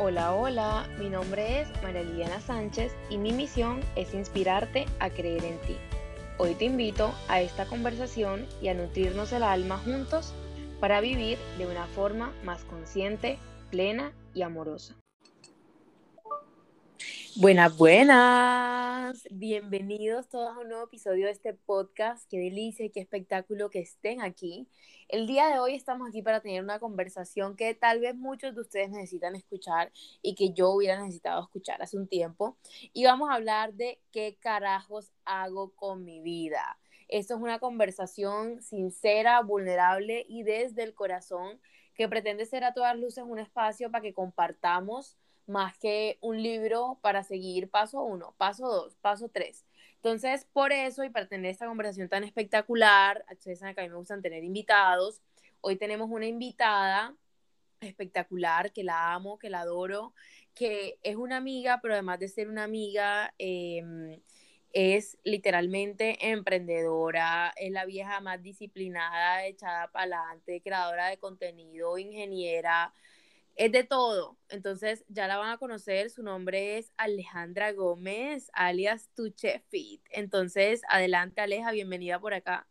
Hola, 0.00 0.32
hola, 0.32 0.86
mi 1.00 1.08
nombre 1.08 1.60
es 1.60 1.82
María 1.82 2.04
Liliana 2.04 2.40
Sánchez 2.40 2.94
y 3.10 3.18
mi 3.18 3.32
misión 3.32 3.80
es 3.96 4.14
inspirarte 4.14 4.86
a 5.00 5.10
creer 5.10 5.44
en 5.44 5.58
ti. 5.62 5.76
Hoy 6.36 6.54
te 6.54 6.66
invito 6.66 7.12
a 7.26 7.40
esta 7.40 7.66
conversación 7.66 8.46
y 8.62 8.68
a 8.68 8.74
nutrirnos 8.74 9.32
el 9.32 9.42
alma 9.42 9.76
juntos 9.78 10.32
para 10.78 11.00
vivir 11.00 11.36
de 11.58 11.66
una 11.66 11.86
forma 11.86 12.32
más 12.44 12.62
consciente, 12.62 13.40
plena 13.72 14.12
y 14.34 14.42
amorosa. 14.42 14.94
Buenas, 17.40 17.76
buenas. 17.76 19.28
Bienvenidos 19.30 20.28
todos 20.28 20.56
a 20.56 20.58
un 20.58 20.70
nuevo 20.70 20.86
episodio 20.86 21.26
de 21.26 21.30
este 21.30 21.54
podcast. 21.54 22.28
Qué 22.28 22.36
delicia 22.36 22.84
y 22.84 22.90
qué 22.90 22.98
espectáculo 22.98 23.70
que 23.70 23.78
estén 23.78 24.20
aquí. 24.20 24.66
El 25.06 25.28
día 25.28 25.46
de 25.46 25.60
hoy 25.60 25.74
estamos 25.74 26.08
aquí 26.08 26.20
para 26.20 26.40
tener 26.40 26.64
una 26.64 26.80
conversación 26.80 27.54
que 27.54 27.76
tal 27.76 28.00
vez 28.00 28.16
muchos 28.16 28.56
de 28.56 28.60
ustedes 28.60 28.90
necesitan 28.90 29.36
escuchar 29.36 29.92
y 30.20 30.34
que 30.34 30.52
yo 30.52 30.70
hubiera 30.70 31.00
necesitado 31.00 31.40
escuchar 31.40 31.80
hace 31.80 31.96
un 31.96 32.08
tiempo. 32.08 32.58
Y 32.92 33.04
vamos 33.04 33.30
a 33.30 33.34
hablar 33.34 33.72
de 33.74 34.00
qué 34.10 34.36
carajos 34.40 35.12
hago 35.24 35.70
con 35.76 36.04
mi 36.04 36.20
vida. 36.20 36.80
Esto 37.06 37.36
es 37.36 37.40
una 37.40 37.60
conversación 37.60 38.60
sincera, 38.62 39.40
vulnerable 39.42 40.26
y 40.28 40.42
desde 40.42 40.82
el 40.82 40.92
corazón 40.92 41.60
que 41.94 42.08
pretende 42.08 42.46
ser 42.46 42.64
a 42.64 42.74
todas 42.74 42.98
luces 42.98 43.22
un 43.24 43.38
espacio 43.38 43.92
para 43.92 44.02
que 44.02 44.12
compartamos 44.12 45.16
más 45.48 45.78
que 45.78 46.18
un 46.20 46.42
libro 46.42 46.98
para 47.02 47.22
seguir 47.24 47.70
paso 47.70 48.02
uno, 48.02 48.34
paso 48.38 48.68
dos, 48.68 48.96
paso 48.96 49.28
tres. 49.28 49.64
Entonces, 49.96 50.46
por 50.52 50.72
eso 50.72 51.04
y 51.04 51.10
para 51.10 51.26
tener 51.26 51.50
esta 51.50 51.66
conversación 51.66 52.08
tan 52.08 52.24
espectacular, 52.24 53.24
ustedes 53.32 53.58
saben 53.58 53.74
que 53.74 53.80
a 53.80 53.84
mí 53.84 53.90
me 53.90 53.96
gustan 53.96 54.22
tener 54.22 54.44
invitados. 54.44 55.20
Hoy 55.60 55.76
tenemos 55.76 56.08
una 56.10 56.26
invitada 56.26 57.16
espectacular, 57.80 58.72
que 58.72 58.84
la 58.84 59.14
amo, 59.14 59.38
que 59.38 59.50
la 59.50 59.60
adoro, 59.60 60.14
que 60.54 60.98
es 61.02 61.16
una 61.16 61.36
amiga, 61.36 61.80
pero 61.82 61.94
además 61.94 62.18
de 62.20 62.28
ser 62.28 62.48
una 62.48 62.64
amiga, 62.64 63.34
em, 63.38 64.20
es 64.72 65.18
literalmente 65.24 66.30
emprendedora, 66.30 67.52
es 67.56 67.72
la 67.72 67.84
vieja 67.86 68.20
más 68.20 68.42
disciplinada, 68.42 69.46
echada 69.46 69.88
para 69.90 70.04
adelante, 70.04 70.60
creadora 70.62 71.08
de 71.08 71.18
contenido, 71.18 71.98
ingeniera, 71.98 72.92
es 73.58 73.72
de 73.72 73.84
todo. 73.84 74.38
Entonces 74.48 75.04
ya 75.08 75.26
la 75.26 75.36
van 75.36 75.50
a 75.50 75.58
conocer. 75.58 76.10
Su 76.10 76.22
nombre 76.22 76.78
es 76.78 76.92
Alejandra 76.96 77.72
Gómez, 77.72 78.50
alias 78.54 79.10
Tuchefit. 79.14 80.00
Entonces, 80.10 80.82
adelante, 80.88 81.40
Aleja, 81.40 81.72
bienvenida 81.72 82.20
por 82.20 82.34
acá. 82.34 82.68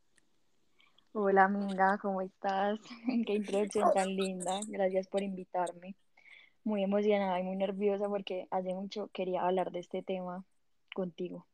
Hola, 1.11 1.43
amiga, 1.43 1.97
¿cómo 2.01 2.21
estás? 2.21 2.79
Qué 3.27 3.33
introducción 3.33 3.91
tan 3.93 4.15
linda. 4.15 4.59
Gracias 4.69 5.07
por 5.07 5.21
invitarme. 5.23 5.95
Muy 6.63 6.83
emocionada 6.83 7.39
y 7.39 7.43
muy 7.43 7.57
nerviosa 7.57 8.07
porque 8.07 8.47
hace 8.49 8.73
mucho 8.73 9.09
quería 9.13 9.41
hablar 9.41 9.71
de 9.71 9.79
este 9.79 10.03
tema 10.03 10.45
contigo. 10.95 11.45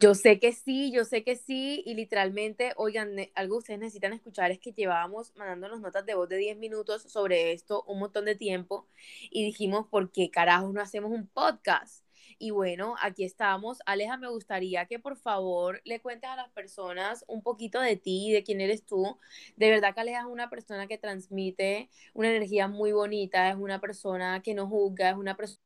Yo 0.00 0.14
sé 0.14 0.38
que 0.38 0.52
sí, 0.52 0.92
yo 0.92 1.04
sé 1.04 1.22
que 1.24 1.36
sí, 1.36 1.82
y 1.86 1.94
literalmente, 1.94 2.72
oigan, 2.76 3.16
algo 3.34 3.58
ustedes 3.58 3.80
necesitan 3.80 4.12
escuchar 4.12 4.50
es 4.50 4.58
que 4.58 4.72
llevábamos 4.72 5.32
mandándonos 5.36 5.80
notas 5.80 6.04
de 6.06 6.14
voz 6.14 6.28
de 6.28 6.36
10 6.36 6.56
minutos 6.58 7.02
sobre 7.02 7.52
esto 7.52 7.84
un 7.86 7.98
montón 8.00 8.24
de 8.24 8.34
tiempo 8.34 8.88
y 9.30 9.44
dijimos, 9.44 9.86
¿por 9.88 10.10
qué 10.12 10.30
carajos 10.30 10.72
no 10.72 10.80
hacemos 10.80 11.10
un 11.12 11.26
podcast? 11.28 12.04
Y 12.38 12.50
bueno, 12.50 12.96
aquí 13.00 13.24
estamos. 13.24 13.78
Aleja, 13.86 14.16
me 14.16 14.28
gustaría 14.28 14.86
que 14.86 14.98
por 14.98 15.16
favor 15.16 15.80
le 15.84 16.00
cuentes 16.00 16.30
a 16.30 16.36
las 16.36 16.50
personas 16.50 17.24
un 17.28 17.42
poquito 17.42 17.80
de 17.80 17.96
ti, 17.96 18.32
de 18.32 18.42
quién 18.42 18.60
eres 18.60 18.84
tú. 18.84 19.18
De 19.56 19.70
verdad 19.70 19.94
que 19.94 20.00
Aleja 20.00 20.20
es 20.20 20.26
una 20.26 20.50
persona 20.50 20.86
que 20.86 20.98
transmite 20.98 21.90
una 22.12 22.30
energía 22.30 22.68
muy 22.68 22.92
bonita, 22.92 23.50
es 23.50 23.56
una 23.56 23.80
persona 23.80 24.42
que 24.42 24.54
no 24.54 24.68
juzga, 24.68 25.10
es 25.10 25.16
una 25.16 25.36
persona 25.36 25.60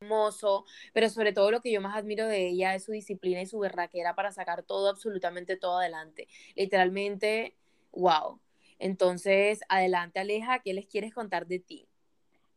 hermoso, 0.00 0.64
pero 0.92 1.08
sobre 1.08 1.32
todo 1.32 1.50
lo 1.50 1.60
que 1.60 1.72
yo 1.72 1.80
más 1.80 1.96
admiro 1.96 2.26
de 2.26 2.48
ella 2.48 2.74
es 2.74 2.84
su 2.84 2.92
disciplina 2.92 3.42
y 3.42 3.46
su 3.46 3.58
berraquera 3.58 4.14
para 4.14 4.32
sacar 4.32 4.62
todo, 4.62 4.88
absolutamente 4.88 5.56
todo 5.56 5.78
adelante. 5.78 6.28
Literalmente, 6.54 7.56
wow. 7.92 8.38
Entonces, 8.78 9.60
adelante 9.68 10.20
Aleja, 10.20 10.60
¿qué 10.60 10.72
les 10.72 10.86
quieres 10.86 11.12
contar 11.12 11.46
de 11.46 11.58
ti? 11.58 11.88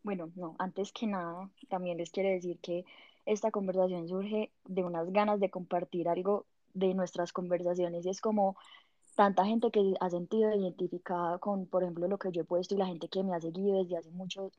Bueno, 0.04 0.32
no, 0.36 0.56
antes 0.60 0.92
que 0.92 1.08
nada, 1.08 1.50
también 1.70 1.98
les 1.98 2.12
quiero 2.12 2.30
decir 2.30 2.60
que 2.60 2.86
esta 3.26 3.52
conversación 3.52 4.08
surge 4.08 4.52
de 4.66 4.84
unas 4.84 5.12
ganas 5.12 5.40
de 5.40 5.50
compartir 5.50 6.10
algo 6.10 6.46
de 6.74 6.94
nuestras 6.94 7.34
conversaciones 7.34 8.06
y 8.06 8.10
es 8.10 8.22
como 8.22 8.56
tanta 9.16 9.46
gente 9.46 9.72
que 9.72 9.94
ha 10.00 10.10
sentido 10.10 10.56
identificada 10.56 11.38
con, 11.40 11.66
por 11.66 11.84
ejemplo, 11.84 12.08
lo 12.08 12.18
que 12.18 12.32
yo 12.32 12.42
he 12.42 12.46
puesto 12.46 12.76
y 12.76 12.78
la 12.78 12.88
gente 12.88 13.10
que 13.10 13.24
me 13.24 13.36
ha 13.36 13.42
seguido 13.42 13.84
desde 13.84 13.98
hace 13.98 14.12
mucho 14.12 14.52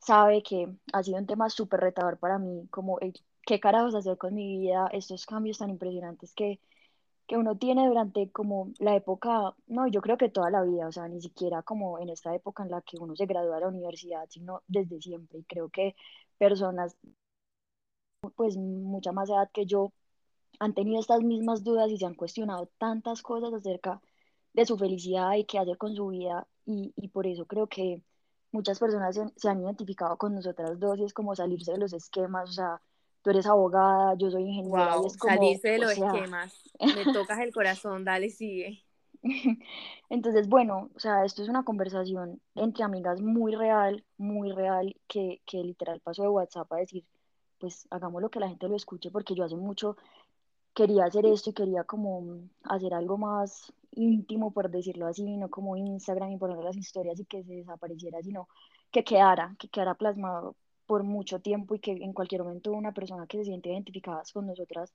sabe 0.00 0.42
que 0.42 0.68
ha 0.92 1.02
sido 1.02 1.18
un 1.18 1.26
tema 1.26 1.50
súper 1.50 1.80
retador 1.80 2.18
para 2.18 2.38
mí, 2.38 2.66
como 2.70 2.98
qué 3.46 3.60
carajos 3.60 3.94
hacer 3.94 4.18
con 4.18 4.34
mi 4.34 4.58
vida, 4.58 4.88
estos 4.92 5.26
cambios 5.26 5.58
tan 5.58 5.70
impresionantes 5.70 6.34
que, 6.34 6.60
que 7.26 7.36
uno 7.36 7.56
tiene 7.58 7.86
durante 7.88 8.30
como 8.32 8.72
la 8.78 8.96
época, 8.96 9.54
no, 9.68 9.88
yo 9.88 10.00
creo 10.02 10.18
que 10.18 10.28
toda 10.30 10.50
la 10.50 10.62
vida, 10.62 10.88
o 10.88 10.92
sea, 10.92 11.08
ni 11.08 11.20
siquiera 11.20 11.62
como 11.62 11.98
en 11.98 12.10
esta 12.10 12.34
época 12.34 12.64
en 12.64 12.70
la 12.70 12.82
que 12.82 12.98
uno 12.98 13.16
se 13.16 13.26
gradúa 13.26 13.56
de 13.56 13.60
la 13.62 13.68
universidad, 13.68 14.26
sino 14.30 14.62
desde 14.68 15.00
siempre. 15.00 15.40
Y 15.40 15.44
creo 15.44 15.68
que 15.70 15.94
personas, 16.38 16.96
pues 18.36 18.56
mucha 18.56 19.12
más 19.12 19.28
edad 19.30 19.50
que 19.52 19.66
yo, 19.66 19.92
han 20.60 20.74
tenido 20.74 21.00
estas 21.00 21.22
mismas 21.22 21.64
dudas 21.64 21.90
y 21.90 21.98
se 21.98 22.06
han 22.06 22.14
cuestionado 22.14 22.68
tantas 22.78 23.22
cosas 23.22 23.52
acerca 23.54 24.00
de 24.54 24.66
su 24.66 24.78
felicidad 24.78 25.34
y 25.36 25.44
qué 25.46 25.58
hacer 25.58 25.78
con 25.78 25.94
su 25.96 26.08
vida. 26.08 26.48
Y, 26.66 26.92
y 26.96 27.08
por 27.08 27.26
eso 27.26 27.46
creo 27.46 27.68
que 27.68 28.02
muchas 28.52 28.78
personas 28.78 29.18
se, 29.36 29.48
han 29.48 29.62
identificado 29.62 30.16
con 30.16 30.34
nosotras 30.34 30.78
dos 30.78 30.98
y 30.98 31.04
es 31.04 31.12
como 31.12 31.34
salirse 31.34 31.72
de 31.72 31.78
los 31.78 31.92
esquemas, 31.92 32.50
o 32.50 32.52
sea, 32.52 32.80
tú 33.22 33.30
eres 33.30 33.46
abogada, 33.46 34.14
yo 34.16 34.30
soy 34.30 34.42
ingeniera 34.42 34.96
y 35.02 35.06
es 35.06 35.16
como... 35.16 35.34
Salirse 35.34 35.68
de 35.68 35.78
los 35.78 35.92
esquemas, 35.92 36.54
me 37.06 37.12
tocas 37.12 37.38
el 37.40 37.52
corazón, 37.52 38.04
dale, 38.04 38.30
sigue. 38.30 38.84
Entonces, 40.10 40.48
bueno, 40.48 40.90
o 40.94 40.98
sea, 40.98 41.24
esto 41.24 41.42
es 41.42 41.48
una 41.48 41.64
conversación 41.64 42.40
entre 42.54 42.84
amigas 42.84 43.20
muy 43.20 43.54
real, 43.54 44.04
muy 44.16 44.52
real, 44.52 44.96
que, 45.06 45.42
que 45.46 45.58
literal 45.58 46.00
pasó 46.00 46.22
de 46.22 46.28
WhatsApp 46.28 46.72
a 46.72 46.76
decir, 46.76 47.04
pues 47.58 47.86
hagamos 47.90 48.22
lo 48.22 48.30
que 48.30 48.40
la 48.40 48.48
gente 48.48 48.68
lo 48.68 48.76
escuche, 48.76 49.10
porque 49.10 49.34
yo 49.34 49.44
hace 49.44 49.56
mucho 49.56 49.96
quería 50.74 51.04
hacer 51.04 51.26
esto 51.26 51.50
y 51.50 51.52
quería 51.52 51.84
como 51.84 52.40
hacer 52.62 52.94
algo 52.94 53.18
más 53.18 53.72
íntimo, 53.92 54.52
por 54.52 54.70
decirlo 54.70 55.06
así, 55.06 55.36
no 55.36 55.50
como 55.50 55.76
Instagram 55.76 56.32
y 56.32 56.38
poner 56.38 56.58
las 56.58 56.76
historias 56.76 57.18
y 57.20 57.24
que 57.24 57.42
se 57.44 57.54
desapareciera, 57.54 58.22
sino 58.22 58.48
que 58.90 59.04
quedara, 59.04 59.56
que 59.58 59.68
quedara 59.68 59.94
plasmado 59.94 60.56
por 60.86 61.02
mucho 61.04 61.40
tiempo 61.40 61.74
y 61.74 61.80
que 61.80 61.92
en 61.92 62.12
cualquier 62.12 62.42
momento 62.42 62.72
una 62.72 62.92
persona 62.92 63.26
que 63.26 63.38
se 63.38 63.44
siente 63.44 63.70
identificada 63.70 64.22
con 64.32 64.46
nosotras 64.46 64.92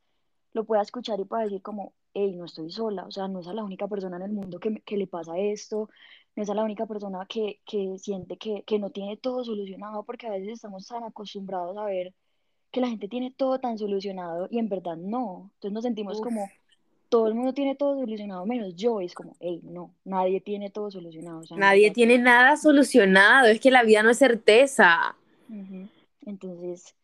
lo 0.53 0.63
pueda 0.65 0.81
escuchar 0.81 1.19
y 1.19 1.25
pueda 1.25 1.43
decir 1.43 1.61
como, 1.61 1.93
hey, 2.13 2.33
no 2.35 2.45
estoy 2.45 2.71
sola, 2.71 3.05
o 3.05 3.11
sea, 3.11 3.27
no 3.27 3.41
es 3.41 3.47
la 3.47 3.63
única 3.63 3.87
persona 3.87 4.15
en 4.15 4.23
el 4.23 4.31
mundo 4.31 4.59
que, 4.59 4.81
que 4.85 4.97
le 4.97 5.05
pasa 5.05 5.37
esto, 5.37 5.89
no 6.35 6.43
es 6.43 6.49
la 6.49 6.63
única 6.63 6.85
persona 6.85 7.25
que, 7.27 7.59
que 7.65 7.97
siente 7.97 8.37
que, 8.37 8.63
que 8.63 8.79
no 8.79 8.89
tiene 8.89 9.17
todo 9.17 9.43
solucionado, 9.43 10.03
porque 10.03 10.27
a 10.27 10.31
veces 10.31 10.53
estamos 10.53 10.87
tan 10.87 11.03
acostumbrados 11.03 11.77
a 11.77 11.85
ver 11.85 12.13
que 12.71 12.81
la 12.81 12.87
gente 12.87 13.07
tiene 13.07 13.31
todo 13.31 13.59
tan 13.59 13.77
solucionado 13.77 14.47
y 14.49 14.59
en 14.59 14.69
verdad 14.69 14.97
no. 14.97 15.51
Entonces 15.55 15.71
nos 15.73 15.83
sentimos 15.83 16.21
como, 16.21 16.49
todo 17.09 17.27
el 17.27 17.35
mundo 17.35 17.53
tiene 17.53 17.75
todo 17.75 17.99
solucionado 17.99 18.45
menos 18.45 18.75
yo. 18.75 19.01
es 19.01 19.13
como, 19.13 19.35
hey, 19.39 19.61
no, 19.63 19.93
nadie 20.03 20.41
tiene 20.41 20.69
todo 20.69 20.91
solucionado. 20.91 21.41
nadie 21.55 21.91
tiene 21.91 22.17
nada 22.17 22.57
solucionado, 22.57 23.47
es 23.47 23.59
que 23.59 23.71
la 23.71 23.83
vida 23.83 24.03
no 24.03 24.09
es 24.09 24.17
certeza. 24.17 25.15
Entonces, 26.25 26.95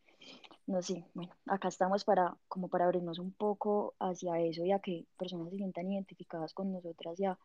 no 0.66 0.82
sé, 0.82 1.04
bueno, 1.14 1.32
acá 1.46 1.68
estamos 1.68 2.04
para, 2.04 2.36
como 2.48 2.68
para 2.68 2.84
abrirnos 2.84 3.18
un 3.18 3.32
poco 3.32 3.94
hacia 3.98 4.38
eso 4.40 4.64
y 4.64 4.72
a 4.72 4.78
que 4.78 5.06
personas 5.16 5.50
se 5.50 5.56
sientan 5.56 5.90
identificadas 5.90 6.52
con 6.54 6.72
nosotras 6.72 7.18
ya. 7.18 7.38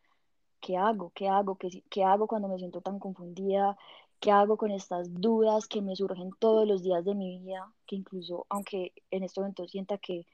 ¿Qué 0.60 0.76
hago? 0.76 1.12
¿Qué 1.14 1.28
hago? 1.28 1.56
¿Qué, 1.56 1.84
¿Qué 1.88 2.02
hago 2.02 2.26
cuando 2.26 2.48
me 2.48 2.58
siento 2.58 2.80
tan 2.80 2.98
confundida? 2.98 3.76
¿Qué 4.20 4.32
hago 4.32 4.56
con 4.56 4.72
estas 4.72 5.12
dudas 5.14 5.68
que 5.68 5.80
me 5.80 5.94
surgen 5.94 6.30
todos 6.40 6.66
los 6.66 6.82
días 6.82 7.04
de 7.04 7.14
mi 7.14 7.38
vida? 7.38 7.72
Que 7.86 7.94
incluso, 7.94 8.46
aunque 8.48 8.92
en 9.12 9.22
este 9.22 9.40
momento 9.40 9.68
sienta 9.68 9.98
que, 9.98 10.26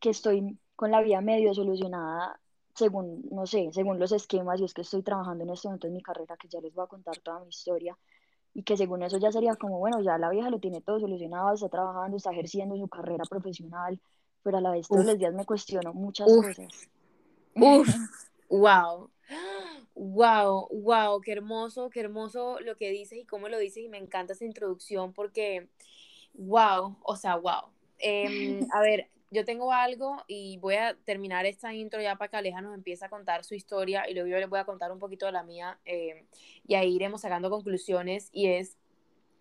que 0.00 0.10
estoy 0.10 0.58
con 0.78 0.92
la 0.92 1.02
vida 1.02 1.20
medio 1.20 1.52
solucionada, 1.54 2.38
según, 2.72 3.26
no 3.32 3.46
sé, 3.46 3.68
según 3.72 3.98
los 3.98 4.12
esquemas, 4.12 4.60
y 4.60 4.64
es 4.64 4.72
que 4.72 4.82
estoy 4.82 5.02
trabajando 5.02 5.42
en 5.42 5.50
este 5.50 5.66
momento 5.66 5.88
en 5.88 5.94
mi 5.94 6.00
carrera, 6.00 6.36
que 6.36 6.46
ya 6.46 6.60
les 6.60 6.72
voy 6.72 6.84
a 6.84 6.86
contar 6.86 7.18
toda 7.18 7.40
mi 7.40 7.48
historia, 7.48 7.98
y 8.54 8.62
que 8.62 8.76
según 8.76 9.02
eso 9.02 9.18
ya 9.18 9.32
sería 9.32 9.56
como, 9.56 9.80
bueno, 9.80 10.00
ya 10.02 10.16
la 10.18 10.30
vieja 10.30 10.50
lo 10.50 10.60
tiene 10.60 10.80
todo 10.80 11.00
solucionado, 11.00 11.52
está 11.52 11.68
trabajando, 11.68 12.16
está 12.16 12.30
ejerciendo 12.30 12.76
su 12.76 12.86
carrera 12.86 13.24
profesional, 13.28 14.00
pero 14.44 14.58
a 14.58 14.60
la 14.60 14.70
vez 14.70 14.86
todos 14.86 15.04
los 15.04 15.18
días 15.18 15.34
me 15.34 15.44
cuestiono 15.44 15.92
muchas 15.94 16.32
cosas. 16.32 16.88
Uf, 17.56 17.88
wow. 18.48 19.10
Wow, 19.96 20.68
wow, 20.70 21.20
qué 21.20 21.32
hermoso, 21.32 21.90
qué 21.90 21.98
hermoso 21.98 22.60
lo 22.60 22.76
que 22.76 22.88
dices 22.90 23.18
y 23.18 23.24
cómo 23.24 23.48
lo 23.48 23.58
dices 23.58 23.82
y 23.82 23.88
me 23.88 23.98
encanta 23.98 24.34
esa 24.34 24.44
introducción 24.44 25.12
porque, 25.12 25.70
wow, 26.34 26.98
o 27.02 27.16
sea, 27.16 27.34
wow. 27.34 27.72
Em, 27.98 28.60
a 28.72 28.80
ver, 28.80 29.10
yo 29.30 29.44
tengo 29.44 29.72
algo 29.72 30.24
y 30.26 30.58
voy 30.58 30.76
a 30.76 30.96
terminar 31.04 31.46
esta 31.46 31.74
intro 31.74 32.00
ya 32.00 32.16
para 32.16 32.30
que 32.30 32.36
Aleja 32.38 32.60
nos 32.60 32.74
empiece 32.74 33.04
a 33.04 33.10
contar 33.10 33.44
su 33.44 33.54
historia 33.54 34.08
y 34.08 34.14
luego 34.14 34.28
yo 34.28 34.38
les 34.38 34.48
voy 34.48 34.58
a 34.58 34.64
contar 34.64 34.90
un 34.92 34.98
poquito 34.98 35.26
de 35.26 35.32
la 35.32 35.42
mía 35.42 35.78
em, 35.84 36.26
y 36.66 36.74
ahí 36.74 36.94
iremos 36.94 37.20
sacando 37.22 37.50
conclusiones 37.50 38.30
y 38.32 38.48
es, 38.48 38.78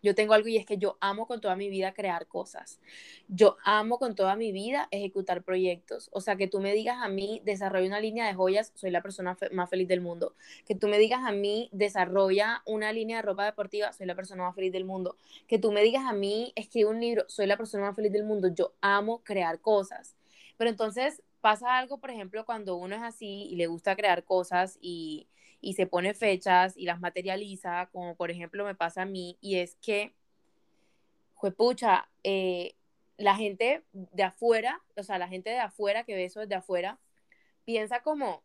Yo 0.02 0.16
tengo 0.16 0.34
algo 0.34 0.48
y 0.48 0.58
es 0.58 0.66
que 0.66 0.78
yo 0.78 0.98
amo 1.02 1.28
con 1.28 1.42
toda 1.42 1.56
mi 1.56 1.70
vida 1.70 1.94
crear 1.94 2.28
cosas. 2.28 2.80
Yo 3.28 3.58
amo 3.64 3.98
con 4.00 4.16
toda 4.16 4.36
mi 4.36 4.52
vida 4.52 4.88
ejecutar 4.92 5.44
proyectos. 5.44 6.10
O 6.12 6.22
sea, 6.22 6.36
que 6.36 6.48
tú 6.48 6.60
me 6.60 6.74
digas 6.74 6.98
a 7.02 7.10
mí, 7.10 7.42
desarrolla 7.44 7.88
una 7.88 8.00
línea 8.00 8.28
de 8.28 8.34
joyas, 8.34 8.72
soy 8.76 8.92
la 8.92 9.02
persona 9.02 9.38
más 9.52 9.70
feliz 9.70 9.88
del 9.88 10.02
mundo. 10.02 10.36
Que 10.66 10.76
tú 10.76 10.88
me 10.88 10.98
digas 10.98 11.22
a 11.26 11.32
mí, 11.32 11.70
desarrolla 11.72 12.62
una 12.66 12.92
línea 12.92 13.18
de 13.18 13.24
ropa 13.24 13.46
deportiva, 13.46 13.94
soy 13.94 14.06
la 14.06 14.16
persona 14.16 14.44
más 14.44 14.56
feliz 14.56 14.72
del 14.72 14.86
mundo. 14.86 15.18
Que 15.48 15.60
tú 15.60 15.72
me 15.72 15.82
digas 15.82 16.04
a 16.06 16.14
mí, 16.14 16.54
escribe 16.56 16.90
un 16.90 17.00
libro, 17.00 17.26
soy 17.28 17.48
la 17.48 17.58
persona 17.58 17.86
más 17.86 17.96
feliz 17.96 18.12
del 18.12 18.24
mundo. 18.24 18.50
Yo 18.54 18.74
amo 18.82 19.24
crear 19.24 19.60
cosas. 19.62 20.16
Pero 20.58 20.70
entonces 20.70 21.22
pasa 21.42 21.78
algo, 21.78 22.00
por 22.00 22.12
ejemplo, 22.12 22.46
cuando 22.46 22.76
uno 22.76 22.96
es 22.96 23.02
así 23.02 23.48
y 23.50 23.56
le 23.56 23.68
gusta 23.68 23.96
crear 23.96 24.24
cosas 24.24 24.78
y 24.82 25.28
y 25.62 25.74
se 25.74 25.88
pone 25.88 26.14
fechas 26.14 26.76
y 26.78 26.86
las 26.86 27.00
materializa, 27.00 27.90
como 27.92 28.16
por 28.16 28.32
ejemplo 28.32 28.66
me 28.66 28.76
pasa 28.76 29.04
a 29.04 29.06
mí, 29.06 29.38
y 29.42 29.58
es 29.58 29.76
que, 29.82 30.14
juepucha, 31.36 32.08
eh, 32.24 32.76
la 33.18 33.36
gente 33.36 33.84
de 33.94 34.24
afuera, 34.24 34.82
o 34.96 35.04
sea, 35.04 35.18
la 35.18 35.28
gente 35.28 35.50
de 35.50 35.60
afuera 35.60 36.04
que 36.04 36.16
ve 36.16 36.26
eso 36.26 36.40
desde 36.40 36.56
afuera, 36.56 37.00
piensa 37.66 38.02
como, 38.02 38.44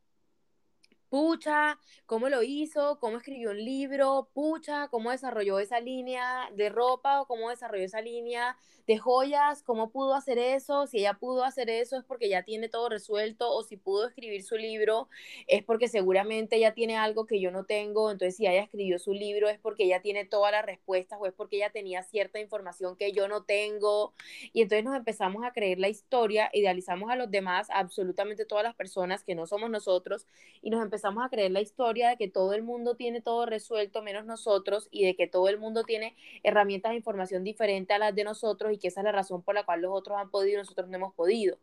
pucha, 1.12 1.78
cómo 2.06 2.30
lo 2.30 2.42
hizo, 2.42 2.98
cómo 2.98 3.18
escribió 3.18 3.50
un 3.50 3.62
libro, 3.62 4.30
pucha, 4.32 4.88
cómo 4.88 5.10
desarrolló 5.10 5.58
esa 5.58 5.78
línea 5.78 6.48
de 6.56 6.70
ropa 6.70 7.20
o 7.20 7.26
cómo 7.26 7.50
desarrolló 7.50 7.84
esa 7.84 8.00
línea 8.00 8.56
de 8.86 8.96
joyas, 8.96 9.62
cómo 9.62 9.90
pudo 9.90 10.14
hacer 10.14 10.38
eso, 10.38 10.86
si 10.86 11.00
ella 11.00 11.12
pudo 11.12 11.44
hacer 11.44 11.68
eso 11.68 11.98
es 11.98 12.04
porque 12.04 12.30
ya 12.30 12.44
tiene 12.44 12.70
todo 12.70 12.88
resuelto 12.88 13.50
o 13.50 13.62
si 13.62 13.76
pudo 13.76 14.08
escribir 14.08 14.42
su 14.42 14.56
libro 14.56 15.08
es 15.46 15.62
porque 15.62 15.86
seguramente 15.86 16.56
ella 16.56 16.72
tiene 16.72 16.96
algo 16.96 17.26
que 17.26 17.40
yo 17.40 17.50
no 17.50 17.64
tengo, 17.64 18.10
entonces 18.10 18.36
si 18.36 18.46
ella 18.46 18.62
escribió 18.62 18.98
su 18.98 19.12
libro 19.12 19.50
es 19.50 19.58
porque 19.58 19.84
ella 19.84 20.00
tiene 20.00 20.24
todas 20.24 20.50
las 20.50 20.64
respuestas 20.64 21.18
o 21.20 21.26
es 21.26 21.34
porque 21.34 21.56
ella 21.56 21.70
tenía 21.70 22.02
cierta 22.04 22.40
información 22.40 22.96
que 22.96 23.12
yo 23.12 23.28
no 23.28 23.44
tengo 23.44 24.14
y 24.54 24.62
entonces 24.62 24.84
nos 24.84 24.96
empezamos 24.96 25.44
a 25.44 25.52
creer 25.52 25.78
la 25.78 25.90
historia, 25.90 26.48
idealizamos 26.54 27.10
a 27.10 27.16
los 27.16 27.30
demás, 27.30 27.68
absolutamente 27.70 28.46
todas 28.46 28.64
las 28.64 28.74
personas 28.74 29.22
que 29.22 29.34
no 29.34 29.46
somos 29.46 29.68
nosotros 29.68 30.26
y 30.62 30.70
nos 30.70 30.82
empezamos 30.82 31.01
a 31.04 31.28
creer 31.28 31.50
la 31.50 31.60
historia 31.60 32.10
de 32.10 32.16
que 32.16 32.28
todo 32.28 32.52
el 32.52 32.62
mundo 32.62 32.94
tiene 32.94 33.20
todo 33.20 33.46
resuelto 33.46 34.02
menos 34.02 34.24
nosotros 34.24 34.88
y 34.90 35.04
de 35.04 35.16
que 35.16 35.26
todo 35.26 35.48
el 35.48 35.58
mundo 35.58 35.84
tiene 35.84 36.16
herramientas 36.42 36.90
de 36.90 36.96
información 36.96 37.44
diferente 37.44 37.92
a 37.94 37.98
las 37.98 38.14
de 38.14 38.24
nosotros 38.24 38.72
y 38.72 38.78
que 38.78 38.88
esa 38.88 39.00
es 39.00 39.04
la 39.04 39.12
razón 39.12 39.42
por 39.42 39.54
la 39.54 39.64
cual 39.64 39.82
los 39.82 39.92
otros 39.92 40.18
han 40.18 40.30
podido 40.30 40.54
y 40.54 40.62
nosotros 40.62 40.88
no 40.88 40.96
hemos 40.96 41.14
podido. 41.14 41.58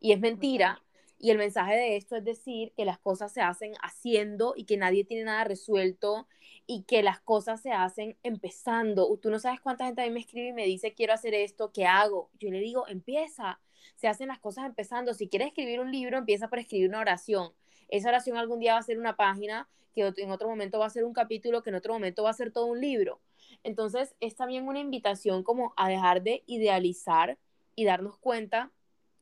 Y 0.00 0.12
es 0.12 0.20
mentira. 0.20 0.82
Y 1.18 1.30
el 1.30 1.38
mensaje 1.38 1.74
de 1.74 1.96
esto 1.96 2.16
es 2.16 2.24
decir 2.24 2.72
que 2.76 2.84
las 2.84 2.98
cosas 2.98 3.32
se 3.32 3.40
hacen 3.40 3.72
haciendo 3.82 4.54
y 4.56 4.64
que 4.64 4.76
nadie 4.76 5.04
tiene 5.04 5.24
nada 5.24 5.44
resuelto 5.44 6.26
y 6.66 6.82
que 6.82 7.02
las 7.02 7.20
cosas 7.20 7.60
se 7.60 7.72
hacen 7.72 8.16
empezando. 8.22 9.16
Tú 9.22 9.30
no 9.30 9.38
sabes 9.38 9.60
cuánta 9.60 9.86
gente 9.86 10.02
a 10.02 10.06
mí 10.06 10.10
me 10.10 10.20
escribe 10.20 10.48
y 10.48 10.52
me 10.52 10.66
dice, 10.66 10.92
quiero 10.94 11.12
hacer 11.12 11.34
esto, 11.34 11.72
¿qué 11.72 11.86
hago? 11.86 12.30
Yo 12.38 12.50
le 12.50 12.60
digo, 12.60 12.86
empieza. 12.88 13.60
Se 13.96 14.08
hacen 14.08 14.28
las 14.28 14.38
cosas 14.38 14.66
empezando. 14.66 15.14
Si 15.14 15.28
quieres 15.28 15.48
escribir 15.48 15.80
un 15.80 15.92
libro, 15.92 16.18
empieza 16.18 16.48
por 16.48 16.58
escribir 16.58 16.88
una 16.88 17.00
oración. 17.00 17.52
Esa 17.88 18.08
oración 18.08 18.36
algún 18.36 18.60
día 18.60 18.74
va 18.74 18.78
a 18.78 18.82
ser 18.82 18.98
una 18.98 19.16
página, 19.16 19.68
que 19.94 20.12
en 20.16 20.30
otro 20.30 20.48
momento 20.48 20.78
va 20.78 20.86
a 20.86 20.90
ser 20.90 21.04
un 21.04 21.12
capítulo, 21.12 21.62
que 21.62 21.70
en 21.70 21.76
otro 21.76 21.92
momento 21.92 22.24
va 22.24 22.30
a 22.30 22.34
ser 22.34 22.50
todo 22.50 22.66
un 22.66 22.80
libro. 22.80 23.20
Entonces, 23.62 24.14
es 24.20 24.34
también 24.34 24.66
una 24.66 24.80
invitación 24.80 25.42
como 25.42 25.72
a 25.76 25.88
dejar 25.88 26.22
de 26.22 26.42
idealizar 26.46 27.38
y 27.76 27.84
darnos 27.84 28.18
cuenta 28.18 28.70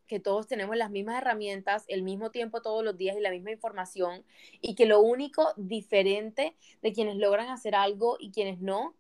que 0.07 0.21
todos 0.21 0.47
tenemos 0.47 0.77
las 0.77 0.91
mismas 0.91 1.17
herramientas, 1.17 1.85
el 1.89 2.03
mismo 2.03 2.31
tiempo 2.31 2.61
todos 2.61 2.85
los 2.85 2.97
días 2.97 3.17
y 3.17 3.21
la 3.21 3.31
misma 3.31 3.51
información, 3.51 4.25
y 4.61 4.75
que 4.75 4.85
lo 4.85 5.01
único 5.01 5.55
diferente 5.57 6.55
de 6.83 6.93
quienes 6.93 7.17
logran 7.17 7.49
hacer 7.49 7.75
algo 7.75 8.17
y 8.19 8.31
quienes 8.31 8.61
no, 8.61 8.95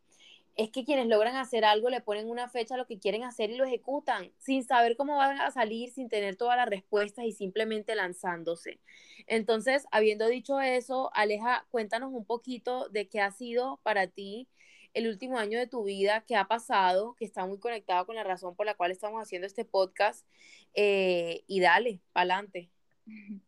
es 0.57 0.71
que 0.71 0.85
quienes 0.85 1.07
logran 1.07 1.37
hacer 1.37 1.65
algo 1.65 1.89
le 1.89 2.01
ponen 2.01 2.29
una 2.29 2.49
fecha 2.49 2.75
a 2.75 2.79
lo 2.79 2.87
que 2.87 2.99
quieren 2.99 3.25
hacer 3.25 3.51
y 3.51 3.57
lo 3.57 3.65
ejecutan, 3.65 4.33
sin 4.39 4.65
saber 4.65 4.97
cómo 4.97 5.17
van 5.17 5.41
a 5.41 5.51
salir, 5.51 5.91
sin 5.91 6.09
tener 6.09 6.37
todas 6.37 6.57
las 6.57 6.69
respuestas 6.69 7.25
y 7.25 7.33
simplemente 7.33 7.95
lanzándose. 7.95 8.79
Entonces, 9.27 9.87
habiendo 9.91 10.29
dicho 10.29 10.61
eso, 10.61 11.11
Aleja, 11.15 11.67
cuéntanos 11.71 12.13
un 12.13 12.25
poquito 12.25 12.89
de 12.91 13.09
qué 13.09 13.21
ha 13.21 13.31
sido 13.31 13.81
para 13.83 14.07
ti 14.07 14.49
el 14.95 15.09
último 15.09 15.39
año 15.39 15.59
de 15.59 15.67
tu 15.67 15.85
vida, 15.85 16.23
que 16.27 16.37
ha 16.37 16.47
pasado, 16.49 17.15
que 17.15 17.25
está 17.25 17.47
muy 17.47 17.59
conectado 17.59 18.05
con 18.05 18.15
la 18.15 18.25
razón 18.25 18.55
por 18.55 18.67
la 18.67 18.75
cual 18.75 18.91
estamos 18.91 19.23
haciendo 19.23 19.47
este 19.47 19.65
podcast. 19.65 20.27
Eh, 20.75 21.45
y 21.47 21.61
dale, 21.61 22.01
pa'lante. 22.13 22.71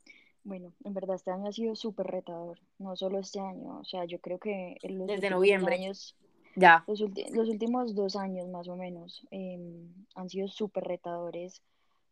Bueno, 0.47 0.75
en 0.85 0.93
verdad 0.93 1.17
este 1.17 1.31
año 1.31 1.49
ha 1.49 1.53
sido 1.53 1.75
súper 1.75 2.07
retador, 2.07 2.61
no 2.79 2.95
solo 2.97 3.19
este 3.19 3.41
año, 3.41 3.79
o 3.79 3.85
sea, 3.85 4.05
yo 4.05 4.21
creo 4.21 4.39
que 4.39 4.77
los 4.83 5.07
Desde 5.07 5.31
noviembre. 5.31 5.77
años, 5.77 6.17
ya. 6.57 6.85
Los, 6.87 7.01
últimos 7.49 7.95
dos 7.95 8.17
años 8.17 8.49
más 8.49 8.69
o 8.69 8.77
menos 8.77 9.27
em, 9.31 9.89
han 10.15 10.29
sido 10.29 10.49
súper 10.49 10.85
retadores, 10.85 11.63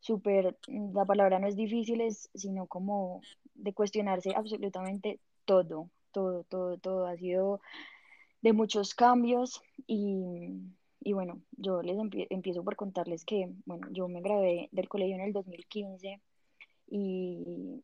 súper, 0.00 0.56
la 0.68 1.04
palabra 1.04 1.38
no 1.38 1.46
es 1.46 1.56
difíciles, 1.56 2.30
sino 2.34 2.66
como 2.66 3.20
de 3.54 3.72
cuestionarse 3.72 4.34
absolutamente 4.34 5.20
todo, 5.44 5.90
todo, 6.12 6.44
todo, 6.44 6.78
todo. 6.78 7.06
Ha 7.06 7.16
sido 7.16 7.60
de 8.40 8.52
muchos 8.52 8.94
cambios 8.94 9.62
y, 9.86 10.48
y 11.00 11.12
bueno, 11.12 11.40
yo 11.52 11.82
les 11.82 11.96
empiezo 12.30 12.64
por 12.64 12.76
contarles 12.76 13.24
que, 13.24 13.48
bueno, 13.64 13.88
yo 13.90 14.08
me 14.08 14.20
gradué 14.20 14.68
del 14.72 14.88
colegio 14.88 15.14
en 15.16 15.22
el 15.22 15.32
2015 15.32 16.20
y 16.94 17.82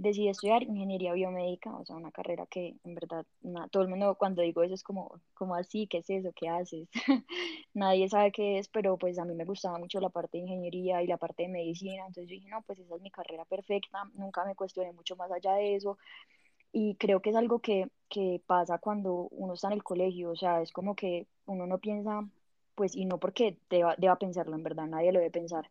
decidí 0.00 0.28
estudiar 0.28 0.64
ingeniería 0.64 1.12
biomédica, 1.12 1.70
o 1.76 1.84
sea, 1.84 1.94
una 1.94 2.10
carrera 2.10 2.44
que 2.46 2.74
en 2.82 2.94
verdad 2.96 3.24
todo 3.70 3.84
el 3.84 3.88
mundo 3.88 4.16
cuando 4.16 4.42
digo 4.42 4.64
eso 4.64 4.74
es 4.74 4.82
como, 4.82 5.20
como 5.32 5.54
así, 5.54 5.86
¿qué 5.86 5.98
es 5.98 6.10
eso? 6.10 6.32
¿Qué 6.34 6.48
haces? 6.48 6.88
Nadie 7.72 8.08
sabe 8.08 8.32
qué 8.32 8.58
es, 8.58 8.66
pero 8.66 8.96
pues 8.98 9.20
a 9.20 9.24
mí 9.24 9.34
me 9.36 9.44
gustaba 9.44 9.78
mucho 9.78 10.00
la 10.00 10.08
parte 10.08 10.38
de 10.38 10.42
ingeniería 10.42 11.00
y 11.02 11.06
la 11.06 11.18
parte 11.18 11.44
de 11.44 11.50
medicina, 11.50 12.04
entonces 12.04 12.28
yo 12.28 12.34
dije, 12.34 12.48
no, 12.48 12.62
pues 12.62 12.80
esa 12.80 12.96
es 12.96 13.00
mi 13.00 13.12
carrera 13.12 13.44
perfecta, 13.44 14.10
nunca 14.14 14.44
me 14.44 14.56
cuestioné 14.56 14.92
mucho 14.92 15.14
más 15.14 15.30
allá 15.30 15.54
de 15.54 15.76
eso, 15.76 15.96
y 16.72 16.96
creo 16.96 17.22
que 17.22 17.30
es 17.30 17.36
algo 17.36 17.60
que, 17.60 17.90
que 18.08 18.42
pasa 18.44 18.78
cuando 18.78 19.28
uno 19.30 19.54
está 19.54 19.68
en 19.68 19.74
el 19.74 19.84
colegio, 19.84 20.32
o 20.32 20.36
sea, 20.36 20.62
es 20.62 20.72
como 20.72 20.96
que 20.96 21.28
uno 21.46 21.68
no 21.68 21.78
piensa, 21.78 22.28
pues, 22.74 22.96
y 22.96 23.04
no 23.04 23.18
porque 23.18 23.56
deba, 23.70 23.94
deba 23.98 24.16
pensarlo, 24.16 24.56
en 24.56 24.64
verdad, 24.64 24.86
nadie 24.88 25.12
lo 25.12 25.20
debe 25.20 25.30
pensar, 25.30 25.70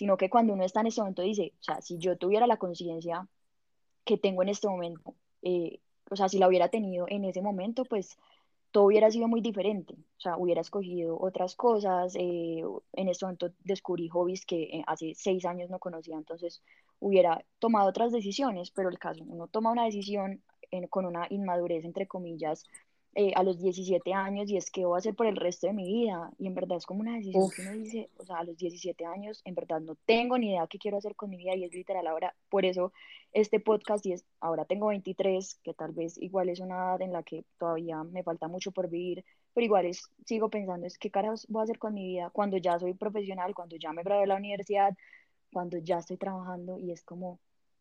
sino 0.00 0.16
que 0.16 0.30
cuando 0.30 0.54
uno 0.54 0.64
está 0.64 0.80
en 0.80 0.86
ese 0.86 1.02
momento 1.02 1.20
dice, 1.20 1.52
o 1.60 1.62
sea, 1.62 1.82
si 1.82 1.98
yo 1.98 2.16
tuviera 2.16 2.46
la 2.46 2.56
conciencia 2.56 3.28
que 4.02 4.16
tengo 4.16 4.40
en 4.40 4.48
este 4.48 4.66
momento, 4.66 5.14
eh, 5.42 5.80
o 6.10 6.16
sea, 6.16 6.26
si 6.30 6.38
la 6.38 6.48
hubiera 6.48 6.70
tenido 6.70 7.04
en 7.06 7.26
ese 7.26 7.42
momento, 7.42 7.84
pues 7.84 8.16
todo 8.70 8.84
hubiera 8.84 9.10
sido 9.10 9.28
muy 9.28 9.42
diferente, 9.42 9.92
o 10.16 10.20
sea, 10.20 10.38
hubiera 10.38 10.62
escogido 10.62 11.20
otras 11.20 11.54
cosas, 11.54 12.14
eh, 12.16 12.62
en 12.94 13.08
este 13.10 13.26
momento 13.26 13.52
descubrí 13.62 14.08
hobbies 14.08 14.46
que 14.46 14.62
eh, 14.62 14.84
hace 14.86 15.12
seis 15.14 15.44
años 15.44 15.68
no 15.68 15.78
conocía, 15.78 16.16
entonces 16.16 16.62
hubiera 16.98 17.44
tomado 17.58 17.90
otras 17.90 18.10
decisiones, 18.10 18.70
pero 18.70 18.88
el 18.88 18.98
caso, 18.98 19.22
uno 19.26 19.48
toma 19.48 19.70
una 19.70 19.84
decisión 19.84 20.42
con 20.88 21.04
una 21.04 21.26
inmadurez, 21.28 21.84
entre 21.84 22.06
comillas, 22.06 22.64
eh, 23.14 23.32
a 23.34 23.42
los 23.42 23.58
17 23.58 24.12
años 24.14 24.48
y 24.50 24.56
es 24.56 24.70
que 24.70 24.84
voy 24.84 24.96
a 24.96 24.98
hacer 24.98 25.14
por 25.14 25.26
el 25.26 25.36
resto 25.36 25.66
de 25.66 25.72
mi 25.72 25.84
vida. 25.84 26.30
Y 26.38 26.46
en 26.46 26.54
verdad 26.54 26.78
es 26.78 26.86
como 26.86 27.00
una 27.00 27.16
decisión 27.16 27.50
que 27.50 27.62
uno 27.62 27.72
dice, 27.72 28.10
o 28.16 28.24
sea, 28.24 28.38
a 28.38 28.44
los 28.44 28.56
17 28.56 29.04
años, 29.04 29.40
en 29.44 29.54
verdad 29.54 29.80
no 29.80 29.96
tengo 30.06 30.38
ni 30.38 30.50
idea 30.50 30.66
qué 30.68 30.78
quiero 30.78 30.98
hacer 30.98 31.16
con 31.16 31.30
mi 31.30 31.36
vida 31.36 31.56
y 31.56 31.64
es 31.64 31.74
literal 31.74 32.06
ahora, 32.06 32.34
por 32.48 32.64
eso 32.64 32.92
este 33.32 33.60
podcast 33.60 34.04
y 34.06 34.12
es, 34.12 34.24
ahora 34.40 34.64
tengo 34.64 34.88
23, 34.88 35.60
que 35.62 35.74
tal 35.74 35.92
vez 35.92 36.18
igual 36.18 36.48
es 36.48 36.60
una 36.60 36.74
edad 36.74 37.02
en 37.02 37.12
la 37.12 37.22
que 37.22 37.44
todavía 37.58 38.02
me 38.04 38.22
falta 38.22 38.48
mucho 38.48 38.72
por 38.72 38.88
vivir, 38.88 39.24
pero 39.54 39.64
igual 39.64 39.86
es, 39.86 40.10
sigo 40.24 40.50
pensando, 40.50 40.86
es 40.86 40.98
qué 40.98 41.10
caras 41.10 41.46
voy 41.48 41.60
a 41.60 41.64
hacer 41.64 41.78
con 41.78 41.94
mi 41.94 42.06
vida 42.06 42.30
cuando 42.30 42.56
ya 42.56 42.78
soy 42.78 42.94
profesional, 42.94 43.54
cuando 43.54 43.76
ya 43.76 43.92
me 43.92 44.02
gradué 44.02 44.22
de 44.22 44.26
la 44.28 44.36
universidad, 44.36 44.96
cuando 45.52 45.78
ya 45.78 45.98
estoy 45.98 46.16
trabajando 46.16 46.78
y 46.78 46.92
es 46.92 47.02
como, 47.02 47.40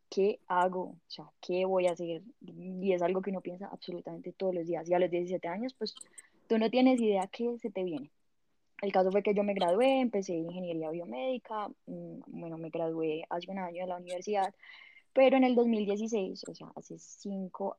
¿qué 0.09 0.39
hago? 0.47 0.81
O 0.81 1.09
sea, 1.09 1.25
¿qué 1.41 1.65
voy 1.65 1.87
a 1.87 1.91
hacer? 1.91 2.21
Y 2.41 2.93
es 2.93 3.01
algo 3.01 3.21
que 3.21 3.29
uno 3.29 3.41
piensa 3.41 3.67
absolutamente 3.67 4.31
todos 4.33 4.55
los 4.55 4.67
días. 4.67 4.89
Y 4.89 4.93
a 4.93 4.99
los 4.99 5.09
17 5.09 5.47
años, 5.47 5.73
pues 5.73 5.95
tú 6.47 6.57
no 6.57 6.69
tienes 6.69 6.99
idea 6.99 7.27
qué 7.27 7.57
se 7.59 7.69
te 7.69 7.83
viene. 7.83 8.11
El 8.81 8.91
caso 8.91 9.11
fue 9.11 9.23
que 9.23 9.33
yo 9.33 9.43
me 9.43 9.53
gradué, 9.53 9.99
empecé 9.99 10.33
ingeniería 10.33 10.89
biomédica, 10.89 11.67
mm, 11.85 12.21
bueno, 12.27 12.57
me 12.57 12.69
gradué 12.69 13.25
hace 13.29 13.51
un 13.51 13.59
año 13.59 13.81
de 13.83 13.87
la 13.87 13.97
universidad, 13.97 14.53
pero 15.13 15.37
en 15.37 15.43
el 15.43 15.55
2016, 15.55 16.45
o 16.47 16.53
sea, 16.53 16.71
hace 16.75 16.97
cinco, 16.97 17.77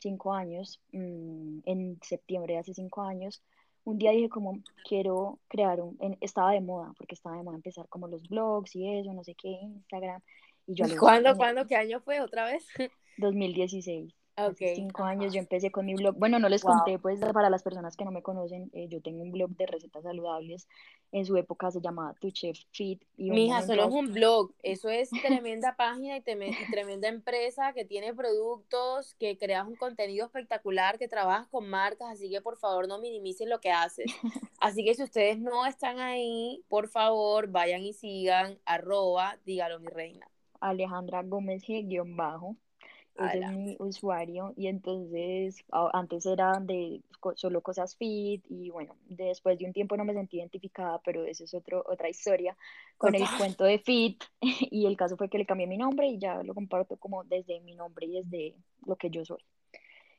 cinco 0.00 0.34
años, 0.34 0.80
mm, 0.92 1.60
en 1.64 1.98
septiembre 2.02 2.54
de 2.54 2.60
hace 2.60 2.74
cinco 2.74 3.02
años, 3.02 3.42
un 3.84 3.96
día 3.98 4.10
dije 4.10 4.28
como, 4.28 4.60
quiero 4.86 5.38
crear 5.48 5.80
un, 5.80 5.96
estaba 6.20 6.52
de 6.52 6.60
moda, 6.60 6.92
porque 6.98 7.14
estaba 7.14 7.36
de 7.38 7.42
moda 7.42 7.56
empezar 7.56 7.88
como 7.88 8.06
los 8.06 8.28
blogs 8.28 8.76
y 8.76 8.98
eso, 8.98 9.14
no 9.14 9.24
sé 9.24 9.34
qué, 9.34 9.48
Instagram. 9.48 10.20
Y 10.68 10.74
yo 10.74 10.84
¿Cuándo, 11.00 11.34
¿Cuándo? 11.34 11.66
¿Qué 11.66 11.76
año 11.76 11.98
fue 12.00 12.20
otra 12.20 12.44
vez? 12.44 12.66
2016. 13.16 14.14
Hace 14.36 14.76
cinco 14.76 15.02
años 15.02 15.32
yo 15.32 15.40
empecé 15.40 15.72
con 15.72 15.84
mi 15.84 15.94
blog. 15.94 16.14
Bueno, 16.16 16.38
no 16.38 16.48
les 16.48 16.62
conté, 16.62 17.00
pues 17.00 17.18
para 17.18 17.50
las 17.50 17.64
personas 17.64 17.96
que 17.96 18.04
no 18.04 18.12
me 18.12 18.22
conocen, 18.22 18.70
eh, 18.72 18.86
yo 18.88 19.00
tengo 19.02 19.22
un 19.22 19.32
blog 19.32 19.50
de 19.56 19.66
recetas 19.66 20.04
saludables. 20.04 20.68
En 21.10 21.24
su 21.24 21.36
época 21.36 21.72
se 21.72 21.80
llamaba 21.80 22.14
Tu 22.20 22.30
Chef 22.30 22.56
Fit. 22.70 23.02
Y 23.16 23.30
Mija, 23.30 23.62
solo 23.62 23.88
es 23.88 23.92
un 23.92 24.12
blog. 24.12 24.54
Eso 24.62 24.90
es 24.90 25.10
tremenda 25.22 25.74
página 25.74 26.18
y, 26.18 26.20
tremenda 26.20 27.08
empresa 27.08 27.72
que 27.72 27.84
tiene 27.84 28.14
productos, 28.14 29.14
que 29.14 29.36
creas 29.38 29.66
un 29.66 29.74
contenido 29.74 30.26
espectacular, 30.26 30.98
que 30.98 31.08
trabajas 31.08 31.48
con 31.48 31.68
marcas. 31.68 32.08
Así 32.12 32.30
que 32.30 32.40
por 32.40 32.58
favor 32.58 32.86
no 32.86 33.00
minimicen 33.00 33.48
lo 33.48 33.58
que 33.58 33.72
haces. 33.72 34.14
Así 34.60 34.84
que 34.84 34.94
si 34.94 35.02
ustedes 35.02 35.40
no 35.40 35.66
están 35.66 35.98
ahí, 35.98 36.62
por 36.68 36.88
favor 36.88 37.48
vayan 37.48 37.82
y 37.82 37.92
sigan 37.92 38.60
arroba, 38.66 39.36
dígalo 39.44 39.80
mi 39.80 39.88
reina. 39.88 40.28
Alejandra 40.60 41.22
Gómez 41.22 41.62
G, 41.64 41.84
bajo. 42.16 42.56
Ese 43.16 43.40
es 43.40 43.50
mi 43.50 43.76
usuario 43.80 44.52
y 44.56 44.68
entonces 44.68 45.64
antes 45.92 46.24
era 46.24 46.60
de 46.60 47.02
solo 47.34 47.60
cosas 47.62 47.96
fit 47.96 48.44
y 48.48 48.70
bueno, 48.70 48.94
después 49.08 49.58
de 49.58 49.66
un 49.66 49.72
tiempo 49.72 49.96
no 49.96 50.04
me 50.04 50.14
sentí 50.14 50.38
identificada, 50.38 51.00
pero 51.04 51.24
eso 51.24 51.42
es 51.42 51.52
otro, 51.52 51.82
otra 51.88 52.08
historia 52.08 52.56
con 52.96 53.16
el 53.16 53.24
cuento 53.36 53.64
de 53.64 53.80
fit. 53.80 54.22
Y 54.70 54.86
el 54.86 54.96
caso 54.96 55.16
fue 55.16 55.28
que 55.28 55.38
le 55.38 55.46
cambié 55.46 55.66
mi 55.66 55.78
nombre 55.78 56.06
y 56.06 56.18
ya 56.18 56.42
lo 56.44 56.54
comparto 56.54 56.96
como 56.96 57.24
desde 57.24 57.60
mi 57.60 57.74
nombre 57.74 58.06
y 58.06 58.22
desde 58.22 58.54
lo 58.86 58.94
que 58.94 59.10
yo 59.10 59.24
soy. 59.24 59.42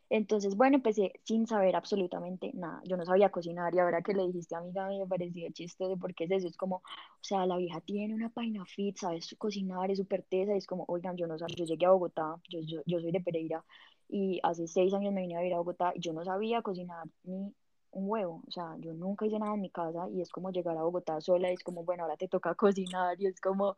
Entonces, 0.10 0.56
bueno, 0.56 0.78
empecé 0.78 1.14
sin 1.24 1.46
saber 1.48 1.76
absolutamente 1.76 2.52
nada. 2.54 2.82
Yo 2.86 2.98
no 2.98 3.06
sabía 3.06 3.30
cocinar 3.30 3.74
y 3.76 3.80
ahora 3.80 4.02
que 4.02 4.14
le 4.14 4.26
dijiste, 4.28 4.56
amiga, 4.56 4.88
me 4.88 5.06
pareció 5.06 5.50
chistoso 5.52 5.98
porque 5.98 6.24
es 6.26 6.32
eso, 6.32 6.48
es 6.48 6.58
como, 6.58 6.78
o 6.78 6.84
sea, 7.22 7.46
la 7.46 7.58
vieja 7.58 7.80
tiene 7.82 8.16
una 8.16 8.30
página 8.30 8.66
fit, 8.66 8.98
sabes 8.98 9.36
cocinar, 9.38 9.92
es 9.92 10.00
súper 10.00 10.24
tesa, 10.24 10.56
es 10.56 10.66
como, 10.66 10.86
oigan, 10.88 11.16
yo 11.16 11.28
no 11.28 11.38
sabía, 11.38 11.56
yo 11.56 11.66
llegué 11.66 11.86
a 11.86 11.92
Bogotá, 11.92 12.36
yo, 12.50 12.60
yo, 12.62 12.82
yo 12.88 13.00
soy 13.00 13.12
de 13.12 13.22
Pereira 13.22 13.64
y 14.08 14.40
hace 14.44 14.68
seis 14.68 14.94
años 14.94 15.14
me 15.14 15.22
vine 15.22 15.36
a 15.36 15.40
vivir 15.40 15.54
a 15.54 15.58
Bogotá 15.60 15.92
y 15.96 16.00
yo 16.02 16.12
no 16.14 16.24
sabía 16.26 16.62
cocinar 16.64 17.06
ni 17.24 17.54
un 17.92 18.10
huevo, 18.10 18.44
o 18.48 18.52
sea, 18.52 18.76
yo 18.80 18.94
nunca 18.94 19.26
hice 19.28 19.38
nada 19.40 19.54
en 19.56 19.62
mi 19.62 19.70
casa 19.70 20.08
y 20.12 20.22
es 20.22 20.30
como 20.32 20.52
llegar 20.52 20.78
a 20.78 20.84
Bogotá 20.84 21.22
sola 21.22 21.50
y 21.52 21.54
es 21.54 21.64
como, 21.64 21.84
bueno, 21.84 22.04
ahora 22.04 22.18
te 22.18 22.28
toca 22.28 22.56
cocinar 22.56 23.20
y 23.22 23.28
es 23.28 23.40
como, 23.42 23.78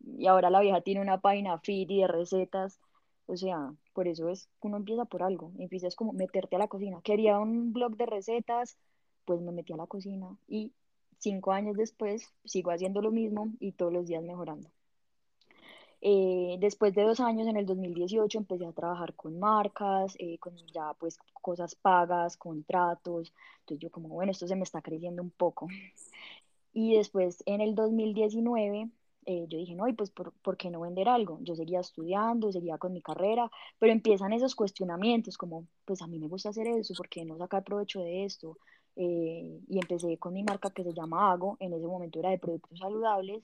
y 0.00 0.26
ahora 0.26 0.50
la 0.50 0.60
vieja 0.60 0.80
tiene 0.80 1.00
una 1.00 1.20
página 1.20 1.58
fit 1.58 1.90
y 1.90 2.00
de 2.00 2.06
recetas 2.08 2.80
o 3.32 3.36
sea, 3.36 3.72
por 3.94 4.08
eso 4.08 4.28
es 4.28 4.46
que 4.60 4.68
uno 4.68 4.76
empieza 4.76 5.06
por 5.06 5.22
algo, 5.22 5.52
empiezas 5.58 5.96
como 5.96 6.12
meterte 6.12 6.56
a 6.56 6.58
la 6.58 6.68
cocina. 6.68 7.00
Quería 7.02 7.38
un 7.38 7.72
blog 7.72 7.96
de 7.96 8.06
recetas, 8.06 8.76
pues 9.24 9.40
me 9.40 9.52
metí 9.52 9.72
a 9.72 9.76
la 9.76 9.86
cocina 9.86 10.36
y 10.48 10.72
cinco 11.18 11.52
años 11.52 11.76
después 11.76 12.30
sigo 12.44 12.72
haciendo 12.72 13.00
lo 13.00 13.10
mismo 13.10 13.50
y 13.58 13.72
todos 13.72 13.92
los 13.92 14.06
días 14.06 14.22
mejorando. 14.22 14.68
Eh, 16.02 16.56
después 16.60 16.94
de 16.94 17.04
dos 17.04 17.20
años, 17.20 17.46
en 17.46 17.56
el 17.56 17.64
2018, 17.64 18.36
empecé 18.36 18.66
a 18.66 18.72
trabajar 18.72 19.14
con 19.14 19.38
marcas, 19.38 20.14
eh, 20.18 20.36
con 20.38 20.54
ya 20.74 20.92
pues 20.98 21.18
cosas 21.40 21.74
pagas, 21.76 22.36
contratos. 22.36 23.32
Entonces 23.60 23.78
yo 23.82 23.90
como, 23.90 24.08
bueno, 24.08 24.32
esto 24.32 24.46
se 24.48 24.56
me 24.56 24.64
está 24.64 24.82
creciendo 24.82 25.22
un 25.22 25.30
poco. 25.30 25.68
Y 26.74 26.96
después, 26.96 27.42
en 27.46 27.60
el 27.60 27.74
2019, 27.74 28.90
eh, 29.24 29.46
yo 29.48 29.58
dije, 29.58 29.74
no, 29.74 29.86
y 29.88 29.92
pues, 29.92 30.10
¿por, 30.10 30.32
¿por, 30.42 30.56
qué 30.56 30.70
no 30.70 30.80
vender 30.80 31.08
algo? 31.08 31.38
Yo 31.42 31.54
seguía 31.54 31.80
estudiando, 31.80 32.50
seguía 32.50 32.78
con 32.78 32.92
mi 32.92 33.02
carrera, 33.02 33.50
pero 33.78 33.92
empiezan 33.92 34.32
esos 34.32 34.54
cuestionamientos 34.54 35.38
como, 35.38 35.66
pues 35.84 36.02
a 36.02 36.06
mí 36.06 36.18
me 36.18 36.28
gusta 36.28 36.48
hacer 36.50 36.66
eso, 36.66 36.94
¿por 36.94 37.08
qué 37.08 37.24
no 37.24 37.38
sacar 37.38 37.62
provecho 37.64 38.00
de 38.00 38.24
esto? 38.24 38.58
Eh, 38.96 39.60
y 39.68 39.78
empecé 39.78 40.18
con 40.18 40.34
mi 40.34 40.42
marca 40.42 40.70
que 40.70 40.84
se 40.84 40.92
llama 40.92 41.32
Hago, 41.32 41.56
en 41.60 41.72
ese 41.72 41.86
momento 41.86 42.18
era 42.18 42.30
de 42.30 42.38
productos 42.38 42.78
saludables, 42.78 43.42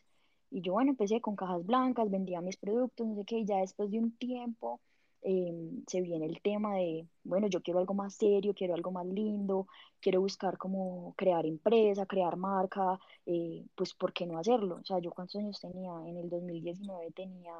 y 0.51 0.63
yo, 0.63 0.73
bueno, 0.73 0.91
empecé 0.91 1.21
con 1.21 1.37
cajas 1.37 1.65
blancas, 1.65 2.11
vendía 2.11 2.41
mis 2.41 2.57
productos, 2.57 3.07
no 3.07 3.15
sé 3.17 3.25
qué, 3.25 3.39
y 3.39 3.47
ya 3.47 3.59
después 3.59 3.91
de 3.91 3.99
un 3.99 4.17
tiempo 4.17 4.81
Em, 5.23 5.85
se 5.87 6.01
viene 6.01 6.27
el 6.27 6.41
tema 6.41 6.77
de, 6.77 7.07
bueno, 7.25 7.49
yo 7.49 7.61
quiero 7.63 7.81
algo 7.81 7.95
más 7.95 8.15
serio, 8.15 8.55
quiero 8.55 8.75
algo 8.75 8.93
más 8.93 9.07
lindo, 9.07 9.67
quiero 10.01 10.21
buscar 10.21 10.57
cómo 10.59 11.15
crear 11.17 11.45
empresa, 11.45 12.07
crear 12.07 12.37
marca, 12.37 12.99
eh, 13.27 13.67
pues 13.75 13.95
¿por 13.95 14.13
qué 14.13 14.27
no 14.27 14.39
hacerlo? 14.39 14.77
O 14.77 14.85
sea, 14.85 14.99
yo 15.01 15.11
cuántos 15.11 15.37
años 15.37 15.61
tenía, 15.61 15.91
en 16.07 16.17
el 16.19 16.31
2019 16.31 17.11
tenía 17.13 17.53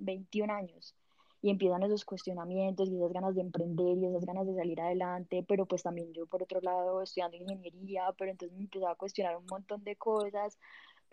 21 0.00 0.50
años 0.50 0.94
y 1.42 1.50
empiezan 1.50 1.82
esos 1.82 2.04
cuestionamientos 2.06 2.88
y 2.88 2.96
esas 2.96 3.12
ganas 3.12 3.34
de 3.34 3.42
emprender 3.42 3.98
y 3.98 4.06
esas 4.06 4.24
ganas 4.24 4.46
de 4.46 4.54
salir 4.54 4.80
adelante, 4.80 5.44
pero 5.46 5.66
pues 5.66 5.82
también 5.82 6.12
yo 6.14 6.26
por 6.26 6.42
otro 6.42 6.60
lado 6.62 7.02
estudiando 7.02 7.36
ingeniería, 7.36 8.14
pero 8.16 8.30
entonces 8.30 8.56
me 8.56 8.64
empezaba 8.64 8.92
a 8.92 8.96
cuestionar 8.96 9.36
un 9.36 9.46
montón 9.46 9.84
de 9.84 9.96
cosas, 9.96 10.58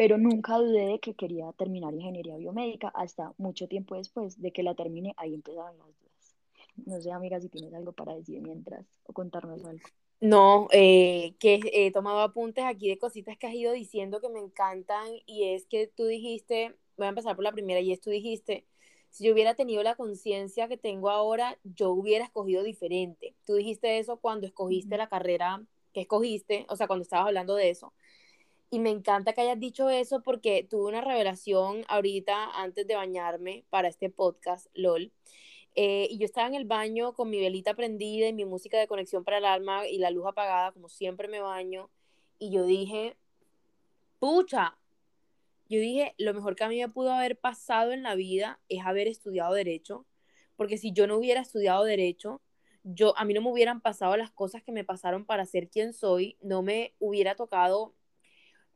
pero 0.02 0.18
nunca 0.18 0.58
dudé 0.58 0.88
de 0.88 1.00
que 1.00 1.14
quería 1.14 1.54
terminar 1.54 1.94
ingeniería 1.94 2.36
biomédica 2.36 2.88
hasta 2.88 3.36
mucho 3.38 3.68
tiempo 3.68 3.96
después 3.96 4.42
de 4.42 4.52
que 4.52 4.64
la 4.64 4.74
terminé, 4.74 5.14
ahí 5.16 5.36
empezaron 5.36 5.78
las 5.78 5.90
dudas. 6.00 6.36
No 6.88 7.00
sé, 7.00 7.12
amiga, 7.12 7.40
si 7.40 7.50
tienes 7.50 7.72
algo 7.76 7.92
para 7.92 8.16
decir 8.16 8.42
mientras 8.42 8.84
o 9.04 9.14
contarnos 9.14 9.64
algo. 9.64 9.88
No, 10.20 10.70
eh, 10.72 11.36
que 11.38 11.60
he 11.72 11.92
tomado 11.92 12.22
apuntes 12.22 12.64
aquí 12.64 12.90
de 12.90 12.98
cositas 12.98 13.38
que 13.38 13.46
has 13.46 13.54
ido 13.54 13.74
diciendo 13.74 14.22
que 14.22 14.30
me 14.30 14.40
encantan 14.40 15.08
y 15.28 15.50
es 15.50 15.68
que 15.68 15.86
tú 15.86 16.08
dijiste, 16.08 16.76
voy 16.98 17.06
a 17.06 17.10
empezar 17.10 17.36
por 17.36 17.44
la 17.44 17.52
primera 17.52 17.80
y 17.80 17.92
es 17.92 18.02
tú 18.02 18.10
dijiste, 18.10 18.66
si 19.12 19.26
yo 19.26 19.34
hubiera 19.34 19.54
tenido 19.54 19.84
la 19.84 19.94
conciencia 19.94 20.68
que 20.68 20.78
tengo 20.78 21.12
ahora, 21.12 21.60
yo 21.64 21.92
hubiera 21.92 22.26
escogido 22.26 22.64
diferente. 22.64 23.36
Tú 23.46 23.54
dijiste 23.54 24.00
eso 24.00 24.18
cuando 24.18 24.48
escogiste 24.48 24.98
la 24.98 25.10
carrera 25.10 25.64
que 25.94 26.02
escogiste, 26.02 26.66
o 26.70 26.76
sea, 26.76 26.88
cuando 26.88 27.04
estabas 27.04 27.28
hablando 27.28 27.54
de 27.54 27.70
eso. 27.70 27.94
Y 28.74 28.80
me 28.80 28.90
encanta 28.90 29.34
que 29.34 29.42
hayas 29.42 29.60
dicho 29.60 29.90
eso 29.90 30.24
porque 30.24 30.64
tuve 30.64 30.88
una 30.88 31.02
revelación 31.02 31.84
ahorita 31.90 32.52
antes 32.56 32.88
de 32.88 32.96
bañarme 32.96 33.66
para 33.70 33.90
este 33.90 34.10
podcast, 34.10 34.68
LOL. 34.74 35.12
Eh, 35.76 36.08
y 36.10 36.18
yo 36.18 36.26
estaba 36.26 36.48
en 36.48 36.56
el 36.56 36.64
baño 36.64 37.14
con 37.14 37.30
mi 37.30 37.42
velita 37.42 37.74
prendida 37.74 38.30
y 38.30 38.34
mi 38.34 38.46
música 38.46 38.80
de 38.80 38.88
conexión 38.88 39.26
para 39.26 39.40
el 39.40 39.46
alma 39.46 39.88
y 39.90 39.98
la 39.98 40.10
luz 40.10 40.26
apagada, 40.26 40.72
como 40.72 40.88
siempre 40.88 41.28
me 41.28 41.42
baño. 41.42 41.90
Y 42.40 42.50
yo 42.52 42.66
dije, 42.66 43.18
pucha, 44.20 44.78
yo 45.68 45.80
dije, 45.82 46.16
lo 46.18 46.34
mejor 46.34 46.56
que 46.56 46.64
a 46.64 46.70
mí 46.70 46.80
me 46.80 46.88
pudo 46.88 47.12
haber 47.12 47.38
pasado 47.38 47.92
en 47.92 48.04
la 48.04 48.16
vida 48.16 48.62
es 48.70 48.86
haber 48.86 49.10
estudiado 49.10 49.54
derecho, 49.54 50.06
porque 50.56 50.78
si 50.78 50.94
yo 50.94 51.08
no 51.08 51.18
hubiera 51.18 51.42
estudiado 51.42 51.84
derecho, 51.84 52.42
yo 52.84 53.18
a 53.18 53.26
mí 53.26 53.34
no 53.34 53.42
me 53.42 53.52
hubieran 53.52 53.82
pasado 53.82 54.16
las 54.16 54.32
cosas 54.32 54.64
que 54.64 54.72
me 54.72 54.86
pasaron 54.86 55.26
para 55.26 55.46
ser 55.46 55.68
quien 55.68 55.92
soy, 55.92 56.38
no 56.42 56.62
me 56.62 56.94
hubiera 57.00 57.36
tocado 57.36 57.94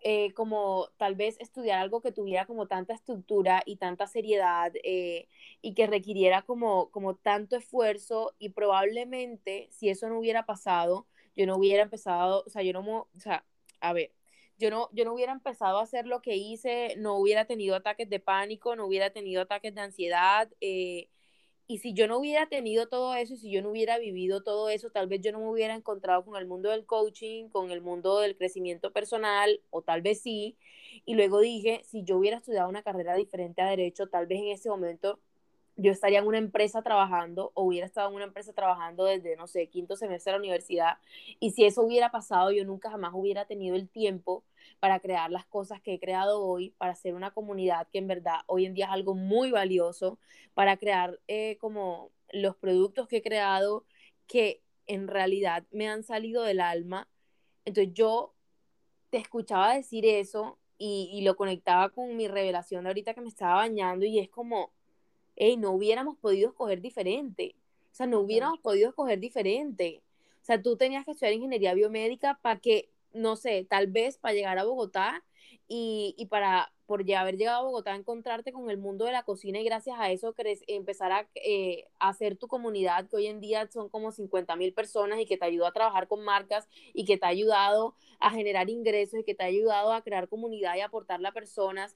eh, 0.08 0.34
como 0.34 0.90
tal 0.98 1.16
vez 1.16 1.36
estudiar 1.40 1.80
algo 1.80 2.00
que 2.00 2.12
tuviera 2.12 2.46
como 2.46 2.68
tanta 2.68 2.94
estructura 2.94 3.64
y 3.66 3.78
tanta 3.78 4.06
seriedad 4.06 4.72
eh, 4.84 5.28
y 5.64 5.74
que 5.74 5.88
requiriera 5.88 6.44
como, 6.44 6.92
como 6.92 7.16
tanto 7.16 7.56
esfuerzo 7.56 8.36
y 8.38 8.50
probablemente 8.50 9.68
si 9.72 9.90
eso 9.90 10.08
no 10.08 10.20
hubiera 10.20 10.46
pasado, 10.46 11.08
yo 11.36 11.48
no 11.48 11.56
hubiera 11.58 11.82
empezado, 11.82 12.44
o 12.46 12.50
sea, 12.52 12.62
yo 12.62 12.72
no, 12.72 12.82
o 12.88 13.20
sea, 13.20 13.46
a 13.82 13.94
ver, 13.94 14.12
yo 14.60 14.70
no, 14.70 14.90
yo 14.94 15.06
no 15.06 15.14
hubiera 15.16 15.32
empezado 15.32 15.80
a 15.80 15.84
hacer 15.84 16.06
lo 16.06 16.22
que 16.22 16.36
hice, 16.36 16.94
no 16.98 17.16
hubiera 17.18 17.46
tenido 17.46 17.76
ataques 17.76 18.08
de 18.08 18.20
pánico, 18.20 18.76
no 18.76 18.86
hubiera 18.86 19.10
tenido 19.10 19.42
ataques 19.42 19.74
de 19.74 19.82
ansiedad, 19.82 20.52
eh, 20.62 21.10
y 21.68 21.80
si 21.80 21.94
yo 21.94 22.08
no 22.08 22.18
hubiera 22.20 22.48
tenido 22.48 22.88
todo 22.88 23.16
eso 23.16 23.34
y 23.34 23.38
si 23.38 23.52
yo 23.52 23.62
no 23.62 23.70
hubiera 23.72 23.98
vivido 23.98 24.44
todo 24.44 24.70
eso, 24.70 24.92
tal 24.92 25.08
vez 25.08 25.22
yo 25.22 25.32
no 25.32 25.40
me 25.40 25.50
hubiera 25.50 25.74
encontrado 25.76 26.24
con 26.24 26.36
el 26.36 26.46
mundo 26.46 26.70
del 26.70 26.86
coaching, 26.86 27.50
con 27.50 27.72
el 27.72 27.82
mundo 27.82 28.20
del 28.20 28.38
crecimiento 28.38 28.92
personal, 28.94 29.62
o 29.72 29.82
tal 29.82 30.02
vez 30.02 30.22
sí. 30.22 30.58
Y 31.06 31.16
luego 31.16 31.40
dije, 31.40 31.82
si 31.86 32.04
yo 32.04 32.18
hubiera 32.18 32.38
estudiado 32.38 32.70
una 32.70 32.84
carrera 32.84 33.16
diferente 33.16 33.62
a 33.62 33.70
derecho, 33.70 34.08
tal 34.08 34.28
vez 34.28 34.40
en 34.40 34.48
ese 34.50 34.70
momento 34.70 35.20
yo 35.78 35.92
estaría 35.92 36.20
en 36.20 36.28
una 36.28 36.38
empresa 36.38 36.82
trabajando 36.82 37.52
o 37.54 37.64
hubiera 37.64 37.86
estado 37.86 38.10
en 38.10 38.16
una 38.16 38.26
empresa 38.26 38.54
trabajando 38.54 39.06
desde, 39.06 39.36
no 39.36 39.48
sé, 39.48 39.68
quinto 39.68 39.96
semestre 39.98 40.32
de 40.32 40.38
la 40.38 40.42
universidad. 40.42 40.98
Y 41.40 41.52
si 41.52 41.66
eso 41.66 41.84
hubiera 41.84 42.12
pasado, 42.12 42.52
yo 42.52 42.64
nunca 42.66 42.90
jamás 42.90 43.12
hubiera 43.14 43.46
tenido 43.46 43.76
el 43.76 43.90
tiempo 43.90 44.44
para 44.80 45.00
crear 45.00 45.32
las 45.32 45.46
cosas 45.46 45.82
que 45.82 45.96
he 45.96 46.00
creado 46.00 46.42
hoy, 46.42 46.72
para 46.78 46.94
hacer 46.94 47.14
una 47.14 47.32
comunidad 47.32 47.88
que 47.92 48.00
en 48.00 48.08
verdad 48.08 48.40
hoy 48.48 48.66
en 48.66 48.74
día 48.74 48.86
es 48.86 48.92
algo 48.92 49.16
muy 49.16 49.52
valioso, 49.52 50.18
para 50.54 50.78
crear 50.78 51.20
eh, 51.28 51.58
como 51.60 52.12
los 52.32 52.56
productos 52.56 53.08
que 53.08 53.18
he 53.18 53.22
creado 53.22 53.86
que 54.28 54.62
en 54.88 55.08
realidad 55.08 55.66
me 55.72 55.90
han 55.90 56.04
salido 56.04 56.44
del 56.44 56.62
alma. 56.62 57.10
Entonces 57.66 57.94
yo 57.94 58.34
te 59.10 59.18
escuchaba 59.18 59.74
decir 59.76 60.06
eso 60.06 60.58
y, 60.78 61.10
y 61.14 61.22
lo 61.22 61.36
conectaba 61.36 61.90
con 61.90 62.16
mi 62.18 62.28
revelación 62.28 62.84
de 62.84 62.90
ahorita 62.90 63.14
que 63.14 63.22
me 63.22 63.30
estaba 63.30 63.56
bañando 63.56 64.06
y 64.06 64.20
es 64.20 64.30
como 64.30 64.75
hey, 65.36 65.58
no 65.58 65.72
hubiéramos 65.72 66.18
podido 66.18 66.50
escoger 66.50 66.82
diferente. 66.82 67.56
O 67.92 67.96
sea, 67.96 68.08
no 68.08 68.20
hubiéramos 68.20 68.60
podido 68.60 68.90
escoger 68.90 69.20
diferente. 69.20 70.02
O 70.42 70.46
sea, 70.46 70.62
tú 70.62 70.78
tenías 70.78 71.06
que 71.06 71.12
estudiar 71.12 71.34
ingeniería 71.34 71.74
biomédica 71.74 72.40
para 72.42 72.60
que, 72.60 72.90
no 73.14 73.36
sé, 73.36 73.66
tal 73.70 73.88
vez 73.88 74.18
para 74.18 74.34
llegar 74.34 74.60
a 74.60 74.66
Bogotá 74.66 75.24
y, 75.68 76.14
y 76.18 76.28
para, 76.28 76.72
por 76.86 77.06
ya 77.06 77.22
haber 77.22 77.38
llegado 77.38 77.60
a 77.60 77.64
Bogotá, 77.64 77.96
encontrarte 77.96 78.52
con 78.52 78.70
el 78.70 78.78
mundo 78.78 79.06
de 79.06 79.12
la 79.12 79.24
cocina 79.24 79.60
y 79.60 79.64
gracias 79.64 79.98
a 80.00 80.12
eso 80.12 80.36
empezar 80.68 81.12
a, 81.12 81.28
eh, 81.36 81.88
hacer 82.00 82.38
tu 82.38 82.48
comunidad, 82.48 83.08
que 83.08 83.16
hoy 83.16 83.28
en 83.28 83.40
día 83.40 83.68
son 83.72 83.90
como 83.90 84.12
50 84.12 84.56
mil 84.56 84.74
personas 84.74 85.20
y 85.20 85.26
que 85.26 85.38
te 85.38 85.46
ayudó 85.46 85.66
a 85.66 85.74
trabajar 85.74 86.08
con 86.08 86.24
marcas 86.24 86.68
y 86.94 87.06
que 87.06 87.18
te 87.18 87.26
ha 87.26 87.30
ayudado 87.30 87.96
a 88.20 88.30
generar 88.32 88.70
ingresos 88.70 89.20
y 89.20 89.24
que 89.24 89.36
te 89.36 89.44
ha 89.44 89.48
ayudado 89.48 89.94
a 89.94 90.02
crear 90.04 90.28
comunidad 90.28 90.76
y 90.76 90.82
aportarle 90.82 91.28
a 91.28 91.32
personas. 91.32 91.96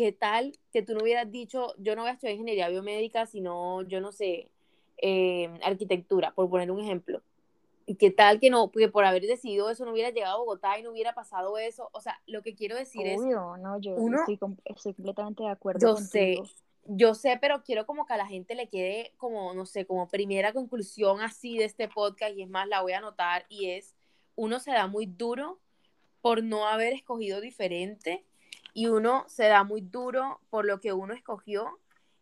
¿Qué 0.00 0.12
tal 0.12 0.52
que 0.72 0.80
tú 0.80 0.94
no 0.94 1.02
hubieras 1.02 1.30
dicho, 1.30 1.74
yo 1.76 1.94
no 1.94 2.00
voy 2.00 2.08
a 2.08 2.14
estudiar 2.14 2.32
ingeniería 2.32 2.70
biomédica, 2.70 3.26
sino, 3.26 3.82
yo 3.82 4.00
no 4.00 4.12
sé, 4.12 4.48
eh, 4.96 5.50
arquitectura, 5.62 6.32
por 6.32 6.48
poner 6.48 6.70
un 6.70 6.80
ejemplo. 6.80 7.20
¿Y 7.84 7.96
qué 7.96 8.10
tal 8.10 8.40
que 8.40 8.48
no, 8.48 8.70
porque 8.70 8.88
por 8.88 9.04
haber 9.04 9.26
decidido 9.26 9.68
eso 9.68 9.84
no 9.84 9.92
hubiera 9.92 10.08
llegado 10.08 10.36
a 10.36 10.38
Bogotá 10.38 10.78
y 10.78 10.82
no 10.82 10.90
hubiera 10.90 11.12
pasado 11.12 11.58
eso? 11.58 11.90
O 11.92 12.00
sea, 12.00 12.18
lo 12.26 12.40
que 12.40 12.54
quiero 12.54 12.76
decir 12.76 13.02
Obvio, 13.02 13.56
es... 13.56 13.60
no, 13.60 13.78
yo 13.78 13.94
uno, 13.96 14.20
estoy, 14.20 14.38
estoy, 14.64 14.94
completamente 14.94 15.42
de 15.42 15.50
acuerdo 15.50 15.86
yo 15.86 15.94
contigo. 15.96 16.46
sé, 16.46 16.54
yo 16.86 17.14
sé, 17.14 17.36
pero 17.38 17.62
quiero 17.62 17.84
como 17.84 18.06
que 18.06 18.14
a 18.14 18.16
la 18.16 18.26
gente 18.26 18.54
le 18.54 18.68
quede 18.68 19.12
como, 19.18 19.52
no 19.52 19.66
sé, 19.66 19.84
como 19.84 20.08
primera 20.08 20.54
conclusión 20.54 21.20
así 21.20 21.58
de 21.58 21.66
este 21.66 21.88
podcast, 21.88 22.34
y 22.38 22.44
es 22.44 22.48
más, 22.48 22.66
la 22.68 22.80
voy 22.80 22.92
a 22.92 22.98
anotar, 22.98 23.44
y 23.50 23.68
es, 23.72 23.94
uno 24.34 24.60
se 24.60 24.70
da 24.70 24.86
muy 24.86 25.04
duro 25.04 25.58
por 26.22 26.42
no 26.42 26.66
haber 26.66 26.94
escogido 26.94 27.42
diferente, 27.42 28.24
y 28.74 28.86
uno 28.86 29.24
se 29.28 29.46
da 29.48 29.64
muy 29.64 29.80
duro 29.80 30.40
por 30.50 30.64
lo 30.64 30.80
que 30.80 30.92
uno 30.92 31.14
escogió, 31.14 31.78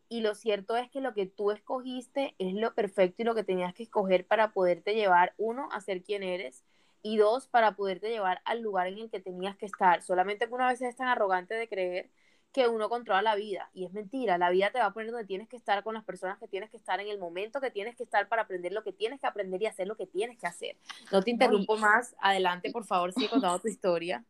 y 0.08 0.20
lo 0.20 0.34
cierto 0.34 0.76
es 0.76 0.90
que 0.90 1.00
lo 1.00 1.12
que 1.12 1.26
tú 1.26 1.50
escogiste 1.50 2.34
es 2.38 2.54
lo 2.54 2.74
perfecto 2.74 3.22
y 3.22 3.24
lo 3.24 3.34
que 3.34 3.44
tenías 3.44 3.74
que 3.74 3.82
escoger 3.82 4.26
para 4.26 4.52
poderte 4.52 4.94
llevar, 4.94 5.34
uno, 5.36 5.68
a 5.72 5.80
ser 5.80 6.02
quien 6.02 6.22
eres 6.22 6.64
y 7.02 7.18
dos, 7.18 7.46
para 7.46 7.76
poderte 7.76 8.08
llevar 8.08 8.40
al 8.44 8.60
lugar 8.60 8.86
en 8.86 8.98
el 8.98 9.10
que 9.10 9.20
tenías 9.20 9.56
que 9.56 9.66
estar. 9.66 10.02
Solamente 10.02 10.48
que 10.48 10.54
una 10.54 10.68
vez 10.68 10.80
es 10.80 10.96
tan 10.96 11.08
arrogante 11.08 11.54
de 11.54 11.68
creer 11.68 12.10
que 12.52 12.66
uno 12.66 12.88
controla 12.88 13.20
la 13.20 13.34
vida 13.34 13.70
y 13.74 13.84
es 13.84 13.92
mentira, 13.92 14.38
la 14.38 14.48
vida 14.48 14.70
te 14.70 14.78
va 14.78 14.86
a 14.86 14.92
poner 14.94 15.10
donde 15.10 15.26
tienes 15.26 15.48
que 15.48 15.56
estar 15.56 15.84
con 15.84 15.92
las 15.92 16.04
personas 16.04 16.38
que 16.38 16.48
tienes 16.48 16.70
que 16.70 16.78
estar 16.78 16.98
en 16.98 17.08
el 17.08 17.18
momento 17.18 17.60
que 17.60 17.70
tienes 17.70 17.94
que 17.94 18.04
estar 18.04 18.26
para 18.28 18.42
aprender 18.42 18.72
lo 18.72 18.82
que 18.82 18.92
tienes 18.92 19.20
que 19.20 19.26
aprender 19.26 19.60
y 19.60 19.66
hacer 19.66 19.86
lo 19.86 19.96
que 19.96 20.06
tienes 20.06 20.38
que 20.38 20.46
hacer. 20.46 20.76
No 21.12 21.22
te 21.22 21.30
interrumpo 21.30 21.76
más, 21.76 22.16
adelante 22.18 22.70
por 22.72 22.84
favor, 22.84 23.12
sigue 23.12 23.28
contando 23.28 23.58
tu 23.58 23.68
historia. 23.68 24.24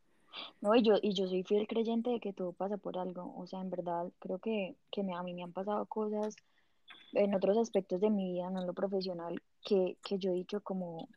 No, 0.61 0.75
y 0.75 0.83
yo, 0.83 0.95
y 1.01 1.15
yo 1.15 1.29
soy 1.29 1.43
fiel 1.45 1.67
creyente 1.67 2.11
de 2.11 2.21
que 2.21 2.33
todo 2.33 2.53
pasa 2.53 2.77
por 2.77 2.99
algo. 2.99 3.35
O 3.37 3.47
sea, 3.47 3.61
en 3.61 3.71
verdad, 3.71 4.11
creo 4.19 4.39
que, 4.39 4.77
que 4.91 5.03
me, 5.03 5.15
a 5.15 5.23
mí 5.23 5.35
me 5.35 5.43
han 5.43 5.53
pasado 5.53 5.87
cosas 5.87 6.37
en 7.13 7.35
otros 7.35 7.57
aspectos 7.57 8.01
de 8.01 8.11
mi 8.11 8.33
vida, 8.33 8.51
no 8.51 8.61
en 8.61 8.67
lo 8.67 8.75
profesional, 8.75 9.41
que, 9.63 9.97
que 10.03 10.19
yo 10.19 10.31
he 10.31 10.35
dicho 10.35 10.61
como 10.61 11.09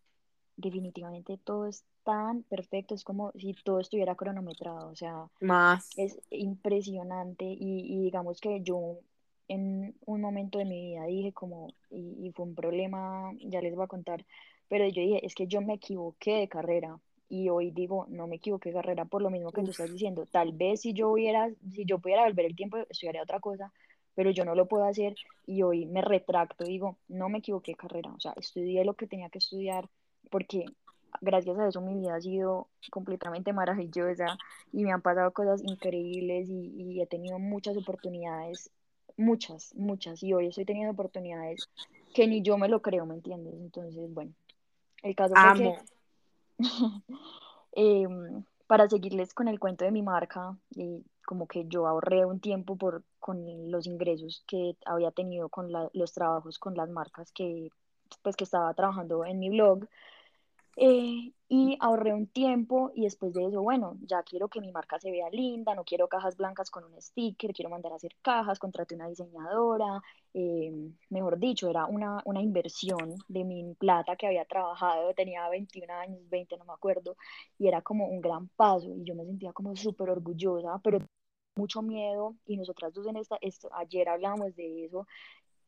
definitivamente 0.55 1.37
todo 1.37 1.65
es 1.65 1.83
tan 2.03 2.43
perfecto, 2.43 2.95
es 2.95 3.03
como 3.03 3.31
si 3.33 3.53
todo 3.53 3.79
estuviera 3.79 4.15
cronometrado, 4.15 4.89
o 4.89 4.95
sea, 4.95 5.27
más. 5.39 5.89
es 5.97 6.19
impresionante. 6.29 7.45
Y, 7.45 7.93
y 7.93 7.99
digamos 7.99 8.39
que 8.39 8.61
yo 8.61 8.99
en 9.47 9.95
un 10.05 10.21
momento 10.21 10.59
de 10.59 10.65
mi 10.65 10.81
vida 10.81 11.05
dije 11.05 11.33
como, 11.33 11.73
y, 11.89 12.27
y, 12.27 12.31
fue 12.31 12.45
un 12.45 12.55
problema, 12.55 13.31
ya 13.39 13.61
les 13.61 13.75
voy 13.75 13.83
a 13.83 13.87
contar, 13.87 14.25
pero 14.69 14.87
yo 14.87 15.01
dije, 15.01 15.25
es 15.25 15.35
que 15.35 15.47
yo 15.47 15.61
me 15.61 15.73
equivoqué 15.73 16.35
de 16.37 16.47
carrera, 16.47 16.97
y 17.31 17.47
hoy 17.47 17.71
digo, 17.71 18.07
no 18.09 18.27
me 18.27 18.35
equivoqué 18.35 18.73
carrera 18.73 19.05
por 19.05 19.21
lo 19.21 19.29
mismo 19.29 19.53
que 19.53 19.61
Uf. 19.61 19.67
tú 19.67 19.71
estás 19.71 19.89
diciendo. 19.89 20.25
Tal 20.29 20.51
vez 20.51 20.81
si 20.81 20.91
yo 20.91 21.09
hubiera, 21.09 21.49
si 21.73 21.85
yo 21.85 21.97
pudiera 21.97 22.25
volver 22.25 22.45
el 22.45 22.57
tiempo, 22.57 22.77
estudiaría 22.89 23.23
otra 23.23 23.39
cosa, 23.39 23.71
pero 24.15 24.31
yo 24.31 24.43
no 24.43 24.53
lo 24.53 24.67
puedo 24.67 24.83
hacer 24.83 25.15
y 25.47 25.61
hoy 25.61 25.85
me 25.85 26.01
retracto, 26.01 26.65
digo, 26.65 26.97
no 27.07 27.29
me 27.29 27.37
equivoqué 27.37 27.73
carrera, 27.75 28.11
o 28.11 28.19
sea, 28.19 28.33
estudié 28.35 28.83
lo 28.83 28.95
que 28.95 29.07
tenía 29.07 29.29
que 29.29 29.37
estudiar 29.37 29.87
porque 30.29 30.65
gracias 31.21 31.57
a 31.57 31.69
eso 31.69 31.79
mi 31.79 31.95
vida 31.95 32.15
ha 32.15 32.21
sido 32.21 32.67
completamente 32.91 33.53
maravillosa 33.53 34.37
y 34.73 34.83
me 34.83 34.91
han 34.91 35.01
pasado 35.01 35.31
cosas 35.31 35.63
increíbles 35.63 36.49
y, 36.49 36.73
y 36.75 37.01
he 37.01 37.07
tenido 37.07 37.39
muchas 37.39 37.77
oportunidades, 37.77 38.71
muchas, 39.15 39.73
muchas, 39.75 40.21
y 40.21 40.33
hoy 40.33 40.47
estoy 40.47 40.65
teniendo 40.65 40.91
oportunidades 40.91 41.69
que 42.13 42.27
ni 42.27 42.41
yo 42.41 42.57
me 42.57 42.67
lo 42.67 42.81
creo, 42.81 43.05
¿me 43.05 43.15
entiendes? 43.15 43.53
Entonces, 43.53 44.13
bueno, 44.13 44.33
el 45.01 45.15
caso 45.15 45.33
Amo. 45.35 45.55
fue 45.55 45.85
que 45.85 46.00
eh, 47.75 48.07
para 48.67 48.89
seguirles 48.89 49.33
con 49.33 49.47
el 49.47 49.59
cuento 49.59 49.85
de 49.85 49.91
mi 49.91 50.01
marca, 50.01 50.57
eh, 50.77 51.01
como 51.25 51.47
que 51.47 51.65
yo 51.67 51.87
ahorré 51.87 52.25
un 52.25 52.39
tiempo 52.39 52.77
por, 52.77 53.03
con 53.19 53.71
los 53.71 53.87
ingresos 53.87 54.43
que 54.47 54.75
había 54.85 55.11
tenido 55.11 55.49
con 55.49 55.71
los 55.93 56.13
trabajos 56.13 56.59
con 56.59 56.75
las 56.75 56.89
marcas 56.89 57.31
que, 57.31 57.69
pues, 58.21 58.35
que 58.35 58.43
estaba 58.45 58.73
trabajando 58.73 59.25
en 59.25 59.39
mi 59.39 59.49
blog. 59.49 59.87
Eh, 60.77 61.33
y 61.49 61.77
ahorré 61.81 62.13
un 62.13 62.27
tiempo 62.27 62.91
y 62.95 63.03
después 63.03 63.33
de 63.33 63.45
eso, 63.45 63.61
bueno, 63.61 63.97
ya 64.03 64.23
quiero 64.23 64.47
que 64.47 64.61
mi 64.61 64.71
marca 64.71 64.99
se 64.99 65.11
vea 65.11 65.29
linda, 65.29 65.75
no 65.75 65.83
quiero 65.83 66.07
cajas 66.07 66.37
blancas 66.37 66.71
con 66.71 66.85
un 66.85 67.01
sticker, 67.01 67.53
quiero 67.53 67.69
mandar 67.69 67.91
a 67.91 67.95
hacer 67.95 68.15
cajas, 68.21 68.57
contraté 68.57 68.95
una 68.95 69.09
diseñadora, 69.09 70.01
eh, 70.33 70.71
mejor 71.09 71.37
dicho, 71.39 71.69
era 71.69 71.85
una, 71.87 72.21
una 72.23 72.41
inversión 72.41 73.15
de 73.27 73.43
mi 73.43 73.73
plata 73.75 74.15
que 74.15 74.27
había 74.27 74.45
trabajado, 74.45 75.13
tenía 75.13 75.49
21 75.49 75.89
años, 75.93 76.21
20, 76.29 76.57
no 76.57 76.63
me 76.63 76.73
acuerdo, 76.73 77.17
y 77.59 77.67
era 77.67 77.81
como 77.81 78.07
un 78.07 78.21
gran 78.21 78.47
paso 78.49 78.95
y 78.95 79.03
yo 79.03 79.13
me 79.15 79.25
sentía 79.25 79.51
como 79.51 79.75
súper 79.75 80.09
orgullosa, 80.09 80.79
pero 80.81 80.99
mucho 81.57 81.81
miedo 81.81 82.35
y 82.45 82.55
nosotras 82.57 82.93
dos 82.93 83.07
en 83.07 83.17
esta, 83.17 83.37
esto, 83.41 83.69
ayer 83.73 84.07
hablábamos 84.07 84.55
de 84.55 84.85
eso 84.85 85.05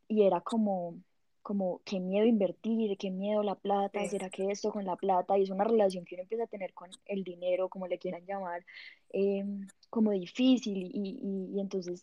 y 0.08 0.24
era 0.24 0.42
como 0.42 0.96
como 1.44 1.82
qué 1.86 2.00
miedo 2.00 2.26
invertir, 2.26 2.98
qué 2.98 3.12
miedo 3.12 3.44
la 3.44 3.56
plata, 3.56 4.00
sí. 4.02 4.10
será 4.10 4.30
que 4.30 4.50
esto 4.50 4.72
con 4.72 4.86
la 4.86 4.96
plata, 4.96 5.38
y 5.38 5.44
es 5.44 5.50
una 5.50 5.66
relación 5.66 6.06
que 6.06 6.16
uno 6.16 6.24
empieza 6.24 6.46
a 6.46 6.48
tener 6.48 6.74
con 6.74 6.90
el 7.06 7.24
dinero, 7.24 7.70
como 7.70 7.88
le 7.88 8.00
quieran 8.00 8.26
llamar, 8.26 8.66
eh, 9.12 9.44
como 9.90 10.12
difícil, 10.12 10.78
y, 10.78 10.92
y, 10.94 11.56
y, 11.56 11.60
entonces 11.60 12.02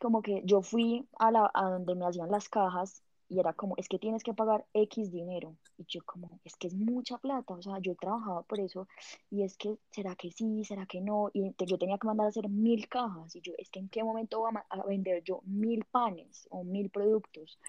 como 0.00 0.22
que 0.22 0.42
yo 0.44 0.62
fui 0.62 1.06
a, 1.18 1.30
la, 1.30 1.50
a 1.52 1.70
donde 1.70 1.94
me 1.94 2.06
hacían 2.06 2.30
las 2.30 2.48
cajas 2.48 3.02
y 3.28 3.38
era 3.38 3.52
como, 3.52 3.76
es 3.76 3.88
que 3.88 3.98
tienes 3.98 4.24
que 4.24 4.34
pagar 4.34 4.64
X 4.74 5.12
dinero, 5.12 5.54
y 5.78 5.84
yo 5.86 6.00
como, 6.04 6.40
es 6.44 6.56
que 6.56 6.66
es 6.66 6.74
mucha 6.74 7.16
plata, 7.18 7.54
o 7.54 7.62
sea, 7.62 7.78
yo 7.78 7.92
he 7.92 7.94
trabajado 7.94 8.42
por 8.42 8.58
eso, 8.58 8.88
y 9.30 9.44
es 9.44 9.56
que, 9.56 9.76
¿será 9.92 10.16
que 10.16 10.32
sí, 10.32 10.64
será 10.64 10.84
que 10.84 11.00
no? 11.00 11.30
Y 11.32 11.52
te, 11.52 11.64
yo 11.64 11.78
tenía 11.78 11.96
que 11.96 12.08
mandar 12.08 12.26
a 12.26 12.30
hacer 12.30 12.48
mil 12.48 12.88
cajas, 12.88 13.36
y 13.36 13.40
yo, 13.40 13.52
es 13.56 13.70
que 13.70 13.78
en 13.78 13.88
qué 13.88 14.02
momento 14.02 14.40
voy 14.40 14.50
a, 14.56 14.66
a 14.68 14.84
vender 14.84 15.22
yo 15.22 15.42
mil 15.44 15.84
panes 15.84 16.48
o 16.50 16.64
mil 16.64 16.90
productos, 16.90 17.60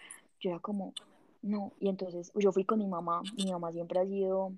yo 0.41 0.49
era 0.49 0.59
como, 0.59 0.93
no, 1.41 1.71
y 1.79 1.87
entonces 1.89 2.31
yo 2.35 2.51
fui 2.51 2.65
con 2.65 2.79
mi 2.79 2.87
mamá, 2.87 3.21
mi 3.37 3.51
mamá 3.51 3.71
siempre 3.71 3.99
ha 3.99 4.05
sido 4.05 4.53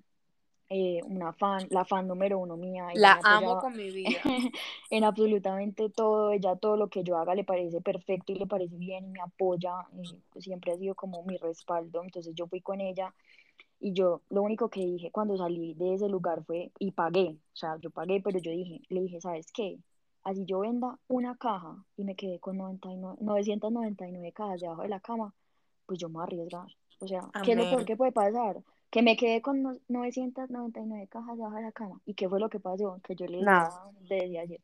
eh, 0.70 1.02
una 1.06 1.34
fan, 1.34 1.68
la 1.70 1.86
fan 1.86 2.08
número 2.08 2.40
uno 2.40 2.58
mía. 2.58 2.88
La 2.96 3.20
amo 3.24 3.60
con 3.60 3.76
mi 3.76 3.92
vida. 3.92 4.20
en 4.90 5.04
absolutamente 5.04 5.90
todo, 5.90 6.32
ella 6.32 6.56
todo 6.56 6.78
lo 6.78 6.88
que 6.88 7.04
yo 7.04 7.18
haga 7.18 7.36
le 7.36 7.44
parece 7.44 7.82
perfecto 7.82 8.32
y 8.32 8.36
le 8.36 8.48
parece 8.48 8.76
bien 8.78 9.06
y 9.06 9.10
me 9.10 9.22
apoya, 9.22 9.74
eh, 9.94 10.42
siempre 10.42 10.72
ha 10.72 10.78
sido 10.78 10.96
como 10.96 11.24
mi 11.24 11.38
respaldo, 11.38 12.02
entonces 12.04 12.34
yo 12.34 12.48
fui 12.48 12.62
con 12.62 12.82
ella 12.82 13.14
y 13.80 13.92
yo 13.94 14.22
lo 14.30 14.42
único 14.42 14.70
que 14.70 14.80
dije 14.80 15.12
cuando 15.12 15.38
salí 15.38 15.74
de 15.74 15.96
ese 15.96 16.08
lugar 16.08 16.44
fue, 16.46 16.72
y 16.80 16.92
pagué, 16.92 17.38
o 17.54 17.56
sea, 17.56 17.78
yo 17.82 17.92
pagué, 17.92 18.22
pero 18.22 18.40
yo 18.40 18.50
dije, 18.50 18.82
le 18.90 19.02
dije, 19.02 19.20
¿sabes 19.20 19.52
qué? 19.52 19.78
Así 20.24 20.46
yo 20.46 20.60
venda 20.60 20.98
una 21.10 21.36
caja 21.36 21.84
y 21.98 22.06
me 22.06 22.16
quedé 22.16 22.40
con 22.40 22.58
99, 22.58 23.18
999 23.20 24.32
cajas 24.32 24.62
debajo 24.62 24.84
de 24.84 24.88
la 24.90 25.02
cama, 25.02 25.36
pues 25.86 26.00
yo 26.00 26.10
me 26.10 26.14
voy 26.14 26.22
a 26.22 26.26
arriesgar. 26.26 26.68
O 27.00 27.08
sea, 27.08 27.20
Amén. 27.20 27.44
¿qué 27.44 27.52
es 27.52 27.58
lo 27.58 27.64
peor 27.64 27.86
que 27.86 27.98
puede 27.98 28.12
pasar? 28.12 28.64
Que 28.90 29.02
me 29.02 29.18
quedé 29.18 29.42
con 29.42 29.82
999 29.88 31.08
cajas 31.08 31.38
debajo 31.38 31.56
de 31.56 31.62
la 31.64 31.72
cama. 31.72 32.02
¿Y 32.06 32.14
qué 32.14 32.30
fue 32.30 32.40
lo 32.40 32.50
que 32.50 32.60
pasó? 32.60 33.00
Que 33.04 33.16
yo 33.16 33.26
le 33.26 33.40
dije 33.40 33.52
desde 34.08 34.40
ayer. 34.40 34.62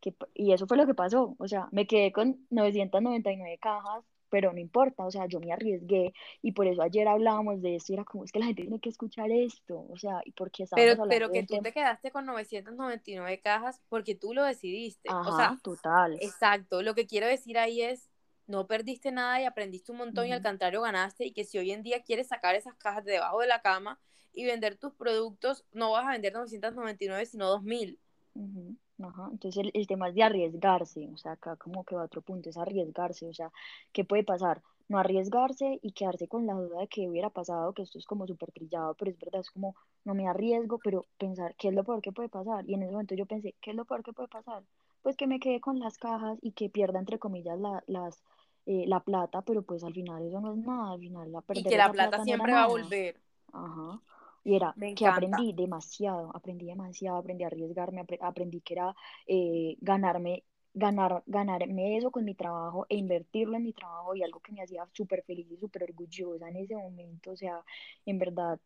Que, 0.00 0.14
y 0.32 0.52
eso 0.52 0.66
fue 0.66 0.76
lo 0.76 0.86
que 0.86 0.94
pasó. 0.94 1.34
O 1.38 1.48
sea, 1.48 1.68
me 1.72 1.86
quedé 1.86 2.12
con 2.12 2.46
999 2.50 3.58
cajas, 3.58 4.04
pero 4.30 4.52
no 4.52 4.60
importa. 4.60 5.04
O 5.04 5.10
sea, 5.10 5.26
yo 5.26 5.40
me 5.40 5.52
arriesgué. 5.52 6.12
Y 6.40 6.52
por 6.52 6.68
eso 6.68 6.82
ayer 6.82 7.08
hablábamos 7.08 7.60
de 7.60 7.74
esto. 7.74 7.92
Y 7.92 7.96
era 7.96 8.04
como, 8.04 8.24
es 8.24 8.30
que 8.30 8.38
la 8.38 8.46
gente 8.46 8.62
tiene 8.62 8.78
que 8.78 8.90
escuchar 8.90 9.30
esto. 9.32 9.84
O 9.90 9.98
sea, 9.98 10.20
y 10.24 10.30
porque 10.30 10.64
Pero, 10.74 11.02
pero 11.08 11.32
que 11.32 11.42
tú 11.42 11.54
tema... 11.54 11.64
te 11.64 11.72
quedaste 11.72 12.12
con 12.12 12.26
999 12.26 13.40
cajas 13.40 13.82
porque 13.88 14.14
tú 14.14 14.34
lo 14.34 14.44
decidiste. 14.44 15.08
Ajá, 15.10 15.28
o 15.28 15.36
sea, 15.36 15.58
total. 15.64 16.14
Exacto. 16.20 16.82
Lo 16.82 16.94
que 16.94 17.06
quiero 17.08 17.26
decir 17.26 17.58
ahí 17.58 17.82
es 17.82 18.07
no 18.48 18.66
perdiste 18.66 19.12
nada 19.12 19.40
y 19.40 19.44
aprendiste 19.44 19.92
un 19.92 19.98
montón 19.98 20.24
uh 20.24 20.26
-huh. 20.26 20.30
y 20.30 20.32
al 20.32 20.42
contrario 20.42 20.82
ganaste 20.82 21.26
y 21.26 21.32
que 21.32 21.44
si 21.44 21.58
hoy 21.58 21.70
en 21.70 21.82
día 21.82 22.02
quieres 22.02 22.28
sacar 22.28 22.54
esas 22.56 22.74
cajas 22.74 23.04
de 23.04 23.12
debajo 23.12 23.40
de 23.40 23.46
la 23.46 23.62
cama 23.62 24.00
y 24.32 24.44
vender 24.44 24.76
tus 24.76 24.92
productos, 24.94 25.64
no 25.72 25.92
vas 25.92 26.06
a 26.06 26.12
vender 26.12 26.32
999 26.32 27.26
sino 27.26 27.46
2000. 27.46 27.98
Uh 28.34 28.40
-huh. 28.40 28.76
Ajá. 29.02 29.28
Entonces 29.30 29.64
el, 29.64 29.70
el, 29.74 29.86
tema 29.86 30.08
es 30.08 30.14
de 30.14 30.22
arriesgarse, 30.24 31.08
o 31.12 31.16
sea, 31.16 31.32
acá 31.32 31.56
como 31.56 31.84
que 31.84 31.94
va 31.94 32.04
otro 32.04 32.20
punto, 32.20 32.50
es 32.50 32.56
arriesgarse, 32.56 33.28
o 33.28 33.34
sea, 33.34 33.52
¿qué 33.92 34.04
puede 34.04 34.24
pasar? 34.24 34.62
No 34.88 34.98
arriesgarse 34.98 35.78
y 35.82 35.92
quedarse 35.92 36.26
con 36.26 36.46
la 36.46 36.54
duda 36.54 36.80
de 36.80 36.88
que 36.88 37.08
hubiera 37.08 37.30
pasado, 37.30 37.72
que 37.74 37.82
esto 37.82 37.98
es 37.98 38.06
como 38.06 38.26
súper 38.26 38.50
trillado, 38.50 38.94
pero 38.94 39.10
es 39.10 39.18
verdad, 39.18 39.40
es 39.40 39.50
como, 39.50 39.76
no 40.04 40.14
me 40.14 40.26
arriesgo, 40.26 40.78
pero 40.82 41.04
pensar, 41.18 41.54
¿qué 41.56 41.68
es 41.68 41.74
lo 41.74 41.84
peor 41.84 42.00
que 42.00 42.10
puede 42.12 42.28
pasar? 42.28 42.68
Y 42.68 42.74
en 42.74 42.82
ese 42.82 42.92
momento 42.92 43.14
yo 43.14 43.26
pensé, 43.26 43.54
¿qué 43.60 43.70
es 43.70 43.76
lo 43.76 43.84
peor 43.84 44.02
que 44.02 44.12
puede 44.12 44.28
pasar? 44.28 44.64
Pues 45.02 45.16
que 45.16 45.26
me 45.28 45.38
quede 45.40 45.60
con 45.60 45.78
las 45.78 45.98
cajas 45.98 46.38
y 46.42 46.52
que 46.52 46.68
pierda, 46.68 46.98
entre 46.98 47.18
comillas, 47.18 47.58
la, 47.60 47.84
las, 47.86 48.24
eh, 48.68 48.84
la 48.88 49.00
plata, 49.00 49.42
pero 49.42 49.62
pues 49.64 49.84
al 49.84 49.94
final 49.94 50.22
eso 50.28 50.40
no 50.40 50.52
es 50.54 50.58
nada, 50.60 50.92
al 50.94 51.00
final 51.00 51.32
la 51.32 51.42
Y 51.52 51.66
que 51.66 51.76
la 51.76 51.90
plata, 51.90 52.20
plata 52.20 52.20
siempre 52.20 52.52
no 52.52 52.54
va 52.54 52.64
a 52.64 52.68
volver. 52.68 53.20
Ajá. 53.52 54.00
Y 54.44 54.56
era 54.56 54.76
Me 54.76 54.88
que 54.94 55.06
aprendí 55.06 55.52
demasiado, 55.52 56.30
aprendí 56.34 56.66
demasiado, 56.66 57.18
aprendí 57.18 57.44
a 57.44 57.48
arriesgarme, 57.48 58.00
apre- 58.02 58.18
aprendí 58.22 58.60
que 58.62 58.74
era 58.74 58.94
eh, 59.26 59.76
ganarme, 59.80 60.44
ganar, 60.74 61.22
ganarme 61.26 61.96
eso 61.98 62.10
con 62.10 62.24
mi 62.24 62.34
trabajo 62.34 62.86
e 62.88 62.96
invertirlo 62.96 63.56
en 63.56 63.64
mi 63.64 63.72
trabajo 63.72 64.14
y 64.14 64.22
algo 64.22 64.40
que 64.40 64.52
me 64.52 64.62
hacía 64.62 64.86
súper 64.92 65.22
feliz 65.24 65.46
y 65.50 65.56
súper 65.58 65.84
orgullosa 65.84 66.48
en 66.48 66.56
ese 66.56 66.76
momento, 66.76 67.32
o 67.32 67.36
sea, 67.36 67.62
en 68.06 68.18
verdad, 68.18 68.58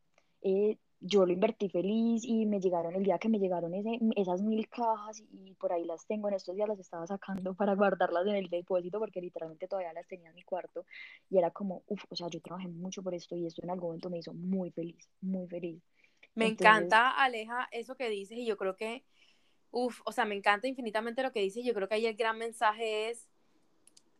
eh, 0.42 0.78
yo 1.04 1.26
lo 1.26 1.32
invertí 1.32 1.68
feliz 1.68 2.24
y 2.24 2.46
me 2.46 2.60
llegaron 2.60 2.94
el 2.94 3.02
día 3.02 3.18
que 3.18 3.28
me 3.28 3.38
llegaron 3.38 3.74
ese, 3.74 3.98
esas 4.16 4.40
mil 4.40 4.68
cajas 4.68 5.22
y 5.32 5.54
por 5.54 5.72
ahí 5.72 5.84
las 5.84 6.06
tengo, 6.06 6.28
en 6.28 6.34
estos 6.34 6.54
días 6.54 6.68
las 6.68 6.78
estaba 6.78 7.06
sacando 7.06 7.54
para 7.54 7.74
guardarlas 7.74 8.26
en 8.26 8.36
el 8.36 8.48
depósito 8.48 8.98
porque 8.98 9.20
literalmente 9.20 9.66
todavía 9.66 9.92
las 9.92 10.06
tenía 10.06 10.28
en 10.28 10.34
mi 10.36 10.42
cuarto 10.42 10.86
y 11.28 11.38
era 11.38 11.50
como, 11.50 11.82
uff, 11.88 12.04
o 12.08 12.16
sea, 12.16 12.28
yo 12.28 12.40
trabajé 12.40 12.68
mucho 12.68 13.02
por 13.02 13.14
esto 13.14 13.36
y 13.36 13.46
esto 13.46 13.62
en 13.62 13.70
algún 13.70 13.88
momento 13.88 14.10
me 14.10 14.18
hizo 14.18 14.32
muy 14.32 14.70
feliz, 14.70 15.08
muy 15.20 15.48
feliz. 15.48 15.82
Me 16.34 16.46
encanta, 16.46 17.10
Aleja, 17.10 17.68
eso 17.72 17.96
que 17.96 18.08
dices 18.08 18.38
y 18.38 18.46
yo 18.46 18.56
creo 18.56 18.76
que, 18.76 19.04
uff, 19.70 20.00
o 20.04 20.12
sea, 20.12 20.24
me 20.24 20.34
encanta 20.34 20.68
infinitamente 20.68 21.22
lo 21.22 21.32
que 21.32 21.40
dices. 21.40 21.64
Yo 21.64 21.74
creo 21.74 21.88
que 21.88 21.96
ahí 21.96 22.06
el 22.06 22.16
gran 22.16 22.38
mensaje 22.38 23.10
es, 23.10 23.28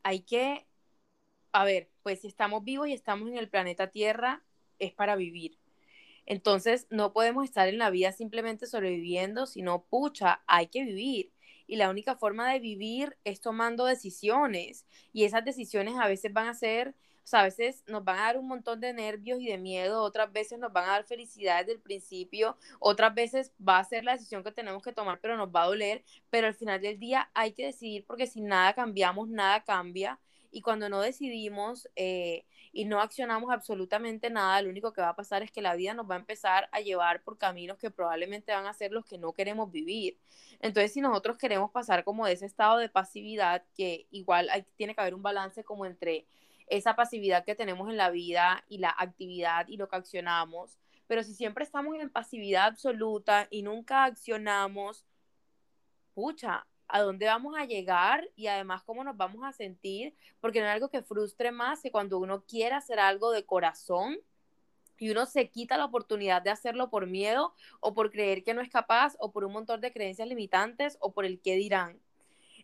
hay 0.02 0.20
que, 0.20 0.66
a 1.52 1.64
ver, 1.64 1.88
pues 2.02 2.20
si 2.20 2.28
estamos 2.28 2.64
vivos 2.64 2.88
y 2.88 2.92
estamos 2.92 3.28
en 3.28 3.38
el 3.38 3.48
planeta 3.48 3.90
Tierra, 3.90 4.42
es 4.78 4.92
para 4.92 5.16
vivir. 5.16 5.61
Entonces, 6.26 6.86
no 6.90 7.12
podemos 7.12 7.44
estar 7.44 7.68
en 7.68 7.78
la 7.78 7.90
vida 7.90 8.12
simplemente 8.12 8.66
sobreviviendo, 8.66 9.46
sino, 9.46 9.84
pucha, 9.84 10.42
hay 10.46 10.68
que 10.68 10.84
vivir. 10.84 11.32
Y 11.66 11.76
la 11.76 11.90
única 11.90 12.16
forma 12.16 12.52
de 12.52 12.60
vivir 12.60 13.16
es 13.24 13.40
tomando 13.40 13.84
decisiones. 13.86 14.86
Y 15.12 15.24
esas 15.24 15.44
decisiones 15.44 15.94
a 15.98 16.08
veces 16.08 16.32
van 16.32 16.48
a 16.48 16.54
ser 16.54 16.94
o 17.24 17.26
sea, 17.26 17.40
a 17.40 17.44
veces 17.44 17.84
nos 17.86 18.04
van 18.04 18.18
a 18.18 18.22
dar 18.22 18.38
un 18.38 18.48
montón 18.48 18.80
de 18.80 18.92
nervios 18.92 19.40
y 19.40 19.46
de 19.46 19.58
miedo, 19.58 20.02
otras 20.02 20.32
veces 20.32 20.58
nos 20.58 20.72
van 20.72 20.84
a 20.84 20.92
dar 20.92 21.04
felicidad 21.04 21.60
desde 21.60 21.74
el 21.74 21.80
principio, 21.80 22.56
otras 22.80 23.14
veces 23.14 23.52
va 23.66 23.78
a 23.78 23.84
ser 23.84 24.04
la 24.04 24.12
decisión 24.12 24.42
que 24.42 24.50
tenemos 24.50 24.82
que 24.82 24.92
tomar, 24.92 25.20
pero 25.20 25.36
nos 25.36 25.48
va 25.48 25.62
a 25.62 25.66
doler, 25.66 26.04
pero 26.30 26.48
al 26.48 26.54
final 26.54 26.80
del 26.80 26.98
día 26.98 27.30
hay 27.34 27.52
que 27.52 27.66
decidir 27.66 28.04
porque 28.06 28.26
si 28.26 28.40
nada 28.40 28.74
cambiamos, 28.74 29.28
nada 29.28 29.62
cambia. 29.62 30.18
Y 30.52 30.60
cuando 30.60 30.90
no 30.90 31.00
decidimos 31.00 31.88
eh, 31.96 32.44
y 32.72 32.84
no 32.84 33.00
accionamos 33.00 33.50
absolutamente 33.50 34.28
nada, 34.28 34.60
lo 34.60 34.68
único 34.68 34.92
que 34.92 35.00
va 35.00 35.08
a 35.08 35.16
pasar 35.16 35.42
es 35.42 35.50
que 35.50 35.62
la 35.62 35.74
vida 35.74 35.94
nos 35.94 36.08
va 36.08 36.16
a 36.16 36.18
empezar 36.18 36.68
a 36.72 36.80
llevar 36.80 37.22
por 37.22 37.38
caminos 37.38 37.78
que 37.78 37.90
probablemente 37.90 38.52
van 38.52 38.66
a 38.66 38.74
ser 38.74 38.92
los 38.92 39.06
que 39.06 39.16
no 39.16 39.32
queremos 39.32 39.72
vivir. 39.72 40.18
Entonces, 40.60 40.92
si 40.92 41.00
nosotros 41.00 41.38
queremos 41.38 41.70
pasar 41.70 42.04
como 42.04 42.26
de 42.26 42.34
ese 42.34 42.46
estado 42.46 42.76
de 42.76 42.90
pasividad, 42.90 43.64
que 43.74 44.06
igual 44.10 44.48
tiene 44.76 44.94
que 44.94 45.00
haber 45.00 45.14
un 45.14 45.22
balance 45.22 45.64
como 45.64 45.86
entre 45.86 46.26
esa 46.66 46.94
pasividad 46.94 47.44
que 47.44 47.54
tenemos 47.54 47.88
en 47.88 47.96
la 47.96 48.10
vida 48.10 48.62
y 48.68 48.78
la 48.78 48.94
actividad 48.96 49.66
y 49.68 49.78
lo 49.78 49.88
que 49.88 49.96
accionamos. 49.96 50.78
Pero 51.06 51.22
si 51.22 51.34
siempre 51.34 51.64
estamos 51.64 51.96
en 51.96 52.10
pasividad 52.10 52.66
absoluta 52.66 53.48
y 53.50 53.62
nunca 53.62 54.04
accionamos, 54.04 55.06
pucha, 56.14 56.66
¿a 56.92 57.00
dónde 57.00 57.26
vamos 57.26 57.56
a 57.56 57.64
llegar? 57.64 58.28
Y 58.36 58.46
además, 58.46 58.82
¿cómo 58.84 59.02
nos 59.02 59.16
vamos 59.16 59.42
a 59.44 59.52
sentir? 59.52 60.14
Porque 60.40 60.60
no 60.60 60.66
hay 60.66 60.72
algo 60.72 60.90
que 60.90 61.02
frustre 61.02 61.50
más 61.50 61.80
que 61.80 61.90
cuando 61.90 62.18
uno 62.18 62.44
quiere 62.44 62.74
hacer 62.74 63.00
algo 63.00 63.32
de 63.32 63.44
corazón 63.44 64.18
y 64.98 65.10
uno 65.10 65.24
se 65.24 65.48
quita 65.48 65.78
la 65.78 65.86
oportunidad 65.86 66.42
de 66.42 66.50
hacerlo 66.50 66.90
por 66.90 67.06
miedo 67.06 67.54
o 67.80 67.94
por 67.94 68.10
creer 68.10 68.44
que 68.44 68.52
no 68.52 68.60
es 68.60 68.68
capaz 68.68 69.16
o 69.18 69.32
por 69.32 69.44
un 69.44 69.52
montón 69.52 69.80
de 69.80 69.92
creencias 69.92 70.28
limitantes 70.28 70.98
o 71.00 71.12
por 71.12 71.24
el 71.24 71.40
qué 71.40 71.56
dirán. 71.56 71.98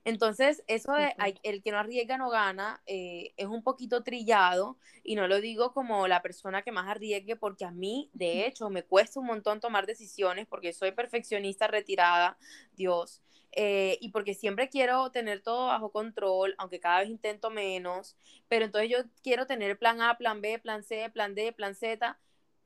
Entonces, 0.05 0.63
eso 0.67 0.93
de 0.93 1.15
el 1.43 1.63
que 1.63 1.71
no 1.71 1.79
arriesga 1.79 2.19
no 2.19 2.31
gana 2.31 2.83
eh, 2.87 3.33
es 3.37 3.47
un 3.47 3.63
poquito 3.63 4.03
trillado 4.03 4.79
y 5.03 5.15
no 5.15 5.29
lo 5.29 5.41
digo 5.41 5.73
como 5.73 6.09
la 6.09 6.23
persona 6.23 6.63
que 6.63 6.73
más 6.73 6.89
arriesgue 6.89 7.37
porque 7.37 7.65
a 7.65 7.71
mí, 7.71 8.11
de 8.13 8.47
hecho, 8.47 8.71
me 8.71 8.83
cuesta 8.83 9.21
un 9.21 9.27
montón 9.27 9.61
tomar 9.61 9.87
decisiones 9.87 10.47
porque 10.47 10.73
soy 10.73 10.93
perfeccionista 10.93 11.67
retirada, 11.67 12.39
Dios, 12.75 13.23
eh, 13.53 13.99
y 14.01 14.11
porque 14.11 14.35
siempre 14.35 14.69
quiero 14.69 15.11
tener 15.11 15.41
todo 15.43 15.69
bajo 15.69 15.91
control, 15.91 16.55
aunque 16.59 16.81
cada 16.81 17.01
vez 17.01 17.09
intento 17.09 17.51
menos, 17.51 18.17
pero 18.49 18.65
entonces 18.65 18.91
yo 18.91 18.99
quiero 19.23 19.47
tener 19.47 19.79
plan 19.79 20.01
A, 20.03 20.17
plan 20.19 20.41
B, 20.41 20.59
plan 20.59 20.83
C, 20.83 21.11
plan 21.11 21.35
D, 21.35 21.53
plan 21.53 21.75
Z 21.75 22.19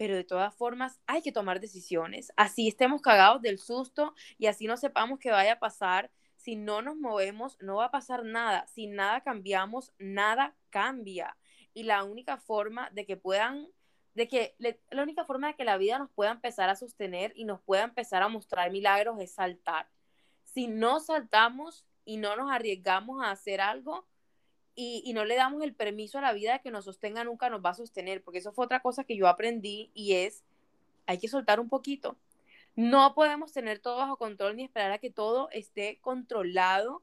pero 0.02 0.16
de 0.16 0.24
todas 0.24 0.52
formas 0.56 0.98
hay 1.06 1.22
que 1.22 1.30
tomar 1.30 1.60
decisiones. 1.60 2.32
Así 2.36 2.66
estemos 2.66 3.00
cagados 3.02 3.40
del 3.40 3.60
susto 3.60 4.14
y 4.36 4.46
así 4.46 4.66
no 4.66 4.76
sepamos 4.76 5.20
qué 5.20 5.30
vaya 5.30 5.52
a 5.52 5.58
pasar, 5.60 6.10
si 6.42 6.56
no 6.56 6.82
nos 6.82 6.96
movemos, 6.96 7.56
no 7.60 7.76
va 7.76 7.86
a 7.86 7.90
pasar 7.92 8.24
nada. 8.24 8.66
Si 8.66 8.88
nada 8.88 9.20
cambiamos, 9.20 9.92
nada 9.98 10.56
cambia. 10.70 11.36
Y 11.72 11.84
la 11.84 12.02
única 12.02 12.36
forma 12.36 12.90
de 12.90 13.06
que 13.06 13.16
puedan, 13.16 13.68
de 14.14 14.26
que, 14.26 14.56
la 14.90 15.02
única 15.04 15.24
forma 15.24 15.46
de 15.46 15.54
que 15.54 15.64
la 15.64 15.78
vida 15.78 16.00
nos 16.00 16.10
pueda 16.10 16.32
empezar 16.32 16.68
a 16.68 16.74
sostener 16.74 17.32
y 17.36 17.44
nos 17.44 17.60
pueda 17.60 17.84
empezar 17.84 18.24
a 18.24 18.28
mostrar 18.28 18.72
milagros 18.72 19.20
es 19.20 19.32
saltar. 19.32 19.88
Si 20.42 20.66
no 20.66 20.98
saltamos 20.98 21.86
y 22.04 22.16
no 22.16 22.34
nos 22.34 22.50
arriesgamos 22.50 23.22
a 23.22 23.30
hacer 23.30 23.60
algo, 23.60 24.04
y, 24.74 25.02
y, 25.04 25.12
no 25.12 25.26
le 25.26 25.36
damos 25.36 25.62
el 25.62 25.74
permiso 25.74 26.16
a 26.16 26.22
la 26.22 26.32
vida 26.32 26.54
de 26.54 26.60
que 26.60 26.70
nos 26.70 26.86
sostenga, 26.86 27.24
nunca 27.24 27.50
nos 27.50 27.62
va 27.62 27.70
a 27.70 27.74
sostener, 27.74 28.24
porque 28.24 28.38
eso 28.38 28.52
fue 28.52 28.64
otra 28.64 28.80
cosa 28.80 29.04
que 29.04 29.16
yo 29.16 29.28
aprendí 29.28 29.90
y 29.92 30.14
es, 30.14 30.44
hay 31.06 31.18
que 31.18 31.28
soltar 31.28 31.60
un 31.60 31.68
poquito. 31.68 32.16
No 32.74 33.14
podemos 33.14 33.52
tener 33.52 33.78
todo 33.80 33.98
bajo 33.98 34.16
control 34.16 34.56
ni 34.56 34.64
esperar 34.64 34.92
a 34.92 34.98
que 34.98 35.10
todo 35.10 35.50
esté 35.50 35.98
controlado 36.00 37.02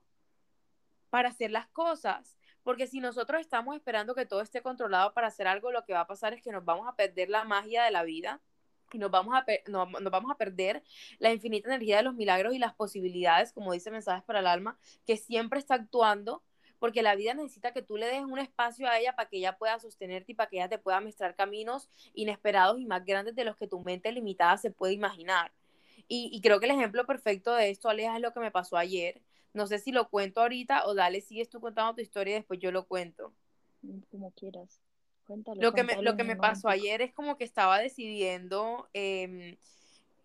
para 1.10 1.30
hacer 1.30 1.52
las 1.52 1.68
cosas. 1.68 2.38
Porque 2.64 2.88
si 2.88 3.00
nosotros 3.00 3.42
estamos 3.42 3.76
esperando 3.76 4.16
que 4.16 4.26
todo 4.26 4.42
esté 4.42 4.62
controlado 4.62 5.14
para 5.14 5.28
hacer 5.28 5.48
algo, 5.48 5.72
lo 5.72 5.86
que 5.86 5.94
va 5.94 6.02
a 6.02 6.08
pasar 6.08 6.34
es 6.34 6.42
que 6.42 6.52
nos 6.52 6.66
vamos 6.66 6.88
a 6.88 6.96
perder 6.96 7.30
la 7.30 7.44
magia 7.44 7.84
de 7.84 7.92
la 7.92 8.04
vida 8.04 8.42
y 8.92 8.98
nos 8.98 9.12
vamos 9.12 9.36
a, 9.36 9.46
nos 9.68 10.12
vamos 10.12 10.32
a 10.32 10.38
perder 10.38 10.84
la 11.20 11.32
infinita 11.32 11.70
energía 11.70 11.98
de 11.98 12.04
los 12.04 12.16
milagros 12.16 12.54
y 12.54 12.60
las 12.60 12.74
posibilidades, 12.74 13.54
como 13.54 13.74
dice 13.74 13.92
Mensajes 13.92 14.24
para 14.24 14.40
el 14.40 14.48
Alma, 14.48 14.78
que 15.06 15.18
siempre 15.18 15.60
está 15.60 15.76
actuando 15.76 16.44
porque 16.80 17.04
la 17.04 17.16
vida 17.16 17.34
necesita 17.34 17.74
que 17.74 17.82
tú 17.82 17.98
le 17.98 18.08
des 18.08 18.24
un 18.24 18.40
espacio 18.40 18.88
a 18.88 18.98
ella 18.98 19.16
para 19.16 19.30
que 19.30 19.38
ella 19.38 19.58
pueda 19.58 19.80
sostenerte 19.80 20.32
y 20.32 20.36
para 20.36 20.50
que 20.50 20.58
ella 20.58 20.70
te 20.70 20.78
pueda 20.80 21.02
mostrar 21.02 21.36
caminos 21.36 21.90
inesperados 22.14 22.80
y 22.80 22.86
más 22.86 23.04
grandes 23.06 23.36
de 23.36 23.44
los 23.44 23.58
que 23.58 23.68
tu 23.68 23.82
mente 23.82 24.12
limitada 24.12 24.58
se 24.58 24.72
puede 24.72 24.94
imaginar. 24.94 25.52
Y, 26.12 26.42
creo 26.42 26.60
que 26.60 26.66
el 26.66 26.72
ejemplo 26.72 27.06
perfecto 27.06 27.54
de 27.54 27.70
esto, 27.70 27.88
Aleja, 27.88 28.16
es 28.16 28.22
lo 28.22 28.34
que 28.34 28.40
me 28.40 28.50
pasó 28.50 28.78
ayer. 28.78 29.22
No 29.54 29.68
sé 29.68 29.78
si 29.78 29.92
lo 29.92 30.10
cuento 30.10 30.42
ahorita 30.42 30.88
o 30.88 30.96
dale, 30.96 31.22
sigues 31.22 31.50
tú 31.50 31.62
contando 31.62 31.94
tu 31.94 32.02
historia 32.02 32.34
y 32.34 32.40
después 32.40 32.60
yo 32.60 32.72
lo 32.72 32.88
cuento. 32.88 33.32
Mm, 33.84 34.00
como 34.12 34.32
quieras. 34.32 34.82
Cuéntalo. 35.28 35.62
Lo 35.62 35.72
que 35.72 35.84
me, 35.84 36.02
lo 36.02 36.18
que 36.18 36.24
me 36.24 36.36
pasó 36.36 36.68
ayer 36.68 37.04
es 37.04 37.14
como 37.14 37.38
que 37.38 37.44
estaba 37.44 37.78
decidiendo 37.78 38.90
eh, 38.96 39.60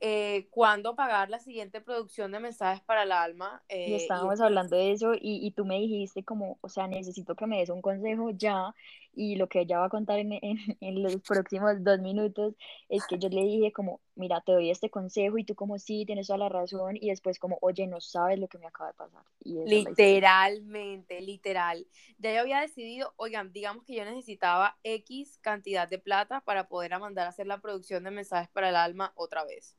eh, 0.01 0.49
cuándo 0.51 0.97
pagar 0.97 1.29
la 1.29 1.39
siguiente 1.39 1.83
producción 1.83 2.33
de 2.33 2.41
mensajes 2.41 2.83
para 2.83 3.03
el 3.03 3.13
alma. 3.13 3.63
Eh, 3.69 3.91
y 3.91 3.95
estábamos 3.95 4.41
hablando 4.41 4.77
de 4.77 4.93
eso 4.93 5.13
y, 5.15 5.47
y, 5.47 5.51
tú 5.51 5.67
me 5.67 5.79
dijiste 5.79 6.25
como, 6.25 6.57
o 6.63 6.69
sea, 6.71 6.87
necesito 6.87 7.35
que 7.35 7.47
me 7.47 7.59
des 7.59 7.69
un 7.69 7.83
consejo 7.83 8.31
ya 8.31 8.75
y 9.15 9.37
lo 9.37 9.49
que 9.49 9.61
ella 9.61 9.79
va 9.79 9.87
a 9.87 9.91
contar 9.91 10.19
en, 10.19 10.33
en, 10.81 11.03
los 11.03 11.17
próximos 11.17 11.83
dos 11.83 12.01
minutos 12.01 12.55
es 12.89 13.07
que 13.07 13.19
yo 13.19 13.29
le 13.29 13.43
dije 13.43 13.73
como, 13.73 14.01
mira, 14.15 14.41
te 14.41 14.53
doy 14.53 14.71
este 14.71 14.91
consejo 14.91 15.39
y 15.39 15.45
tú 15.45 15.55
como 15.55 15.79
sí, 15.79 16.05
tienes 16.07 16.27
toda 16.27 16.39
la 16.39 16.49
razón 16.49 16.97
y 16.97 17.09
después 17.09 17.39
como, 17.39 17.59
oye, 17.61 17.87
no 17.87 18.01
sabes 18.01 18.39
lo 18.39 18.49
que 18.49 18.59
me 18.59 18.67
acaba 18.67 18.91
de 18.91 18.97
pasar. 18.97 19.23
Literalmente, 19.41 21.21
literal. 21.21 21.87
Ya 22.19 22.35
yo 22.35 22.41
había 22.41 22.61
decidido, 22.61 23.13
oigan, 23.17 23.53
digamos 23.53 23.85
que 23.85 23.95
yo 23.95 24.05
necesitaba 24.05 24.79
X 24.83 25.39
cantidad 25.41 25.89
de 25.89 25.99
plata 25.99 26.41
para 26.41 26.69
poder 26.69 26.99
mandar 26.99 27.27
a 27.27 27.31
hacer 27.31 27.47
la 27.47 27.61
producción 27.61 28.05
de 28.05 28.11
mensajes 28.11 28.49
para 28.51 28.69
el 28.69 28.77
alma 28.77 29.13
otra 29.17 29.45
vez 29.45 29.77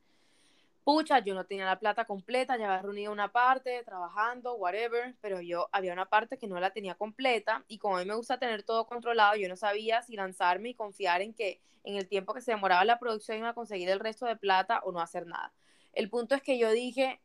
pucha, 0.85 1.17
yo 1.19 1.33
no 1.33 1.45
tenía 1.45 1.65
la 1.65 1.79
plata 1.79 2.05
completa, 2.05 2.57
ya 2.57 2.67
había 2.67 2.83
reunido 2.83 3.11
una 3.11 3.31
parte, 3.31 3.83
trabajando, 3.83 4.53
whatever, 4.53 5.15
pero 5.19 5.41
yo 5.41 5.67
había 5.71 5.91
una 5.91 6.05
parte 6.05 6.37
que 6.37 6.47
no 6.47 6.59
la 6.59 6.69
tenía 6.69 6.93
completa 6.93 7.65
y 7.67 7.79
como 7.79 7.97
a 7.97 7.99
mí 8.01 8.05
me 8.05 8.13
gusta 8.13 8.37
tener 8.37 8.61
todo 8.61 8.85
controlado, 8.85 9.35
yo 9.35 9.49
no 9.49 9.55
sabía 9.55 10.03
si 10.03 10.15
lanzarme 10.15 10.69
y 10.69 10.73
confiar 10.75 11.23
en 11.23 11.33
que 11.33 11.59
en 11.83 11.95
el 11.95 12.07
tiempo 12.07 12.35
que 12.35 12.41
se 12.41 12.51
demoraba 12.51 12.85
la 12.85 12.99
producción 12.99 13.39
iba 13.39 13.49
a 13.49 13.53
conseguir 13.55 13.89
el 13.89 13.99
resto 13.99 14.27
de 14.27 14.35
plata 14.35 14.79
o 14.83 14.91
no 14.91 15.01
hacer 15.01 15.25
nada. 15.25 15.51
El 15.91 16.07
punto 16.07 16.35
es 16.35 16.43
que 16.43 16.59
yo 16.59 16.69
dije, 16.69 17.19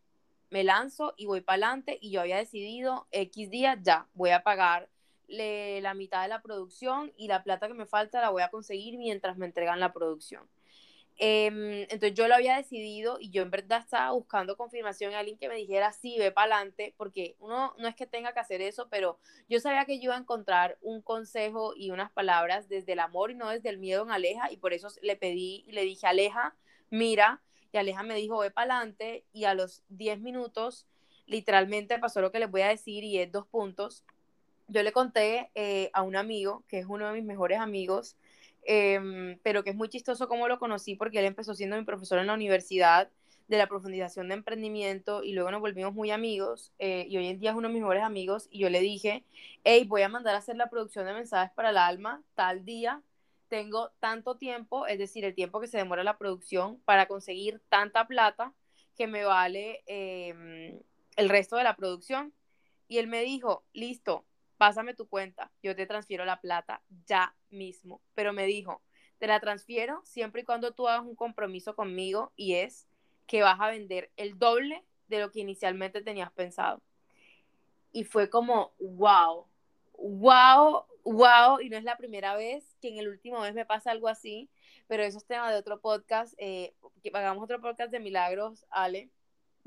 me 0.48 0.64
lanzo 0.64 1.12
y 1.18 1.26
voy 1.26 1.42
para 1.42 1.56
adelante 1.56 1.98
y 2.00 2.10
yo 2.12 2.22
había 2.22 2.38
decidido 2.38 3.08
X 3.12 3.50
días 3.50 3.78
ya, 3.82 4.06
voy 4.14 4.30
a 4.30 4.42
pagar 4.42 4.88
la 5.28 5.92
mitad 5.92 6.22
de 6.22 6.28
la 6.28 6.40
producción 6.40 7.12
y 7.18 7.28
la 7.28 7.42
plata 7.42 7.68
que 7.68 7.74
me 7.74 7.86
falta 7.86 8.22
la 8.22 8.30
voy 8.30 8.42
a 8.42 8.50
conseguir 8.50 8.96
mientras 8.96 9.36
me 9.36 9.44
entregan 9.44 9.80
la 9.80 9.92
producción. 9.92 10.48
Em, 11.22 11.82
entonces 11.82 12.14
yo 12.14 12.28
lo 12.28 12.34
había 12.34 12.56
decidido 12.56 13.18
y 13.20 13.28
yo 13.28 13.42
en 13.42 13.50
verdad 13.50 13.80
estaba 13.80 14.10
buscando 14.12 14.56
confirmación 14.56 15.12
a 15.12 15.18
alguien 15.18 15.36
que 15.36 15.50
me 15.50 15.56
dijera 15.56 15.92
sí, 15.92 16.16
ve 16.18 16.32
para 16.32 16.56
adelante, 16.56 16.94
porque 16.96 17.36
uno 17.40 17.74
no 17.78 17.88
es 17.88 17.94
que 17.94 18.06
tenga 18.06 18.32
que 18.32 18.40
hacer 18.40 18.62
eso, 18.62 18.88
pero 18.88 19.18
yo 19.46 19.60
sabía 19.60 19.84
que 19.84 19.98
yo 19.98 20.04
iba 20.04 20.14
a 20.14 20.20
encontrar 20.20 20.78
un 20.80 21.02
consejo 21.02 21.74
y 21.76 21.90
unas 21.90 22.10
palabras 22.10 22.70
desde 22.70 22.94
el 22.94 23.00
amor 23.00 23.30
y 23.30 23.34
no 23.34 23.50
desde 23.50 23.68
el 23.68 23.76
miedo 23.76 24.02
en 24.02 24.12
Aleja 24.12 24.50
y 24.50 24.56
por 24.56 24.72
eso 24.72 24.88
le 25.02 25.14
pedí 25.14 25.62
y 25.68 25.72
le 25.72 25.82
dije, 25.82 26.06
Aleja, 26.06 26.56
mira, 26.88 27.42
y 27.70 27.76
Aleja 27.76 28.02
me 28.02 28.14
dijo, 28.14 28.38
ve 28.38 28.50
para 28.50 28.76
adelante 28.76 29.26
y 29.34 29.44
a 29.44 29.52
los 29.52 29.82
10 29.90 30.20
minutos 30.20 30.86
literalmente 31.26 31.98
pasó 31.98 32.22
lo 32.22 32.32
que 32.32 32.38
les 32.38 32.50
voy 32.50 32.62
a 32.62 32.68
decir 32.68 33.04
y 33.04 33.18
es 33.18 33.30
dos 33.30 33.46
puntos. 33.46 34.06
Yo 34.68 34.82
le 34.82 34.92
conté 34.92 35.50
eh, 35.54 35.90
a 35.92 36.00
un 36.00 36.16
amigo, 36.16 36.64
que 36.66 36.78
es 36.78 36.86
uno 36.88 37.06
de 37.08 37.12
mis 37.12 37.24
mejores 37.24 37.60
amigos, 37.60 38.16
Em, 38.62 39.38
pero 39.42 39.64
que 39.64 39.70
es 39.70 39.76
muy 39.76 39.88
chistoso 39.88 40.28
cómo 40.28 40.46
lo 40.46 40.58
conocí 40.58 40.94
porque 40.94 41.18
él 41.18 41.24
empezó 41.24 41.54
siendo 41.54 41.76
mi 41.76 41.84
profesor 41.84 42.18
en 42.18 42.26
la 42.26 42.34
universidad 42.34 43.10
de 43.48 43.58
la 43.58 43.66
profundización 43.66 44.28
de 44.28 44.34
emprendimiento 44.34 45.24
y 45.24 45.32
luego 45.32 45.50
nos 45.50 45.60
volvimos 45.60 45.92
muy 45.92 46.10
amigos 46.12 46.72
eh, 46.78 47.06
y 47.08 47.16
hoy 47.16 47.26
en 47.26 47.40
día 47.40 47.50
es 47.50 47.56
uno 47.56 47.66
de 47.68 47.74
mis 47.74 47.82
mejores 47.82 48.04
amigos 48.04 48.48
y 48.50 48.60
yo 48.60 48.70
le 48.70 48.80
dije, 48.80 49.24
hey, 49.64 49.84
voy 49.88 50.02
a 50.02 50.08
mandar 50.08 50.36
a 50.36 50.38
hacer 50.38 50.56
la 50.56 50.70
producción 50.70 51.04
de 51.06 51.14
mensajes 51.14 51.52
para 51.54 51.70
el 51.70 51.78
alma 51.78 52.22
tal 52.34 52.64
día, 52.64 53.02
tengo 53.48 53.90
tanto 53.98 54.36
tiempo, 54.36 54.86
es 54.86 54.98
decir, 54.98 55.24
el 55.24 55.34
tiempo 55.34 55.60
que 55.60 55.66
se 55.66 55.78
demora 55.78 56.04
la 56.04 56.16
producción 56.16 56.78
para 56.84 57.06
conseguir 57.06 57.60
tanta 57.68 58.06
plata 58.06 58.54
que 58.96 59.08
me 59.08 59.24
vale 59.24 59.82
em, 59.86 60.78
el 61.16 61.28
resto 61.28 61.56
de 61.56 61.64
la 61.64 61.74
producción. 61.74 62.32
Y 62.86 62.98
él 62.98 63.08
me 63.08 63.22
dijo, 63.22 63.64
listo, 63.72 64.24
pásame 64.60 64.92
tu 64.92 65.08
cuenta, 65.08 65.50
yo 65.62 65.74
te 65.74 65.86
transfiero 65.86 66.26
la 66.26 66.38
plata 66.38 66.82
ya 67.06 67.34
mismo. 67.48 68.02
Pero 68.14 68.34
me 68.34 68.44
dijo, 68.44 68.82
te 69.18 69.26
la 69.26 69.40
transfiero 69.40 70.02
siempre 70.04 70.42
y 70.42 70.44
cuando 70.44 70.74
tú 70.74 70.86
hagas 70.86 71.06
un 71.06 71.16
compromiso 71.16 71.74
conmigo 71.74 72.30
y 72.36 72.56
es 72.56 72.86
que 73.26 73.40
vas 73.40 73.58
a 73.58 73.68
vender 73.68 74.10
el 74.18 74.38
doble 74.38 74.84
de 75.08 75.20
lo 75.20 75.32
que 75.32 75.40
inicialmente 75.40 76.02
tenías 76.02 76.30
pensado. 76.32 76.82
Y 77.90 78.04
fue 78.04 78.28
como, 78.28 78.74
wow, 78.78 79.46
wow, 79.96 80.84
wow, 81.04 81.60
y 81.62 81.70
no 81.70 81.78
es 81.78 81.84
la 81.84 81.96
primera 81.96 82.36
vez 82.36 82.76
que 82.82 82.88
en 82.88 82.98
el 82.98 83.08
último 83.08 83.40
mes 83.40 83.54
me 83.54 83.64
pasa 83.64 83.90
algo 83.90 84.08
así, 84.08 84.50
pero 84.88 85.02
eso 85.02 85.16
es 85.16 85.24
tema 85.24 85.50
de 85.50 85.56
otro 85.56 85.80
podcast, 85.80 86.34
eh, 86.36 86.74
que 87.02 87.10
hagamos 87.14 87.42
otro 87.42 87.62
podcast 87.62 87.90
de 87.90 88.00
milagros, 88.00 88.66
Ale. 88.68 89.08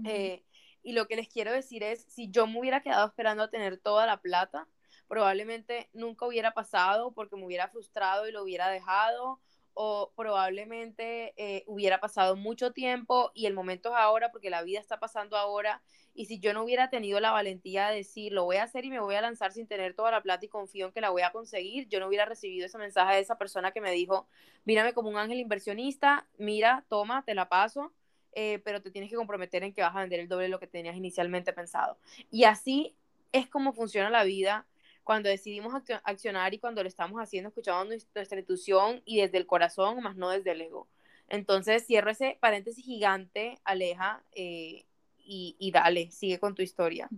Eh, 0.05 0.43
y 0.83 0.91
lo 0.91 1.07
que 1.07 1.15
les 1.15 1.29
quiero 1.29 1.51
decir 1.51 1.81
es, 1.81 2.03
si 2.03 2.29
yo 2.29 2.45
me 2.45 2.59
hubiera 2.59 2.83
quedado 2.83 3.07
esperando 3.07 3.41
a 3.41 3.49
tener 3.49 3.79
toda 3.79 4.05
la 4.05 4.21
plata, 4.21 4.67
probablemente 5.07 5.89
nunca 5.93 6.25
hubiera 6.25 6.53
pasado 6.53 7.11
porque 7.11 7.35
me 7.35 7.45
hubiera 7.45 7.67
frustrado 7.67 8.27
y 8.27 8.31
lo 8.31 8.43
hubiera 8.43 8.69
dejado 8.69 9.39
o 9.75 10.11
probablemente 10.15 11.33
eh, 11.37 11.63
hubiera 11.67 11.99
pasado 11.99 12.35
mucho 12.35 12.71
tiempo 12.73 13.31
y 13.33 13.47
el 13.47 13.53
momento 13.53 13.89
es 13.89 13.95
ahora 13.95 14.31
porque 14.31 14.49
la 14.49 14.61
vida 14.61 14.79
está 14.79 14.99
pasando 14.99 15.35
ahora 15.35 15.81
y 16.13 16.25
si 16.25 16.39
yo 16.39 16.53
no 16.53 16.63
hubiera 16.63 16.91
tenido 16.91 17.19
la 17.19 17.31
valentía 17.31 17.87
de 17.87 17.97
decir 17.97 18.33
lo 18.33 18.43
voy 18.45 18.57
a 18.57 18.63
hacer 18.63 18.85
y 18.85 18.91
me 18.91 18.99
voy 18.99 19.15
a 19.15 19.21
lanzar 19.21 19.51
sin 19.51 19.67
tener 19.67 19.95
toda 19.95 20.11
la 20.11 20.21
plata 20.21 20.45
y 20.45 20.49
confío 20.49 20.85
en 20.87 20.91
que 20.91 21.01
la 21.01 21.09
voy 21.09 21.23
a 21.23 21.31
conseguir, 21.31 21.87
yo 21.89 21.99
no 21.99 22.07
hubiera 22.07 22.25
recibido 22.25 22.67
ese 22.67 22.77
mensaje 22.77 23.15
de 23.15 23.21
esa 23.21 23.37
persona 23.37 23.71
que 23.71 23.81
me 23.81 23.91
dijo, 23.91 24.27
mírame 24.63 24.93
como 24.93 25.09
un 25.09 25.17
ángel 25.17 25.39
inversionista, 25.39 26.27
mira, 26.37 26.85
toma, 26.87 27.23
te 27.25 27.33
la 27.33 27.49
paso, 27.49 27.91
eh, 28.33 28.61
pero 28.63 28.81
te 28.81 28.91
tienes 28.91 29.09
que 29.09 29.15
comprometer 29.15 29.63
en 29.63 29.73
que 29.73 29.81
vas 29.81 29.95
a 29.95 30.01
vender 30.01 30.19
el 30.19 30.27
doble 30.27 30.43
de 30.43 30.49
lo 30.49 30.59
que 30.59 30.67
tenías 30.67 30.95
inicialmente 30.95 31.51
pensado. 31.51 31.97
Y 32.29 32.43
así 32.43 32.95
es 33.31 33.47
como 33.47 33.73
funciona 33.73 34.11
la 34.11 34.23
vida 34.23 34.67
cuando 35.03 35.29
decidimos 35.29 35.73
accionar 36.03 36.53
y 36.53 36.59
cuando 36.59 36.81
lo 36.81 36.87
estamos 36.87 37.19
haciendo, 37.19 37.49
escuchando 37.49 37.95
nuestra 38.15 38.39
intuición 38.39 39.01
y 39.05 39.21
desde 39.21 39.37
el 39.37 39.45
corazón, 39.45 40.01
más 40.01 40.15
no 40.15 40.29
desde 40.29 40.51
el 40.51 40.61
ego. 40.61 40.87
Entonces, 41.27 41.85
cierro 41.85 42.11
ese 42.11 42.37
paréntesis 42.39 42.83
gigante, 42.83 43.59
Aleja, 43.63 44.23
eh, 44.33 44.85
y, 45.25 45.55
y, 45.57 45.71
dale, 45.71 46.11
sigue 46.11 46.39
con 46.39 46.53
tu 46.53 46.61
historia. 46.61 47.09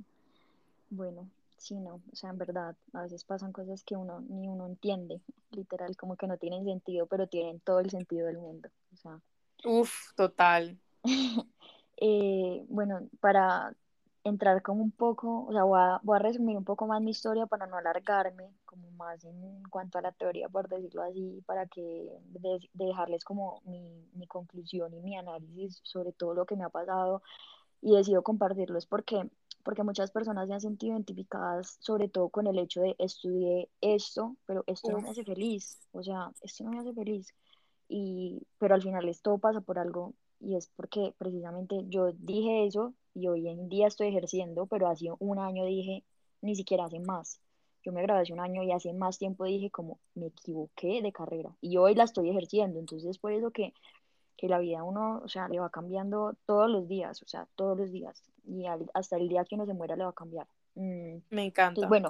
Bueno, 0.90 1.30
sí, 1.58 1.76
no, 1.76 2.02
o 2.12 2.16
sea, 2.16 2.30
en 2.30 2.38
verdad, 2.38 2.76
a 2.94 3.04
veces 3.04 3.24
pasan 3.24 3.52
cosas 3.52 3.84
que 3.84 3.96
uno 3.96 4.22
ni 4.22 4.48
uno 4.48 4.68
entiende, 4.68 5.22
literal, 5.52 5.98
como 5.98 6.16
que 6.16 6.28
no 6.28 6.38
tienen 6.38 6.66
sentido, 6.66 7.08
pero 7.08 7.28
tienen 7.28 7.60
todo 7.60 7.80
el 7.80 7.90
sentido 7.90 8.28
del 8.28 8.38
mundo. 8.38 8.70
O 8.94 8.98
sea. 8.98 9.20
Uf, 9.66 10.14
total. 10.16 10.78
eh, 11.98 12.64
bueno, 12.68 13.10
para 13.20 13.76
entrar 14.26 14.64
como 14.64 14.82
un 14.82 14.92
poco, 14.92 15.46
o 15.46 15.54
sea, 15.54 15.64
voy 15.64 15.80
a, 15.80 16.00
voy 16.04 16.16
a, 16.18 16.20
resumir 16.20 16.58
un 16.58 16.64
poco 16.64 16.88
más 16.88 17.00
mi 17.00 17.12
historia 17.12 17.46
para 17.46 17.68
no 17.68 17.78
alargarme, 17.78 18.50
como 18.66 18.90
más 18.92 19.24
en 19.24 19.62
cuanto 19.70 20.00
a 20.00 20.02
la 20.02 20.12
teoría, 20.12 20.50
por 20.50 20.68
decirlo 20.68 21.04
así, 21.04 21.44
para 21.46 21.68
que 21.68 22.10
de, 22.26 22.60
dejarles 22.74 23.24
como 23.24 23.62
mi, 23.66 24.10
mi, 24.14 24.26
conclusión 24.26 24.94
y 24.96 25.02
mi 25.02 25.16
análisis 25.16 25.80
sobre 25.84 26.12
todo 26.12 26.34
lo 26.34 26.46
que 26.48 26.56
me 26.56 26.64
ha 26.64 26.70
pasado 26.70 27.22
y 27.82 27.96
decido 27.96 28.24
compartirlos 28.24 28.86
porque 28.88 29.30
porque 29.64 29.84
muchas 29.84 30.12
personas 30.12 30.48
se 30.48 30.54
han 30.54 30.62
sentido 30.62 30.94
identificadas 30.94 31.78
sobre 31.80 32.08
todo 32.08 32.30
con 32.30 32.46
el 32.48 32.60
hecho 32.60 32.82
de 32.82 32.96
estudié 33.00 33.70
esto, 33.82 34.36
pero 34.46 34.64
esto 34.68 34.92
no 34.92 35.02
me 35.02 35.10
hace 35.10 35.24
feliz, 35.24 35.80
o 35.92 36.04
sea, 36.04 36.32
esto 36.42 36.64
no 36.64 36.72
me 36.72 36.80
hace 36.80 36.94
feliz, 36.94 37.34
y, 37.88 38.42
pero 38.60 38.76
al 38.76 38.82
final 38.82 39.08
esto 39.08 39.38
pasa 39.38 39.62
por 39.62 39.80
algo 39.80 40.14
y 40.40 40.56
es 40.56 40.68
porque 40.76 41.14
precisamente 41.18 41.86
yo 41.88 42.12
dije 42.14 42.66
eso 42.66 42.94
y 43.16 43.28
hoy 43.28 43.48
en 43.48 43.70
día 43.70 43.88
estoy 43.88 44.10
ejerciendo, 44.10 44.68
pero 44.68 44.88
hace 44.88 45.08
un 45.20 45.40
año 45.40 45.66
dije, 45.66 46.04
ni 46.42 46.56
siquiera 46.56 46.86
hace 46.86 47.00
más. 47.00 47.40
Yo 47.84 47.92
me 47.92 48.02
gradué 48.02 48.24
hace 48.24 48.34
un 48.34 48.40
año 48.40 48.62
y 48.62 48.72
hace 48.72 48.94
más 48.94 49.18
tiempo 49.18 49.46
dije 49.46 49.70
como 49.70 50.00
me 50.16 50.28
equivoqué 50.28 51.02
de 51.02 51.12
carrera 51.12 51.56
y 51.62 51.78
hoy 51.78 51.96
la 51.96 52.04
estoy 52.04 52.30
ejerciendo, 52.30 52.80
entonces 52.80 53.18
por 53.20 53.32
eso 53.32 53.52
que, 53.52 53.74
que 54.38 54.48
la 54.48 54.60
vida 54.60 54.84
uno, 54.84 55.22
o 55.24 55.30
sea, 55.30 55.48
le 55.48 55.60
va 55.60 55.70
cambiando 55.70 56.36
todos 56.46 56.70
los 56.70 56.88
días, 56.88 57.22
o 57.22 57.28
sea, 57.28 57.48
todos 57.56 57.78
los 57.78 57.92
días 57.92 58.22
y 58.48 58.66
hasta 58.94 59.18
el 59.18 59.30
día 59.30 59.46
que 59.46 59.56
uno 59.56 59.66
se 59.66 59.74
muera 59.74 59.96
le 59.96 60.04
va 60.04 60.10
a 60.10 60.14
cambiar. 60.14 60.48
Mm. 60.76 61.18
Me 61.30 61.46
encanta. 61.46 61.88
bueno, 61.88 62.10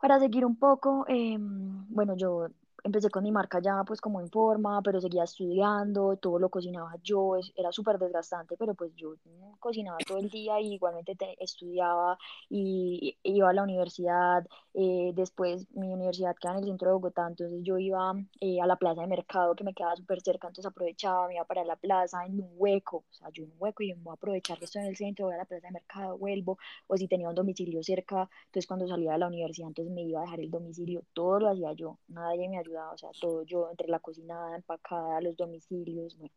para 0.00 0.20
seguir 0.20 0.44
un 0.44 0.56
poco, 0.56 1.04
em, 1.08 1.86
bueno, 1.88 2.14
yo 2.16 2.48
empecé 2.84 3.10
con 3.10 3.24
mi 3.24 3.32
marca 3.32 3.60
ya 3.60 3.82
pues 3.84 4.00
como 4.00 4.20
en 4.20 4.30
forma, 4.30 4.80
pero 4.82 5.00
seguía 5.00 5.24
estudiando, 5.24 6.16
todo 6.16 6.38
lo 6.38 6.48
cocinaba 6.48 6.94
yo, 7.02 7.36
era 7.56 7.72
súper 7.72 7.98
desgastante, 7.98 8.56
pero 8.56 8.74
pues 8.74 8.92
yo 8.94 9.14
cocinaba 9.58 9.98
todo 10.06 10.18
el 10.18 10.30
día 10.30 10.60
y 10.60 10.74
igualmente 10.74 11.16
estudiaba 11.38 12.18
y 12.48 13.16
iba 13.22 13.50
a 13.50 13.52
la 13.52 13.62
universidad, 13.62 14.46
eh, 14.74 15.12
después 15.14 15.66
mi 15.74 15.92
universidad 15.92 16.36
queda 16.36 16.52
en 16.52 16.58
el 16.58 16.64
centro 16.64 16.88
de 16.88 16.94
Bogotá, 16.94 17.26
entonces 17.26 17.60
yo 17.62 17.78
iba 17.78 18.12
eh, 18.40 18.60
a 18.60 18.66
la 18.66 18.76
plaza 18.76 19.00
de 19.00 19.06
mercado 19.08 19.54
que 19.54 19.64
me 19.64 19.74
quedaba 19.74 19.96
súper 19.96 20.20
cerca, 20.20 20.48
entonces 20.48 20.70
aprovechaba, 20.70 21.26
me 21.26 21.34
iba 21.34 21.44
para 21.44 21.64
la 21.64 21.76
plaza 21.76 22.24
en 22.26 22.40
un 22.40 22.50
hueco, 22.56 22.98
o 22.98 23.14
sea, 23.14 23.28
yo 23.30 23.44
en 23.44 23.50
un 23.50 23.56
hueco 23.58 23.82
y 23.82 23.94
me 23.94 24.02
voy 24.02 24.12
a 24.12 24.14
aprovechar 24.14 24.58
que 24.58 24.66
estoy 24.66 24.82
en 24.82 24.88
el 24.88 24.96
centro, 24.96 25.26
voy 25.26 25.34
a 25.34 25.38
la 25.38 25.44
plaza 25.44 25.66
de 25.66 25.72
mercado, 25.72 26.16
vuelvo, 26.18 26.58
o 26.86 26.96
si 26.96 27.08
tenía 27.08 27.28
un 27.28 27.34
domicilio 27.34 27.82
cerca, 27.82 28.28
entonces 28.46 28.66
cuando 28.66 28.86
salía 28.86 29.12
de 29.12 29.18
la 29.18 29.26
universidad, 29.26 29.68
entonces 29.68 29.92
me 29.92 30.02
iba 30.02 30.20
a 30.20 30.22
dejar 30.22 30.40
el 30.40 30.50
domicilio, 30.50 31.02
todo 31.12 31.40
lo 31.40 31.48
hacía 31.50 31.72
yo, 31.72 31.98
nadie 32.08 32.48
me 32.48 32.58
ayudaba, 32.58 32.67
o 32.92 32.96
sea, 32.98 33.10
todo 33.20 33.42
yo, 33.44 33.70
entre 33.70 33.88
la 33.88 34.00
cocinada, 34.00 34.56
empacada, 34.56 35.20
los 35.20 35.36
domicilios, 35.36 36.16
bueno. 36.16 36.34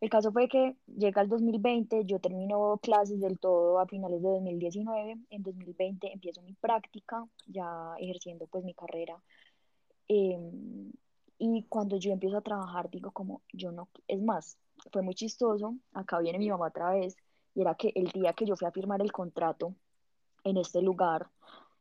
El 0.00 0.10
caso 0.10 0.30
fue 0.30 0.46
que 0.48 0.76
llega 0.86 1.22
el 1.22 1.28
2020, 1.28 2.04
yo 2.04 2.18
termino 2.18 2.78
clases 2.82 3.18
del 3.18 3.38
todo 3.38 3.80
a 3.80 3.86
finales 3.86 4.22
de 4.22 4.28
2019, 4.28 5.16
en 5.30 5.42
2020 5.42 6.12
empiezo 6.12 6.42
mi 6.42 6.52
práctica, 6.52 7.26
ya 7.46 7.94
ejerciendo 7.98 8.46
pues 8.46 8.62
mi 8.62 8.74
carrera. 8.74 9.18
Em, 10.08 10.92
y 11.38 11.62
cuando 11.68 11.96
yo 11.96 12.12
empiezo 12.12 12.36
a 12.36 12.42
trabajar, 12.42 12.90
digo 12.90 13.10
como, 13.10 13.42
yo 13.52 13.72
no, 13.72 13.88
es 14.06 14.20
más, 14.22 14.58
fue 14.92 15.02
muy 15.02 15.14
chistoso, 15.14 15.74
acá 15.92 16.18
viene 16.18 16.38
mi 16.38 16.50
mamá 16.50 16.68
otra 16.68 16.90
vez, 16.90 17.16
y 17.54 17.62
era 17.62 17.74
que 17.74 17.92
el 17.94 18.08
día 18.08 18.34
que 18.34 18.44
yo 18.44 18.56
fui 18.56 18.66
a 18.68 18.72
firmar 18.72 19.00
el 19.00 19.12
contrato 19.12 19.74
en 20.44 20.58
este 20.58 20.82
lugar, 20.82 21.30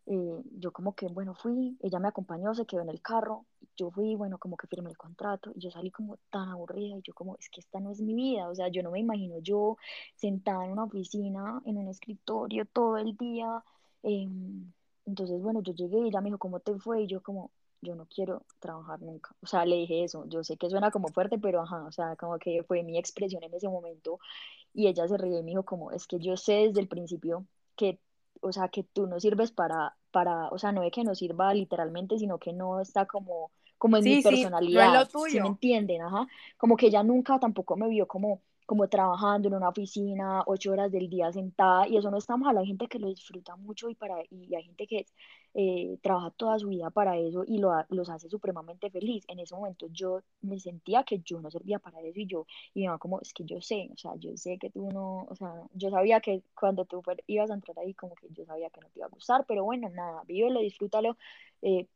eh, 0.07 0.41
yo 0.59 0.71
como 0.71 0.93
que, 0.93 1.07
bueno, 1.07 1.33
fui, 1.33 1.77
ella 1.81 1.99
me 1.99 2.07
acompañó, 2.07 2.53
se 2.53 2.65
quedó 2.65 2.81
en 2.81 2.89
el 2.89 3.01
carro, 3.01 3.45
yo 3.75 3.89
fui, 3.91 4.15
bueno, 4.15 4.37
como 4.37 4.55
que 4.55 4.67
firmé 4.67 4.89
el 4.91 4.97
contrato, 4.97 5.51
y 5.55 5.59
yo 5.59 5.71
salí 5.71 5.89
como 5.91 6.17
tan 6.29 6.49
aburrida, 6.49 6.97
y 6.97 7.01
yo 7.01 7.13
como, 7.13 7.35
es 7.37 7.49
que 7.49 7.59
esta 7.59 7.79
no 7.79 7.91
es 7.91 8.01
mi 8.01 8.13
vida, 8.13 8.47
o 8.49 8.55
sea, 8.55 8.67
yo 8.67 8.83
no 8.83 8.91
me 8.91 8.99
imagino 8.99 9.39
yo 9.39 9.77
sentada 10.15 10.65
en 10.65 10.71
una 10.71 10.83
oficina, 10.83 11.61
en 11.65 11.77
un 11.77 11.87
escritorio 11.87 12.65
todo 12.65 12.97
el 12.97 13.17
día, 13.17 13.63
em, 14.03 14.71
entonces, 15.05 15.41
bueno, 15.41 15.61
yo 15.63 15.73
llegué 15.73 15.99
y 15.99 16.07
ella 16.09 16.21
me 16.21 16.27
dijo, 16.29 16.39
¿cómo 16.39 16.59
te 16.59 16.77
fue? 16.79 17.03
Y 17.03 17.07
yo 17.07 17.21
como, 17.21 17.51
yo 17.81 17.95
no 17.95 18.05
quiero 18.07 18.45
trabajar 18.59 19.01
nunca, 19.01 19.35
o 19.41 19.47
sea, 19.47 19.65
le 19.65 19.75
dije 19.77 20.03
eso, 20.03 20.25
yo 20.27 20.43
sé 20.43 20.57
que 20.57 20.69
suena 20.69 20.91
como 20.91 21.07
fuerte, 21.09 21.37
pero 21.39 21.61
ajá, 21.61 21.83
o 21.85 21.91
sea, 21.91 22.15
como 22.15 22.37
que 22.39 22.63
fue 22.63 22.83
mi 22.83 22.97
expresión 22.97 23.43
en 23.43 23.53
ese 23.53 23.69
momento, 23.69 24.19
y 24.73 24.87
ella 24.87 25.07
se 25.07 25.17
rió 25.17 25.39
y 25.39 25.43
me 25.43 25.51
dijo 25.51 25.63
como, 25.63 25.91
es 25.91 26.05
que 26.07 26.19
yo 26.19 26.37
sé 26.37 26.67
desde 26.67 26.81
el 26.81 26.87
principio 26.87 27.45
que 27.75 27.99
o 28.41 28.51
sea, 28.51 28.69
que 28.69 28.83
tú 28.83 29.07
no 29.07 29.19
sirves 29.19 29.51
para, 29.51 29.95
para, 30.11 30.49
o 30.49 30.57
sea, 30.57 30.71
no 30.71 30.83
es 30.83 30.91
que 30.91 31.03
no 31.03 31.15
sirva 31.15 31.53
literalmente, 31.53 32.17
sino 32.17 32.37
que 32.37 32.53
no 32.53 32.79
está 32.79 33.05
como, 33.05 33.51
como 33.77 33.97
en 33.97 34.03
mi 34.03 34.21
personalidad. 34.21 34.93
no 34.93 35.01
es 35.01 35.13
lo 35.13 35.19
tuyo. 35.19 35.41
me 35.43 35.47
entienden? 35.49 36.01
Ajá. 36.01 36.27
Como 36.57 36.77
que 36.77 36.87
ella 36.87 37.03
nunca 37.03 37.39
tampoco 37.39 37.75
me 37.75 37.87
vio 37.89 38.07
como, 38.07 38.41
como 38.65 38.87
trabajando 38.87 39.47
en 39.47 39.55
una 39.55 39.69
oficina 39.69 40.43
ocho 40.47 40.71
horas 40.71 40.91
del 40.91 41.09
día 41.09 41.31
sentada 41.31 41.87
y 41.87 41.97
eso 41.97 42.09
no 42.09 42.17
está 42.17 42.35
mal, 42.37 42.57
hay 42.57 42.65
gente 42.65 42.87
que 42.87 42.99
lo 42.99 43.07
disfruta 43.07 43.55
mucho 43.55 43.89
y, 43.89 43.95
para, 43.95 44.15
y 44.29 44.53
hay 44.55 44.63
gente 44.63 44.87
que 44.87 45.05
eh, 45.53 45.97
trabaja 46.01 46.31
toda 46.31 46.59
su 46.59 46.69
vida 46.69 46.89
para 46.89 47.17
eso 47.17 47.43
y 47.47 47.59
lo, 47.59 47.71
los 47.89 48.09
hace 48.09 48.29
supremamente 48.29 48.89
feliz. 48.89 49.23
En 49.27 49.39
ese 49.39 49.55
momento 49.55 49.87
yo 49.91 50.21
me 50.41 50.59
sentía 50.59 51.03
que 51.03 51.19
yo 51.19 51.39
no 51.39 51.49
servía 51.51 51.79
para 51.79 52.01
eso 52.01 52.19
y 52.19 52.25
yo, 52.25 52.45
y 52.73 52.87
me 52.87 52.97
como, 52.99 53.21
es 53.21 53.33
que 53.33 53.45
yo 53.45 53.61
sé, 53.61 53.89
o 53.93 53.97
sea, 53.97 54.15
yo 54.17 54.35
sé 54.35 54.57
que 54.57 54.69
tú 54.69 54.89
no, 54.91 55.25
o 55.29 55.35
sea, 55.35 55.53
yo 55.73 55.89
sabía 55.89 56.19
que 56.19 56.43
cuando 56.59 56.85
tú 56.85 57.01
ibas 57.27 57.51
a 57.51 57.53
entrar 57.53 57.77
ahí 57.79 57.93
como 57.93 58.15
que 58.15 58.27
yo 58.31 58.45
sabía 58.45 58.69
que 58.69 58.81
no 58.81 58.89
te 58.89 58.99
iba 58.99 59.05
a 59.07 59.09
gustar, 59.09 59.45
pero 59.47 59.63
bueno, 59.63 59.89
nada, 59.89 60.23
vívelo, 60.25 60.59
disfrútalo. 60.59 61.17
Eh, 61.61 61.87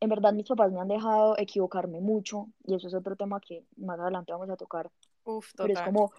en 0.00 0.08
verdad 0.08 0.32
mis 0.32 0.48
papás 0.48 0.72
me 0.72 0.80
han 0.80 0.88
dejado 0.88 1.36
equivocarme 1.38 2.00
mucho 2.00 2.48
y 2.66 2.74
eso 2.74 2.88
es 2.88 2.94
otro 2.94 3.14
tema 3.16 3.40
que 3.40 3.64
más 3.76 4.00
adelante 4.00 4.32
vamos 4.32 4.50
a 4.50 4.56
tocar 4.56 4.90
Uf, 5.24 5.52
Pero 5.56 5.72
es 5.72 5.80
como 5.80 6.12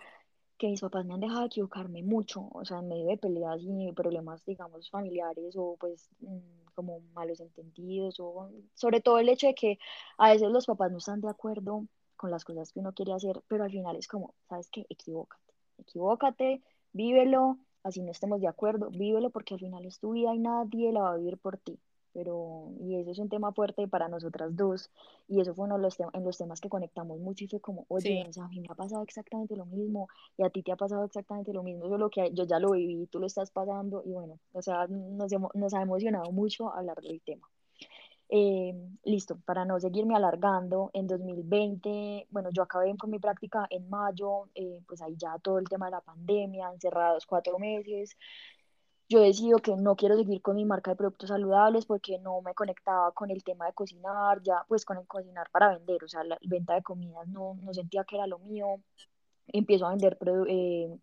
que 0.57 0.67
mis 0.67 0.81
papás 0.81 1.05
me 1.05 1.13
han 1.13 1.19
dejado 1.19 1.45
equivocarme 1.45 2.03
mucho, 2.03 2.47
o 2.51 2.63
sea, 2.63 2.79
en 2.79 2.87
medio 2.87 3.07
de 3.07 3.17
peleas 3.17 3.61
y 3.61 3.91
problemas, 3.91 4.45
digamos, 4.45 4.89
familiares 4.89 5.55
o 5.57 5.75
pues 5.79 6.09
mm, 6.21 6.71
como 6.75 7.01
malos 7.13 7.39
entendidos, 7.39 8.19
o 8.19 8.49
sobre 8.73 9.01
todo 9.01 9.19
el 9.19 9.29
hecho 9.29 9.47
de 9.47 9.55
que 9.55 9.79
a 10.17 10.31
veces 10.31 10.49
los 10.51 10.65
papás 10.65 10.91
no 10.91 10.99
están 10.99 11.21
de 11.21 11.29
acuerdo 11.29 11.85
con 12.15 12.31
las 12.31 12.45
cosas 12.45 12.71
que 12.71 12.79
uno 12.79 12.93
quiere 12.93 13.13
hacer, 13.13 13.41
pero 13.47 13.63
al 13.65 13.71
final 13.71 13.95
es 13.97 14.07
como, 14.07 14.33
¿sabes 14.47 14.69
qué? 14.71 14.85
Equivócate, 14.89 15.53
equivócate, 15.77 16.61
vívelo, 16.93 17.57
así 17.83 18.01
no 18.01 18.11
estemos 18.11 18.39
de 18.39 18.47
acuerdo, 18.47 18.89
vívelo 18.89 19.29
porque 19.31 19.55
al 19.55 19.59
final 19.59 19.85
es 19.85 19.99
tu 19.99 20.11
vida 20.13 20.33
y 20.33 20.39
nadie 20.39 20.93
la 20.93 21.01
va 21.01 21.13
a 21.13 21.17
vivir 21.17 21.37
por 21.37 21.57
ti. 21.57 21.79
Pero, 22.13 22.71
y 22.79 22.95
eso 22.95 23.11
es 23.11 23.19
un 23.19 23.29
tema 23.29 23.51
fuerte 23.51 23.87
para 23.87 24.07
nosotras 24.07 24.55
dos, 24.55 24.91
y 25.27 25.41
eso 25.41 25.53
fue 25.53 25.65
uno 25.65 25.75
de 25.75 25.81
los, 25.81 25.99
en 25.99 26.23
los 26.23 26.37
temas 26.37 26.61
que 26.61 26.69
conectamos 26.69 27.19
mucho 27.19 27.45
y 27.45 27.47
fue 27.47 27.59
como, 27.59 27.85
oye, 27.89 28.25
o 28.27 28.33
sea, 28.33 28.45
a 28.45 28.47
mí 28.47 28.59
me 28.59 28.67
ha 28.69 28.75
pasado 28.75 29.03
exactamente 29.03 29.55
lo 29.55 29.65
mismo, 29.65 30.07
y 30.37 30.43
a 30.43 30.49
ti 30.49 30.63
te 30.63 30.71
ha 30.71 30.75
pasado 30.75 31.03
exactamente 31.05 31.53
lo 31.53 31.63
mismo, 31.63 31.87
solo 31.89 32.09
que 32.09 32.31
yo 32.33 32.45
ya 32.45 32.59
lo 32.59 32.71
viví, 32.71 33.07
tú 33.07 33.19
lo 33.19 33.27
estás 33.27 33.51
pasando, 33.51 34.03
y 34.05 34.11
bueno, 34.11 34.39
o 34.53 34.61
sea, 34.61 34.87
nos, 34.87 35.31
nos 35.53 35.73
ha 35.73 35.81
emocionado 35.81 36.31
mucho 36.31 36.73
hablar 36.73 37.01
del 37.01 37.21
tema. 37.21 37.49
Eh, 38.35 38.73
listo, 39.03 39.37
para 39.45 39.63
no 39.63 39.79
seguirme 39.79 40.15
alargando, 40.15 40.89
en 40.93 41.05
2020, 41.05 42.25
bueno, 42.31 42.49
yo 42.51 42.63
acabé 42.63 42.95
con 42.97 43.11
mi 43.11 43.19
práctica 43.19 43.67
en 43.69 43.87
mayo, 43.89 44.49
eh, 44.55 44.79
pues 44.87 45.01
ahí 45.03 45.15
ya 45.17 45.37
todo 45.37 45.59
el 45.59 45.69
tema 45.69 45.85
de 45.85 45.91
la 45.91 46.01
pandemia, 46.01 46.71
encerrados 46.73 47.27
cuatro 47.27 47.59
meses, 47.59 48.17
yo 49.13 49.21
decido 49.21 49.59
que 49.59 49.75
no 49.75 49.95
quiero 49.95 50.17
seguir 50.17 50.41
con 50.41 50.55
mi 50.55 50.65
marca 50.65 50.91
de 50.91 50.97
productos 50.97 51.29
saludables 51.29 51.85
porque 51.85 52.17
no 52.19 52.41
me 52.41 52.55
conectaba 52.55 53.11
con 53.11 53.29
el 53.29 53.43
tema 53.43 53.67
de 53.67 53.73
cocinar, 53.73 54.41
ya 54.41 54.65
pues 54.67 54.85
con 54.85 54.97
el 54.97 55.05
cocinar 55.07 55.49
para 55.51 55.69
vender, 55.69 56.03
o 56.03 56.07
sea, 56.07 56.23
la 56.23 56.37
venta 56.41 56.73
de 56.73 56.81
comidas 56.81 57.27
no, 57.27 57.55
no 57.61 57.73
sentía 57.73 58.03
que 58.05 58.15
era 58.15 58.27
lo 58.27 58.39
mío. 58.39 58.81
Empiezo 59.47 59.85
a 59.85 59.89
vender 59.89 60.17
eh, 60.49 60.97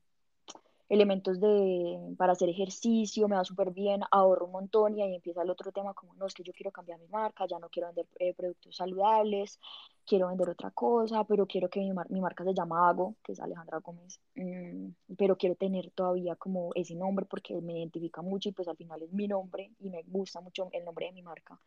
elementos 0.91 1.41
de, 1.41 2.15
para 2.19 2.33
hacer 2.33 2.49
ejercicio, 2.49 3.29
me 3.29 3.37
va 3.37 3.45
súper 3.45 3.71
bien, 3.71 4.01
ahorro 4.11 4.47
un 4.47 4.53
montón 4.53 4.99
y 4.99 5.03
ahí 5.03 5.15
empieza 5.15 5.43
el 5.43 5.51
otro 5.51 5.71
tema 5.71 5.95
como, 5.95 6.15
no, 6.15 6.27
es 6.27 6.35
que 6.35 6.43
yo 6.43 6.53
quiero 6.53 6.73
cambiar 6.73 6.99
mi 6.99 7.07
marca, 7.07 7.47
ya 7.47 7.61
no 7.61 7.69
quiero 7.69 7.87
vender 7.89 8.07
eh, 8.19 8.35
productos 8.35 8.75
saludables, 8.75 9.61
quiero 10.05 10.27
vender 10.27 10.49
otra 10.49 10.73
cosa, 10.73 11.23
pero 11.23 11.47
quiero 11.47 11.71
que 11.71 11.79
mi, 11.79 11.93
mi 12.09 12.21
marca 12.21 12.43
se 12.43 12.55
llama 12.55 12.89
Hago, 12.89 13.15
que 13.23 13.33
es 13.33 13.41
Alejandra 13.41 13.79
Gómez, 13.79 14.21
mm, 14.35 14.89
pero 15.17 15.37
quiero 15.37 15.55
tener 15.55 15.93
todavía 15.93 16.35
como 16.35 16.73
ese 16.75 16.97
nombre 16.97 17.25
porque 17.25 17.61
me 17.61 17.79
identifica 17.79 18.21
mucho 18.21 18.49
y 18.49 18.53
pues 18.53 18.67
al 18.67 18.77
final 18.77 19.01
es 19.01 19.13
mi 19.13 19.29
nombre 19.29 19.71
y 19.79 19.91
me 19.91 20.03
gusta 20.09 20.41
mucho 20.41 20.69
el 20.73 20.85
nombre 20.85 21.07
de 21.07 21.13
mi 21.13 21.23
marca. 21.23 21.61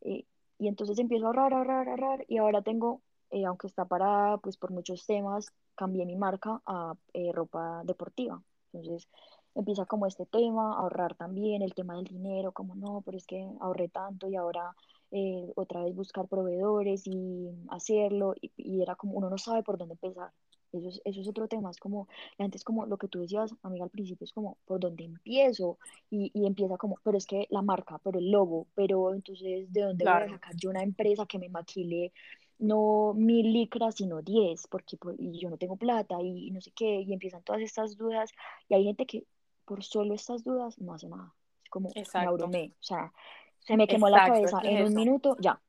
Eh, 0.00 0.24
y 0.58 0.66
entonces 0.66 0.98
empiezo 0.98 1.26
a 1.26 1.28
ahorrar, 1.28 1.54
ahorrar, 1.54 1.88
ahorrar 1.88 2.24
y 2.26 2.38
ahora 2.38 2.62
tengo, 2.62 3.00
eh, 3.30 3.44
aunque 3.44 3.68
está 3.68 3.84
parada 3.84 4.38
pues 4.38 4.56
por 4.56 4.72
muchos 4.72 5.06
temas, 5.06 5.52
cambié 5.76 6.04
mi 6.04 6.16
marca 6.16 6.60
a 6.66 6.94
ropa 7.32 7.82
deportiva. 7.84 8.42
Entonces 8.76 9.08
empieza 9.54 9.86
como 9.86 10.06
este 10.06 10.26
tema, 10.26 10.76
ahorrar 10.76 11.14
también, 11.14 11.62
el 11.62 11.74
tema 11.74 11.96
del 11.96 12.04
dinero, 12.04 12.52
como 12.52 12.74
no, 12.74 13.02
pero 13.04 13.16
es 13.16 13.26
que 13.26 13.48
ahorré 13.60 13.88
tanto 13.88 14.28
y 14.28 14.36
ahora 14.36 14.74
eh, 15.10 15.50
otra 15.56 15.82
vez 15.82 15.94
buscar 15.94 16.28
proveedores 16.28 17.06
y 17.06 17.48
hacerlo, 17.70 18.34
y, 18.40 18.82
era 18.82 18.96
como 18.96 19.14
uno 19.14 19.30
no 19.30 19.38
sabe 19.38 19.62
por 19.62 19.78
dónde 19.78 19.94
empezar. 19.94 20.30
Eso 20.72 20.88
es, 20.88 21.00
eso 21.04 21.20
es 21.22 21.28
otro 21.28 21.48
tema, 21.48 21.70
es 21.70 21.78
como, 21.78 22.06
la 22.36 22.44
gente 22.44 22.58
es 22.58 22.64
como 22.64 22.84
lo 22.84 22.98
que 22.98 23.08
tú 23.08 23.20
decías, 23.20 23.54
amiga, 23.62 23.84
al 23.84 23.90
principio, 23.90 24.24
es 24.24 24.32
como, 24.32 24.58
¿por 24.66 24.80
dónde 24.80 25.04
empiezo? 25.04 25.78
Y, 26.10 26.30
y 26.34 26.46
empieza 26.46 26.76
como, 26.76 26.98
pero 27.02 27.16
es 27.16 27.24
que 27.24 27.46
la 27.50 27.62
marca, 27.62 27.98
pero 28.04 28.18
el 28.18 28.30
logo, 28.30 28.66
pero 28.74 29.14
entonces, 29.14 29.72
¿de 29.72 29.80
dónde 29.80 30.04
voy 30.04 30.12
a 30.12 30.28
sacar 30.28 30.54
yo 30.56 30.68
una 30.68 30.82
empresa 30.82 31.24
que 31.24 31.38
me 31.38 31.48
maquile 31.48 32.12
no 32.58 33.12
mil 33.14 33.52
licras, 33.52 33.96
sino 33.96 34.22
diez, 34.22 34.66
porque 34.66 34.96
pues, 34.96 35.16
yo 35.18 35.50
no 35.50 35.58
tengo 35.58 35.76
plata 35.76 36.16
y, 36.20 36.50
no 36.50 36.60
sé 36.60 36.70
qué, 36.72 37.00
y 37.00 37.12
empiezan 37.12 37.42
todas 37.42 37.62
estas 37.62 37.96
dudas, 37.96 38.32
y 38.68 38.74
hay 38.74 38.84
gente 38.84 39.06
que 39.06 39.24
por 39.64 39.82
solo 39.82 40.14
estas 40.14 40.44
dudas 40.44 40.78
no 40.78 40.94
hace 40.94 41.08
nada. 41.08 41.34
Es 41.62 41.70
como 41.70 41.90
me 41.94 42.26
abrumé, 42.26 42.72
o 42.80 42.82
sea, 42.82 43.12
se 43.60 43.76
me 43.76 43.86
quemó 43.86 44.08
la 44.08 44.26
cabeza 44.26 44.60
en 44.62 44.86
un 44.86 44.94
minuto, 44.94 45.36
ya, 45.40 45.60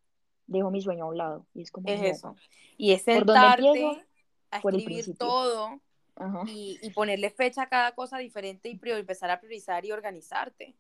dejo 0.46 0.72
mi 0.72 0.82
sueño 0.82 1.06
a 1.06 1.08
un 1.08 1.18
lado. 1.18 1.46
Y 1.54 1.62
es 1.62 1.72
como, 1.72 1.90
es 1.90 2.02
eso. 2.02 2.36
Y 2.78 2.92
es 2.92 3.04
sentarte 3.04 4.06
a 4.52 4.58
escribir 4.58 5.18
todo 5.18 5.82
y, 6.48 6.80
y, 6.82 6.90
ponerle 6.92 7.30
fecha 7.30 7.64
a 7.64 7.70
cada 7.70 7.94
cosa 7.94 8.18
diferente 8.18 8.70
y 8.70 8.80
empezar 8.90 9.30
a 9.30 9.40
priorizar 9.40 9.86
y 9.86 9.92
organizarte. 9.92 10.76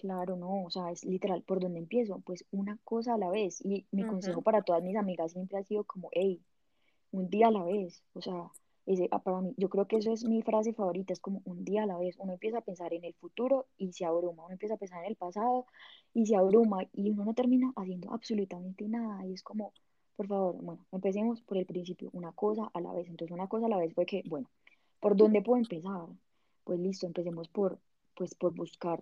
Claro, 0.00 0.36
no, 0.36 0.62
o 0.62 0.70
sea, 0.70 0.92
es 0.92 1.04
literal, 1.04 1.42
¿por 1.42 1.58
dónde 1.58 1.80
empiezo? 1.80 2.20
Pues 2.20 2.44
una 2.52 2.78
cosa 2.84 3.14
a 3.14 3.18
la 3.18 3.30
vez. 3.30 3.60
Y 3.64 3.84
mi 3.90 4.06
consejo 4.06 4.42
para 4.42 4.62
todas 4.62 4.80
mis 4.80 4.96
amigas 4.96 5.32
siempre 5.32 5.58
ha 5.58 5.64
sido 5.64 5.82
como, 5.82 6.08
hey, 6.12 6.40
un 7.10 7.28
día 7.28 7.48
a 7.48 7.50
la 7.50 7.64
vez. 7.64 8.04
O 8.12 8.22
sea, 8.22 8.52
ese, 8.86 9.08
ah, 9.10 9.18
para 9.20 9.40
mí, 9.40 9.54
yo 9.56 9.68
creo 9.68 9.88
que 9.88 9.96
eso 9.96 10.12
es 10.12 10.22
mi 10.22 10.40
frase 10.42 10.72
favorita, 10.72 11.12
es 11.12 11.18
como 11.18 11.42
un 11.44 11.64
día 11.64 11.82
a 11.82 11.86
la 11.86 11.98
vez. 11.98 12.16
Uno 12.18 12.34
empieza 12.34 12.58
a 12.58 12.60
pensar 12.60 12.94
en 12.94 13.04
el 13.04 13.14
futuro 13.14 13.66
y 13.76 13.92
se 13.92 14.04
abruma. 14.04 14.44
Uno 14.44 14.52
empieza 14.52 14.74
a 14.74 14.78
pensar 14.78 15.00
en 15.02 15.10
el 15.10 15.16
pasado 15.16 15.66
y 16.14 16.26
se 16.26 16.36
abruma. 16.36 16.84
Y 16.92 17.10
uno 17.10 17.24
no 17.24 17.34
termina 17.34 17.72
haciendo 17.74 18.12
absolutamente 18.12 18.86
nada. 18.88 19.26
Y 19.26 19.32
es 19.32 19.42
como, 19.42 19.72
por 20.14 20.28
favor, 20.28 20.62
bueno, 20.62 20.86
empecemos 20.92 21.40
por 21.42 21.58
el 21.58 21.66
principio, 21.66 22.08
una 22.12 22.30
cosa 22.30 22.70
a 22.72 22.80
la 22.80 22.92
vez. 22.92 23.08
Entonces, 23.08 23.34
una 23.34 23.48
cosa 23.48 23.66
a 23.66 23.68
la 23.68 23.78
vez 23.78 23.92
fue 23.94 24.06
que, 24.06 24.22
bueno, 24.28 24.48
¿por 25.00 25.16
dónde 25.16 25.42
puedo 25.42 25.58
empezar? 25.58 26.06
Pues 26.62 26.78
listo, 26.78 27.06
empecemos 27.06 27.48
por 27.48 27.80
pues 28.18 28.34
por 28.34 28.52
buscar, 28.52 28.98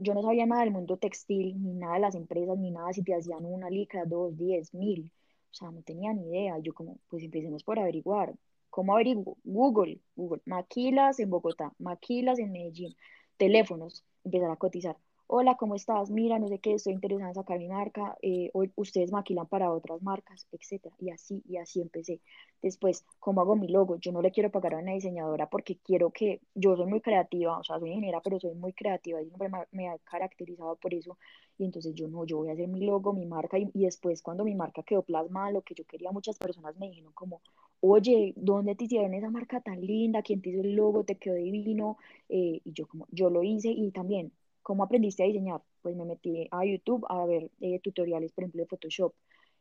yo 0.00 0.14
no 0.14 0.22
sabía 0.22 0.44
nada 0.44 0.62
del 0.62 0.72
mundo 0.72 0.96
textil, 0.96 1.62
ni 1.62 1.74
nada 1.74 1.94
de 1.94 2.00
las 2.00 2.16
empresas, 2.16 2.58
ni 2.58 2.72
nada 2.72 2.92
si 2.92 3.04
te 3.04 3.14
hacían 3.14 3.44
una 3.44 3.70
licra, 3.70 4.04
dos, 4.04 4.36
diez, 4.36 4.74
mil, 4.74 5.12
o 5.52 5.54
sea, 5.54 5.70
no 5.70 5.80
tenía 5.82 6.12
ni 6.12 6.26
idea, 6.26 6.58
yo 6.58 6.74
como, 6.74 6.98
pues 7.08 7.22
empecemos 7.22 7.62
por 7.62 7.78
averiguar, 7.78 8.34
¿cómo 8.68 8.94
averiguo? 8.94 9.38
Google, 9.44 10.00
Google, 10.16 10.42
maquilas 10.44 11.20
en 11.20 11.30
Bogotá, 11.30 11.72
maquilas 11.78 12.40
en 12.40 12.50
Medellín, 12.50 12.96
teléfonos, 13.36 14.04
empezar 14.24 14.50
a 14.50 14.56
cotizar, 14.56 14.96
hola, 15.30 15.56
¿cómo 15.56 15.74
estás? 15.74 16.10
Mira, 16.10 16.38
no 16.38 16.48
sé 16.48 16.58
qué, 16.58 16.72
estoy 16.74 16.94
interesada 16.94 17.28
en 17.30 17.34
sacar 17.34 17.58
mi 17.58 17.68
marca, 17.68 18.16
eh, 18.22 18.50
ustedes 18.76 19.12
maquilan 19.12 19.46
para 19.46 19.70
otras 19.70 20.02
marcas, 20.02 20.46
etcétera, 20.52 20.94
y 20.98 21.10
así, 21.10 21.42
y 21.46 21.58
así 21.58 21.80
empecé. 21.82 22.20
Después, 22.62 23.04
¿cómo 23.20 23.42
hago 23.42 23.54
mi 23.54 23.68
logo? 23.68 23.96
Yo 23.98 24.10
no 24.10 24.22
le 24.22 24.30
quiero 24.32 24.50
pagar 24.50 24.74
a 24.74 24.78
una 24.78 24.92
diseñadora 24.92 25.48
porque 25.50 25.76
quiero 25.84 26.10
que, 26.10 26.40
yo 26.54 26.76
soy 26.76 26.86
muy 26.86 27.00
creativa, 27.02 27.58
o 27.58 27.62
sea, 27.64 27.78
soy 27.78 27.90
ingeniera, 27.90 28.20
pero 28.22 28.40
soy 28.40 28.54
muy 28.54 28.72
creativa, 28.72 29.20
y 29.20 29.26
siempre 29.26 29.48
me, 29.50 29.58
me 29.72 29.88
ha 29.90 29.98
caracterizado 29.98 30.76
por 30.76 30.94
eso, 30.94 31.18
y 31.58 31.64
entonces 31.66 31.94
yo 31.94 32.08
no, 32.08 32.24
yo 32.24 32.38
voy 32.38 32.48
a 32.48 32.52
hacer 32.54 32.68
mi 32.68 32.84
logo, 32.86 33.12
mi 33.12 33.26
marca, 33.26 33.58
y, 33.58 33.70
y 33.74 33.84
después 33.84 34.22
cuando 34.22 34.44
mi 34.44 34.54
marca 34.54 34.82
quedó 34.82 35.02
plasmada, 35.02 35.50
lo 35.52 35.62
que 35.62 35.74
yo 35.74 35.84
quería, 35.84 36.10
muchas 36.10 36.38
personas 36.38 36.74
me 36.78 36.88
dijeron 36.88 37.12
como, 37.12 37.42
oye, 37.80 38.32
¿dónde 38.36 38.74
te 38.74 38.84
hicieron 38.84 39.12
esa 39.14 39.30
marca 39.30 39.60
tan 39.60 39.80
linda? 39.82 40.22
¿Quién 40.22 40.40
te 40.42 40.50
hizo 40.50 40.62
el 40.62 40.74
logo? 40.74 41.04
¿Te 41.04 41.16
quedó 41.16 41.34
divino? 41.34 41.96
Eh, 42.28 42.60
y 42.64 42.72
yo 42.72 42.86
como, 42.88 43.06
yo 43.10 43.30
lo 43.30 43.42
hice 43.42 43.68
y 43.70 43.90
también 43.92 44.32
¿Cómo 44.68 44.82
aprendiste 44.82 45.22
a 45.22 45.26
diseñar? 45.26 45.62
Pues 45.80 45.96
me 45.96 46.04
metí 46.04 46.46
a 46.50 46.62
YouTube 46.62 47.06
a 47.08 47.24
ver 47.24 47.50
eh, 47.58 47.80
tutoriales, 47.80 48.32
por 48.32 48.44
ejemplo, 48.44 48.60
de 48.60 48.66
Photoshop. 48.66 49.14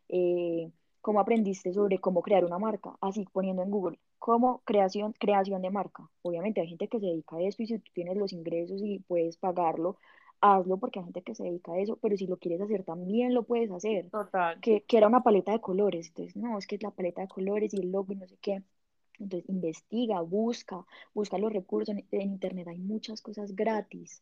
Eh, 0.10 0.70
¿Cómo 1.00 1.22
aprendiste 1.22 1.72
sobre 1.72 1.98
cómo 2.00 2.22
crear 2.22 2.44
una 2.44 2.60
marca? 2.60 2.98
Así, 3.00 3.26
poniendo 3.32 3.64
en 3.64 3.72
Google, 3.72 4.00
¿cómo 4.20 4.64
creación, 4.66 5.14
creación 5.14 5.62
de 5.62 5.70
marca? 5.70 6.10
Obviamente 6.24 6.60
hay 6.60 6.68
gente 6.68 6.90
que 6.90 7.00
se 7.00 7.06
dedica 7.06 7.38
a 7.38 7.42
esto 7.42 7.64
y 7.64 7.68
si 7.68 7.80
tú 7.80 7.90
tienes 7.94 8.18
los 8.18 8.34
ingresos 8.34 8.82
y 8.84 9.00
puedes 9.00 9.38
pagarlo, 9.38 9.98
hazlo 10.42 10.76
porque 10.76 11.00
hay 11.00 11.06
gente 11.06 11.22
que 11.22 11.36
se 11.36 11.46
dedica 11.46 11.72
a 11.72 11.80
eso, 11.80 11.98
pero 12.02 12.18
si 12.18 12.28
lo 12.28 12.36
quieres 12.36 12.60
hacer 12.60 12.84
también 12.84 13.34
lo 13.34 13.44
puedes 13.44 13.72
hacer. 13.72 14.10
Total. 14.10 14.60
Que, 14.60 14.84
que 14.84 14.98
era 14.98 15.08
una 15.08 15.24
paleta 15.24 15.54
de 15.54 15.62
colores. 15.62 16.10
Entonces, 16.10 16.36
no, 16.36 16.58
es 16.58 16.68
que 16.68 16.76
es 16.76 16.84
la 16.84 16.92
paleta 16.92 17.22
de 17.22 17.30
colores 17.30 17.74
y 17.74 17.78
el 17.78 17.94
logo 17.94 18.12
y 18.12 18.18
no 18.18 18.28
sé 18.28 18.36
qué. 18.42 18.62
Entonces, 19.20 19.50
investiga, 19.50 20.20
busca, 20.20 20.86
busca 21.14 21.38
los 21.38 21.54
recursos. 21.54 21.96
en 21.96 22.22
Internet 22.22 22.68
hay 22.68 22.80
muchas 22.80 23.22
cosas 23.22 23.56
gratis 23.56 24.22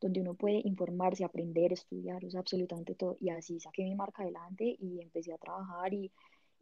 donde 0.00 0.20
uno 0.20 0.34
puede 0.34 0.60
informarse, 0.64 1.24
aprender, 1.24 1.72
estudiar, 1.72 2.24
o 2.24 2.30
sea, 2.30 2.40
absolutamente 2.40 2.94
todo. 2.94 3.16
Y 3.20 3.30
así 3.30 3.60
saqué 3.60 3.82
mi 3.84 3.94
marca 3.94 4.22
adelante 4.22 4.76
y 4.78 5.00
empecé 5.00 5.32
a 5.32 5.38
trabajar 5.38 5.92
y, 5.94 6.10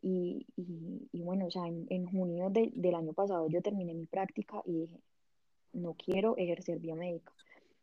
y, 0.02 0.46
y, 0.56 1.20
bueno, 1.22 1.46
o 1.46 1.50
sea, 1.50 1.66
en, 1.66 1.86
en 1.90 2.06
junio 2.06 2.50
de, 2.50 2.70
del 2.74 2.94
año 2.94 3.12
pasado 3.12 3.48
yo 3.48 3.62
terminé 3.62 3.94
mi 3.94 4.06
práctica 4.06 4.62
y 4.66 4.72
dije, 4.72 5.00
no 5.72 5.94
quiero 5.94 6.36
ejercer 6.36 6.78
biomédica. 6.78 7.32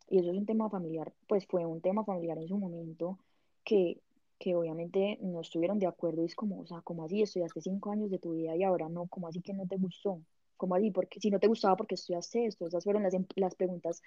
Y 0.08 0.18
eso 0.18 0.30
es 0.30 0.36
un 0.36 0.46
tema 0.46 0.68
familiar, 0.68 1.12
pues 1.26 1.46
fue 1.46 1.64
un 1.66 1.80
tema 1.80 2.04
familiar 2.04 2.38
en 2.38 2.48
su 2.48 2.58
momento 2.58 3.18
que, 3.64 3.98
que 4.38 4.54
obviamente 4.54 5.18
no 5.22 5.40
estuvieron 5.40 5.78
de 5.78 5.86
acuerdo. 5.86 6.22
Y 6.22 6.26
es 6.26 6.34
como, 6.34 6.60
o 6.60 6.66
sea, 6.66 6.80
como 6.82 7.04
así? 7.04 7.22
Estudiaste 7.22 7.60
cinco 7.60 7.90
años 7.90 8.10
de 8.10 8.18
tu 8.18 8.32
vida 8.32 8.56
y 8.56 8.62
ahora 8.62 8.88
no, 8.88 9.06
como 9.06 9.28
así 9.28 9.40
que 9.40 9.52
no 9.52 9.66
te 9.66 9.76
gustó? 9.76 10.20
como 10.62 10.76
así? 10.76 10.92
Porque 10.92 11.18
si 11.18 11.28
no 11.28 11.40
te 11.40 11.48
gustaba, 11.48 11.74
porque 11.76 11.96
estudiaste 11.96 12.46
esto? 12.46 12.68
Esas 12.68 12.84
fueron 12.84 13.02
las, 13.02 13.12
las 13.34 13.56
preguntas 13.56 14.00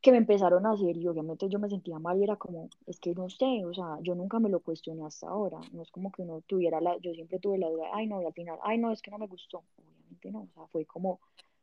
que 0.00 0.12
me 0.12 0.18
empezaron 0.18 0.64
a 0.66 0.72
hacer 0.72 0.96
y 0.96 1.08
obviamente 1.08 1.48
yo 1.48 1.58
me 1.58 1.68
sentía 1.68 1.98
mal 1.98 2.18
y 2.18 2.24
era 2.24 2.36
como, 2.36 2.70
es 2.86 3.00
que 3.00 3.14
no 3.14 3.28
sé, 3.28 3.64
o 3.64 3.74
sea, 3.74 3.98
yo 4.02 4.14
nunca 4.14 4.38
me 4.38 4.48
lo 4.48 4.60
cuestioné 4.60 5.04
hasta 5.04 5.28
ahora, 5.28 5.58
no 5.72 5.82
es 5.82 5.90
como 5.90 6.12
que 6.12 6.22
uno 6.22 6.42
tuviera 6.46 6.80
la, 6.80 6.96
yo 6.98 7.12
siempre 7.14 7.38
tuve 7.40 7.58
la 7.58 7.68
duda, 7.68 7.88
ay 7.92 8.06
no, 8.06 8.22
y 8.22 8.26
al 8.26 8.32
final, 8.32 8.58
ay 8.62 8.78
no, 8.78 8.92
es 8.92 9.02
que 9.02 9.10
no 9.10 9.18
me 9.18 9.26
gustó, 9.26 9.64
obviamente 9.76 10.30
no, 10.30 10.42
o 10.42 10.48
sea, 10.54 10.66
fue 10.68 10.84
como, 10.86 11.20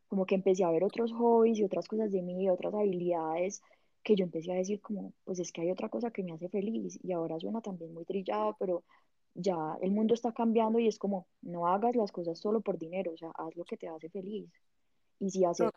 como 0.07 0.25
que 0.25 0.35
empecé 0.35 0.63
a 0.65 0.71
ver 0.71 0.83
otros 0.83 1.13
hobbies 1.13 1.59
y 1.59 1.63
otras 1.63 1.87
cosas 1.87 2.11
de 2.11 2.21
mí, 2.21 2.49
otras 2.49 2.73
habilidades 2.73 3.61
que 4.03 4.15
yo 4.15 4.25
empecé 4.25 4.51
a 4.51 4.55
decir 4.55 4.81
como, 4.81 5.13
pues 5.23 5.39
es 5.39 5.51
que 5.51 5.61
hay 5.61 5.71
otra 5.71 5.89
cosa 5.89 6.11
que 6.11 6.21
me 6.21 6.33
hace 6.33 6.49
feliz 6.49 6.99
y 7.03 7.11
ahora 7.13 7.39
suena 7.39 7.61
también 7.61 7.93
muy 7.93 8.05
trillado, 8.05 8.55
pero 8.59 8.83
ya 9.33 9.77
el 9.81 9.91
mundo 9.91 10.13
está 10.13 10.31
cambiando 10.31 10.79
y 10.79 10.87
es 10.87 10.99
como, 10.99 11.25
no 11.41 11.67
hagas 11.67 11.95
las 11.95 12.11
cosas 12.11 12.37
solo 12.39 12.61
por 12.61 12.77
dinero, 12.77 13.13
o 13.13 13.17
sea, 13.17 13.31
haz 13.31 13.55
lo 13.55 13.65
que 13.65 13.77
te 13.77 13.87
hace 13.87 14.09
feliz. 14.09 14.49
Y 15.19 15.29
si 15.31 15.43
haces, 15.43 15.71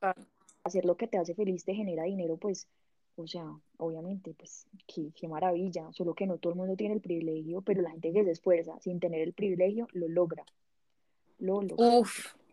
hacer 0.68 0.84
lo 0.84 0.96
que 0.96 1.08
te 1.08 1.18
hace 1.18 1.34
feliz 1.34 1.64
te 1.64 1.74
genera 1.74 2.04
dinero, 2.04 2.36
pues, 2.36 2.68
o 3.16 3.26
sea, 3.26 3.44
obviamente, 3.78 4.34
pues, 4.38 4.66
qué, 4.86 5.10
qué, 5.14 5.28
maravilla, 5.28 5.92
solo 5.92 6.14
que 6.14 6.26
no 6.26 6.38
todo 6.38 6.52
el 6.52 6.58
mundo 6.58 6.76
tiene 6.76 6.94
el 6.94 7.00
privilegio, 7.00 7.62
pero 7.62 7.82
la 7.82 7.90
gente 7.90 8.12
que 8.12 8.24
se 8.24 8.30
esfuerza 8.30 8.78
sin 8.80 9.00
tener 9.00 9.22
el 9.22 9.32
privilegio 9.32 9.88
lo 9.92 10.08
logra. 10.08 10.44
Lo 11.38 11.62
logra. 11.62 11.76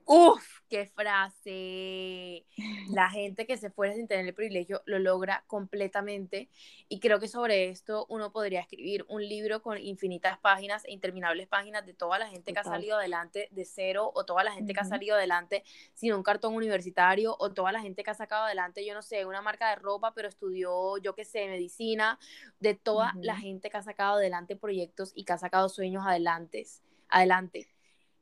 Uf, 0.06 0.62
qué 0.70 0.86
frase. 0.86 2.46
la 2.92 3.10
gente 3.10 3.46
que 3.46 3.58
se 3.58 3.70
fuera 3.70 3.94
sin 3.94 4.08
tener 4.08 4.26
el 4.26 4.34
privilegio 4.34 4.82
lo 4.86 5.00
logra 5.00 5.44
completamente 5.48 6.50
y 6.88 7.00
creo 7.00 7.20
que 7.20 7.28
sobre 7.28 7.70
esto 7.70 8.06
uno 8.10 8.32
podría 8.32 8.62
escribir 8.62 9.06
un 9.10 9.22
libro 9.22 9.62
con 9.62 9.78
infinitas 9.78 10.38
páginas 10.40 10.86
e 10.86 10.92
interminables 10.92 11.48
páginas 11.48 11.86
de 11.86 11.94
toda 11.94 12.20
la 12.20 12.28
gente 12.28 12.54
que 12.54 12.60
ha 12.60 12.64
salido 12.64 12.98
adelante 12.98 13.50
de 13.52 13.66
cero 13.66 14.12
o 14.14 14.26
toda 14.26 14.44
la 14.44 14.52
gente 14.52 14.74
que 14.74 14.80
ha 14.80 14.86
salido 14.86 15.16
adelante 15.16 15.64
sin 15.94 16.14
un 16.14 16.24
cartón 16.24 16.56
universitario 16.56 17.36
o 17.40 17.52
toda 17.54 17.72
la 17.72 17.82
gente 17.82 18.04
que 18.04 18.12
ha 18.12 18.16
sacado 18.16 18.46
adelante, 18.46 18.86
yo 18.86 18.94
no 18.94 19.02
sé, 19.02 19.26
una 19.26 19.42
marca 19.42 19.70
de 19.70 19.76
ropa 19.76 20.14
pero 20.14 20.28
estudió, 20.28 20.98
yo 20.98 21.16
qué 21.16 21.26
sé, 21.26 21.48
medicina, 21.48 22.20
de 22.60 22.76
toda 22.76 23.14
la 23.22 23.38
gente 23.38 23.70
que 23.70 23.78
ha 23.78 23.84
sacado 23.84 24.16
adelante 24.16 24.56
proyectos 24.56 25.12
y 25.16 25.26
que 25.26 25.34
ha 25.34 25.38
sacado 25.38 25.70
sueños 25.70 26.06
adelante. 26.06 26.66
adelante. 27.10 27.75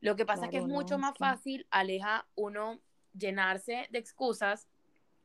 Lo 0.04 0.18
que 0.18 0.26
pasa 0.26 0.46
es 0.46 0.52
que 0.52 0.58
es 0.58 0.68
mucho 0.68 0.98
más 0.98 1.18
fácil, 1.18 1.66
aleja 1.72 2.28
uno 2.36 2.82
llenarse 3.18 3.88
de 3.90 4.00
excusas 4.00 4.68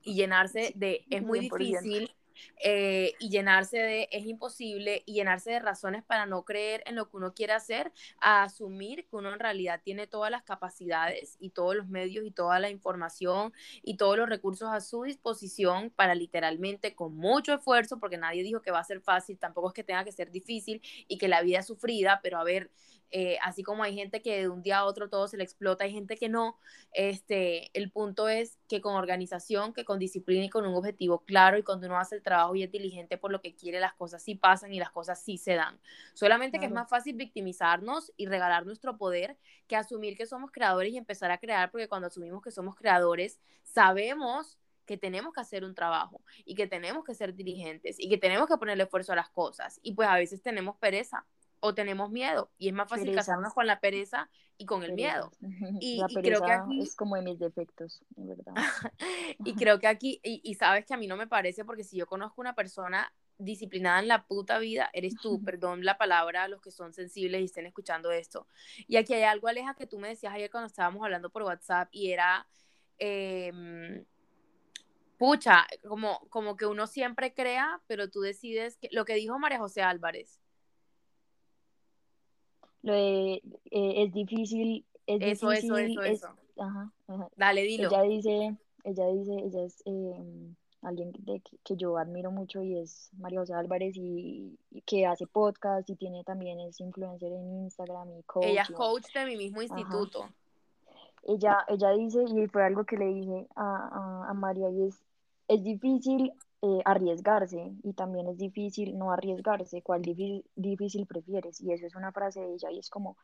y 0.05 0.15
llenarse 0.15 0.73
de 0.77 1.05
es 1.11 1.21
muy 1.21 1.41
difícil 1.41 2.15
eh, 2.63 3.15
y 3.19 3.29
llenarse 3.29 3.79
de 3.79 4.09
es 4.13 4.25
imposible 4.25 5.03
y 5.05 5.15
llenarse 5.15 5.51
de 5.51 5.59
razones 5.59 6.05
para 6.05 6.27
no 6.27 6.45
creer 6.45 6.85
en 6.87 6.95
lo 6.95 7.11
que 7.11 7.17
uno 7.17 7.35
quiere 7.35 7.55
hacer, 7.55 7.91
a 8.21 8.45
asumir 8.45 9.09
que 9.09 9.17
uno 9.17 9.33
en 9.33 9.41
realidad 9.41 9.81
tiene 9.83 10.07
todas 10.07 10.31
las 10.31 10.45
capacidades 10.45 11.37
y 11.41 11.51
todos 11.51 11.75
los 11.75 11.89
medios 11.89 12.25
y 12.25 12.31
toda 12.31 12.61
la 12.61 12.71
información 12.71 13.53
y 13.83 13.97
todos 13.97 14.17
los 14.17 14.29
recursos 14.29 14.69
a 14.71 14.81
su 14.81 15.03
disposición 15.03 15.91
para 15.91 16.15
literalmente 16.15 16.95
con 16.95 17.17
mucho 17.17 17.53
esfuerzo, 17.53 17.99
porque 17.99 18.17
nadie 18.17 18.45
dijo 18.45 18.63
que 18.63 18.71
va 18.71 18.79
a 18.79 18.85
ser 18.85 19.01
fácil, 19.01 19.39
tampoco 19.39 19.69
es 19.69 19.75
que 19.75 19.83
tenga 19.83 20.05
que 20.05 20.13
ser 20.13 20.31
difícil 20.31 20.81
y 21.09 21.19
que 21.19 21.27
la 21.27 21.43
vida 21.43 21.59
es 21.59 21.67
sufrida, 21.67 22.21
pero 22.23 22.39
a 22.39 22.45
ver, 22.45 22.71
eh, 23.11 23.39
así 23.43 23.63
como 23.63 23.83
hay 23.83 23.95
gente 23.95 24.21
que 24.21 24.39
de 24.39 24.49
un 24.49 24.63
día 24.63 24.79
a 24.79 24.85
otro 24.85 25.09
todo 25.09 25.29
se 25.29 25.37
le 25.37 25.45
explota, 25.45 25.85
hay 25.85 25.93
gente 25.93 26.17
que 26.17 26.29
no. 26.29 26.59
Este, 26.93 27.71
el 27.79 27.91
punto 27.91 28.29
es 28.29 28.59
que 28.69 28.81
con 28.81 28.95
organización, 28.95 29.73
que 29.73 29.85
con 29.85 29.99
disciplina 29.99 30.45
y 30.45 30.51
con 30.51 30.67
un 30.67 30.75
objetivo 30.75 31.25
claro 31.25 31.59
y 31.59 31.63
cuando 31.63 31.87
uno 31.87 31.99
hace 31.99 32.17
el 32.17 32.23
trabajo 32.23 32.55
y 32.55 32.63
es 32.63 32.71
diligente 32.71 33.17
por 33.17 33.33
lo 33.33 33.41
que 33.41 33.55
quiere, 33.55 33.81
las 33.81 33.95
cosas 33.95 34.23
sí 34.23 34.35
pasan 34.35 34.73
y 34.73 34.79
las 34.79 34.91
cosas 34.91 35.23
sí 35.23 35.39
se 35.39 35.55
dan. 35.55 35.81
Solamente 36.15 36.59
que 36.59 36.67
es 36.67 36.73
más 36.73 36.89
fácil 36.89 37.17
victimizarnos 37.17 38.13
y 38.17 38.27
regalar 38.27 38.67
nuestro 38.67 38.99
poder 38.99 39.39
que 39.67 39.77
asumir 39.77 40.17
que 40.17 40.27
somos 40.27 40.51
creadores 40.51 40.93
y 40.93 40.99
empezar 40.99 41.31
a 41.31 41.39
crear, 41.39 41.71
porque 41.71 41.89
cuando 41.89 42.09
asumimos 42.09 42.43
que 42.43 42.51
somos 42.51 42.75
creadores, 42.75 43.41
sabemos 43.63 44.59
que 44.89 44.97
tenemos 44.97 45.35
que 45.35 45.41
hacer 45.41 45.65
un 45.65 45.75
trabajo 45.75 46.23
y 46.47 46.55
que 46.55 46.67
tenemos 46.67 47.05
que 47.05 47.15
ser 47.15 47.35
diligentes 47.35 47.97
y 47.99 48.09
que 48.09 48.17
tenemos 48.17 48.49
que 48.49 48.57
ponerle 48.57 48.85
esfuerzo 48.85 49.13
a 49.13 49.17
las 49.17 49.29
cosas 49.29 49.79
y 49.83 49.93
pues 49.93 50.09
a 50.09 50.17
veces 50.17 50.41
tenemos 50.41 50.77
pereza 50.77 51.27
o 51.61 51.75
tenemos 51.75 52.11
miedo 52.11 52.51
y 52.59 52.69
es 52.69 52.75
más 52.75 52.89
fácil 52.89 53.15
casarnos 53.15 53.55
con 53.55 53.67
la 53.67 53.81
pereza 53.81 54.31
y 54.57 54.67
con 54.67 54.83
el 54.83 54.93
miedo. 54.93 55.33
Y, 55.81 56.03
creo 56.15 56.43
que 56.43 56.53
aquí 56.53 56.81
es 56.81 56.97
como 56.97 57.17
de 57.17 57.23
mis 57.23 57.39
defectos, 57.39 58.01
verdad. 58.17 58.55
y 59.45 59.55
creo 59.55 59.79
que 59.79 59.87
aquí, 59.87 60.21
y, 60.23 60.55
sabes 60.55 60.85
que 60.85 60.95
a 60.95 60.97
mí 60.97 61.07
no 61.07 61.17
me 61.17 61.27
parece 61.27 61.65
porque 61.65 61.85
si 61.85 61.97
yo 61.97 62.07
conozco 62.07 62.41
una 62.41 62.55
persona 62.55 63.13
disciplinada 63.39 64.01
en 64.01 64.09
la 64.09 64.27
puta 64.27 64.59
vida, 64.59 64.91
eres 64.93 65.15
tú, 65.23 65.43
perdón 65.45 65.85
la 65.85 65.97
palabra 65.97 66.45
a 66.45 66.49
los 66.49 66.61
que 66.61 66.73
son 66.73 66.93
sensibles 66.93 67.41
y 67.41 67.45
estén 67.45 67.67
escuchando 67.67 68.11
esto. 68.11 68.47
Y 68.89 68.97
aquí 68.97 69.15
hay 69.15 69.23
algo, 69.23 69.49
Aleja, 69.49 69.75
que 69.75 69.87
tú 69.87 69.99
me 69.99 70.09
decías 70.09 70.35
ayer 70.35 70.51
cuando 70.51 70.67
estábamos 70.67 71.03
hablando 71.05 71.31
por 71.31 71.43
WhatsApp 71.43 71.89
y 71.93 72.11
era... 72.13 72.47
Em, 72.99 74.05
pucha, 75.19 75.67
como, 75.87 76.21
como 76.31 76.57
que 76.57 76.65
uno 76.65 76.87
siempre 76.87 77.35
crea, 77.35 77.81
pero 77.87 78.09
tú 78.09 78.21
decides 78.21 78.77
que, 78.77 78.89
lo 78.93 79.05
que 79.05 79.15
dijo 79.15 79.39
María 79.39 79.59
José 79.59 79.83
Álvarez, 79.83 80.41
lo 82.83 82.93
de, 82.93 83.43
eh, 83.71 84.03
es 84.05 84.13
difícil, 84.13 84.85
es 85.07 85.21
eso, 85.23 85.51
difícil, 85.51 85.73
eso, 85.79 86.03
eso, 86.03 86.03
eso. 86.03 86.29
Ajá, 86.59 86.93
Dale, 87.37 87.63
dilo. 87.63 87.89
Ella 87.89 88.03
dice, 88.03 88.57
ella 88.85 89.07
dice, 89.09 89.33
ella 89.45 89.65
es 89.65 89.83
em, 89.85 90.55
alguien 90.83 91.13
de, 91.19 91.43
que, 91.65 91.77
yo 91.77 91.97
admiro 91.99 92.31
mucho 92.31 92.63
y 92.63 92.79
es 92.79 93.11
María 93.19 93.41
José 93.41 93.55
Álvarez 93.55 93.95
y, 93.97 94.59
que 94.87 95.07
hace 95.07 95.27
podcast 95.27 95.89
y 95.91 95.97
tiene 95.97 96.25
también 96.25 96.61
es 96.61 96.81
influencer 96.81 97.33
en 97.33 97.65
Instagram 97.65 98.11
y 98.19 98.23
coach. 98.25 98.47
Ella 98.47 98.63
es 98.63 98.71
coach 98.71 99.13
de 99.13 99.27
mi 99.27 99.37
mismo 99.37 99.63
instituto. 99.63 100.29
Ella, 101.25 101.65
ella 101.69 101.91
dice, 101.91 102.25
y 102.25 102.47
fue 102.47 102.65
algo 102.65 102.85
que 102.85 102.97
le 102.97 103.07
dije 103.07 103.47
a, 103.55 104.25
a, 104.25 104.31
a 104.31 104.35
María, 104.35 104.71
y 104.71 104.85
es, 104.85 104.95
es 105.49 105.63
difícil 105.63 106.33
eh, 106.63 106.81
arriesgarse 106.85 107.73
y 107.83 107.93
también 107.93 108.29
es 108.29 108.37
difícil 108.37 108.99
no 108.99 109.13
arriesgarse, 109.13 109.83
cuál 109.83 110.03
difícil, 110.03 110.45
difícil 110.57 111.07
prefieres. 111.07 111.61
Y 111.61 111.73
eso 111.73 111.87
es 111.87 111.95
una 111.95 112.13
frase 112.13 112.41
de 112.41 112.55
ella 112.55 112.71
y 112.73 112.79
es 112.79 112.91
como, 112.91 113.17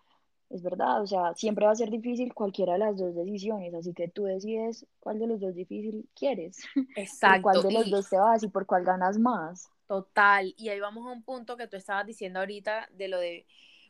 es 0.51 0.63
verdad, 0.63 1.03
o 1.03 1.07
sea, 1.07 1.35
siempre 1.35 1.67
va 1.67 1.73
a 1.73 1.77
ser 1.77 1.91
difícil 1.91 2.33
cualquiera 2.33 2.75
de 2.75 2.79
las 2.81 2.97
dos 2.97 3.15
decisiones, 3.15 3.75
así 3.75 3.93
que 3.93 4.09
tú 4.09 4.25
decides 4.25 4.87
cuál 5.01 5.19
de 5.19 5.27
los 5.27 5.41
dos 5.41 5.55
difícil 5.55 6.09
quieres, 6.15 6.59
Exacto. 6.97 7.43
cuál 7.43 7.63
de 7.63 7.73
los 7.73 7.91
dos 7.91 8.09
te 8.09 8.19
vas 8.19 8.43
y 8.43 8.49
por 8.49 8.67
cuál 8.67 8.85
ganas 8.85 9.19
más. 9.19 9.69
Total, 9.87 10.55
y 10.57 10.69
ahí 10.69 10.81
vamos 10.81 11.07
a 11.07 11.13
un 11.13 11.25
punto 11.25 11.57
que 11.57 11.67
tú 11.67 11.77
estabas 11.77 12.07
diciendo 12.07 12.39
ahorita 12.39 12.89
de 12.93 13.09
lo 13.09 13.19
de 13.19 13.47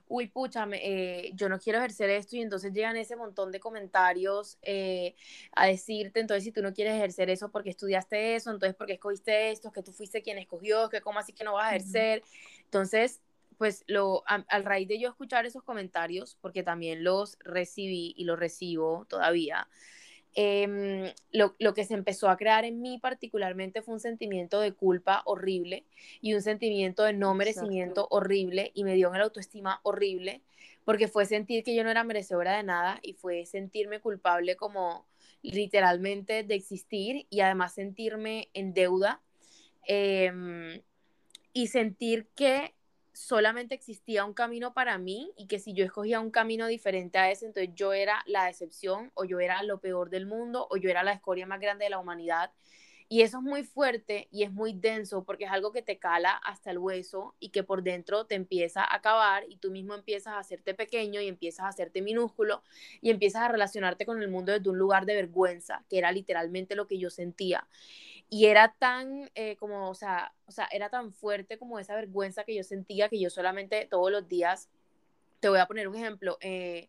uy, 0.09 0.29
pucha, 0.29 0.67
eh, 0.73 1.31
yo 1.35 1.49
no 1.49 1.59
quiero 1.59 1.79
ejercer 1.79 2.11
esto 2.11 2.37
y 2.37 2.43
entonces 2.43 2.73
llegan 2.73 2.97
ese 2.97 3.17
montón 3.17 3.51
de 3.53 3.61
comentarios 3.61 4.59
eh, 4.63 5.15
a 5.53 5.67
decirte, 5.67 6.21
entonces 6.21 6.45
si 6.45 6.53
tú 6.53 6.63
no 6.63 6.73
quieres 6.73 6.95
ejercer 6.95 7.31
eso 7.31 7.51
porque 7.51 7.71
estudiaste 7.71 8.35
eso, 8.37 8.51
entonces 8.51 8.77
porque 8.77 8.95
escogiste 8.95 9.51
esto, 9.51 9.73
que 9.73 9.83
tú 9.83 9.93
fuiste 9.93 10.23
quien 10.23 10.39
escogió, 10.39 10.89
que 10.89 11.01
cómo 11.01 11.19
así 11.19 11.33
que 11.33 11.45
no 11.45 11.55
vas 11.55 11.73
a 11.73 11.77
ejercer. 11.77 12.23
Entonces, 12.65 13.21
pues 13.57 13.85
lo, 13.87 14.25
al 14.27 14.65
raíz 14.65 14.89
de 14.89 14.99
yo 14.99 15.09
escuchar 15.09 15.47
esos 15.47 15.63
comentarios, 15.63 16.37
porque 16.41 16.63
también 16.63 17.05
los 17.05 17.39
recibí 17.41 18.15
y 18.17 18.25
los 18.25 18.39
recibo 18.39 19.07
todavía, 19.09 19.69
Em, 20.37 21.13
lo, 21.31 21.55
lo, 21.61 21.75
que 21.75 21.85
se 21.85 21.95
empezó 21.95 22.29
a 22.29 22.37
crear 22.37 22.65
en 22.65 22.83
mí 22.83 22.99
particularmente 22.99 23.83
fue 23.83 23.95
un 23.95 24.01
sentimiento 24.01 24.59
de 24.59 24.73
culpa 24.73 25.23
horrible 25.27 25.85
y 26.21 26.35
un 26.35 26.43
sentimiento 26.43 27.05
de 27.05 27.13
no 27.13 27.35
merecimiento 27.35 28.09
horrible 28.11 28.73
y 28.75 28.83
me 28.83 28.95
dio 28.95 29.13
en 29.13 29.19
la 29.19 29.25
autoestima 29.25 29.79
horrible 29.85 30.43
porque 30.85 31.07
fue 31.07 31.25
sentir 31.25 31.63
que 31.63 31.75
yo 31.77 31.85
no 31.85 31.91
era 31.91 32.03
merecedora 32.03 32.57
de 32.57 32.65
nada 32.65 32.99
y 33.03 33.13
fue 33.13 33.47
sentirme 33.47 34.01
culpable 34.01 34.57
como 34.57 35.07
literalmente 35.43 36.43
de 36.43 36.55
existir 36.55 37.27
y 37.31 37.41
además 37.41 37.75
sentirme 37.75 38.49
en 38.55 38.75
deuda 38.75 39.21
em, 39.87 40.83
y 41.53 41.69
sentir 41.69 42.27
que 42.35 42.75
solamente 43.15 43.75
existía 43.75 44.25
un 44.25 44.35
camino 44.35 44.75
para 44.75 44.99
mí 44.99 45.33
y 45.39 45.47
que 45.47 45.61
si 45.61 45.73
yo 45.73 45.85
escogía 45.85 46.21
un 46.21 46.31
camino 46.31 46.67
diferente 46.67 47.17
a 47.17 47.31
ese, 47.31 47.47
entonces 47.47 47.73
yo 47.75 47.93
era 47.93 48.23
la 48.27 48.45
decepción 48.45 49.13
o 49.15 49.25
yo 49.25 49.39
era 49.41 49.63
lo 49.63 49.79
peor 49.79 50.11
del 50.11 50.27
mundo 50.27 50.67
o 50.69 50.77
yo 50.77 50.91
era 50.91 51.05
la 51.05 51.13
escoria 51.13 51.47
más 51.47 51.61
grande 51.61 51.85
de 51.85 51.91
la 51.91 51.99
humanidad. 51.99 52.51
Y 53.09 53.23
eso 53.23 53.39
es 53.39 53.45
muy 53.45 53.65
fuerte 53.65 54.29
y 54.31 54.45
es 54.45 54.53
muy 54.53 54.73
denso 54.73 55.25
porque 55.25 55.45
es 55.45 55.51
algo 55.51 55.73
que 55.73 55.83
te 55.83 55.99
cala 55.99 56.33
hasta 56.33 56.71
el 56.71 56.79
hueso 56.79 57.35
y 57.39 57.51
que 57.51 57.63
por 57.63 57.83
dentro 57.83 58.25
te 58.25 58.35
empieza 58.35 58.83
a 58.83 58.95
acabar 58.95 59.45
y 59.49 59.57
tú 59.57 59.71
mismo 59.71 59.95
empiezas 59.95 60.35
a 60.35 60.39
hacerte 60.39 60.75
pequeño 60.75 61.21
y 61.21 61.29
empiezas 61.29 61.67
a 61.67 61.69
hacerte 61.69 62.01
minúsculo 62.01 62.63
y 63.03 63.11
empiezas 63.11 63.43
a 63.43 63.49
relacionarte 63.49 64.07
con 64.07 64.23
el 64.23 64.31
mundo 64.31 64.53
desde 64.53 64.71
un 64.71 64.79
lugar 64.79 65.05
de 65.05 65.15
vergüenza, 65.15 65.85
que 65.91 65.99
era 65.99 66.13
literalmente 66.13 66.75
lo 66.77 66.87
que 66.87 66.99
yo 66.99 67.11
sentía. 67.11 67.69
Y 68.31 68.47
era 68.47 68.75
tan, 68.79 69.31
eh, 69.35 69.57
como, 69.57 69.91
o 69.91 69.95
sea, 69.95 70.33
o 70.47 70.51
sea, 70.51 70.67
era 70.73 70.89
tan 70.89 71.13
fuerte 71.13 71.59
como 71.59 71.79
esa 71.79 71.95
vergüenza 71.95 72.45
que 72.45 72.55
yo 72.55 72.65
sentía 72.65 73.09
que 73.09 73.21
yo 73.21 73.29
solamente 73.29 73.87
todos 73.91 74.11
los 74.11 74.27
días, 74.29 74.71
te 75.41 75.51
voy 75.51 75.59
a 75.59 75.67
poner 75.67 75.89
un 75.89 75.97
ejemplo, 75.97 76.39
eh, 76.41 76.89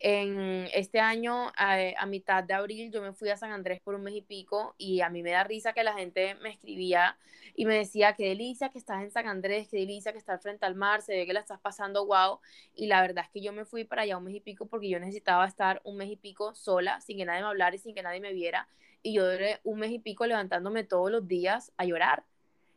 en 0.00 0.68
este 0.72 1.00
año, 1.00 1.52
a, 1.56 2.06
mitad 2.06 2.44
de 2.44 2.54
abril, 2.54 2.90
yo 2.92 3.02
me 3.02 3.12
fui 3.12 3.30
a 3.30 3.36
San 3.36 3.52
Andrés 3.52 3.80
por 3.80 3.94
un 3.94 4.02
mes 4.02 4.14
y 4.14 4.22
pico 4.22 4.74
y 4.78 5.00
a 5.00 5.10
mí 5.10 5.22
me 5.22 5.32
da 5.32 5.44
risa 5.44 5.72
que 5.72 5.82
la 5.82 5.94
gente 5.94 6.34
me 6.36 6.50
escribía 6.50 7.18
y 7.54 7.64
me 7.64 7.76
decía, 7.76 8.14
qué 8.14 8.28
delicia 8.28 8.68
que 8.68 8.78
estás 8.78 9.02
en 9.02 9.10
San 9.10 9.26
Andrés, 9.26 9.68
qué 9.68 9.78
delicia 9.78 10.12
que 10.12 10.18
estás 10.18 10.40
frente 10.40 10.66
al 10.66 10.74
mar, 10.74 11.02
se 11.02 11.16
ve 11.16 11.26
que 11.26 11.32
la 11.32 11.40
estás 11.40 11.60
pasando 11.60 12.04
guau. 12.04 12.40
Y 12.74 12.86
la 12.86 13.00
verdad 13.02 13.24
es 13.24 13.30
que 13.30 13.40
yo 13.40 13.52
me 13.52 13.64
fui 13.64 13.84
para 13.84 14.02
allá 14.02 14.18
un 14.18 14.24
mes 14.24 14.36
y 14.36 14.40
pico 14.40 14.66
porque 14.66 14.88
yo 14.88 15.00
necesitaba 15.00 15.46
estar 15.46 15.80
un 15.84 15.96
mes 15.96 16.10
y 16.10 16.16
pico 16.16 16.54
sola, 16.54 17.00
sin 17.00 17.18
que 17.18 17.24
nadie 17.24 17.40
me 17.42 17.48
hablara 17.48 17.74
y 17.74 17.78
sin 17.78 17.94
que 17.94 18.02
nadie 18.02 18.20
me 18.20 18.32
viera 18.32 18.68
y 19.02 19.14
yo 19.14 19.30
duré 19.30 19.60
un 19.64 19.78
mes 19.78 19.90
y 19.92 19.98
pico 19.98 20.26
levantándome 20.26 20.84
todos 20.84 21.10
los 21.10 21.26
días 21.26 21.72
a 21.76 21.84
llorar. 21.84 22.24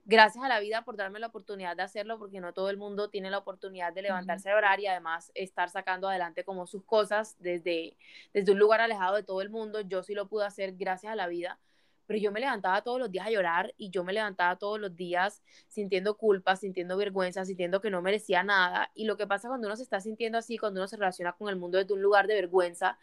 Gracias 0.05 0.43
a 0.43 0.47
la 0.47 0.59
vida 0.59 0.83
por 0.83 0.97
darme 0.97 1.19
la 1.19 1.27
oportunidad 1.27 1.77
de 1.77 1.83
hacerlo, 1.83 2.17
porque 2.17 2.41
no 2.41 2.53
todo 2.53 2.71
el 2.71 2.77
mundo 2.77 3.09
tiene 3.09 3.29
la 3.29 3.37
oportunidad 3.37 3.93
de 3.93 4.01
levantarse 4.01 4.49
a 4.49 4.55
llorar 4.55 4.79
y 4.79 4.87
además 4.87 5.31
estar 5.35 5.69
sacando 5.69 6.09
adelante 6.09 6.43
como 6.43 6.65
sus 6.65 6.83
cosas 6.83 7.35
desde, 7.39 7.95
desde 8.33 8.51
un 8.51 8.57
lugar 8.57 8.81
alejado 8.81 9.15
de 9.15 9.23
todo 9.23 9.41
el 9.41 9.51
mundo. 9.51 9.81
Yo 9.81 10.01
sí 10.01 10.15
lo 10.15 10.27
pude 10.27 10.45
hacer 10.45 10.73
gracias 10.75 11.13
a 11.13 11.15
la 11.15 11.27
vida, 11.27 11.59
pero 12.07 12.19
yo 12.19 12.31
me 12.31 12.39
levantaba 12.39 12.81
todos 12.81 12.99
los 12.99 13.11
días 13.11 13.27
a 13.27 13.29
llorar 13.29 13.75
y 13.77 13.91
yo 13.91 14.03
me 14.03 14.11
levantaba 14.11 14.57
todos 14.57 14.79
los 14.79 14.95
días 14.95 15.43
sintiendo 15.67 16.17
culpa, 16.17 16.55
sintiendo 16.55 16.97
vergüenza, 16.97 17.45
sintiendo 17.45 17.79
que 17.79 17.91
no 17.91 18.01
merecía 18.01 18.41
nada. 18.43 18.91
Y 18.95 19.05
lo 19.05 19.17
que 19.17 19.27
pasa 19.27 19.49
cuando 19.49 19.67
uno 19.67 19.77
se 19.77 19.83
está 19.83 20.01
sintiendo 20.01 20.39
así, 20.39 20.57
cuando 20.57 20.79
uno 20.79 20.87
se 20.87 20.97
relaciona 20.97 21.33
con 21.33 21.47
el 21.47 21.57
mundo 21.57 21.77
desde 21.77 21.93
un 21.93 22.01
lugar 22.01 22.25
de 22.25 22.33
vergüenza, 22.33 22.97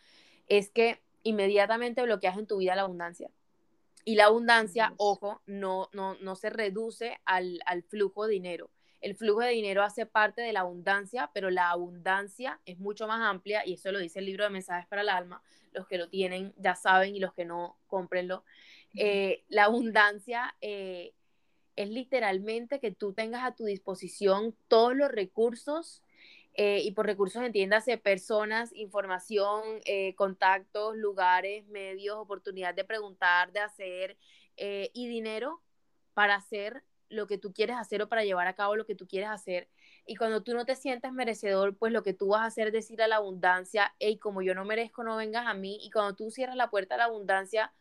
es 0.49 0.69
que 0.71 1.01
inmediatamente 1.23 2.03
bloqueas 2.03 2.39
en 2.39 2.47
tu 2.49 2.59
vida 2.59 2.75
la 2.75 2.83
abundancia. 2.83 3.31
Y 4.05 4.15
la 4.15 4.27
abundancia, 4.27 4.95
ojo, 4.97 5.43
no, 5.47 5.89
no, 5.93 6.17
no 6.21 6.35
se 6.35 6.51
reduce 6.51 7.19
al, 7.25 7.61
flujo 7.89 8.27
de 8.27 8.33
dinero. 8.33 8.71
el 9.01 9.15
flujo 9.15 9.41
de 9.41 9.51
dinero 9.51 9.83
hace 9.83 10.07
parte 10.07 10.41
de 10.43 10.53
la 10.53 10.61
abundancia, 10.61 11.31
pero 11.35 11.51
la 11.51 11.71
abundancia 11.71 12.61
es 12.65 12.79
mucho 12.79 13.07
más 13.07 13.21
amplia 13.21 13.67
y 13.67 13.75
eso 13.75 13.93
lo 13.93 13.99
dice 13.99 14.19
el 14.19 14.27
libro 14.27 14.45
de 14.45 14.51
mensajes 14.51 14.89
para 14.89 15.03
el 15.03 15.09
alma. 15.09 15.43
Los 15.73 15.87
que 15.87 15.99
lo 15.99 16.09
tienen 16.09 16.55
ya 16.57 16.75
saben 16.75 17.15
y 17.15 17.21
los 17.21 17.35
que 17.35 17.45
no, 17.45 17.77
cómprenlo. 17.87 18.45
Eh, 18.95 19.45
la 19.49 19.65
abundancia 19.65 20.57
eh, 20.61 21.13
es 21.77 21.91
literalmente 21.91 22.81
que 22.81 22.91
tú 22.91 23.13
tengas 23.13 23.45
a 23.45 23.55
tu 23.55 23.65
disposición 23.65 24.57
todos 24.67 24.97
los 24.97 25.11
recursos 25.11 26.03
eh, 26.61 26.81
y 26.83 26.91
por 26.91 27.07
recursos 27.07 27.43
entiéndase 27.43 27.97
personas, 27.97 28.73
información, 28.75 29.63
contactos, 30.17 30.97
lugares, 30.97 31.67
medios, 31.69 32.19
oportunidad 32.19 32.75
de 32.75 32.85
preguntar, 32.85 33.53
de 33.53 33.61
hacer 33.61 34.19
y 34.57 35.07
dinero 35.07 35.63
para 36.15 36.35
hacer 36.35 36.83
lo 37.11 37.27
que 37.27 37.39
tú 37.39 37.53
quieres 37.53 37.77
hacer 37.77 38.03
o 38.03 38.09
para 38.09 38.25
llevar 38.25 38.47
a 38.47 38.55
cabo 38.55 38.77
lo 38.77 38.87
que 38.87 38.95
tú 38.95 39.07
quieres 39.07 39.31
hacer. 39.31 39.69
Y 40.07 40.17
cuando 40.17 40.43
tú 40.43 40.55
no 40.55 40.65
te 40.65 40.77
sientas 40.77 41.13
merecedor, 41.13 41.77
pues 41.77 41.93
lo 41.93 42.03
que 42.03 42.15
tú 42.15 42.29
vas 42.29 42.43
a 42.43 42.47
hacer 42.47 42.69
es 42.69 42.73
decir 42.73 43.03
a 43.03 43.09
la 43.09 43.17
abundancia, 43.17 43.95
hey, 43.99 44.19
como 44.19 44.43
yo 44.43 44.55
no 44.55 44.65
merezco, 44.65 45.05
no 45.05 45.17
vengas 45.17 45.47
a 45.47 45.55
mí. 45.55 45.79
Y 45.83 45.91
cuando 45.91 46.15
tú 46.17 46.31
cierras 46.31 46.57
la 46.57 46.71
puerta 46.71 46.95
a 46.95 46.99
la 46.99 47.05
abundancia, 47.05 47.73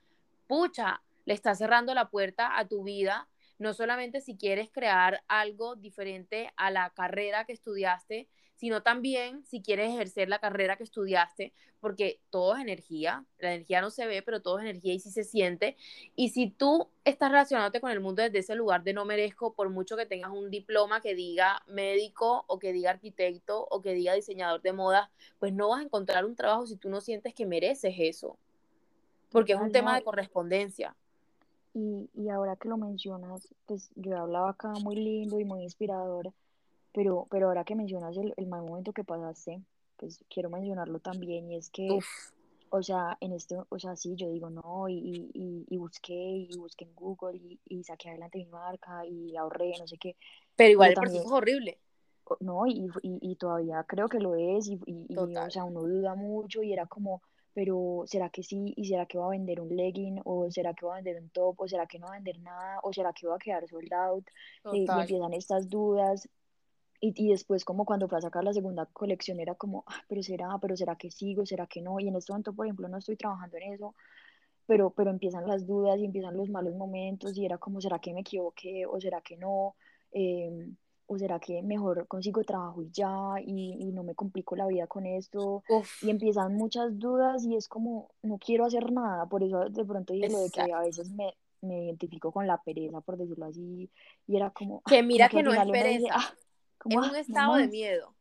pucha, 0.48 1.02
le 1.26 1.34
estás 1.34 1.58
cerrando 1.58 1.94
la 1.94 2.10
puerta 2.10 2.58
a 2.58 2.68
tu 2.68 2.84
vida, 2.84 3.28
no 3.60 3.74
solamente 3.74 4.22
si 4.22 4.38
quieres 4.38 4.70
crear 4.72 5.24
algo 5.28 5.76
diferente 5.76 6.54
a 6.56 6.72
la 6.72 6.90
carrera 6.92 7.46
que 7.46 7.54
estudiaste, 7.54 8.30
sino 8.58 8.82
también 8.82 9.46
si 9.46 9.62
quieres 9.62 9.92
ejercer 9.92 10.30
la 10.30 10.40
carrera 10.40 10.78
que 10.78 10.84
estudiaste, 10.84 11.54
porque 11.80 12.20
todo 12.32 12.56
es 12.56 12.62
energía, 12.62 13.24
la 13.38 13.54
energía 13.54 13.82
no 13.82 13.92
se 13.92 14.08
ve, 14.08 14.24
pero 14.24 14.42
todo 14.42 14.58
es 14.58 14.64
energía 14.64 14.96
y 14.96 15.00
sí 15.00 15.12
se 15.12 15.24
siente. 15.24 15.78
Y 16.16 16.30
si 16.30 16.50
tú 16.50 16.90
estás 17.06 17.30
relacionándote 17.30 17.80
con 17.80 17.92
el 17.92 18.00
mundo 18.00 18.24
desde 18.24 18.40
ese 18.40 18.56
lugar 18.56 18.84
de 18.84 18.94
no 18.94 19.06
merezco, 19.06 19.54
por 19.54 19.70
mucho 19.70 19.96
que 19.96 20.08
tengas 20.08 20.32
un 20.32 20.50
diploma 20.50 21.02
que 21.02 21.14
diga 21.14 21.62
médico 21.68 22.46
o 22.48 22.58
que 22.58 22.74
diga 22.74 22.90
arquitecto 22.90 23.68
o 23.70 23.82
que 23.82 23.94
diga 23.94 24.16
diseñador 24.16 24.62
de 24.64 24.74
moda, 24.74 25.12
pues 25.38 25.54
no 25.54 25.70
vas 25.70 25.82
a 25.82 25.84
encontrar 25.84 26.26
un 26.26 26.36
trabajo 26.36 26.66
si 26.66 26.78
tú 26.78 26.90
no 26.90 27.00
sientes 27.00 27.36
que 27.36 27.46
mereces 27.46 27.94
eso, 28.00 28.40
porque 29.30 29.54
es 29.54 29.60
un 29.60 29.72
tema 29.72 29.96
de 29.96 30.04
correspondencia. 30.04 30.96
Y, 31.76 32.10
y 32.16 32.30
ahora 32.30 32.56
que 32.56 32.70
lo 32.70 32.78
mencionas, 32.78 33.54
pues 33.68 33.92
yo 33.96 34.18
hablaba 34.18 34.50
acá 34.50 34.72
muy 34.82 34.96
lindo 34.96 35.40
y 35.40 35.46
muy 35.46 35.62
inspirador 35.62 36.34
pero, 36.94 37.28
pero 37.30 37.48
ahora 37.48 37.64
que 37.64 37.76
mencionas 37.76 38.18
el, 38.18 38.34
el 38.38 38.48
mal 38.48 38.64
momento 38.64 38.94
que 38.94 39.04
pasaste, 39.04 39.62
pues 39.98 40.24
quiero 40.30 40.50
mencionarlo 40.50 41.00
también, 41.00 41.52
y 41.52 41.58
es 41.58 41.70
que, 41.70 42.00
o 42.70 42.84
sea, 42.84 43.18
en 43.22 43.34
esto, 43.34 43.66
o 43.70 43.80
sea, 43.80 43.96
sí, 43.96 44.16
yo 44.16 44.30
digo 44.30 44.50
no, 44.50 44.88
y, 44.88 45.30
y, 45.34 45.66
y 45.68 45.78
busqué, 45.78 46.14
y 46.14 46.56
busqué 46.58 46.86
en 46.86 46.96
Google, 46.96 47.38
y, 47.38 47.60
y, 47.66 47.84
saqué 47.84 48.10
adelante 48.10 48.38
mi 48.40 48.46
marca, 48.46 49.06
y 49.06 49.36
ahorré, 49.36 49.74
no 49.80 49.88
sé 49.88 49.98
qué. 49.98 50.16
Pero 50.56 50.72
igual 50.72 50.90
el 50.90 50.96
proceso 50.96 51.26
es 51.26 51.32
horrible. 51.32 51.78
No, 52.42 52.68
y, 52.68 52.90
y, 53.02 53.36
todavía 53.38 53.86
creo 53.88 54.10
que 54.10 54.20
lo 54.20 54.36
es, 54.36 54.68
y, 54.68 54.80
y, 54.86 55.16
o 55.16 55.50
sea, 55.50 55.64
uno 55.64 55.82
duda 55.82 56.14
mucho, 56.14 56.62
y 56.62 56.74
era 56.74 56.86
como, 56.86 57.22
pero 57.58 58.04
¿será 58.06 58.30
que 58.30 58.44
sí? 58.44 58.72
¿Y 58.76 58.86
será 58.86 59.08
que 59.08 59.18
va 59.18 59.26
a 59.26 59.30
vender 59.30 59.60
un 59.60 59.76
legging? 59.76 60.22
¿O 60.26 60.52
será 60.52 60.76
que 60.76 60.86
va 60.86 60.94
a 60.94 60.96
vender 60.98 61.20
un 61.20 61.30
top? 61.30 61.60
¿O 61.60 61.68
será 61.68 61.88
que 61.88 61.98
no 61.98 62.06
va 62.06 62.14
a 62.14 62.18
vender 62.18 62.40
nada? 62.42 62.80
¿O 62.84 62.94
será 62.94 63.14
que 63.14 63.26
va 63.26 63.34
a 63.34 63.40
quedar 63.40 63.68
sold 63.68 63.92
out? 63.92 64.28
Eh, 64.66 64.78
y 64.78 64.86
empiezan 64.88 65.34
estas 65.34 65.68
dudas. 65.68 66.30
Y, 67.00 67.14
y, 67.16 67.30
después 67.32 67.64
como 67.64 67.86
cuando 67.86 68.08
fue 68.08 68.18
a 68.18 68.22
sacar 68.22 68.44
la 68.44 68.54
segunda 68.54 68.86
colección 68.88 69.40
era 69.40 69.56
como, 69.56 69.84
ah, 69.88 70.02
pero 70.08 70.24
será, 70.24 70.58
pero 70.60 70.76
será 70.76 70.96
que 70.96 71.12
sigo, 71.12 71.46
será 71.46 71.68
que 71.68 71.82
no. 71.82 72.00
Y 72.00 72.08
en 72.08 72.16
este 72.16 72.32
momento, 72.32 72.54
por 72.54 72.66
ejemplo, 72.66 72.88
no 72.88 72.98
estoy 72.98 73.16
trabajando 73.16 73.58
en 73.58 73.74
eso, 73.74 73.96
pero, 74.66 74.92
pero 74.92 75.12
empiezan 75.12 75.48
las 75.48 75.66
dudas 75.66 76.00
y 76.00 76.06
empiezan 76.06 76.36
los 76.36 76.50
malos 76.50 76.76
momentos 76.76 77.38
y 77.38 77.46
era 77.46 77.58
como, 77.58 77.82
¿será 77.82 78.00
que 78.00 78.14
me 78.14 78.22
equivoqué 78.22 78.86
o 78.86 79.00
será 79.00 79.22
que 79.22 79.38
no? 79.38 79.76
Em, 80.12 80.76
¿O 81.10 81.18
será 81.18 81.40
que 81.40 81.62
mejor 81.64 82.06
consigo 82.08 82.44
trabajo 82.44 82.82
y 82.82 82.92
ya 82.92 83.36
y, 83.42 83.78
y 83.80 83.92
no 83.94 84.04
me 84.04 84.14
complico 84.14 84.58
la 84.58 84.68
vida 84.68 84.88
con 84.88 85.06
esto? 85.06 85.64
Y 86.02 86.10
empiezan 86.10 86.56
muchas 86.56 87.00
dudas 87.00 87.46
y 87.46 87.56
es 87.56 87.70
como, 87.70 88.10
no 88.24 88.38
quiero 88.38 88.66
hacer 88.66 88.92
nada. 88.92 89.26
Por 89.26 89.42
eso 89.42 89.70
de 89.70 89.86
pronto 89.86 90.14
dije 90.14 90.28
lo 90.30 90.40
de 90.40 90.50
que 90.50 90.74
a 90.74 90.82
veces 90.82 91.10
me, 91.12 91.34
me 91.62 91.86
identifico 91.86 92.34
con 92.34 92.46
la 92.46 92.62
pereza, 92.62 93.00
por 93.00 93.18
decirlo 93.18 93.46
así. 93.46 93.90
Y 94.28 94.36
era 94.36 94.50
como... 94.50 94.82
Que 94.82 95.02
mira 95.02 95.30
que, 95.30 95.44
no 95.44 95.54
es 95.54 95.72
pereza. 95.72 96.08
Ah, 96.12 96.34
es 96.86 96.96
un 96.96 97.16
estado 97.16 97.56
de 97.56 97.68
miedo. 97.68 98.16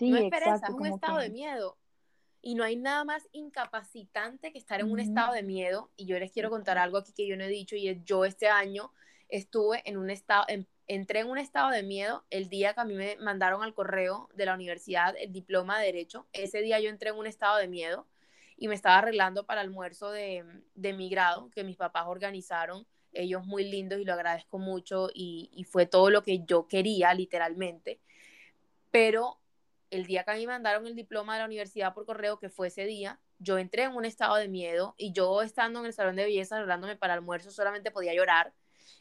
no 0.00 0.16
es 0.16 0.30
pereza, 0.30 0.66
es 0.68 0.74
un 0.74 0.86
estado 0.86 1.18
de 1.18 1.30
miedo. 1.30 1.76
Y 2.42 2.54
no 2.54 2.64
hay 2.64 2.76
nada 2.76 3.04
más 3.04 3.28
incapacitante 3.32 4.50
que 4.52 4.58
estar 4.58 4.80
en 4.80 4.90
un 4.90 4.98
estado 4.98 5.34
de 5.34 5.42
miedo. 5.42 5.90
Y 5.96 6.06
yo 6.06 6.18
les 6.18 6.32
quiero 6.32 6.48
contar 6.48 6.78
algo 6.78 6.98
aquí 6.98 7.12
que 7.12 7.26
yo 7.26 7.36
no 7.36 7.44
he 7.44 7.48
dicho 7.48 7.76
y 7.76 7.88
es 7.88 8.02
yo 8.04 8.24
este 8.24 8.48
año 8.48 8.92
estuve 9.28 9.82
en 9.84 9.98
un 9.98 10.10
estado, 10.10 10.46
entré 10.86 11.20
en 11.20 11.28
un 11.28 11.38
estado 11.38 11.70
de 11.70 11.82
miedo 11.82 12.24
el 12.30 12.48
día 12.48 12.74
que 12.74 12.80
a 12.80 12.84
mí 12.84 12.94
me 12.94 13.16
mandaron 13.16 13.62
al 13.62 13.74
correo 13.74 14.28
de 14.34 14.46
la 14.46 14.54
universidad 14.54 15.14
el 15.18 15.32
diploma 15.32 15.78
de 15.78 15.86
derecho. 15.86 16.26
Ese 16.32 16.62
día 16.62 16.80
yo 16.80 16.88
entré 16.88 17.10
en 17.10 17.16
un 17.16 17.26
estado 17.26 17.58
de 17.58 17.68
miedo 17.68 18.06
y 18.56 18.68
me 18.68 18.74
estaba 18.74 18.98
arreglando 18.98 19.44
para 19.44 19.60
el 19.60 19.68
almuerzo 19.68 20.10
de, 20.10 20.44
de 20.74 20.92
mi 20.92 21.08
grado 21.10 21.50
que 21.50 21.62
mis 21.62 21.76
papás 21.76 22.04
organizaron 22.06 22.86
ellos 23.12 23.44
muy 23.46 23.64
lindos 23.64 24.00
y 24.00 24.04
lo 24.04 24.14
agradezco 24.14 24.58
mucho 24.58 25.08
y, 25.14 25.66
fue 25.70 25.86
todo 25.86 26.10
lo 26.10 26.22
que 26.22 26.44
yo 26.44 26.66
quería, 26.68 27.14
literalmente. 27.14 28.00
Pero 28.90 29.40
el 29.90 30.06
día 30.06 30.24
que 30.24 30.32
me 30.32 30.46
mandaron 30.46 30.86
el 30.86 30.94
diploma 30.94 31.34
de 31.34 31.40
la 31.40 31.46
universidad 31.46 31.94
por 31.94 32.06
correo, 32.06 32.38
que 32.38 32.48
fue 32.50 32.68
ese 32.68 32.84
día, 32.84 33.20
yo 33.38 33.58
entré 33.58 33.84
en 33.84 33.94
un 33.94 34.04
estado 34.04 34.36
de 34.36 34.48
miedo 34.48 34.94
y 34.98 35.12
yo 35.12 35.42
estando 35.42 35.80
en 35.80 35.86
el 35.86 35.92
salón 35.92 36.16
de 36.16 36.24
belleza 36.24 36.58
hablándome 36.58 36.96
para 36.96 37.14
almuerzo 37.14 37.50
solamente 37.50 37.90
podía 37.90 38.14
llorar. 38.14 38.54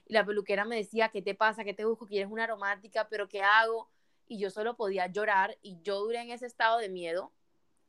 Y 0.06 0.14
la 0.14 0.26
peluquera 0.26 0.66
me 0.66 0.78
decía, 0.78 1.10
¿qué 1.10 1.22
te 1.22 1.36
pasa? 1.36 1.64
¿Qué 1.64 1.74
te 1.74 1.86
busco? 1.86 2.08
¿Quieres 2.08 2.32
una 2.32 2.46
aromática? 2.46 3.08
¿Pero 3.10 3.28
qué 3.28 3.42
hago? 3.42 3.90
Y 4.28 4.40
yo 4.40 4.50
solo 4.50 4.76
podía 4.76 5.08
llorar 5.08 5.58
y 5.62 5.82
yo 5.82 6.00
duré 6.00 6.22
en 6.22 6.32
ese 6.32 6.46
estado 6.46 6.80
de 6.80 6.90
miedo, 6.90 7.34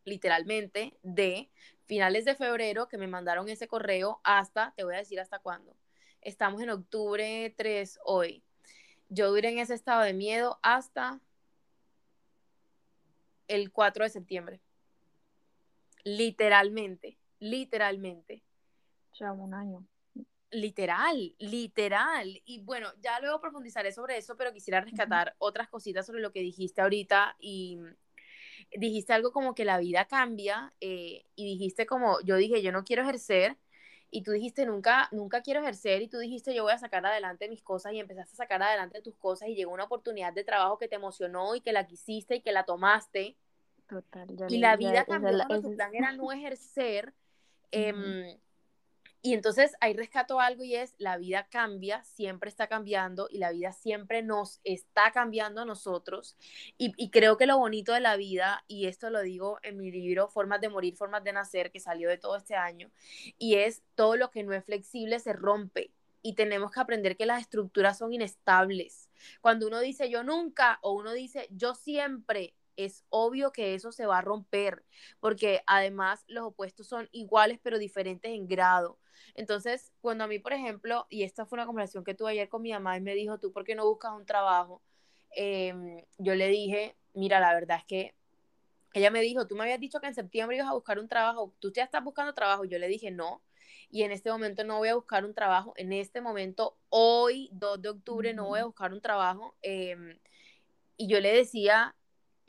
literalmente, 0.05 0.99
de 1.03 1.51
finales 1.87 2.25
de 2.25 2.35
febrero 2.35 2.89
que 2.89 2.99
me 2.99 3.09
mandaron 3.09 3.49
ese 3.49 3.69
correo 3.69 4.21
hasta, 4.23 4.73
te 4.77 4.85
voy 4.85 4.95
a 4.95 4.99
decir 4.99 5.21
hasta 5.21 5.41
cuándo, 5.41 5.77
Estamos 6.23 6.61
en 6.61 6.71
octubre 6.71 7.55
3 7.57 7.99
hoy. 8.05 8.43
Yo 9.09 9.31
duré 9.31 9.49
en 9.49 9.59
ese 9.59 9.75
estado 9.75 10.03
de 10.03 10.13
miedo 10.13 10.59
hasta 10.63 11.19
el 13.49 13.73
4 13.73 14.05
de 14.05 14.11
septiembre. 14.11 14.61
Literalmente, 16.05 17.19
literalmente. 17.39 18.43
Sea, 19.13 19.33
un 19.33 19.55
año. 19.55 19.87
Literal, 20.51 21.35
literal. 21.39 22.43
Y 22.45 22.61
bueno, 22.61 22.89
ya 23.01 23.19
luego 23.21 23.41
profundizaré 23.41 23.93
sobre 23.93 24.19
eso, 24.19 24.37
pero 24.37 24.53
quisiera 24.53 24.81
rescatar 24.81 25.35
otras 25.39 25.69
cositas 25.69 26.07
sobre 26.07 26.21
lo 26.21 26.33
que 26.33 26.41
dijiste 26.41 26.83
ahorita 26.83 27.37
y 27.39 27.79
dijiste 28.73 29.15
algo 29.15 29.33
como 29.33 29.55
que 29.55 29.65
la 29.65 29.79
vida 29.79 30.05
cambia 30.05 30.75
eh, 30.81 31.25
y 31.35 31.45
dijiste 31.45 31.87
como, 31.87 32.21
yo 32.23 32.37
dije, 32.37 32.63
yo 32.63 32.73
no 32.73 32.85
quiero 32.85 33.03
ejercer 33.03 33.57
y 34.11 34.23
tú 34.23 34.33
dijiste, 34.33 34.67
nunca, 34.67 35.09
nunca 35.13 35.43
quiero 35.43 35.61
ejercer 35.61 36.03
y 36.03 36.09
tú 36.09 36.19
dijiste, 36.19 36.55
yo 36.55 36.65
voy 36.65 36.73
a 36.73 36.79
sacar 36.79 37.05
adelante 37.07 37.49
mis 37.49 37.63
cosas 37.63 37.93
y 37.93 38.01
empezaste 38.01 38.33
a 38.35 38.37
sacar 38.37 38.63
adelante 38.63 39.03
tus 39.03 39.17
cosas 39.17 39.49
y 39.49 39.55
llegó 39.55 39.73
una 39.73 39.85
oportunidad 39.85 40.33
de 40.33 40.45
trabajo 40.45 40.79
que 40.79 40.89
te 40.89 40.97
emocionó 40.97 41.55
y 41.55 41.61
que 41.61 41.73
la 41.73 41.87
quisiste 41.87 42.37
y 42.37 42.41
que 42.41 42.53
la 42.53 42.65
tomaste. 42.65 43.37
Total. 43.87 44.29
y 44.49 44.59
la 44.59 44.77
vida 44.77 45.05
cambió 45.05 45.37
cuando 45.49 45.69
tu 45.69 45.75
plan 45.75 45.95
era 45.95 46.13
no 46.13 46.31
ejercer. 46.33 47.13
Y 49.23 49.35
entonces 49.35 49.73
ahí 49.81 49.93
rescato 49.93 50.41
algo 50.41 50.65
y 50.65 50.75
es, 50.75 50.95
la 50.99 51.19
vida 51.19 51.47
cambia, 51.51 52.03
siempre 52.05 52.49
está 52.49 52.69
cambiando 52.69 53.29
y 53.31 53.39
la 53.39 53.53
vida 53.53 53.73
siempre 53.73 54.23
nos 54.23 54.61
está 54.65 55.11
cambiando 55.13 55.61
a 55.61 55.65
nosotros. 55.67 56.37
Y, 56.79 57.11
creo 57.11 57.37
que 57.37 57.47
lo 57.47 57.59
bonito 57.59 57.93
de 57.93 58.01
la 58.01 58.17
vida, 58.17 58.65
y 58.67 58.87
esto 58.87 59.11
lo 59.11 59.21
digo 59.21 59.59
en 59.63 59.77
mi 59.77 59.91
libro, 59.91 60.29
Formas 60.29 60.61
de 60.63 60.71
Morir, 60.71 60.97
Formas 60.97 61.23
de 61.23 61.33
Nacer, 61.33 61.71
que 61.71 61.81
salió 61.81 62.09
de 62.09 62.17
todo 62.17 62.37
este 62.37 62.55
año, 62.55 62.91
y 63.39 63.57
es 63.57 63.83
todo 63.95 64.17
lo 64.17 64.31
que 64.31 64.43
no 64.43 64.55
es 64.55 64.65
flexible 64.65 65.19
se 65.19 65.35
rompe. 65.35 65.93
Y 66.23 66.35
tenemos 66.35 66.71
que 66.71 66.81
aprender 66.81 67.17
que 67.17 67.27
las 67.27 67.41
estructuras 67.43 67.99
son 67.99 68.13
inestables. 68.13 69.11
Cuando 69.41 69.67
uno 69.67 69.81
dice 69.81 70.11
yo 70.11 70.23
nunca 70.23 70.79
o 70.83 70.93
uno 70.93 71.13
dice 71.13 71.49
yo 71.51 71.75
siempre, 71.75 72.55
es 72.85 73.05
obvio 73.09 73.53
que 73.53 73.75
eso 73.75 73.93
se 73.93 74.07
va 74.07 74.19
a 74.19 74.23
romper, 74.23 74.85
porque 75.21 75.63
además 75.67 76.25
los 76.29 76.45
opuestos 76.45 76.87
son 76.87 77.09
iguales 77.13 77.59
pero 77.63 77.79
diferentes 77.79 78.31
en 78.31 78.47
grado. 78.47 78.99
Entonces, 79.35 79.93
cuando 80.01 80.25
a 80.25 80.27
mí, 80.27 80.39
por 80.39 80.53
ejemplo, 80.53 81.07
y 81.11 81.23
esta 81.23 81.47
fue 81.47 81.57
una 81.57 81.67
conversación 81.67 82.05
que 82.05 82.15
tuve 82.15 82.33
ayer 82.33 82.49
con 82.49 82.63
mi 82.63 82.73
mamá 82.73 82.97
y 82.97 83.01
me 83.01 83.15
dijo, 83.15 83.39
¿tú 83.39 83.53
por 83.53 83.65
qué 83.65 83.75
no 83.75 83.87
buscas 83.87 84.13
un 84.13 84.27
trabajo? 84.27 84.83
Em, 85.33 86.05
yo 86.19 86.35
le 86.35 86.49
dije, 86.49 86.97
mira, 87.15 87.41
la 87.41 87.55
verdad 87.55 87.79
es 87.79 87.85
que 87.85 88.15
ella 88.93 89.11
me 89.11 89.21
dijo, 89.21 89.47
tú 89.47 89.55
me 89.57 89.63
habías 89.63 89.81
dicho 89.81 90.01
que 90.01 90.09
en 90.09 90.15
septiembre 90.15 90.57
ibas 90.57 90.69
a 90.69 90.75
buscar 90.75 90.99
un 90.99 91.09
trabajo, 91.09 91.55
tú 91.61 91.73
ya 91.73 91.85
estás 91.85 92.03
buscando 92.03 92.35
trabajo. 92.35 92.65
Yo 92.65 92.79
le 92.79 92.89
dije, 92.89 93.11
no, 93.11 93.43
y 93.91 94.03
en 94.03 94.13
este 94.13 94.31
momento 94.31 94.65
no 94.65 94.79
voy 94.79 94.89
a 94.89 94.95
buscar 94.95 95.25
un 95.25 95.35
trabajo. 95.35 95.75
En 95.77 95.93
este 95.93 96.21
momento, 96.21 96.77
hoy, 96.89 97.51
2 97.53 97.81
de 97.83 97.89
octubre, 97.91 98.35
no 98.35 98.47
voy 98.47 98.61
a 98.61 98.65
buscar 98.65 98.93
un 98.93 99.01
trabajo. 99.01 99.55
Em, 99.63 100.19
y 100.97 101.09
yo 101.09 101.21
le 101.21 101.33
decía, 101.33 101.95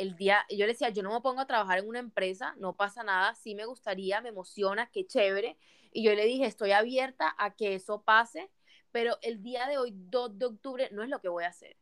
el 0.01 0.15
día, 0.15 0.45
yo 0.49 0.65
le 0.65 0.73
decía, 0.73 0.89
yo 0.89 1.03
no 1.03 1.13
me 1.13 1.21
pongo 1.21 1.41
a 1.41 1.45
trabajar 1.45 1.79
en 1.79 1.87
una 1.87 1.99
empresa, 1.99 2.55
no 2.57 2.75
pasa 2.75 3.03
nada, 3.03 3.35
sí 3.35 3.55
me 3.55 3.65
gustaría, 3.65 4.21
me 4.21 4.29
emociona, 4.29 4.89
qué 4.91 5.05
chévere. 5.05 5.57
Y 5.91 6.03
yo 6.03 6.13
le 6.13 6.25
dije, 6.25 6.45
estoy 6.45 6.71
abierta 6.71 7.35
a 7.37 7.51
que 7.51 7.75
eso 7.75 8.01
pase, 8.01 8.49
pero 8.91 9.17
el 9.21 9.43
día 9.43 9.67
de 9.67 9.77
hoy, 9.77 9.93
2 9.93 10.37
de 10.37 10.45
octubre, 10.45 10.89
no 10.91 11.03
es 11.03 11.09
lo 11.09 11.21
que 11.21 11.29
voy 11.29 11.43
a 11.43 11.49
hacer. 11.49 11.77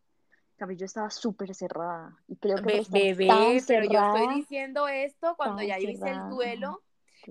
yo 0.76 0.86
estaba 0.86 1.10
súper 1.10 1.56
cerrada. 1.56 2.18
Y 2.28 2.36
creo 2.36 2.58
que 2.58 2.84
Be 2.90 3.14
bebé, 3.14 3.64
pero 3.68 3.86
yo 3.86 4.00
estoy 4.00 4.36
diciendo 4.36 4.88
esto 4.88 5.36
cuando 5.38 5.62
ya 5.62 5.80
yo 5.80 5.90
hice 5.90 6.10
el 6.10 6.30
duelo, 6.30 6.84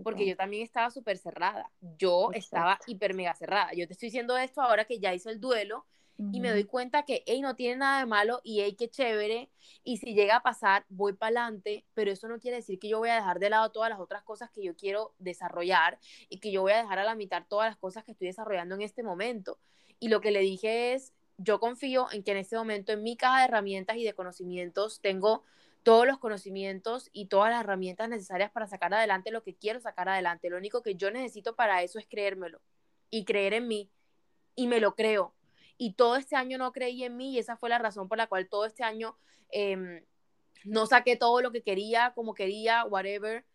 porque 0.02 0.26
yo 0.26 0.36
también 0.36 0.62
estaba 0.62 0.90
súper 0.90 1.18
cerrada. 1.18 1.70
Yo 1.98 2.30
estaba 2.32 2.78
hiper 2.86 3.14
mega 3.14 3.34
cerrada. 3.34 3.72
Yo 3.74 3.86
te 3.86 3.92
estoy 3.92 4.06
diciendo 4.06 4.36
esto 4.38 4.62
ahora 4.62 4.86
que 4.86 4.98
ya 4.98 5.12
hice 5.12 5.30
el 5.30 5.40
duelo 5.40 5.84
y 6.32 6.40
me 6.40 6.50
doy 6.50 6.64
cuenta 6.64 7.04
que, 7.04 7.22
hey, 7.26 7.40
no 7.40 7.54
tiene 7.54 7.76
nada 7.76 8.00
de 8.00 8.06
malo 8.06 8.40
y, 8.42 8.60
hey, 8.60 8.74
qué 8.76 8.90
chévere. 8.90 9.50
Y 9.84 9.98
si 9.98 10.14
llega 10.14 10.36
a 10.36 10.42
pasar, 10.42 10.84
voy 10.88 11.12
para 11.12 11.44
adelante, 11.44 11.84
pero 11.94 12.10
eso 12.10 12.26
no 12.26 12.40
quiere 12.40 12.56
decir 12.56 12.80
que 12.80 12.88
yo 12.88 12.98
voy 12.98 13.10
a 13.10 13.14
dejar 13.14 13.38
de 13.38 13.50
lado 13.50 13.70
todas 13.70 13.88
las 13.88 14.00
otras 14.00 14.24
cosas 14.24 14.50
que 14.50 14.64
yo 14.64 14.74
quiero 14.74 15.14
desarrollar 15.18 16.00
y 16.28 16.40
que 16.40 16.50
yo 16.50 16.62
voy 16.62 16.72
a 16.72 16.82
dejar 16.82 16.98
a 16.98 17.04
la 17.04 17.14
mitad 17.14 17.44
todas 17.48 17.68
las 17.68 17.76
cosas 17.76 18.02
que 18.02 18.12
estoy 18.12 18.26
desarrollando 18.26 18.74
en 18.74 18.82
este 18.82 19.04
momento. 19.04 19.60
Y 20.00 20.08
lo 20.08 20.20
que 20.20 20.32
le 20.32 20.40
dije 20.40 20.94
es, 20.94 21.12
yo 21.36 21.60
confío 21.60 22.08
en 22.10 22.24
que 22.24 22.32
en 22.32 22.38
este 22.38 22.56
momento 22.56 22.92
en 22.92 23.04
mi 23.04 23.16
caja 23.16 23.38
de 23.38 23.44
herramientas 23.44 23.96
y 23.96 24.04
de 24.04 24.12
conocimientos 24.12 25.00
tengo 25.00 25.44
todos 25.84 26.04
los 26.04 26.18
conocimientos 26.18 27.10
y 27.12 27.26
todas 27.26 27.52
las 27.52 27.60
herramientas 27.60 28.08
necesarias 28.08 28.50
para 28.50 28.66
sacar 28.66 28.92
adelante 28.92 29.30
lo 29.30 29.44
que 29.44 29.54
quiero 29.54 29.78
sacar 29.78 30.08
adelante. 30.08 30.50
Lo 30.50 30.58
único 30.58 30.82
que 30.82 30.96
yo 30.96 31.12
necesito 31.12 31.54
para 31.54 31.82
eso 31.84 32.00
es 32.00 32.06
creérmelo 32.08 32.60
y 33.08 33.24
creer 33.24 33.54
en 33.54 33.68
mí. 33.68 33.88
Y 34.56 34.66
me 34.66 34.80
lo 34.80 34.96
creo. 34.96 35.37
Y 35.78 35.94
todo 35.94 36.16
este 36.16 36.36
año 36.36 36.58
no 36.58 36.72
creí 36.72 37.04
en 37.04 37.16
mí 37.16 37.32
y 37.32 37.38
esa 37.38 37.56
fue 37.56 37.70
la 37.70 37.78
razón 37.78 38.08
por 38.08 38.18
la 38.18 38.26
cual 38.26 38.48
todo 38.48 38.66
este 38.66 38.82
año 38.82 39.16
em, 39.50 40.04
no 40.64 40.86
saqué 40.86 41.16
todo 41.16 41.40
lo 41.40 41.52
que 41.52 41.62
quería, 41.62 42.12
como 42.14 42.34
quería, 42.34 42.84
whatever. 42.84 43.46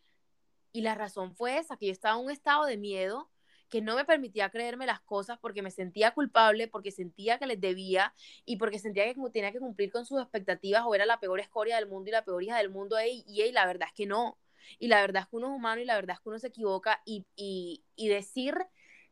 Y 0.72 0.82
la 0.82 0.96
razón 0.96 1.36
fue 1.36 1.58
esa, 1.58 1.78
que 1.78 1.88
yo 1.88 1.92
estaba 1.92 2.18
en 2.18 2.26
un 2.26 2.32
estado 2.32 2.66
de 2.66 2.78
miedo 2.78 3.30
que 3.74 3.82
no 3.82 3.96
me 3.96 4.06
permitía 4.06 4.52
creerme 4.52 4.86
las 4.86 5.02
cosas 5.02 5.40
porque 5.40 5.64
me 5.64 5.72
sentía 5.72 6.12
culpable, 6.12 6.68
porque 6.68 6.92
sentía 6.92 7.40
que 7.40 7.48
les 7.48 7.60
debía 7.60 8.14
y 8.46 8.58
porque 8.58 8.78
sentía 8.78 9.12
que 9.12 9.20
tenía 9.32 9.52
que 9.52 9.60
cumplir 9.60 9.92
con 9.92 10.06
sus 10.06 10.22
expectativas 10.22 10.84
o 10.86 10.94
era 10.94 11.08
la 11.08 11.20
peor 11.20 11.40
escoria 11.40 11.78
del 11.78 11.88
mundo 11.88 12.10
y 12.10 12.12
la 12.12 12.24
peor 12.24 12.44
hija 12.44 12.58
del 12.58 12.70
mundo. 12.70 12.98
Y, 13.04 13.26
y, 13.28 13.52
la 13.52 13.66
verdad 13.66 13.88
es 13.88 13.94
que 13.96 14.06
no. 14.06 14.38
Y 14.78 14.90
la 14.90 15.02
verdad 15.02 15.24
es 15.24 15.28
que 15.28 15.38
uno 15.38 15.48
es 15.48 15.54
humano 15.54 15.82
y 15.82 15.86
la 15.86 15.96
verdad 15.96 16.16
es 16.16 16.20
que 16.22 16.30
uno 16.30 16.38
se 16.38 16.50
equivoca 16.50 17.02
y, 17.04 17.26
y, 17.36 17.84
y 17.96 18.10
decir 18.10 18.56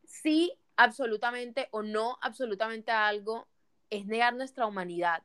sí 0.04 0.56
absolutamente 0.76 1.68
o 1.70 1.82
no 1.82 2.18
absolutamente 2.22 2.90
a 2.90 3.08
algo 3.08 3.48
es 3.90 4.06
negar 4.06 4.34
nuestra 4.34 4.66
humanidad 4.66 5.22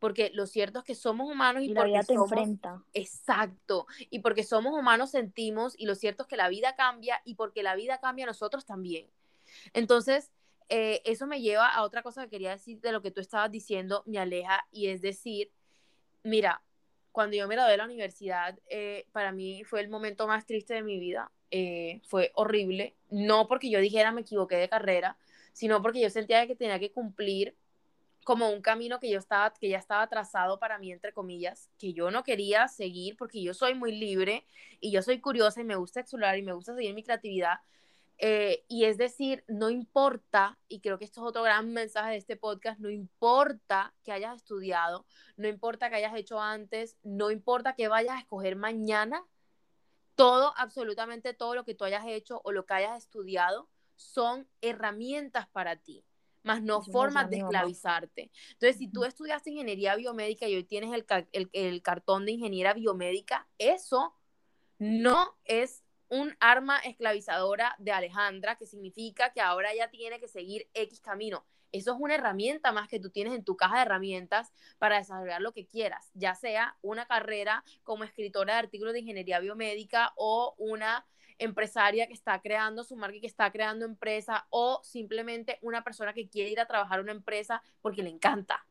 porque 0.00 0.30
lo 0.34 0.46
cierto 0.46 0.80
es 0.80 0.84
que 0.84 0.94
somos 0.94 1.30
humanos 1.30 1.62
y, 1.62 1.68
la 1.68 1.82
porque 1.82 1.92
vida 1.92 2.00
te 2.00 2.14
somos, 2.14 2.32
enfrenta. 2.32 2.82
Exacto, 2.94 3.86
y 4.08 4.20
porque 4.20 4.42
somos 4.42 4.76
humanos 4.76 5.10
sentimos 5.10 5.78
y 5.78 5.86
lo 5.86 5.94
cierto 5.94 6.24
es 6.24 6.28
que 6.28 6.38
la 6.38 6.48
vida 6.48 6.74
cambia 6.74 7.20
y 7.24 7.34
porque 7.34 7.62
la 7.62 7.76
vida 7.76 8.00
cambia 8.00 8.26
nosotros 8.26 8.64
también. 8.64 9.08
Entonces, 9.74 10.32
eh, 10.70 11.02
eso 11.04 11.26
me 11.26 11.42
lleva 11.42 11.68
a 11.68 11.82
otra 11.82 12.02
cosa 12.02 12.24
que 12.24 12.30
quería 12.30 12.52
decir 12.52 12.80
de 12.80 12.92
lo 12.92 13.02
que 13.02 13.10
tú 13.10 13.20
estabas 13.20 13.50
diciendo, 13.50 14.02
me 14.06 14.18
aleja, 14.18 14.66
y 14.72 14.88
es 14.88 15.02
decir, 15.02 15.52
mira, 16.22 16.62
cuando 17.12 17.36
yo 17.36 17.46
me 17.46 17.54
gradué 17.54 17.72
de 17.72 17.76
la 17.76 17.84
universidad, 17.84 18.58
eh, 18.68 19.06
para 19.12 19.32
mí 19.32 19.64
fue 19.64 19.80
el 19.80 19.90
momento 19.90 20.26
más 20.26 20.46
triste 20.46 20.74
de 20.74 20.82
mi 20.82 20.98
vida, 20.98 21.30
eh, 21.50 22.00
fue 22.04 22.32
horrible, 22.34 22.94
no 23.10 23.48
porque 23.48 23.70
yo 23.70 23.80
dijera 23.80 24.12
me 24.12 24.22
equivoqué 24.22 24.56
de 24.56 24.68
carrera, 24.68 25.16
sino 25.52 25.82
porque 25.82 26.00
yo 26.00 26.10
sentía 26.10 26.46
que 26.46 26.54
tenía 26.54 26.78
que 26.78 26.92
cumplir 26.92 27.56
como 28.24 28.50
un 28.50 28.60
camino 28.60 29.00
que 29.00 29.10
yo 29.10 29.18
estaba, 29.18 29.52
que 29.52 29.68
ya 29.68 29.78
estaba 29.78 30.06
trazado 30.08 30.58
para 30.58 30.78
mí, 30.78 30.92
entre 30.92 31.12
comillas, 31.12 31.70
que 31.78 31.92
yo 31.92 32.10
no 32.10 32.22
quería 32.22 32.68
seguir 32.68 33.16
porque 33.16 33.42
yo 33.42 33.54
soy 33.54 33.74
muy 33.74 33.92
libre 33.92 34.44
y 34.78 34.90
yo 34.92 35.02
soy 35.02 35.20
curiosa 35.20 35.60
y 35.60 35.64
me 35.64 35.76
gusta 35.76 36.00
explorar 36.00 36.38
y 36.38 36.42
me 36.42 36.52
gusta 36.52 36.74
seguir 36.74 36.94
mi 36.94 37.02
creatividad. 37.02 37.60
Eh, 38.22 38.64
y 38.68 38.84
es 38.84 38.98
decir, 38.98 39.44
no 39.48 39.70
importa, 39.70 40.58
y 40.68 40.80
creo 40.80 40.98
que 40.98 41.06
esto 41.06 41.22
es 41.22 41.26
otro 41.26 41.42
gran 41.42 41.72
mensaje 41.72 42.10
de 42.10 42.16
este 42.18 42.36
podcast, 42.36 42.78
no 42.78 42.90
importa 42.90 43.94
que 44.04 44.12
hayas 44.12 44.36
estudiado, 44.36 45.06
no 45.38 45.48
importa 45.48 45.88
que 45.88 45.96
hayas 45.96 46.14
hecho 46.14 46.38
antes, 46.38 46.98
no 47.02 47.30
importa 47.30 47.74
que 47.74 47.88
vayas 47.88 48.16
a 48.16 48.20
escoger 48.20 48.56
mañana, 48.56 49.24
todo, 50.14 50.52
absolutamente 50.56 51.34
todo 51.34 51.54
lo 51.54 51.64
que 51.64 51.74
tú 51.74 51.84
hayas 51.84 52.06
hecho 52.06 52.40
o 52.44 52.52
lo 52.52 52.66
que 52.66 52.74
hayas 52.74 52.98
estudiado 52.98 53.68
son 53.96 54.48
herramientas 54.60 55.48
para 55.48 55.76
ti 55.76 56.04
más 56.42 56.62
no 56.62 56.82
formas 56.82 57.28
de 57.28 57.38
esclavizarte. 57.38 58.30
Entonces, 58.52 58.78
si 58.78 58.88
tú 58.88 59.04
estudiaste 59.04 59.50
ingeniería 59.50 59.94
biomédica 59.96 60.48
y 60.48 60.56
hoy 60.56 60.64
tienes 60.64 60.92
el, 60.92 61.04
el, 61.32 61.50
el, 61.52 61.82
cartón 61.82 62.24
de 62.24 62.32
ingeniera 62.32 62.72
biomédica, 62.72 63.46
eso 63.58 64.14
no 64.78 65.36
es 65.44 65.84
un 66.08 66.34
arma 66.40 66.78
esclavizadora 66.78 67.76
de 67.78 67.92
Alejandra, 67.92 68.56
que 68.56 68.66
significa 68.66 69.32
que 69.32 69.40
ahora 69.40 69.72
ella 69.72 69.90
tiene 69.90 70.18
que 70.18 70.28
seguir 70.28 70.68
X 70.74 71.00
camino. 71.00 71.44
Eso 71.72 71.92
es 71.92 72.00
una 72.00 72.14
herramienta 72.14 72.72
más 72.72 72.88
que 72.88 73.00
tú 73.00 73.10
tienes 73.10 73.34
en 73.34 73.44
tu 73.44 73.56
caja 73.56 73.76
de 73.76 73.82
herramientas 73.82 74.52
para 74.78 74.96
desarrollar 74.96 75.40
lo 75.40 75.52
que 75.52 75.66
quieras, 75.66 76.10
ya 76.14 76.34
sea 76.34 76.76
una 76.82 77.06
carrera 77.06 77.64
como 77.84 78.04
escritora 78.04 78.54
de 78.54 78.60
artículos 78.60 78.92
de 78.92 79.00
ingeniería 79.00 79.40
biomédica 79.40 80.12
o 80.16 80.54
una 80.58 81.06
empresaria 81.38 82.06
que 82.06 82.12
está 82.12 82.40
creando 82.40 82.84
su 82.84 82.96
marca 82.96 83.18
que 83.20 83.26
está 83.26 83.50
creando 83.50 83.84
empresa 83.84 84.46
o 84.50 84.80
simplemente 84.82 85.58
una 85.62 85.82
persona 85.82 86.12
que 86.12 86.28
quiere 86.28 86.50
ir 86.50 86.60
a 86.60 86.66
trabajar 86.66 86.98
a 86.98 87.02
una 87.02 87.12
empresa 87.12 87.62
porque 87.80 88.02
le 88.02 88.10
encanta. 88.10 88.64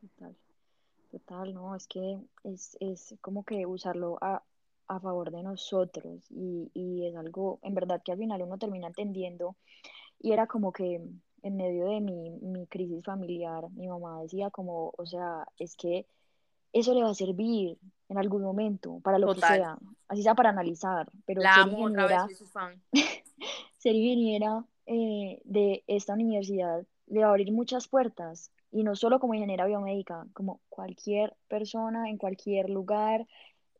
Total, 0.00 0.36
total, 1.10 1.54
no, 1.54 1.76
es 1.76 1.86
que 1.86 2.18
es, 2.42 2.76
es 2.80 3.14
como 3.20 3.44
que 3.44 3.64
usarlo 3.64 4.18
a, 4.20 4.42
a 4.88 5.00
favor 5.00 5.30
de 5.30 5.42
nosotros 5.44 6.26
y, 6.30 6.70
y, 6.74 7.06
es 7.06 7.16
algo 7.16 7.60
en 7.62 7.74
verdad 7.74 8.02
que 8.04 8.12
al 8.12 8.18
final 8.18 8.42
uno 8.42 8.58
termina 8.58 8.88
entendiendo 8.88 9.54
y 10.20 10.32
era 10.32 10.48
como 10.48 10.72
que 10.72 11.00
en 11.42 11.56
medio 11.56 11.86
de 11.86 12.00
mi, 12.00 12.30
mi 12.30 12.66
crisis 12.66 13.04
familiar 13.04 13.70
mi 13.72 13.88
mamá 13.88 14.22
decía 14.22 14.50
como, 14.50 14.92
o 14.96 15.06
sea, 15.06 15.46
es 15.58 15.76
que 15.76 16.06
eso 16.72 16.94
le 16.94 17.02
va 17.02 17.10
a 17.10 17.14
servir 17.14 17.78
en 18.08 18.18
algún 18.18 18.42
momento, 18.42 19.00
para 19.02 19.18
lo 19.18 19.34
que 19.34 19.40
sea, 19.40 19.78
así 20.08 20.22
sea 20.22 20.34
para 20.34 20.50
analizar, 20.50 21.10
pero 21.26 21.42
ser 21.42 21.68
ingeniera, 21.68 22.26
ser 23.78 23.94
ingeniera 23.94 24.64
eh, 24.86 25.40
de 25.44 25.84
esta 25.86 26.14
universidad 26.14 26.86
le 27.06 27.20
va 27.20 27.26
a 27.26 27.30
abrir 27.30 27.52
muchas 27.52 27.88
puertas, 27.88 28.50
y 28.70 28.84
no 28.84 28.96
solo 28.96 29.20
como 29.20 29.34
ingeniera 29.34 29.66
biomédica, 29.66 30.26
como 30.32 30.60
cualquier 30.70 31.36
persona 31.48 32.08
en 32.08 32.16
cualquier 32.16 32.70
lugar, 32.70 33.26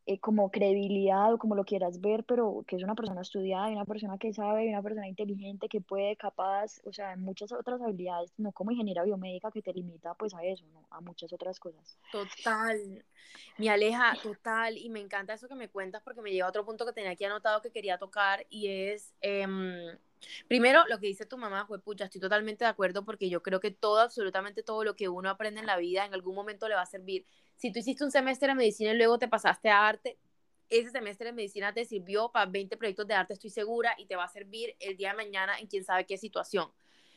eh, 0.05 0.19
como 0.19 0.51
credibilidad 0.51 1.33
o 1.33 1.37
como 1.37 1.55
lo 1.55 1.63
quieras 1.63 2.01
ver, 2.01 2.25
pero 2.25 2.65
que 2.67 2.75
es 2.75 2.83
una 2.83 2.93
persona 2.93 3.21
estudiada 3.21 3.69
y 3.69 3.73
una 3.73 3.85
persona 3.85 4.17
que 4.17 4.33
sabe 4.33 4.65
y 4.65 4.69
una 4.69 4.81
persona 4.81 5.07
inteligente 5.07 5.69
que 5.69 5.79
puede, 5.79 6.17
capaz, 6.17 6.81
o 6.83 6.91
sea, 6.91 7.15
muchas 7.15 7.53
otras 7.53 7.81
habilidades, 7.81 8.33
no 8.37 8.51
como 8.51 8.71
ingeniera 8.71 9.03
biomédica 9.03 9.49
que 9.49 9.61
te 9.61 9.71
limita 9.71 10.13
pues 10.15 10.33
a 10.33 10.43
eso, 10.43 10.65
¿no? 10.73 10.85
A 10.89 10.99
muchas 10.99 11.31
otras 11.31 11.57
cosas. 11.57 11.97
Total, 12.11 13.05
me 13.57 13.69
aleja, 13.69 14.13
total, 14.21 14.77
y 14.77 14.89
me 14.89 14.99
encanta 14.99 15.35
eso 15.35 15.47
que 15.47 15.55
me 15.55 15.69
cuentas 15.69 16.01
porque 16.03 16.21
me 16.21 16.31
lleva 16.31 16.47
a 16.47 16.49
otro 16.49 16.65
punto 16.65 16.85
que 16.85 16.91
tenía 16.91 17.11
aquí 17.11 17.23
anotado 17.23 17.61
que 17.61 17.71
quería 17.71 17.97
tocar 17.97 18.45
y 18.49 18.67
es... 18.67 19.13
Em, 19.21 19.97
primero, 20.47 20.83
lo 20.87 20.99
que 20.99 21.07
dice 21.07 21.25
tu 21.25 21.37
mamá, 21.37 21.65
fue 21.65 21.79
pucha, 21.79 22.05
estoy 22.05 22.21
totalmente 22.21 22.65
de 22.65 22.69
acuerdo 22.69 23.05
porque 23.05 23.29
yo 23.29 23.41
creo 23.41 23.59
que 23.59 23.71
todo, 23.71 23.99
absolutamente 23.99 24.63
todo 24.63 24.83
lo 24.83 24.95
que 24.95 25.09
uno 25.09 25.29
aprende 25.29 25.61
en 25.61 25.65
la 25.65 25.77
vida 25.77 26.05
en 26.05 26.13
algún 26.13 26.35
momento 26.35 26.67
le 26.67 26.75
va 26.75 26.81
a 26.81 26.85
servir 26.85 27.25
si 27.57 27.71
tú 27.71 27.79
hiciste 27.79 28.03
un 28.03 28.11
semestre 28.11 28.49
de 28.49 28.55
medicina 28.55 28.91
y 28.91 28.97
luego 28.97 29.17
te 29.19 29.27
pasaste 29.27 29.69
a 29.69 29.87
arte, 29.87 30.17
ese 30.69 30.89
semestre 30.89 31.27
de 31.27 31.33
medicina 31.33 31.73
te 31.73 31.85
sirvió 31.85 32.31
para 32.31 32.49
20 32.49 32.77
proyectos 32.77 33.07
de 33.07 33.13
arte, 33.13 33.33
estoy 33.33 33.49
segura, 33.49 33.93
y 33.97 34.05
te 34.05 34.15
va 34.15 34.25
a 34.25 34.29
servir 34.29 34.75
el 34.79 34.97
día 34.97 35.11
de 35.11 35.17
mañana 35.17 35.59
en 35.59 35.67
quién 35.67 35.83
sabe 35.83 36.05
qué 36.05 36.17
situación. 36.17 36.69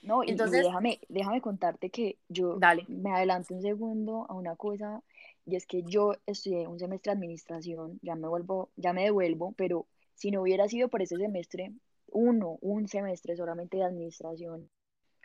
No, 0.02 0.22
Entonces, 0.22 0.62
déjame, 0.62 1.00
déjame 1.08 1.40
contarte 1.40 1.90
que 1.90 2.18
yo 2.28 2.58
dale. 2.58 2.84
me 2.88 3.10
adelanto 3.10 3.54
un 3.54 3.62
segundo 3.62 4.26
a 4.28 4.34
una 4.34 4.54
cosa, 4.56 5.02
y 5.44 5.56
es 5.56 5.66
que 5.66 5.82
yo 5.82 6.14
estudié 6.26 6.66
un 6.66 6.78
semestre 6.78 7.12
de 7.12 7.18
administración, 7.18 7.98
ya 8.02 8.14
me 8.14 8.28
vuelvo, 8.28 8.70
ya 8.76 8.92
me 8.92 9.04
devuelvo, 9.04 9.52
pero 9.56 9.86
si 10.14 10.30
no 10.30 10.42
hubiera 10.42 10.68
sido 10.68 10.88
por 10.88 11.02
ese 11.02 11.16
semestre, 11.16 11.72
uno, 12.08 12.58
un 12.60 12.88
semestre 12.88 13.36
solamente 13.36 13.78
de 13.78 13.84
administración, 13.84 14.70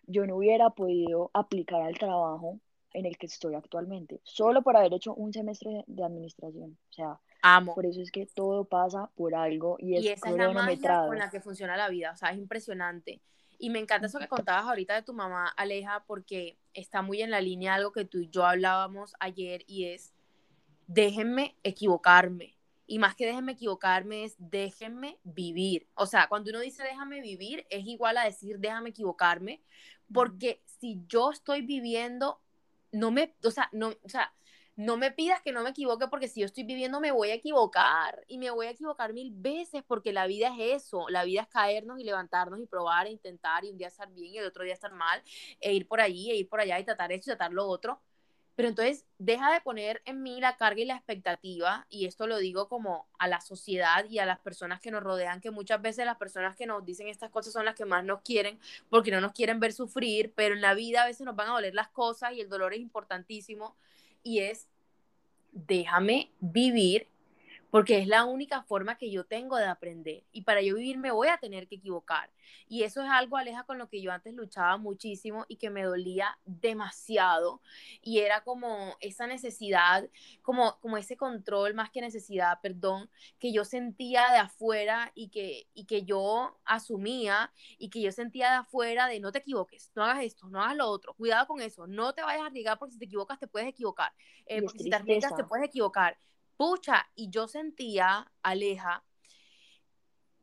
yo 0.08 0.26
no 0.26 0.38
hubiera 0.38 0.72
podido 0.72 1.32
aplicar 1.34 1.82
al 1.82 1.98
trabajo 1.98 2.60
en 2.94 3.06
el 3.06 3.18
que 3.18 3.28
estoy 3.28 3.56
actualmente, 3.56 4.20
solo 4.24 4.62
por 4.62 4.76
haber 4.78 4.94
hecho 4.94 5.14
un 5.14 5.34
semestre 5.34 5.84
de 5.88 6.04
administración. 6.04 6.78
O 6.90 6.94
sea, 6.94 7.20
Amo. 7.42 7.74
por 7.74 7.86
eso 7.86 8.02
es 8.02 8.12
que 8.12 8.26
todo 8.26 8.66
pasa 8.66 9.10
por 9.16 9.36
algo 9.36 9.78
y 9.80 9.96
es, 9.96 10.04
y 10.04 10.10
esa 10.10 10.30
es 10.30 10.36
la 10.36 10.52
magia 10.52 11.06
con 11.08 11.18
la 11.18 11.30
que 11.30 11.42
funciona 11.42 11.78
la 11.78 11.90
vida, 11.90 12.12
o 12.14 12.18
sea, 12.18 12.32
es 12.32 12.38
impresionante. 12.38 13.22
Y 13.58 13.70
me 13.70 13.80
encanta 13.80 14.08
eso 14.08 14.18
que 14.18 14.28
contabas 14.28 14.66
ahorita 14.66 14.96
de 14.96 15.04
tu 15.04 15.14
mamá, 15.14 15.48
Aleja, 15.50 16.04
porque 16.08 16.58
está 16.74 17.04
muy 17.04 17.22
en 17.22 17.30
la 17.30 17.42
línea 17.42 17.74
de 17.74 17.78
algo 17.78 17.92
que 17.92 18.06
tú 18.06 18.18
y 18.18 18.30
yo 18.30 18.44
hablábamos 18.44 19.14
ayer 19.20 19.64
y 19.68 19.86
es, 19.86 20.14
déjenme 20.88 21.56
equivocarme. 21.64 22.58
Y 22.88 22.98
más 22.98 23.16
que 23.16 23.26
déjenme 23.26 23.54
equivocarme 23.54 24.26
es 24.26 24.36
déjenme 24.38 25.20
vivir. 25.24 25.88
O 25.94 26.08
sea, 26.08 26.28
cuando 26.28 26.50
uno 26.50 26.60
dice 26.60 26.84
déjame 26.84 27.22
vivir, 27.22 27.66
es 27.70 27.86
igual 27.86 28.18
a 28.18 28.26
decir 28.26 28.58
déjame 28.60 28.90
equivocarme, 28.90 29.62
porque 30.12 30.64
si 30.66 31.04
yo 31.08 31.32
estoy 31.32 31.62
viviendo 31.62 32.41
no 32.92 33.12
me, 33.12 33.36
o 33.44 33.52
sea, 33.52 33.70
no, 33.74 33.90
o 34.04 34.10
sea, 34.10 34.34
no 34.76 34.98
me 34.98 35.12
pidas 35.12 35.42
que 35.42 35.52
no 35.52 35.64
me 35.64 35.72
equivoque 35.72 36.08
porque 36.08 36.28
si 36.28 36.40
yo 36.42 36.46
estoy 36.46 36.64
viviendo 36.64 37.00
me 37.02 37.12
voy 37.12 37.30
a 37.32 37.36
equivocar 37.36 38.24
y 38.28 38.38
me 38.38 38.50
voy 38.52 38.68
a 38.68 38.72
equivocar 38.72 39.14
mil 39.14 39.32
veces 39.36 39.84
porque 39.86 40.14
la 40.14 40.28
vida 40.28 40.48
es 40.58 40.84
eso, 40.84 41.08
la 41.10 41.24
vida 41.24 41.42
es 41.42 41.48
caernos 41.50 42.00
y 42.00 42.04
levantarnos 42.04 42.60
y 42.60 42.66
probar 42.66 43.08
e 43.08 43.12
intentar 43.12 43.66
y 43.66 43.70
un 43.70 43.78
día 43.78 43.88
estar 43.88 44.12
bien 44.12 44.34
y 44.34 44.38
el 44.40 44.46
otro 44.48 44.64
día 44.64 44.74
estar 44.74 44.94
mal 44.94 45.22
e 45.60 45.74
ir 45.74 45.88
por 45.88 46.02
allí 46.02 46.32
e 46.32 46.36
ir 46.38 46.50
por 46.50 46.62
allá 46.62 46.80
y 46.80 46.86
tratar 46.86 47.12
esto 47.12 47.32
y 47.32 47.36
tratar 47.36 47.52
lo 47.54 47.66
otro. 47.68 48.02
Pero 48.56 48.68
entonces 48.68 49.06
deja 49.18 49.52
de 49.54 49.62
poner 49.62 50.02
en 50.06 50.22
mí 50.22 50.42
la 50.42 50.58
carga 50.58 50.82
y 50.82 50.86
la 50.86 50.96
expectativa, 50.96 51.88
y 51.90 52.06
esto 52.06 52.28
lo 52.28 52.38
digo 52.38 52.68
como 52.68 53.08
a 53.18 53.28
la 53.28 53.42
sociedad 53.42 54.06
y 54.10 54.20
a 54.20 54.26
las 54.26 54.40
personas 54.40 54.82
que 54.82 54.92
nos 54.92 55.04
rodean, 55.04 55.42
que 55.42 55.52
muchas 55.52 55.82
veces 55.82 56.06
las 56.06 56.18
personas 56.18 56.56
que 56.56 56.66
nos 56.66 56.86
dicen 56.86 57.08
estas 57.08 57.32
cosas 57.32 57.54
son 57.54 57.66
las 57.66 57.76
que 57.76 57.86
más 57.86 58.04
nos 58.04 58.22
quieren 58.22 58.60
porque 58.90 59.12
no 59.12 59.22
nos 59.22 59.32
quieren 59.32 59.60
ver 59.60 59.74
sufrir, 59.74 60.34
pero 60.36 60.54
en 60.54 60.62
la 60.62 60.74
vida 60.74 61.04
a 61.04 61.08
veces 61.08 61.26
nos 61.26 61.36
van 61.36 61.50
a 61.50 61.54
doler 61.54 61.74
las 61.74 61.90
cosas 61.90 62.34
y 62.34 62.42
el 62.42 62.50
dolor 62.50 62.74
es 62.74 62.80
importantísimo, 62.80 63.76
y 64.24 64.40
es 64.40 64.68
déjame 65.52 66.32
vivir 66.40 67.08
porque 67.72 68.00
es 68.00 68.08
la 68.08 68.26
única 68.26 68.62
forma 68.64 68.98
que 68.98 69.10
yo 69.10 69.26
tengo 69.26 69.56
de 69.56 69.66
aprender. 69.66 70.26
Y 70.34 70.42
para 70.42 70.62
yo 70.62 70.76
vivir 70.76 70.98
me 70.98 71.10
voy 71.10 71.30
a 71.30 71.38
tener 71.38 71.68
que 71.68 71.76
equivocar. 71.76 72.30
Y 72.68 72.84
eso 72.84 73.02
es 73.02 73.10
algo, 73.10 73.38
Aleja, 73.38 73.64
con 73.64 73.78
lo 73.78 73.88
que 73.88 74.02
yo 74.02 74.12
antes 74.12 74.34
luchaba 74.34 74.76
muchísimo 74.78 75.46
y 75.48 75.56
que 75.56 75.70
me 75.70 75.84
dolía 75.84 76.38
demasiado. 76.46 77.62
Y 78.02 78.20
era 78.20 78.44
como 78.44 78.98
esa 79.00 79.26
necesidad, 79.26 80.10
como, 80.42 80.78
como 80.82 80.98
ese 80.98 81.16
control 81.16 81.74
más 81.74 81.90
que 81.90 82.02
necesidad, 82.02 82.60
perdón, 82.62 83.10
que 83.40 83.54
yo 83.54 83.64
sentía 83.64 84.30
de 84.32 84.40
afuera 84.40 85.14
y 85.16 85.30
que, 85.30 85.68
y 85.74 85.86
que 85.86 86.04
yo 86.04 86.60
asumía 86.66 87.54
y 87.78 87.90
que 87.90 88.02
yo 88.02 88.12
sentía 88.12 88.52
de 88.52 88.58
afuera 88.58 89.08
de 89.08 89.22
no 89.22 89.32
te 89.32 89.40
equivoques, 89.40 89.92
no 89.96 90.04
hagas 90.04 90.26
esto, 90.26 90.50
no 90.50 90.62
hagas 90.62 90.76
lo 90.76 90.90
otro, 90.90 91.14
cuidado 91.14 91.48
con 91.48 91.62
eso, 91.62 91.88
no 91.88 92.14
te 92.14 92.22
vayas 92.22 92.44
a 92.44 92.48
arriesgar 92.48 92.78
porque 92.78 92.94
si 92.94 93.00
te 93.00 93.06
equivocas 93.06 93.40
te 93.40 93.48
puedes 93.48 93.70
equivocar, 93.70 94.12
eh, 94.46 94.62
porque 94.62 94.80
si 94.80 94.90
te 94.90 94.96
arriesgas 94.98 95.36
te 95.38 95.46
puedes 95.46 95.66
equivocar 95.66 96.18
pucha, 96.62 97.10
y 97.16 97.32
yo 97.32 97.48
sentía, 97.48 98.32
Aleja, 98.44 99.04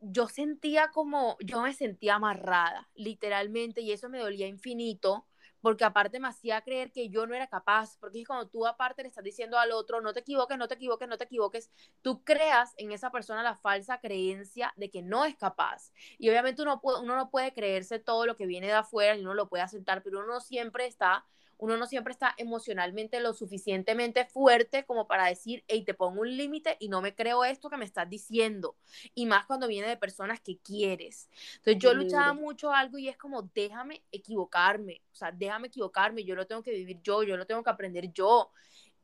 yo 0.00 0.26
sentía 0.26 0.88
como, 0.88 1.36
yo 1.38 1.62
me 1.62 1.72
sentía 1.72 2.16
amarrada, 2.16 2.90
literalmente, 2.96 3.82
y 3.82 3.92
eso 3.92 4.08
me 4.08 4.18
dolía 4.18 4.48
infinito, 4.48 5.28
porque 5.60 5.84
aparte 5.84 6.18
me 6.18 6.26
hacía 6.26 6.60
creer 6.62 6.90
que 6.90 7.08
yo 7.08 7.28
no 7.28 7.36
era 7.36 7.46
capaz, 7.46 7.98
porque 8.00 8.22
es 8.22 8.26
cuando 8.26 8.48
tú 8.48 8.66
aparte 8.66 9.02
le 9.02 9.08
estás 9.10 9.22
diciendo 9.22 9.60
al 9.60 9.70
otro, 9.70 10.00
no 10.00 10.12
te 10.12 10.18
equivoques, 10.18 10.58
no 10.58 10.66
te 10.66 10.74
equivoques, 10.74 11.08
no 11.08 11.18
te 11.18 11.24
equivoques, 11.24 11.70
tú 12.02 12.24
creas 12.24 12.74
en 12.78 12.90
esa 12.90 13.12
persona 13.12 13.44
la 13.44 13.54
falsa 13.54 14.00
creencia 14.00 14.74
de 14.74 14.90
que 14.90 15.02
no 15.02 15.24
es 15.24 15.36
capaz. 15.36 15.92
Y 16.18 16.30
obviamente 16.30 16.62
uno, 16.62 16.80
uno 16.82 17.14
no 17.14 17.30
puede 17.30 17.54
creerse 17.54 18.00
todo 18.00 18.26
lo 18.26 18.34
que 18.34 18.46
viene 18.46 18.66
de 18.66 18.72
afuera 18.72 19.16
y 19.16 19.20
uno 19.20 19.34
lo 19.34 19.48
puede 19.48 19.62
aceptar, 19.62 20.02
pero 20.02 20.18
uno 20.18 20.40
siempre 20.40 20.86
está 20.86 21.24
uno 21.58 21.76
no 21.76 21.86
siempre 21.86 22.12
está 22.12 22.34
emocionalmente 22.38 23.20
lo 23.20 23.34
suficientemente 23.34 24.24
fuerte 24.24 24.84
como 24.84 25.06
para 25.06 25.26
decir, 25.26 25.64
hey, 25.66 25.84
te 25.84 25.92
pongo 25.92 26.20
un 26.20 26.36
límite 26.36 26.76
y 26.78 26.88
no 26.88 27.02
me 27.02 27.14
creo 27.14 27.44
esto 27.44 27.68
que 27.68 27.76
me 27.76 27.84
estás 27.84 28.08
diciendo. 28.08 28.76
Y 29.14 29.26
más 29.26 29.44
cuando 29.46 29.66
viene 29.66 29.88
de 29.88 29.96
personas 29.96 30.40
que 30.40 30.58
quieres. 30.58 31.28
Entonces 31.56 31.78
yo 31.82 31.94
luchaba 31.94 32.32
mucho 32.32 32.72
algo 32.72 32.96
y 32.98 33.08
es 33.08 33.16
como, 33.16 33.42
déjame 33.42 34.02
equivocarme, 34.12 35.02
o 35.12 35.16
sea, 35.16 35.32
déjame 35.32 35.66
equivocarme, 35.68 36.24
yo 36.24 36.36
lo 36.36 36.46
tengo 36.46 36.62
que 36.62 36.70
vivir 36.70 37.00
yo, 37.02 37.24
yo 37.24 37.36
lo 37.36 37.46
tengo 37.46 37.62
que 37.62 37.70
aprender 37.70 38.12
yo. 38.12 38.52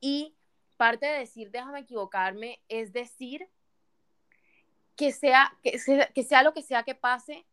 Y 0.00 0.34
parte 0.76 1.06
de 1.06 1.18
decir, 1.18 1.50
déjame 1.50 1.80
equivocarme, 1.80 2.62
es 2.68 2.92
decir, 2.92 3.48
que 4.96 5.12
sea, 5.12 5.56
que 5.62 5.78
sea, 5.78 6.06
que 6.06 6.22
sea 6.22 6.42
lo 6.44 6.54
que 6.54 6.62
sea 6.62 6.84
que 6.84 6.94
pase, 6.94 7.46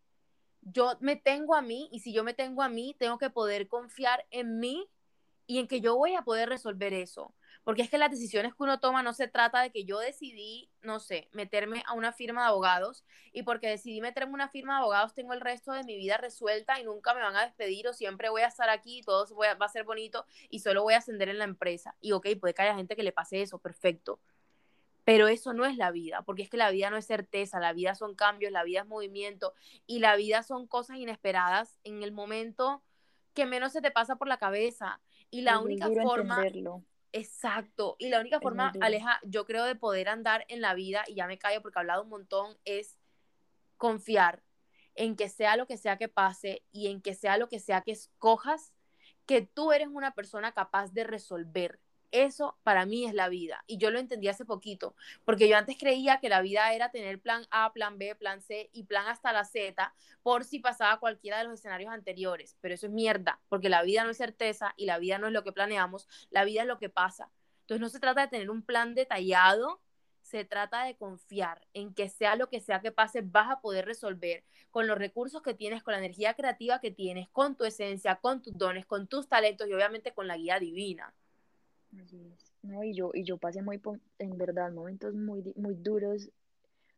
yo 0.61 0.97
me 0.99 1.15
tengo 1.15 1.55
a 1.55 1.61
mí 1.61 1.89
y 1.91 1.99
si 1.99 2.13
yo 2.13 2.23
me 2.23 2.33
tengo 2.33 2.61
a 2.63 2.69
mí, 2.69 2.95
tengo 2.99 3.17
que 3.17 3.29
poder 3.29 3.67
confiar 3.67 4.25
en 4.31 4.59
mí 4.59 4.89
y 5.47 5.59
en 5.59 5.67
que 5.67 5.81
yo 5.81 5.95
voy 5.95 6.15
a 6.15 6.21
poder 6.21 6.49
resolver 6.49 6.93
eso. 6.93 7.35
Porque 7.63 7.83
es 7.83 7.89
que 7.89 7.97
las 7.97 8.09
decisiones 8.09 8.53
que 8.55 8.63
uno 8.63 8.79
toma 8.79 9.03
no 9.03 9.13
se 9.13 9.27
trata 9.27 9.61
de 9.61 9.71
que 9.71 9.83
yo 9.85 9.99
decidí, 9.99 10.71
no 10.81 10.99
sé, 10.99 11.29
meterme 11.31 11.83
a 11.85 11.93
una 11.93 12.11
firma 12.11 12.41
de 12.41 12.47
abogados 12.47 13.03
y 13.33 13.43
porque 13.43 13.67
decidí 13.67 14.01
meterme 14.01 14.31
a 14.31 14.35
una 14.35 14.49
firma 14.49 14.73
de 14.73 14.79
abogados 14.79 15.13
tengo 15.13 15.33
el 15.33 15.41
resto 15.41 15.71
de 15.71 15.83
mi 15.83 15.97
vida 15.97 16.17
resuelta 16.17 16.79
y 16.79 16.83
nunca 16.83 17.13
me 17.13 17.21
van 17.21 17.35
a 17.35 17.45
despedir 17.45 17.87
o 17.87 17.93
siempre 17.93 18.29
voy 18.29 18.41
a 18.41 18.47
estar 18.47 18.69
aquí 18.69 18.99
y 18.99 19.03
todo 19.03 19.27
va 19.37 19.65
a 19.65 19.69
ser 19.69 19.83
bonito 19.83 20.25
y 20.49 20.59
solo 20.59 20.83
voy 20.83 20.95
a 20.95 20.97
ascender 20.97 21.29
en 21.29 21.37
la 21.37 21.43
empresa. 21.43 21.95
Y 22.01 22.13
ok, 22.13 22.27
puede 22.39 22.53
que 22.53 22.63
haya 22.63 22.75
gente 22.75 22.95
que 22.95 23.03
le 23.03 23.11
pase 23.11 23.41
eso, 23.41 23.59
perfecto. 23.59 24.19
Pero 25.03 25.27
eso 25.27 25.53
no 25.53 25.65
es 25.65 25.77
la 25.77 25.91
vida, 25.91 26.21
porque 26.23 26.43
es 26.43 26.49
que 26.49 26.57
la 26.57 26.69
vida 26.69 26.89
no 26.89 26.97
es 26.97 27.05
certeza, 27.05 27.59
la 27.59 27.73
vida 27.73 27.95
son 27.95 28.15
cambios, 28.15 28.51
la 28.51 28.63
vida 28.63 28.81
es 28.81 28.87
movimiento 28.87 29.53
y 29.87 29.99
la 29.99 30.15
vida 30.15 30.43
son 30.43 30.67
cosas 30.67 30.97
inesperadas 30.97 31.79
en 31.83 32.03
el 32.03 32.11
momento 32.11 32.83
que 33.33 33.45
menos 33.45 33.71
se 33.71 33.81
te 33.81 33.91
pasa 33.91 34.17
por 34.17 34.27
la 34.27 34.37
cabeza. 34.37 35.01
Y 35.29 35.41
la 35.41 35.59
única 35.59 35.89
forma... 35.89 36.43
Exacto. 37.13 37.95
Y 37.99 38.09
la 38.09 38.21
única 38.21 38.39
forma, 38.39 38.71
Aleja, 38.79 39.19
yo 39.23 39.45
creo 39.45 39.65
de 39.65 39.75
poder 39.75 40.07
andar 40.07 40.45
en 40.47 40.61
la 40.61 40.73
vida, 40.73 41.03
y 41.07 41.15
ya 41.15 41.27
me 41.27 41.37
callo 41.37 41.61
porque 41.61 41.79
he 41.79 41.81
hablado 41.81 42.03
un 42.03 42.09
montón, 42.09 42.57
es 42.63 42.97
confiar 43.75 44.43
en 44.95 45.15
que 45.15 45.29
sea 45.29 45.57
lo 45.57 45.67
que 45.67 45.77
sea 45.77 45.97
que 45.97 46.07
pase 46.07 46.63
y 46.71 46.87
en 46.87 47.01
que 47.01 47.13
sea 47.13 47.37
lo 47.37 47.49
que 47.49 47.59
sea 47.59 47.81
que 47.81 47.91
escojas, 47.91 48.73
que 49.25 49.41
tú 49.41 49.71
eres 49.71 49.87
una 49.87 50.13
persona 50.13 50.53
capaz 50.53 50.93
de 50.93 51.03
resolver 51.03 51.79
eso 52.11 52.57
para 52.63 52.85
mí 52.85 53.05
es 53.05 53.13
la 53.13 53.29
vida. 53.29 53.63
Y 53.67 53.77
yo 53.77 53.91
lo 53.91 53.99
entendí 53.99 54.27
hace 54.27 54.45
poquito, 54.45 54.95
porque 55.25 55.47
yo 55.47 55.57
antes 55.57 55.77
creía 55.77 56.19
que 56.19 56.29
la 56.29 56.41
vida 56.41 56.73
era 56.73 56.91
tener 56.91 57.19
plan 57.19 57.45
A, 57.51 57.71
plan 57.73 57.97
B, 57.97 58.15
plan 58.15 58.41
C 58.41 58.69
y 58.73 58.83
plan 58.83 59.07
hasta 59.07 59.33
la 59.33 59.45
Z 59.45 59.93
por 60.23 60.43
si 60.43 60.59
pasaba 60.59 60.99
cualquiera 60.99 61.37
de 61.37 61.45
los 61.45 61.53
escenarios 61.53 61.91
anteriores. 61.91 62.57
Pero 62.61 62.73
eso 62.73 62.87
es 62.87 62.91
mierda, 62.91 63.39
porque 63.49 63.69
la 63.69 63.83
vida 63.83 64.03
no 64.03 64.11
es 64.11 64.17
certeza 64.17 64.73
y 64.77 64.85
la 64.85 64.99
vida 64.99 65.17
no 65.17 65.27
es 65.27 65.33
lo 65.33 65.43
que 65.43 65.51
planeamos, 65.51 66.07
la 66.29 66.43
vida 66.45 66.61
es 66.61 66.67
lo 66.67 66.77
que 66.77 66.89
pasa. 66.89 67.31
Entonces 67.61 67.81
no 67.81 67.89
se 67.89 67.99
trata 67.99 68.21
de 68.21 68.27
tener 68.27 68.49
un 68.49 68.63
plan 68.63 68.95
detallado, 68.95 69.81
se 70.21 70.45
trata 70.45 70.83
de 70.85 70.95
confiar 70.95 71.67
en 71.73 71.93
que 71.93 72.09
sea 72.09 72.35
lo 72.35 72.49
que 72.49 72.59
sea 72.59 72.81
que 72.81 72.91
pase, 72.91 73.21
vas 73.21 73.49
a 73.49 73.61
poder 73.61 73.85
resolver 73.85 74.43
con 74.69 74.87
los 74.87 74.97
recursos 74.97 75.41
que 75.41 75.53
tienes, 75.53 75.83
con 75.83 75.93
la 75.93 75.99
energía 75.99 76.33
creativa 76.35 76.79
que 76.79 76.91
tienes, 76.91 77.27
con 77.29 77.55
tu 77.55 77.65
esencia, 77.65 78.15
con 78.15 78.41
tus 78.41 78.57
dones, 78.57 78.85
con 78.85 79.07
tus 79.07 79.27
talentos 79.27 79.67
y 79.67 79.73
obviamente 79.73 80.13
con 80.13 80.27
la 80.27 80.37
guía 80.37 80.59
divina. 80.59 81.13
No, 82.63 82.83
y 82.83 82.93
yo, 82.93 83.11
y 83.13 83.23
yo 83.23 83.37
pasé 83.37 83.61
muy, 83.61 83.81
en 84.19 84.37
verdad, 84.37 84.71
momentos 84.71 85.13
muy, 85.13 85.43
muy 85.55 85.75
duros 85.75 86.29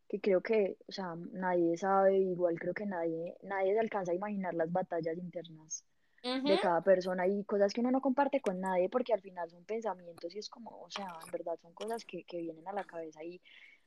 que 0.10 0.20
creo 0.20 0.42
que, 0.42 0.78
o 0.88 0.92
sea, 0.92 1.16
nadie 1.32 1.78
sabe, 1.78 2.18
igual 2.20 2.60
creo 2.60 2.74
que 2.74 2.86
nadie, 2.86 3.36
nadie 3.42 3.74
se 3.74 3.80
alcanza 3.80 4.12
a 4.12 4.16
imaginar 4.16 4.54
las 4.54 4.72
batallas 4.72 5.18
internas 5.18 5.84
de 6.22 6.58
cada 6.60 6.82
persona 6.82 7.28
y 7.28 7.44
cosas 7.46 7.74
que 7.74 7.82
uno 7.82 7.92
no 7.92 8.02
comparte 8.02 8.42
con 8.42 8.60
nadie 8.60 8.90
porque 8.90 9.14
al 9.14 9.22
final 9.22 9.50
son 9.50 9.64
pensamientos 9.64 10.36
y 10.36 10.40
es 10.40 10.50
como, 10.50 10.82
o 10.82 10.90
sea, 10.90 11.08
en 11.26 11.32
verdad 11.32 11.58
son 11.62 11.74
cosas 11.74 12.06
que, 12.06 12.24
que 12.24 12.38
vienen 12.38 12.68
a 12.68 12.74
la 12.74 12.84
cabeza 12.84 13.24
y, 13.24 13.42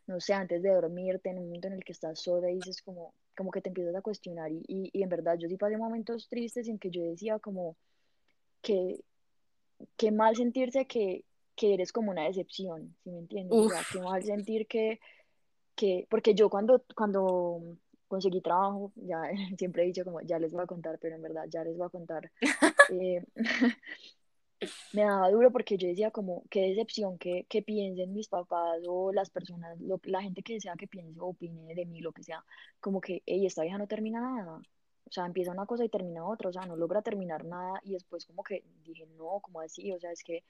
no 0.07 0.21
sé, 0.21 0.35
antes 0.35 0.63
de 0.63 0.71
dormirte, 0.71 1.31
en 1.31 1.39
un 1.39 1.45
momento 1.45 1.69
en 1.69 1.75
el 1.75 1.85
que 1.85 1.93
estás 1.93 2.21
sola 2.21 2.51
y 2.51 2.57
dices 2.57 2.83
como, 2.83 3.15
como 3.37 3.51
que 3.51 3.61
te 3.61 3.69
empiezas 3.69 3.95
a 3.95 4.03
cuestionar 4.03 4.51
y, 4.51 4.65
y, 4.67 4.91
y 4.93 5.03
en 5.03 5.09
verdad 5.09 5.37
yo 5.39 5.49
sí 5.49 5.57
pasé 5.57 5.77
momentos 5.77 6.29
tristes 6.29 6.69
en 6.69 6.79
que 6.79 6.91
yo 6.91 7.03
decía 7.03 7.39
como 7.39 7.77
que, 8.63 9.01
qué 9.97 10.11
mal 10.11 10.37
sentirse 10.37 10.87
que, 10.87 11.25
que 11.55 11.75
eres 11.75 11.93
como 11.93 12.11
una 12.11 12.25
decepción, 12.25 12.95
¿sí 13.03 13.11
me 13.11 13.19
entiendes? 13.21 13.59
O 13.59 13.69
sea, 13.69 13.83
qué 13.91 14.01
mal 14.01 14.23
sentir 14.23 14.67
que, 14.67 15.01
que, 15.75 16.07
porque 16.11 16.35
yo 16.35 16.49
cuando, 16.51 16.83
cuando 16.95 17.61
conseguí 18.09 18.41
trabajo, 18.41 18.93
ya 18.97 19.23
siempre 19.59 19.83
he 19.83 19.87
dicho 19.87 20.05
como, 20.05 20.21
ya 20.21 20.39
les 20.39 20.53
voy 20.53 20.63
a 20.63 20.67
contar, 20.67 20.99
pero 21.01 21.17
en 21.17 21.23
verdad 21.23 21.45
ya 21.49 21.65
les 21.65 21.77
voy 21.77 21.87
a 21.87 21.91
contar. 21.91 22.31
Eh, 22.89 23.21
me 24.93 25.03
daba 25.03 25.29
duro 25.31 25.51
porque 25.51 25.77
yo 25.77 25.89
decía 25.89 26.13
como, 26.13 26.45
qué 26.51 26.69
decepción 26.69 27.19
que, 27.19 27.47
que 27.49 27.63
piensen 27.63 28.13
mis 28.13 28.29
papás 28.29 28.81
o 28.87 29.13
las 29.13 29.29
personas, 29.29 29.77
la 30.05 30.23
gente 30.23 30.43
que 30.45 30.61
sea 30.61 30.75
que 30.77 30.87
piense 30.87 31.19
o 31.21 31.27
opine 31.27 31.75
de 31.75 31.85
mí, 31.85 32.01
lo 32.01 32.13
que 32.13 32.23
sea, 32.23 32.45
como 32.79 33.01
que, 33.01 33.25
hey, 33.27 33.45
esta 33.45 33.63
vieja 33.63 33.77
no 33.77 33.89
termina 33.89 34.21
nada. 34.21 34.61
O 35.07 35.13
sea, 35.13 35.25
empieza 35.25 35.53
una 35.53 35.67
cosa 35.67 35.85
y 35.85 35.89
termina 35.89 36.27
otra, 36.27 36.51
o 36.51 36.53
sea, 36.53 36.67
no 36.67 36.75
logra 36.77 37.01
terminar 37.01 37.45
nada 37.45 37.81
y 37.85 37.93
después 37.93 38.27
como 38.27 38.43
que 38.43 38.65
dije, 38.85 39.07
no, 39.17 39.41
como 39.41 39.61
así, 39.61 39.93
o 39.93 40.01
sea, 40.01 40.11
es 40.11 40.23
que, 40.25 40.43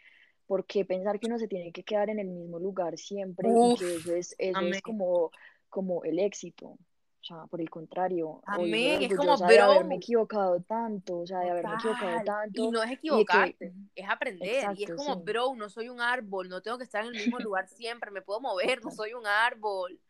¿por 0.46 0.64
qué 0.64 0.84
pensar 0.84 1.20
que 1.20 1.26
uno 1.26 1.38
se 1.38 1.46
tiene 1.46 1.72
que 1.72 1.82
quedar 1.82 2.09
en 2.09 2.18
el 2.18 2.28
mismo 2.28 2.59
lugar 2.59 2.96
siempre 2.96 3.48
y 3.50 3.76
que 3.76 3.96
eso 3.96 4.14
es, 4.14 4.34
eso 4.38 4.61
es 4.61 4.80
como, 4.80 5.30
como 5.68 6.04
el 6.04 6.18
éxito? 6.18 6.68
O 6.68 7.24
sea, 7.26 7.46
por 7.46 7.61
el 7.61 7.68
contrario, 7.68 8.40
Amén, 8.46 9.02
es 9.02 9.16
como, 9.16 9.36
de 9.36 9.59
haberme 9.59 9.96
equivocado 9.96 10.61
tanto, 10.62 11.18
o 11.18 11.26
sea, 11.26 11.40
de 11.40 11.50
haberme 11.50 11.74
equivocado 11.74 12.24
tanto. 12.24 12.62
Y 12.62 12.70
no 12.70 12.82
es 12.84 12.92
equivocarte, 12.92 13.72
es 13.96 14.09
aprender. 14.09 14.64
y 14.76 14.84
es 14.84 14.94
como, 14.94 15.16
bro, 15.16 15.54
no 15.57 15.68
soy 15.68 15.88
un 15.88 16.00
árbol, 16.00 16.48
no 16.48 16.62
tengo 16.62 16.78
que 16.78 16.84
estar 16.84 17.04
en 17.04 17.14
el 17.14 17.16
mismo 17.16 17.40
lugar 17.40 17.66
siempre, 17.68 18.12
me 18.12 18.22
puedo 18.22 18.40
mover, 18.40 18.82
no 18.82 18.92
soy 18.92 19.12
un 19.12 19.26
árbol. 19.26 20.00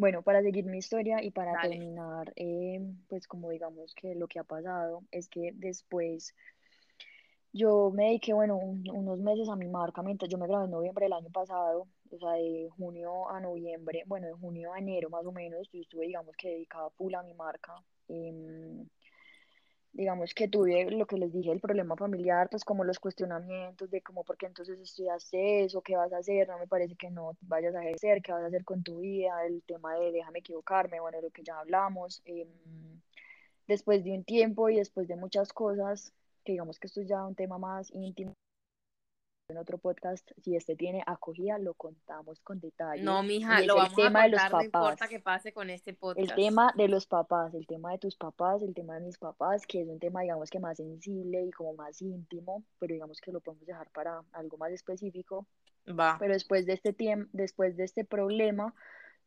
Bueno, 0.00 0.22
para 0.22 0.40
seguir 0.40 0.64
mi 0.64 0.78
historia 0.78 1.22
y 1.22 1.30
para 1.30 1.60
terminar, 1.60 2.32
eh, 2.34 2.80
pues 3.06 3.28
como 3.28 3.50
digamos 3.50 3.94
que 3.94 4.14
lo 4.14 4.28
que 4.28 4.38
ha 4.38 4.44
pasado 4.44 5.02
es 5.10 5.28
que 5.28 5.52
después 5.54 6.34
yo 7.52 7.90
me 7.90 8.04
dediqué, 8.04 8.32
bueno, 8.32 8.56
unos 8.56 9.18
meses 9.18 9.50
a 9.50 9.56
mi 9.56 9.68
marca 9.68 10.02
mientras 10.02 10.30
yo 10.30 10.38
me 10.38 10.46
grabé 10.46 10.64
en 10.64 10.70
noviembre 10.70 11.04
del 11.04 11.12
año 11.12 11.28
pasado, 11.28 11.86
o 12.10 12.18
sea, 12.18 12.32
de 12.32 12.70
junio 12.78 13.28
a 13.28 13.40
noviembre, 13.40 14.04
bueno, 14.06 14.26
de 14.28 14.32
junio 14.32 14.72
a 14.72 14.78
enero 14.78 15.10
más 15.10 15.26
o 15.26 15.32
menos, 15.32 15.68
yo 15.70 15.82
estuve, 15.82 16.06
digamos 16.06 16.34
que 16.34 16.48
dedicada 16.48 16.88
full 16.96 17.14
a 17.14 17.22
mi 17.22 17.34
marca. 17.34 17.74
Em, 18.08 18.88
digamos 20.00 20.32
que 20.32 20.48
tuve 20.48 20.90
lo 20.90 21.06
que 21.06 21.18
les 21.18 21.30
dije, 21.30 21.52
el 21.52 21.60
problema 21.60 21.94
familiar, 21.94 22.48
pues 22.50 22.64
como 22.64 22.84
los 22.84 22.98
cuestionamientos 22.98 23.90
de 23.90 24.00
como, 24.00 24.24
¿por 24.24 24.38
qué 24.38 24.46
entonces 24.46 24.80
estudiaste 24.80 25.64
eso? 25.64 25.82
¿Qué 25.82 25.94
vas 25.94 26.10
a 26.14 26.18
hacer? 26.18 26.48
No 26.48 26.58
me 26.58 26.66
parece 26.66 26.96
que 26.96 27.10
no 27.10 27.36
vayas 27.42 27.74
a 27.74 27.82
ejercer, 27.84 28.22
¿qué 28.22 28.32
vas 28.32 28.42
a 28.42 28.46
hacer 28.46 28.64
con 28.64 28.82
tu 28.82 29.00
vida? 29.00 29.44
El 29.44 29.62
tema 29.62 29.94
de 29.96 30.10
déjame 30.10 30.38
equivocarme, 30.38 31.00
bueno, 31.00 31.20
lo 31.20 31.28
que 31.30 31.42
ya 31.42 31.58
hablamos. 31.60 32.22
Em, 32.24 32.48
después 33.68 34.02
de 34.02 34.12
un 34.12 34.24
tiempo 34.24 34.70
y 34.70 34.76
después 34.76 35.06
de 35.06 35.16
muchas 35.16 35.52
cosas, 35.52 36.14
que 36.44 36.52
digamos 36.52 36.78
que 36.78 36.86
esto 36.86 37.02
es 37.02 37.08
ya 37.08 37.26
un 37.26 37.34
tema 37.34 37.58
más 37.58 37.90
íntimo 37.92 38.34
en 39.50 39.58
otro 39.58 39.78
podcast, 39.78 40.30
si 40.42 40.56
este 40.56 40.76
tiene 40.76 41.02
acogida, 41.06 41.58
lo 41.58 41.74
contamos 41.74 42.40
con 42.40 42.60
detalle. 42.60 43.02
No, 43.02 43.22
mija, 43.22 43.60
lo 43.62 43.76
vamos 43.76 43.94
tema 43.94 44.20
a 44.20 44.22
contar, 44.22 44.24
de 44.24 44.30
los 44.30 44.40
papás. 44.42 44.52
no 44.52 44.64
importa 44.64 45.08
que 45.08 45.20
pase 45.20 45.52
con 45.52 45.70
este 45.70 45.94
podcast. 45.94 46.30
El 46.30 46.34
tema 46.34 46.72
de 46.76 46.88
los 46.88 47.06
papás, 47.06 47.54
el 47.54 47.66
tema 47.66 47.92
de 47.92 47.98
tus 47.98 48.16
papás, 48.16 48.62
el 48.62 48.74
tema 48.74 48.94
de 48.94 49.00
mis 49.00 49.18
papás, 49.18 49.66
que 49.66 49.82
es 49.82 49.88
un 49.88 49.98
tema, 49.98 50.22
digamos, 50.22 50.50
que 50.50 50.60
más 50.60 50.76
sensible 50.76 51.44
y 51.44 51.50
como 51.50 51.74
más 51.74 52.00
íntimo, 52.00 52.64
pero 52.78 52.94
digamos 52.94 53.20
que 53.20 53.32
lo 53.32 53.40
podemos 53.40 53.66
dejar 53.66 53.90
para 53.90 54.22
algo 54.32 54.56
más 54.56 54.72
específico. 54.72 55.46
Va. 55.88 56.16
Pero 56.18 56.32
después 56.32 56.66
de 56.66 56.74
este 56.74 56.92
tiempo, 56.92 57.28
después 57.32 57.76
de 57.76 57.84
este 57.84 58.04
problema, 58.04 58.74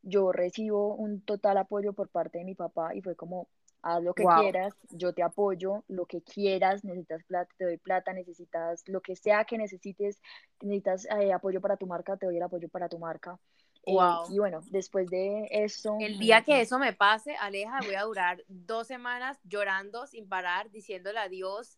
yo 0.04 0.32
recibo 0.32 0.96
un 0.96 1.22
total 1.22 1.58
apoyo 1.58 1.94
por 1.94 2.10
parte 2.10 2.38
de 2.38 2.44
mi 2.44 2.56
papá 2.56 2.94
y 2.94 3.02
fue 3.02 3.16
como, 3.16 3.48
haz 3.84 4.02
lo 4.02 4.14
que 4.14 4.24
quieras, 4.40 4.74
yo 4.90 5.14
te 5.14 5.22
apoyo, 5.22 5.84
lo 5.88 6.06
que 6.06 6.22
quieras, 6.22 6.84
necesitas 6.84 7.24
plata, 7.26 7.54
te 7.58 7.66
doy 7.66 7.78
plata, 7.78 8.14
necesitas 8.14 8.84
lo 8.88 9.02
que 9.02 9.16
sea 9.16 9.44
que 9.44 9.58
necesites, 9.58 10.22
necesitas 10.62 11.06
eh, 11.06 11.34
apoyo 11.34 11.62
para 11.62 11.78
tu 11.78 11.86
marca, 11.86 12.18
te 12.18 12.26
doy 12.26 12.38
el 12.38 12.44
apoyo 12.44 12.70
para 12.70 12.90
tu 12.90 12.98
marca. 12.98 13.38
Eh, 13.86 13.94
y 14.30 14.40
bueno, 14.40 14.62
después 14.70 15.10
de 15.10 15.48
eso... 15.52 15.98
El 16.00 16.18
día 16.18 16.42
que 16.44 16.62
eso 16.62 16.80
me 16.80 16.94
pase, 16.94 17.36
Aleja, 17.36 17.80
voy 17.84 17.96
a 17.96 18.04
durar 18.04 18.44
dos 18.48 18.88
semanas 18.88 19.38
llorando 19.44 20.08
sin 20.08 20.30
parar, 20.30 20.72
diciéndole 20.72 21.20
adiós, 21.20 21.78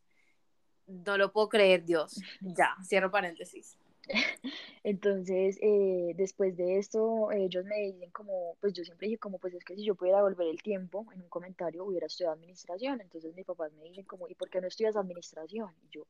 no 0.85 1.17
lo 1.17 1.31
puedo 1.31 1.49
creer, 1.49 1.83
Dios. 1.83 2.21
Ya, 2.41 2.75
cierro 2.83 3.09
paréntesis. 3.09 3.75
Entonces, 4.83 5.57
eh, 5.61 6.13
después 6.15 6.55
de 6.57 6.77
esto, 6.77 7.31
ellos 7.31 7.65
me 7.65 7.75
dicen 7.81 8.11
como, 8.11 8.55
pues 8.61 8.73
yo 8.73 8.83
siempre 8.83 9.07
dije 9.07 9.17
como, 9.17 9.39
pues 9.39 9.53
es 9.53 9.63
que 9.63 9.75
si 9.75 9.83
yo 9.83 9.95
pudiera 9.95 10.21
volver 10.21 10.47
el 10.47 10.61
tiempo, 10.61 11.05
en 11.13 11.21
un 11.21 11.29
comentario 11.29 11.85
hubiera 11.85 12.05
estudiado 12.05 12.35
administración. 12.35 13.01
Entonces 13.01 13.35
mis 13.35 13.45
papás 13.45 13.71
me 13.73 13.85
dicen 13.85 14.05
como, 14.05 14.27
¿y 14.27 14.35
por 14.35 14.49
qué 14.49 14.61
no 14.61 14.67
estudias 14.67 14.95
administración? 14.95 15.71
Y 15.83 15.97
yo, 15.97 16.05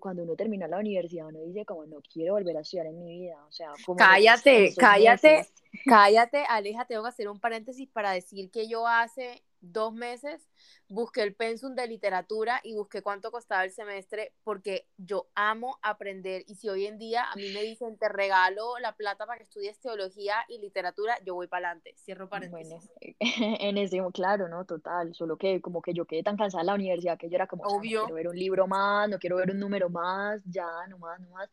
cuando 0.00 0.24
uno 0.24 0.36
termina 0.36 0.68
la 0.68 0.78
universidad, 0.78 1.28
uno 1.28 1.40
dice 1.40 1.64
como, 1.64 1.86
no 1.86 2.00
quiero 2.12 2.34
volver 2.34 2.56
a 2.56 2.60
estudiar 2.60 2.86
en 2.86 2.98
mi 2.98 3.20
vida. 3.20 3.42
O 3.46 3.52
sea, 3.52 3.72
como 3.84 3.96
cállate, 3.96 4.74
cállate, 4.76 5.46
cállate, 5.86 6.44
Aleja, 6.48 6.84
tengo 6.84 7.02
que 7.02 7.08
hacer 7.08 7.28
un 7.28 7.40
paréntesis 7.40 7.88
para 7.88 8.12
decir 8.12 8.50
que 8.50 8.68
yo 8.68 8.86
hace 8.86 9.42
dos 9.60 9.92
meses 9.92 10.48
busqué 10.88 11.22
el 11.22 11.34
pensum 11.34 11.74
de 11.74 11.86
literatura 11.86 12.60
y 12.62 12.74
busqué 12.74 13.02
cuánto 13.02 13.30
costaba 13.30 13.64
el 13.64 13.72
semestre 13.72 14.32
porque 14.44 14.86
yo 14.96 15.28
amo 15.34 15.78
aprender 15.82 16.44
y 16.46 16.54
si 16.54 16.68
hoy 16.68 16.86
en 16.86 16.98
día 16.98 17.24
a 17.30 17.34
mí 17.36 17.50
me 17.52 17.62
dicen 17.62 17.98
te 17.98 18.08
regalo 18.08 18.78
la 18.78 18.94
plata 18.94 19.26
para 19.26 19.38
que 19.38 19.44
estudies 19.44 19.80
teología 19.80 20.34
y 20.48 20.58
literatura, 20.58 21.18
yo 21.24 21.34
voy 21.34 21.48
para 21.48 21.68
adelante, 21.68 21.94
cierro 21.96 22.28
paréntesis. 22.28 22.68
Bueno, 22.68 23.16
en 23.60 23.78
ese, 23.78 24.00
claro, 24.12 24.48
¿no? 24.48 24.64
Total, 24.64 25.14
solo 25.14 25.36
que 25.36 25.60
como 25.60 25.82
que 25.82 25.92
yo 25.92 26.04
quedé 26.04 26.22
tan 26.22 26.36
cansada 26.36 26.62
en 26.62 26.66
la 26.66 26.74
universidad 26.74 27.18
que 27.18 27.28
yo 27.28 27.36
era 27.36 27.46
como, 27.46 27.64
Obvio. 27.64 28.00
no 28.00 28.06
quiero 28.06 28.14
ver 28.14 28.28
un 28.28 28.38
libro 28.38 28.66
más, 28.66 29.08
no 29.08 29.18
quiero 29.18 29.36
ver 29.36 29.50
un 29.50 29.58
número 29.58 29.88
más, 29.88 30.40
ya, 30.44 30.66
no 30.88 30.98
más, 30.98 31.20
no 31.20 31.30
más. 31.30 31.50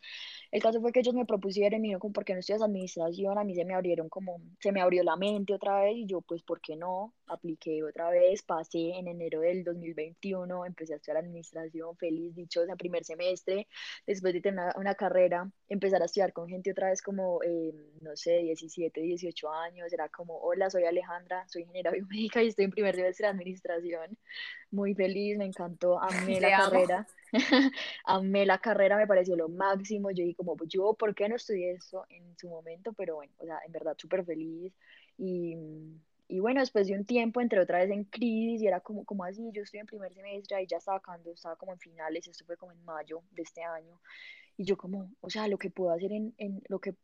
El 0.51 0.61
caso 0.61 0.79
fue 0.81 0.91
que 0.91 0.99
ellos 0.99 1.15
me 1.15 1.25
propusieron, 1.25 1.81
me 1.81 1.87
dijeron 1.87 1.99
como, 1.99 2.13
¿por 2.13 2.25
qué 2.25 2.33
no 2.33 2.39
estudias 2.39 2.61
administración? 2.61 3.37
A 3.37 3.43
mí 3.43 3.55
se 3.55 3.65
me 3.65 3.73
abrieron 3.73 4.09
como, 4.09 4.39
se 4.59 4.71
me 4.71 4.81
abrió 4.81 5.03
la 5.03 5.15
mente 5.15 5.53
otra 5.53 5.81
vez 5.81 5.95
y 5.95 6.05
yo, 6.05 6.21
pues, 6.21 6.43
¿por 6.43 6.61
qué 6.61 6.75
no? 6.75 7.13
Apliqué 7.27 7.81
otra 7.93 8.09
vez, 8.09 8.41
pasé 8.41 8.97
en 8.97 9.07
enero 9.07 9.41
del 9.41 9.63
2021, 9.63 10.65
empecé 10.65 10.93
a 10.93 10.95
estudiar 10.95 11.17
administración, 11.17 11.95
feliz, 11.95 12.33
dichosa, 12.35 12.75
primer 12.75 13.05
semestre, 13.05 13.67
después 14.07 14.33
de 14.33 14.41
tener 14.41 14.73
una, 14.77 14.95
carrera, 14.95 15.47
empezar 15.69 16.01
a 16.01 16.05
estudiar 16.05 16.33
con 16.33 16.49
gente 16.49 16.71
otra 16.71 16.89
vez 16.89 17.03
como, 17.03 17.43
eh, 17.43 17.71
no 18.01 18.15
sé, 18.15 18.39
17, 18.39 18.99
18 18.99 19.51
años, 19.51 19.93
era 19.93 20.09
como, 20.09 20.39
hola, 20.39 20.71
soy 20.71 20.85
Alejandra, 20.85 21.47
soy 21.47 21.61
ingeniera 21.61 21.91
biomédica 21.91 22.41
y 22.41 22.47
estoy 22.47 22.65
en 22.65 22.71
primer 22.71 22.95
semestre 22.95 23.27
de 23.27 23.31
administración, 23.31 24.17
muy 24.71 24.95
feliz, 24.95 25.37
me 25.37 25.45
encantó, 25.45 26.01
amé 26.01 26.41
la 26.41 26.57
carrera, 26.57 27.07
amé 28.05 28.45
la 28.47 28.57
carrera, 28.57 28.97
me 28.97 29.05
pareció 29.05 29.35
lo 29.35 29.49
máximo, 29.49 30.09
yo 30.09 30.23
dije 30.23 30.35
como, 30.35 30.55
yo, 30.65 30.95
¿por 30.95 31.13
qué 31.13 31.29
no 31.29 31.35
estudié 31.35 31.73
eso 31.73 32.05
en 32.09 32.35
su 32.39 32.49
momento? 32.49 32.91
Pero 32.93 33.15
bueno, 33.15 33.33
o 33.37 33.45
sea, 33.45 33.59
en 33.63 33.71
verdad 33.71 33.95
súper 33.99 34.25
feliz 34.25 34.73
y 35.15 35.55
y 36.33 36.39
bueno, 36.39 36.61
después 36.61 36.87
de 36.87 36.95
un 36.95 37.05
tiempo 37.05 37.41
entré 37.41 37.59
otra 37.59 37.77
vez 37.79 37.91
en 37.91 38.05
crisis 38.05 38.59
y 38.63 38.67
era 38.67 38.79
como, 38.81 39.05
como 39.05 39.23
así, 39.23 39.51
yo 39.53 39.61
estoy 39.61 39.81
en 39.81 39.85
primer 39.85 40.11
semestre 40.15 40.63
y 40.63 40.67
ya 40.67 40.77
estaba 40.77 40.97
acabando, 40.97 41.31
estaba 41.31 41.55
como 41.57 41.73
en 41.73 41.79
finales, 41.79 42.27
esto 42.27 42.43
fue 42.45 42.57
como 42.57 42.71
en 42.71 42.83
mayo 42.83 43.21
de 43.31 43.43
este 43.43 43.61
año. 43.63 44.01
Y 44.57 44.65
yo 44.65 44.75
como, 44.75 45.11
o 45.21 45.29
sea, 45.29 45.47
lo 45.47 45.59
que 45.59 45.69
puedo 45.69 45.91
hacer 45.91 46.11
en, 46.11 46.33
en 46.39 46.63
lo 46.69 46.79
que 46.79 46.95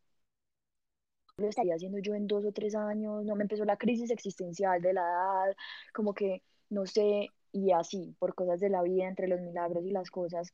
lo 1.38 1.48
estaría 1.48 1.76
haciendo 1.76 2.00
yo 2.00 2.16
en 2.16 2.26
dos 2.26 2.44
o 2.44 2.52
tres 2.52 2.74
años, 2.74 3.24
no 3.24 3.36
me 3.36 3.44
empezó 3.44 3.66
la 3.66 3.78
crisis 3.78 4.10
existencial 4.10 4.82
de 4.82 4.94
la 4.94 5.02
edad, 5.02 5.56
como 5.94 6.16
que, 6.16 6.42
no 6.70 6.88
sé, 6.88 7.30
y 7.52 7.72
así, 7.72 8.16
por 8.18 8.34
cosas 8.34 8.60
de 8.60 8.70
la 8.70 8.82
vida, 8.82 9.08
entre 9.08 9.28
los 9.28 9.42
milagros 9.42 9.86
y 9.86 9.92
las 9.92 10.10
cosas, 10.10 10.54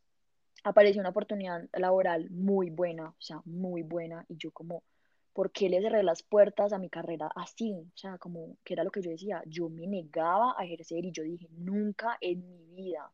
apareció 0.66 1.00
una 1.02 1.12
oportunidad 1.12 1.70
laboral 1.74 2.30
muy 2.30 2.72
buena, 2.72 3.10
o 3.10 3.22
sea, 3.22 3.42
muy 3.46 3.84
buena, 3.84 4.26
y 4.28 4.36
yo 4.38 4.52
como, 4.52 4.84
¿por 5.36 5.52
qué 5.52 5.68
le 5.68 5.82
cerré 5.82 6.02
las 6.02 6.24
puertas 6.24 6.72
a 6.72 6.80
mi 6.80 6.90
carrera 6.90 7.30
así? 7.36 7.74
O 7.74 7.98
sea, 7.98 8.18
como 8.18 8.56
que 8.64 8.74
era 8.74 8.86
lo 8.86 8.90
que 8.90 9.02
yo 9.02 9.12
decía, 9.12 9.44
yo 9.46 9.68
me 9.68 9.86
negaba 9.86 10.56
a 10.58 10.64
ejercer 10.64 11.04
y 11.04 11.12
yo 11.12 11.24
dije, 11.24 11.50
nunca 11.52 12.18
en 12.22 12.48
mi 12.48 12.64
vida, 12.74 13.12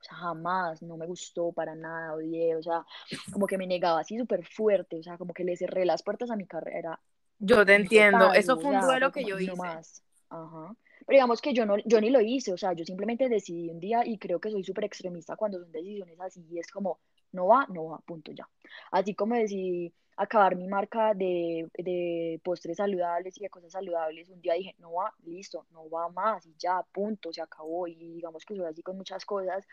o 0.00 0.02
sea, 0.02 0.16
jamás, 0.16 0.80
no 0.80 0.96
me 0.96 1.06
gustó 1.06 1.52
para 1.52 1.74
nada, 1.74 2.14
odié, 2.14 2.56
o 2.56 2.62
sea, 2.62 2.86
como 3.30 3.46
que 3.46 3.58
me 3.58 3.66
negaba 3.66 4.00
así 4.00 4.18
súper 4.18 4.46
fuerte, 4.46 4.98
o 4.98 5.02
sea, 5.02 5.18
como 5.18 5.34
que 5.34 5.44
le 5.44 5.54
cerré 5.54 5.84
las 5.84 6.02
puertas 6.02 6.30
a 6.30 6.36
mi 6.36 6.46
carrera. 6.46 6.98
Yo 7.38 7.66
te 7.66 7.74
entiendo, 7.74 8.32
eso 8.32 8.58
fue 8.58 8.70
un 8.70 8.80
duelo 8.80 9.12
que 9.12 9.22
yo 9.22 9.38
hice. 9.38 9.54
más. 9.54 10.02
Ajá. 10.30 10.74
Pero 11.06 11.16
digamos 11.16 11.42
que 11.42 11.52
yo, 11.52 11.66
no, 11.66 11.76
yo 11.84 12.00
ni 12.00 12.08
lo 12.08 12.22
hice, 12.22 12.54
o 12.54 12.56
sea, 12.56 12.72
yo 12.72 12.86
simplemente 12.86 13.28
decidí 13.28 13.68
un 13.68 13.78
día 13.78 14.06
y 14.06 14.16
creo 14.16 14.40
que 14.40 14.50
soy 14.50 14.64
súper 14.64 14.84
extremista 14.84 15.36
cuando 15.36 15.58
son 15.58 15.70
decisiones 15.70 16.18
así 16.18 16.46
y 16.50 16.58
es 16.58 16.70
como, 16.70 17.00
no 17.32 17.48
va, 17.48 17.66
no 17.68 17.86
va, 17.86 17.98
punto 17.98 18.32
ya. 18.32 18.48
Así 18.90 19.14
como 19.14 19.34
decidí 19.34 19.92
acabar 20.22 20.56
mi 20.56 20.66
marca 20.66 21.14
de, 21.14 21.68
de, 21.74 22.40
postres 22.44 22.76
saludables 22.76 23.36
y 23.38 23.42
de 23.42 23.50
cosas 23.50 23.72
saludables, 23.72 24.28
un 24.28 24.40
día 24.40 24.54
dije, 24.54 24.74
no 24.78 24.92
va, 24.92 25.12
listo, 25.24 25.66
no 25.70 25.88
va 25.90 26.08
más 26.08 26.46
y 26.46 26.54
ya, 26.58 26.82
punto, 26.92 27.32
se 27.32 27.42
acabó 27.42 27.86
y 27.86 27.94
digamos 27.94 28.44
que 28.44 28.56
soy 28.56 28.66
así 28.66 28.82
con 28.82 28.96
muchas 28.96 29.24
cosas 29.24 29.66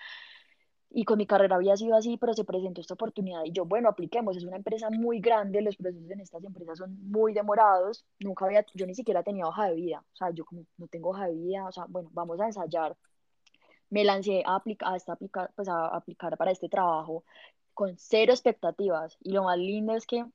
y 0.92 1.06
con 1.06 1.18
mi 1.18 1.28
carrera 1.28 1.56
había 1.56 1.78
sido 1.78 1.96
así, 1.96 2.18
pero 2.18 2.34
se 2.34 2.46
presentó 2.46 2.82
esta 2.82 2.96
oportunidad 2.96 3.44
y 3.46 3.52
yo, 3.52 3.66
bueno, 3.66 3.90
apliquemos, 3.90 4.36
es 4.38 4.44
una 4.44 4.58
empresa 4.58 4.90
muy 4.90 5.20
grande, 5.20 5.62
los 5.62 5.76
procesos 5.78 6.10
en 6.10 6.20
estas 6.22 6.44
empresas 6.44 6.80
son 6.80 6.98
muy 7.10 7.34
demorados, 7.34 8.06
nunca 8.20 8.46
había, 8.46 8.66
yo 8.74 8.86
ni 8.88 8.96
siquiera 8.96 9.24
tenía 9.24 9.48
hoja 9.48 9.68
de 9.70 9.76
vida, 9.76 10.04
o 10.14 10.16
sea, 10.16 10.32
yo 10.32 10.46
como 10.46 10.66
no 10.78 10.88
tengo 10.88 11.10
hoja 11.12 11.28
de 11.28 11.36
vida, 11.36 11.68
o 11.68 11.72
sea, 11.72 11.86
bueno, 11.88 12.10
vamos 12.14 12.40
a 12.42 12.48
ensayar. 12.48 12.98
Me 13.92 14.04
lancé 14.04 14.44
a, 14.46 14.56
aplicar, 14.56 15.00
aplicar, 15.08 15.52
pues 15.56 15.68
a 15.68 15.88
aplicar 15.88 16.38
para 16.38 16.52
este 16.52 16.70
trabajo 16.70 17.24
con 17.80 17.98
cero 17.98 18.34
expectativas. 18.34 19.18
Y 19.22 19.32
lo 19.32 19.44
más 19.46 19.58
lindo 19.58 19.96
es 19.96 20.06
que 20.06 20.26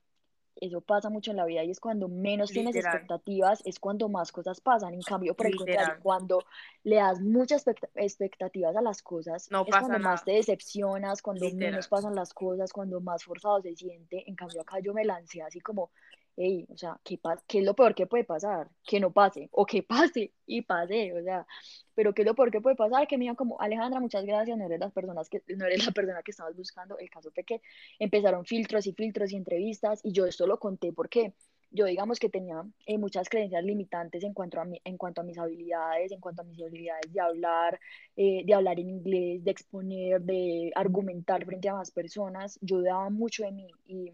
eso 0.55 0.81
pasa 0.81 1.09
mucho 1.09 1.31
en 1.31 1.37
la 1.37 1.45
vida 1.45 1.63
y 1.63 1.71
es 1.71 1.79
cuando 1.79 2.07
menos 2.07 2.51
tienes 2.51 2.75
expectativas, 2.75 3.61
es 3.65 3.79
cuando 3.79 4.09
más 4.09 4.31
cosas 4.31 4.61
pasan. 4.61 4.93
En 4.93 5.01
cambio, 5.01 5.33
por 5.35 5.47
el 5.47 5.55
contrario, 5.55 5.95
cuando 6.01 6.43
le 6.83 6.97
das 6.97 7.19
muchas 7.21 7.65
expectativas 7.95 8.75
a 8.75 8.81
las 8.81 9.01
cosas, 9.01 9.43
es 9.43 9.49
cuando 9.49 9.99
más 9.99 10.23
te 10.23 10.31
decepcionas, 10.33 11.21
cuando 11.21 11.49
menos 11.51 11.87
pasan 11.87 12.15
las 12.15 12.33
cosas, 12.33 12.71
cuando 12.71 13.01
más 13.01 13.23
forzado 13.23 13.61
se 13.61 13.75
siente. 13.75 14.23
En 14.27 14.35
cambio, 14.35 14.61
acá 14.61 14.79
yo 14.79 14.93
me 14.93 15.03
lancé 15.03 15.41
así 15.41 15.59
como, 15.59 15.91
hey, 16.37 16.65
o 16.69 16.77
sea, 16.77 16.99
¿qué, 17.03 17.19
¿qué 17.47 17.59
es 17.59 17.65
lo 17.65 17.75
peor 17.75 17.95
que 17.95 18.07
puede 18.07 18.23
pasar? 18.23 18.69
Que 18.85 18.99
no 18.99 19.11
pase, 19.11 19.49
o 19.51 19.65
que 19.65 19.83
pase, 20.13 20.33
y 20.45 20.61
pase, 20.61 21.13
o 21.13 21.23
sea, 21.23 21.45
pero 21.93 22.13
¿qué 22.13 22.21
es 22.23 22.25
lo 22.27 22.35
peor 22.35 22.51
que 22.51 22.61
puede 22.61 22.75
pasar? 22.75 23.07
Que 23.07 23.17
me 23.17 23.23
digan 23.23 23.35
como, 23.35 23.59
Alejandra, 23.59 23.99
muchas 23.99 24.25
gracias, 24.25 24.57
no 24.57 24.65
eres, 24.65 24.79
las 24.79 24.91
personas 24.93 25.29
que, 25.29 25.41
no 25.55 25.65
eres 25.65 25.85
la 25.85 25.91
persona 25.91 26.21
que 26.23 26.31
estabas 26.31 26.55
buscando, 26.55 26.97
el 26.97 27.09
caso 27.09 27.31
fue 27.31 27.43
que 27.43 27.61
empezaron 27.99 28.45
filtros 28.45 28.87
y 28.87 28.93
filtros 28.93 29.31
y 29.31 29.37
entrevistas, 29.37 30.01
y 30.03 30.11
yo 30.11 30.25
esto 30.25 30.47
lo 30.47 30.59
conté 30.59 30.93
porque 30.93 31.33
yo 31.71 31.85
digamos 31.85 32.19
que 32.19 32.29
tenía 32.29 32.63
eh, 32.85 32.97
muchas 32.97 33.27
creencias 33.29 33.63
limitantes 33.63 34.23
en 34.23 34.33
cuanto, 34.33 34.59
a 34.61 34.65
mi, 34.65 34.79
en 34.83 34.97
cuanto 34.97 35.21
a 35.21 35.23
mis 35.23 35.37
habilidades, 35.37 36.11
en 36.11 36.21
cuanto 36.21 36.41
a 36.41 36.45
mis 36.45 36.61
habilidades 36.61 37.11
de 37.11 37.19
hablar, 37.19 37.79
eh, 38.15 38.43
de 38.45 38.53
hablar 38.53 38.79
en 38.79 38.89
inglés, 38.89 39.43
de 39.43 39.51
exponer, 39.51 40.21
de 40.21 40.71
argumentar 40.75 41.45
frente 41.45 41.69
a 41.69 41.73
más 41.75 41.91
personas, 41.91 42.57
yo 42.61 42.81
daba 42.81 43.09
mucho 43.09 43.43
de 43.43 43.51
mí 43.51 43.67
y 43.85 44.13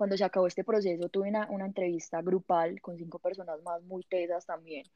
cuando 0.00 0.16
se 0.16 0.24
acabó 0.24 0.46
este 0.46 0.64
proceso, 0.64 1.10
tuve 1.10 1.28
una, 1.28 1.46
una 1.50 1.66
entrevista 1.66 2.22
grupal 2.22 2.80
con 2.80 2.96
cinco 2.96 3.18
personas 3.18 3.62
más 3.62 3.82
muy 3.82 4.02
tesas 4.02 4.46
también, 4.46 4.86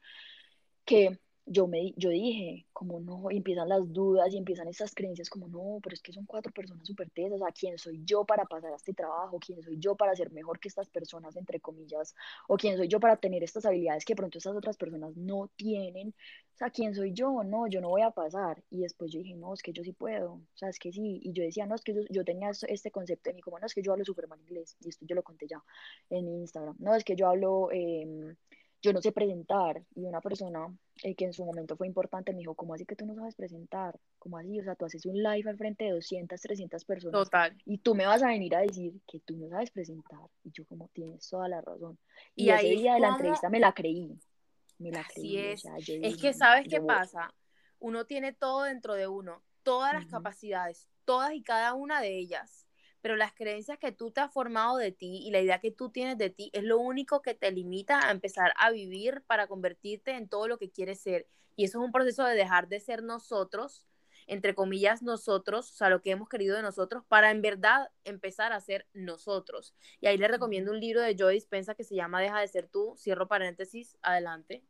que 0.83 1.19
yo, 1.45 1.67
me, 1.67 1.93
yo 1.95 2.09
dije, 2.09 2.65
como 2.73 2.99
no, 2.99 3.29
empiezan 3.29 3.69
las 3.69 3.93
dudas 3.93 4.33
y 4.33 4.37
empiezan 4.37 4.67
esas 4.67 4.95
creencias 4.95 5.29
como 5.29 5.47
no, 5.47 5.79
pero 5.83 5.93
es 5.93 6.01
que 6.01 6.11
son 6.11 6.25
cuatro 6.25 6.51
personas 6.51 6.87
súper 6.87 7.11
tesas, 7.11 7.39
o 7.39 7.43
sea, 7.45 7.53
¿quién 7.53 7.77
soy 7.77 8.01
yo 8.03 8.25
para 8.25 8.45
pasar 8.45 8.73
a 8.73 8.77
este 8.77 8.95
trabajo? 8.95 9.37
¿Quién 9.39 9.61
soy 9.61 9.77
yo 9.77 9.95
para 9.95 10.15
ser 10.15 10.31
mejor 10.31 10.59
que 10.59 10.69
estas 10.69 10.89
personas, 10.89 11.35
entre 11.35 11.59
comillas? 11.59 12.15
¿O 12.47 12.57
quién 12.57 12.75
soy 12.75 12.87
yo 12.87 12.99
para 12.99 13.17
tener 13.17 13.43
estas 13.43 13.63
habilidades 13.67 14.05
que 14.05 14.15
pronto 14.15 14.39
estas 14.39 14.55
otras 14.55 14.75
personas 14.75 15.15
no 15.15 15.51
tienen? 15.55 16.15
O 16.55 16.57
sea, 16.57 16.69
¿quién 16.69 16.95
soy 16.95 17.11
yo? 17.13 17.43
No, 17.43 17.67
yo 17.67 17.81
no 17.81 17.89
voy 17.89 18.01
a 18.01 18.11
pasar. 18.11 18.63
Y 18.69 18.81
después 18.81 19.11
yo 19.11 19.19
dije, 19.19 19.35
no, 19.35 19.53
es 19.53 19.61
que 19.61 19.73
yo 19.73 19.83
sí 19.83 19.91
puedo, 19.91 20.33
o 20.33 20.57
sea, 20.57 20.69
es 20.69 20.79
que 20.79 20.91
sí. 20.91 21.19
Y 21.21 21.33
yo 21.33 21.43
decía, 21.43 21.65
no, 21.65 21.75
es 21.75 21.81
que 21.81 21.93
yo, 22.09 22.23
tenía 22.23 22.51
este 22.67 22.91
concepto 22.91 23.29
de 23.29 23.33
mí, 23.35 23.41
como, 23.41 23.59
no, 23.59 23.65
es 23.65 23.73
que 23.73 23.81
yo 23.81 23.91
hablo 23.91 24.05
súper 24.05 24.27
mal 24.27 24.39
inglés, 24.39 24.77
y 24.79 24.89
esto 24.89 25.05
yo 25.05 25.15
lo 25.15 25.23
conté 25.23 25.47
ya 25.47 25.61
en 26.09 26.27
Instagram, 26.27 26.75
no, 26.79 26.95
es 26.95 27.03
que 27.03 27.15
yo 27.15 27.27
hablo... 27.27 27.69
Eh, 27.71 28.35
yo 28.85 28.93
no 28.93 29.01
sé 29.01 29.11
presentar. 29.11 29.83
Y 29.95 30.05
una 30.05 30.21
persona 30.21 30.73
eh, 31.03 31.15
que 31.15 31.25
en 31.25 31.33
su 31.33 31.43
momento 31.43 31.75
fue 31.75 31.87
importante 31.87 32.31
me 32.31 32.39
dijo, 32.39 32.53
¿cómo 32.53 32.73
así 32.73 32.85
que 32.85 32.95
tú 32.95 33.05
no 33.05 33.15
sabes 33.15 33.35
presentar? 33.35 33.99
¿Cómo 34.19 34.37
así? 34.37 34.59
O 34.59 34.63
sea, 34.63 34.75
tú 34.75 34.85
haces 34.85 35.05
un 35.05 35.21
live 35.21 35.49
al 35.49 35.57
frente 35.57 35.85
de 35.85 35.91
200, 35.91 36.39
300 36.39 36.85
personas. 36.85 37.23
Total. 37.23 37.57
Y 37.65 37.79
tú 37.79 37.95
me 37.95 38.05
vas 38.05 38.21
a 38.21 38.27
venir 38.27 38.55
a 38.55 38.61
decir 38.61 38.93
que 39.07 39.19
tú 39.19 39.35
no 39.37 39.49
sabes 39.49 39.71
presentar. 39.71 40.19
Y 40.43 40.51
yo 40.51 40.65
como 40.65 40.87
tienes 40.89 41.27
toda 41.27 41.49
la 41.49 41.61
razón. 41.61 41.97
Y, 42.35 42.45
Y 42.45 42.49
ese 42.49 42.67
ahí 42.67 42.77
día 42.77 42.93
de 42.93 42.99
la 42.99 43.09
entrevista 43.09 43.49
me 43.49 43.59
la 43.59 43.73
creí. 43.73 44.17
Me 44.79 44.91
la 44.91 45.03
Así 45.03 45.37
creí. 45.37 45.53
es. 45.53 45.63
yo 45.63 45.93
Es 46.01 46.17
que 46.17 46.31
"No, 46.31 46.37
sabes 46.37 46.67
qué 46.69 46.81
pasa, 46.81 47.33
uno 47.79 48.05
tiene 48.05 48.33
todo 48.33 48.63
dentro 48.63 48.93
de 48.93 49.07
uno, 49.07 49.43
todas 49.63 49.93
las 49.93 50.05
capacidades, 50.07 50.89
todas 51.05 51.33
y 51.33 51.43
cada 51.43 51.73
una 51.73 52.01
de 52.01 52.17
ellas, 52.17 52.67
pero 53.01 53.15
las 53.15 53.33
creencias 53.33 53.77
que 53.79 53.91
tú 53.91 54.11
te 54.11 54.21
has 54.21 54.31
formado 54.33 54.77
de 54.77 54.91
ti 54.91 55.21
y 55.25 55.31
la 55.31 55.39
idea 55.39 55.59
que 55.59 55.71
tú 55.71 55.89
tienes 55.91 56.17
de 56.17 56.29
ti 56.29 56.49
es 56.53 56.63
lo 56.63 56.77
único 56.79 57.21
que 57.21 57.35
te 57.35 57.51
limita 57.51 58.07
a 58.07 58.11
empezar 58.11 58.53
a 58.57 58.71
vivir 58.71 59.23
para 59.27 59.47
convertirte 59.47 60.11
en 60.11 60.27
todo 60.27 60.47
lo 60.47 60.57
que 60.57 60.71
quieres 60.71 60.99
ser. 61.01 61.27
Y 61.55 61.65
eso 61.65 61.79
es 61.79 61.85
un 61.85 61.91
proceso 61.91 62.23
de 62.25 62.35
dejar 62.35 62.67
de 62.67 62.79
ser 62.79 63.03
nosotros, 63.03 63.85
entre 64.27 64.55
comillas 64.55 65.01
nosotros, 65.03 65.71
o 65.71 65.73
sea, 65.75 65.89
lo 65.89 66.01
que 66.01 66.11
hemos 66.11 66.29
querido 66.29 66.55
de 66.55 66.63
nosotros, 66.63 67.03
para 67.07 67.31
en 67.31 67.41
verdad 67.41 67.89
empezar 68.03 68.53
a 68.53 68.59
ser 68.59 68.87
nosotros. 68.93 69.75
Y 70.01 70.07
ahí 70.07 70.17
le 70.17 70.27
recomiendo 70.27 70.71
un 70.71 70.79
libro 70.79 71.01
de 71.01 71.15
Joe 71.17 71.33
Dispensa 71.33 71.75
que 71.75 71.83
se 71.83 71.95
llama 71.95 72.21
Deja 72.21 72.39
de 72.39 72.47
ser 72.47 72.67
tú, 72.67 72.95
cierro 72.97 73.27
paréntesis, 73.27 73.97
adelante. 74.01 74.63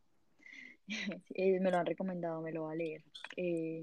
Eh, 1.34 1.58
me 1.58 1.72
lo 1.72 1.78
han 1.78 1.86
recomendado, 1.86 2.40
me 2.40 2.52
lo 2.52 2.64
va 2.64 2.72
a 2.72 2.76
leer. 2.76 3.02
Eh, 3.36 3.82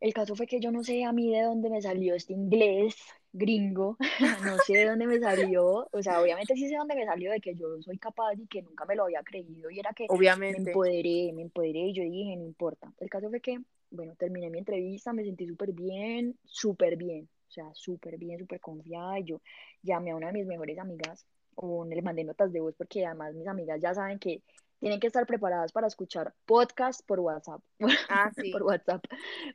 el 0.00 0.12
caso 0.12 0.36
fue 0.36 0.46
que 0.46 0.60
yo 0.60 0.70
no 0.70 0.84
sé 0.84 1.04
a 1.04 1.12
mí 1.12 1.32
de 1.32 1.42
dónde 1.42 1.70
me 1.70 1.80
salió 1.80 2.14
este 2.14 2.34
inglés 2.34 2.94
gringo, 3.32 3.96
no 4.56 4.58
sé 4.58 4.74
de 4.74 4.86
dónde 4.86 5.06
me 5.06 5.18
salió, 5.18 5.88
o 5.90 6.02
sea, 6.02 6.20
obviamente 6.20 6.54
sí 6.54 6.62
sé 6.62 6.70
de 6.70 6.76
dónde 6.76 6.94
me 6.94 7.04
salió, 7.04 7.30
de 7.30 7.40
que 7.40 7.54
yo 7.54 7.80
soy 7.82 7.98
capaz 7.98 8.34
y 8.34 8.46
que 8.46 8.62
nunca 8.62 8.84
me 8.86 8.96
lo 8.96 9.04
había 9.04 9.22
creído, 9.22 9.70
y 9.70 9.78
era 9.78 9.92
que 9.92 10.04
me 10.04 10.16
Obviamente. 10.16 10.70
empoderé, 10.70 11.32
me 11.34 11.42
empoderé 11.42 11.80
y 11.80 11.92
yo 11.92 12.02
dije, 12.02 12.36
no 12.36 12.44
importa. 12.44 12.92
El 12.98 13.10
caso 13.10 13.28
fue 13.28 13.40
que, 13.40 13.60
bueno, 13.90 14.14
terminé 14.16 14.50
mi 14.50 14.58
entrevista, 14.58 15.12
me 15.12 15.24
sentí 15.24 15.46
súper 15.46 15.72
bien, 15.72 16.36
súper 16.44 16.96
bien, 16.96 17.28
o 17.48 17.50
sea, 17.50 17.70
súper 17.74 18.18
bien, 18.18 18.38
súper 18.38 18.60
confiada, 18.60 19.18
y 19.18 19.24
yo 19.24 19.40
llamé 19.82 20.10
a 20.10 20.16
una 20.16 20.28
de 20.28 20.32
mis 20.34 20.46
mejores 20.46 20.78
amigas, 20.78 21.26
o 21.54 21.84
le 21.84 22.02
mandé 22.02 22.24
notas 22.24 22.52
de 22.52 22.60
voz, 22.60 22.74
porque 22.76 23.06
además 23.06 23.34
mis 23.34 23.46
amigas 23.48 23.80
ya 23.80 23.94
saben 23.94 24.18
que 24.18 24.42
tienen 24.78 25.00
que 25.00 25.06
estar 25.06 25.24
preparadas 25.26 25.72
para 25.72 25.86
escuchar 25.86 26.34
podcast 26.44 27.00
por 27.06 27.20
WhatsApp, 27.20 27.62
Ah, 28.10 28.30
sí. 28.36 28.50
por 28.52 28.62
WhatsApp, 28.62 29.02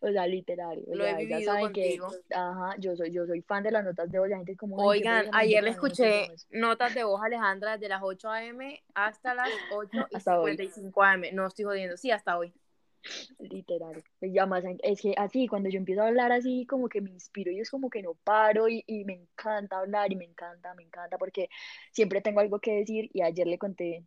o 0.01 0.07
sea, 0.11 0.25
literal, 0.25 0.83
o 0.87 0.95
Lo 0.95 1.03
he 1.05 1.09
sea, 1.09 1.19
ellas 1.19 1.39
vivido 1.39 1.53
saben 1.53 1.73
que, 1.73 1.99
ajá, 2.33 2.75
yo 2.79 2.95
soy, 2.95 3.11
yo 3.11 3.27
soy 3.27 3.41
fan 3.43 3.61
de 3.63 3.69
las 3.71 3.83
notas 3.85 4.09
de 4.11 4.17
voz, 4.17 4.29
la 4.29 4.37
gente 4.37 4.55
como, 4.57 4.77
"Ay, 4.89 5.01
qué 5.01 5.07
Oigan, 5.09 5.29
ayer 5.35 5.63
le 5.63 5.71
manda 5.71 5.81
notas 5.83 5.97
de 5.99 6.07
escuché 6.07 6.29
voz". 6.31 6.47
notas 6.49 6.95
de 6.95 7.03
voz 7.03 7.21
Alejandra 7.21 7.73
desde 7.73 7.89
las 7.89 8.01
8 8.03 8.29
a.m. 8.31 8.81
hasta 8.95 9.35
las 9.35 9.49
8 9.73 10.07
y 10.09 10.15
Hasta 10.15 10.39
hoy. 10.39 10.51
55 10.57 11.03
a.m. 11.03 11.31
No 11.33 11.45
estoy 11.45 11.65
jodiendo, 11.65 11.97
sí, 11.97 12.09
hasta 12.09 12.37
hoy. 12.37 12.51
Literal. 13.39 14.03
Pues 14.19 14.31
ya 14.33 14.45
más, 14.45 14.63
es 14.83 15.01
que 15.01 15.13
así, 15.17 15.47
cuando 15.47 15.69
yo 15.69 15.77
empiezo 15.77 16.01
a 16.03 16.07
hablar 16.07 16.31
así, 16.31 16.65
como 16.67 16.87
que 16.89 17.01
me 17.01 17.09
inspiro 17.11 17.51
y 17.51 17.59
es 17.59 17.69
como 17.69 17.89
que 17.89 18.01
no 18.03 18.13
paro 18.13 18.67
y, 18.69 18.83
y 18.87 19.03
me 19.05 19.13
encanta 19.13 19.79
hablar 19.79 20.11
y 20.11 20.15
me 20.15 20.25
encanta, 20.25 20.73
me 20.75 20.83
encanta 20.83 21.17
porque 21.17 21.49
siempre 21.91 22.21
tengo 22.21 22.39
algo 22.39 22.59
que 22.59 22.73
decir 22.73 23.09
y 23.13 23.21
ayer 23.21 23.47
le 23.47 23.57
conté 23.57 24.05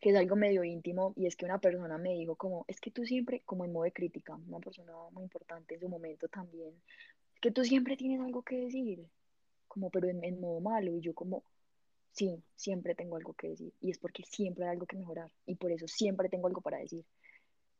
que 0.00 0.10
es 0.10 0.16
algo 0.16 0.36
medio 0.36 0.64
íntimo 0.64 1.14
y 1.16 1.26
es 1.26 1.36
que 1.36 1.46
una 1.46 1.58
persona 1.60 1.98
me 1.98 2.14
dijo 2.14 2.36
como, 2.36 2.64
es 2.68 2.80
que 2.80 2.90
tú 2.90 3.04
siempre, 3.06 3.42
como 3.46 3.64
en 3.64 3.72
modo 3.72 3.84
de 3.84 3.92
crítica, 3.92 4.34
una 4.34 4.60
persona 4.60 4.92
muy 5.12 5.24
importante 5.24 5.74
en 5.74 5.80
su 5.80 5.88
momento 5.88 6.28
también, 6.28 6.74
es 7.34 7.40
que 7.40 7.50
tú 7.52 7.64
siempre 7.64 7.96
tienes 7.96 8.20
algo 8.20 8.42
que 8.42 8.56
decir, 8.56 9.06
como 9.68 9.90
pero 9.90 10.08
en, 10.08 10.24
en 10.24 10.40
modo 10.40 10.60
malo 10.60 10.92
y 10.96 11.00
yo 11.00 11.14
como, 11.14 11.44
sí, 12.12 12.42
siempre 12.56 12.94
tengo 12.94 13.16
algo 13.16 13.34
que 13.34 13.48
decir 13.50 13.72
y 13.80 13.90
es 13.90 13.98
porque 13.98 14.24
siempre 14.24 14.64
hay 14.64 14.72
algo 14.72 14.86
que 14.86 14.96
mejorar 14.96 15.30
y 15.46 15.56
por 15.56 15.72
eso 15.72 15.86
siempre 15.88 16.28
tengo 16.28 16.48
algo 16.48 16.60
para 16.60 16.78
decir. 16.78 17.04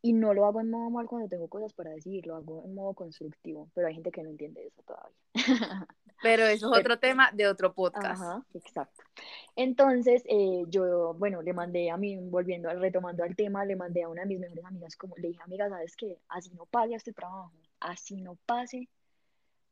Y 0.05 0.13
no 0.13 0.35
lo 0.35 0.45
hago 0.45 0.61
en 0.61 0.69
modo 0.69 0.91
mal 0.91 1.07
cuando 1.07 1.31
tengo 1.31 1.49
cosas 1.49 1.73
para 1.73 1.91
decir, 1.93 2.27
lo 2.27 2.37
hago 2.37 2.63
en 2.67 2.75
modo 2.75 2.93
constructivo, 2.93 3.71
pero 3.73 3.87
hay 3.87 3.95
gente 3.95 4.11
que 4.11 4.23
no 4.23 4.29
entiende 4.29 4.67
eso 4.67 4.83
todavía. 4.83 5.17
Pero 6.23 6.45
eso 6.45 6.67
es 6.67 6.73
Pero- 6.73 6.81
otro 6.81 6.99
tema 6.99 7.31
de 7.33 7.49
otro 7.49 7.73
podcast. 7.73 8.23
Ajá, 8.23 8.45
exacto. 8.53 9.03
Entonces, 9.57 10.23
eh, 10.27 10.65
yo, 10.69 11.15
bueno, 11.15 11.41
le 11.41 11.55
mandé 11.55 11.91
a 11.91 11.97
mí, 11.97 12.17
volviendo, 12.17 12.69
retomando 12.75 13.25
al 13.25 13.35
tema, 13.35 13.65
le 13.65 13.77
mandé 13.77 14.03
a 14.03 14.11
una 14.11 14.23
de 14.23 14.29
mis 14.29 14.41
mejores 14.41 14.65
amigas, 14.67 14.95
como 14.95 15.17
le 15.17 15.29
dije, 15.29 15.41
amiga, 15.43 15.71
¿sabes 15.71 15.97
qué? 15.97 16.19
Así 16.29 16.51
no 16.55 16.67
pase 16.67 16.95
este 16.95 17.15
trabajo, 17.15 17.51
así 17.81 18.21
no 18.21 18.37
pase, 18.45 18.91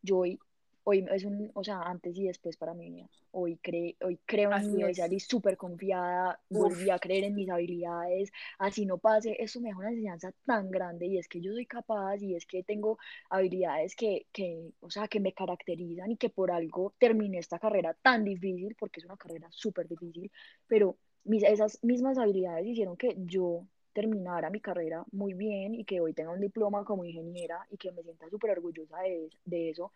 yo 0.01 0.17
hoy, 0.19 0.39
hoy 0.85 1.07
es 1.13 1.25
un, 1.25 1.51
o 1.55 1.63
sea, 1.63 1.83
antes 1.83 2.17
y 2.17 2.27
después 2.27 2.57
para 2.57 2.75
mi 2.75 2.91
vida. 2.91 3.09
Hoy, 3.31 3.57
cre 3.57 3.97
hoy 4.03 4.19
creo 4.27 4.53
en 4.53 4.75
mí, 4.75 4.85
hoy 4.85 4.95
salí 4.95 5.21
súper 5.21 5.57
confiada, 5.57 6.41
Uf. 6.49 6.59
volví 6.59 6.91
a 6.91 6.99
creer 6.99 7.25
en 7.25 7.35
mis 7.35 7.49
habilidades, 7.49 8.31
así 8.59 8.85
no 8.85 8.99
pase, 8.99 9.37
eso 9.39 9.61
me 9.61 9.69
dejó 9.69 9.81
una 9.81 9.91
enseñanza 9.91 10.33
tan 10.45 10.71
grande 10.71 11.07
y 11.07 11.19
es 11.19 11.29
que 11.29 11.41
yo 11.41 11.53
soy 11.53 11.67
capaz 11.67 12.19
y 12.19 12.35
es 12.35 12.47
que 12.47 12.63
tengo 12.63 12.99
habilidades 13.31 13.97
que, 13.97 14.27
que, 14.33 14.73
o 14.81 14.91
sea, 14.91 15.09
que 15.09 15.21
me 15.21 15.33
caracterizan 15.33 16.11
y 16.11 16.17
que 16.17 16.29
por 16.29 16.51
algo 16.51 16.95
terminé 16.99 17.39
esta 17.39 17.59
carrera 17.59 17.95
tan 17.95 18.25
difícil, 18.25 18.75
porque 18.79 19.01
es 19.01 19.07
una 19.07 19.17
carrera 19.17 19.49
súper 19.51 19.89
difícil, 19.89 20.31
pero 20.67 20.97
mis, 21.25 21.43
esas 21.43 21.83
mismas 21.83 22.19
habilidades 22.19 22.67
hicieron 22.67 22.97
que 22.97 23.15
yo 23.19 23.67
terminara 23.93 24.51
mi 24.51 24.61
carrera 24.61 25.05
muy 25.13 25.35
bien 25.35 25.75
y 25.75 25.85
que 25.85 26.01
hoy 26.01 26.15
tenga 26.15 26.33
un 26.33 26.41
diploma 26.41 26.85
como 26.85 27.05
ingeniera 27.05 27.67
y 27.71 27.77
que 27.77 27.93
me 27.93 28.03
sienta 28.03 28.29
súper 28.31 28.53
orgullosa 28.53 28.99
de, 29.01 29.31
de 29.45 29.71
eso. 29.71 29.93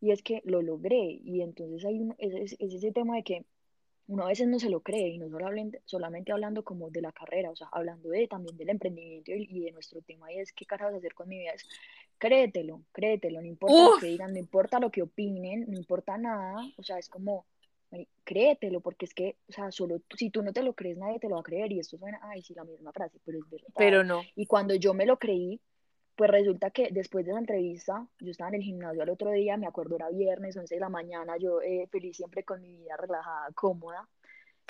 Y 0.00 0.12
es 0.12 0.22
que 0.22 0.42
lo 0.44 0.62
logré. 0.62 1.20
Y 1.22 1.42
entonces 1.42 1.84
hay 1.84 2.00
un, 2.00 2.14
es, 2.18 2.34
es, 2.34 2.56
es 2.58 2.74
ese 2.74 2.92
tema 2.92 3.16
de 3.16 3.22
que 3.22 3.44
uno 4.06 4.24
a 4.24 4.28
veces 4.28 4.48
no 4.48 4.58
se 4.58 4.70
lo 4.70 4.80
cree 4.80 5.08
y 5.08 5.18
no 5.18 5.28
solamente, 5.30 5.82
solamente 5.84 6.32
hablando 6.32 6.64
como 6.64 6.90
de 6.90 7.00
la 7.00 7.12
carrera, 7.12 7.50
o 7.50 7.56
sea, 7.56 7.68
hablando 7.70 8.08
de 8.08 8.26
también 8.26 8.56
del 8.56 8.70
emprendimiento 8.70 9.30
y, 9.30 9.46
y 9.48 9.60
de 9.60 9.70
nuestro 9.70 10.02
tema 10.02 10.32
y 10.32 10.40
es 10.40 10.52
qué 10.52 10.66
carajos 10.66 10.96
hacer 10.96 11.14
con 11.14 11.28
mi 11.28 11.38
vida, 11.38 11.52
es 11.52 11.64
créetelo, 12.18 12.82
créetelo, 12.90 13.40
no 13.40 13.46
importa 13.46 13.84
lo 13.84 13.98
que 13.98 14.06
digan, 14.08 14.32
no 14.32 14.38
importa 14.40 14.80
lo 14.80 14.90
que 14.90 15.02
opinen, 15.02 15.66
no 15.68 15.76
importa 15.76 16.18
nada, 16.18 16.56
o 16.76 16.82
sea, 16.82 16.98
es 16.98 17.08
como, 17.08 17.46
créetelo, 18.24 18.80
porque 18.80 19.04
es 19.04 19.14
que, 19.14 19.36
o 19.48 19.52
sea, 19.52 19.70
solo 19.70 20.00
si 20.16 20.30
tú 20.30 20.42
no 20.42 20.52
te 20.52 20.62
lo 20.62 20.74
crees, 20.74 20.96
nadie 20.96 21.18
te 21.18 21.28
lo 21.28 21.36
va 21.36 21.40
a 21.40 21.44
creer 21.44 21.72
y 21.72 21.80
esto 21.80 21.98
suena, 21.98 22.20
ay, 22.22 22.42
sí, 22.42 22.54
la 22.54 22.64
misma 22.64 22.92
frase, 22.92 23.18
pero 23.24 23.38
es 23.38 23.50
verdad. 23.50 23.68
Pero 23.76 24.04
no. 24.04 24.22
Y 24.36 24.46
cuando 24.46 24.74
yo 24.74 24.94
me 24.94 25.06
lo 25.06 25.18
creí, 25.18 25.60
pues 26.20 26.32
resulta 26.32 26.70
que 26.70 26.90
después 26.92 27.24
de 27.24 27.30
esa 27.30 27.40
entrevista, 27.40 28.06
yo 28.18 28.30
estaba 28.30 28.50
en 28.50 28.56
el 28.56 28.62
gimnasio 28.62 29.02
al 29.02 29.08
otro 29.08 29.30
día, 29.30 29.56
me 29.56 29.66
acuerdo 29.66 29.96
era 29.96 30.10
viernes, 30.10 30.54
11 30.54 30.74
de 30.74 30.78
la 30.82 30.90
mañana, 30.90 31.38
yo 31.38 31.62
eh, 31.62 31.88
feliz 31.90 32.18
siempre 32.18 32.44
con 32.44 32.60
mi 32.60 32.76
vida 32.76 32.94
relajada, 32.98 33.50
cómoda, 33.54 34.06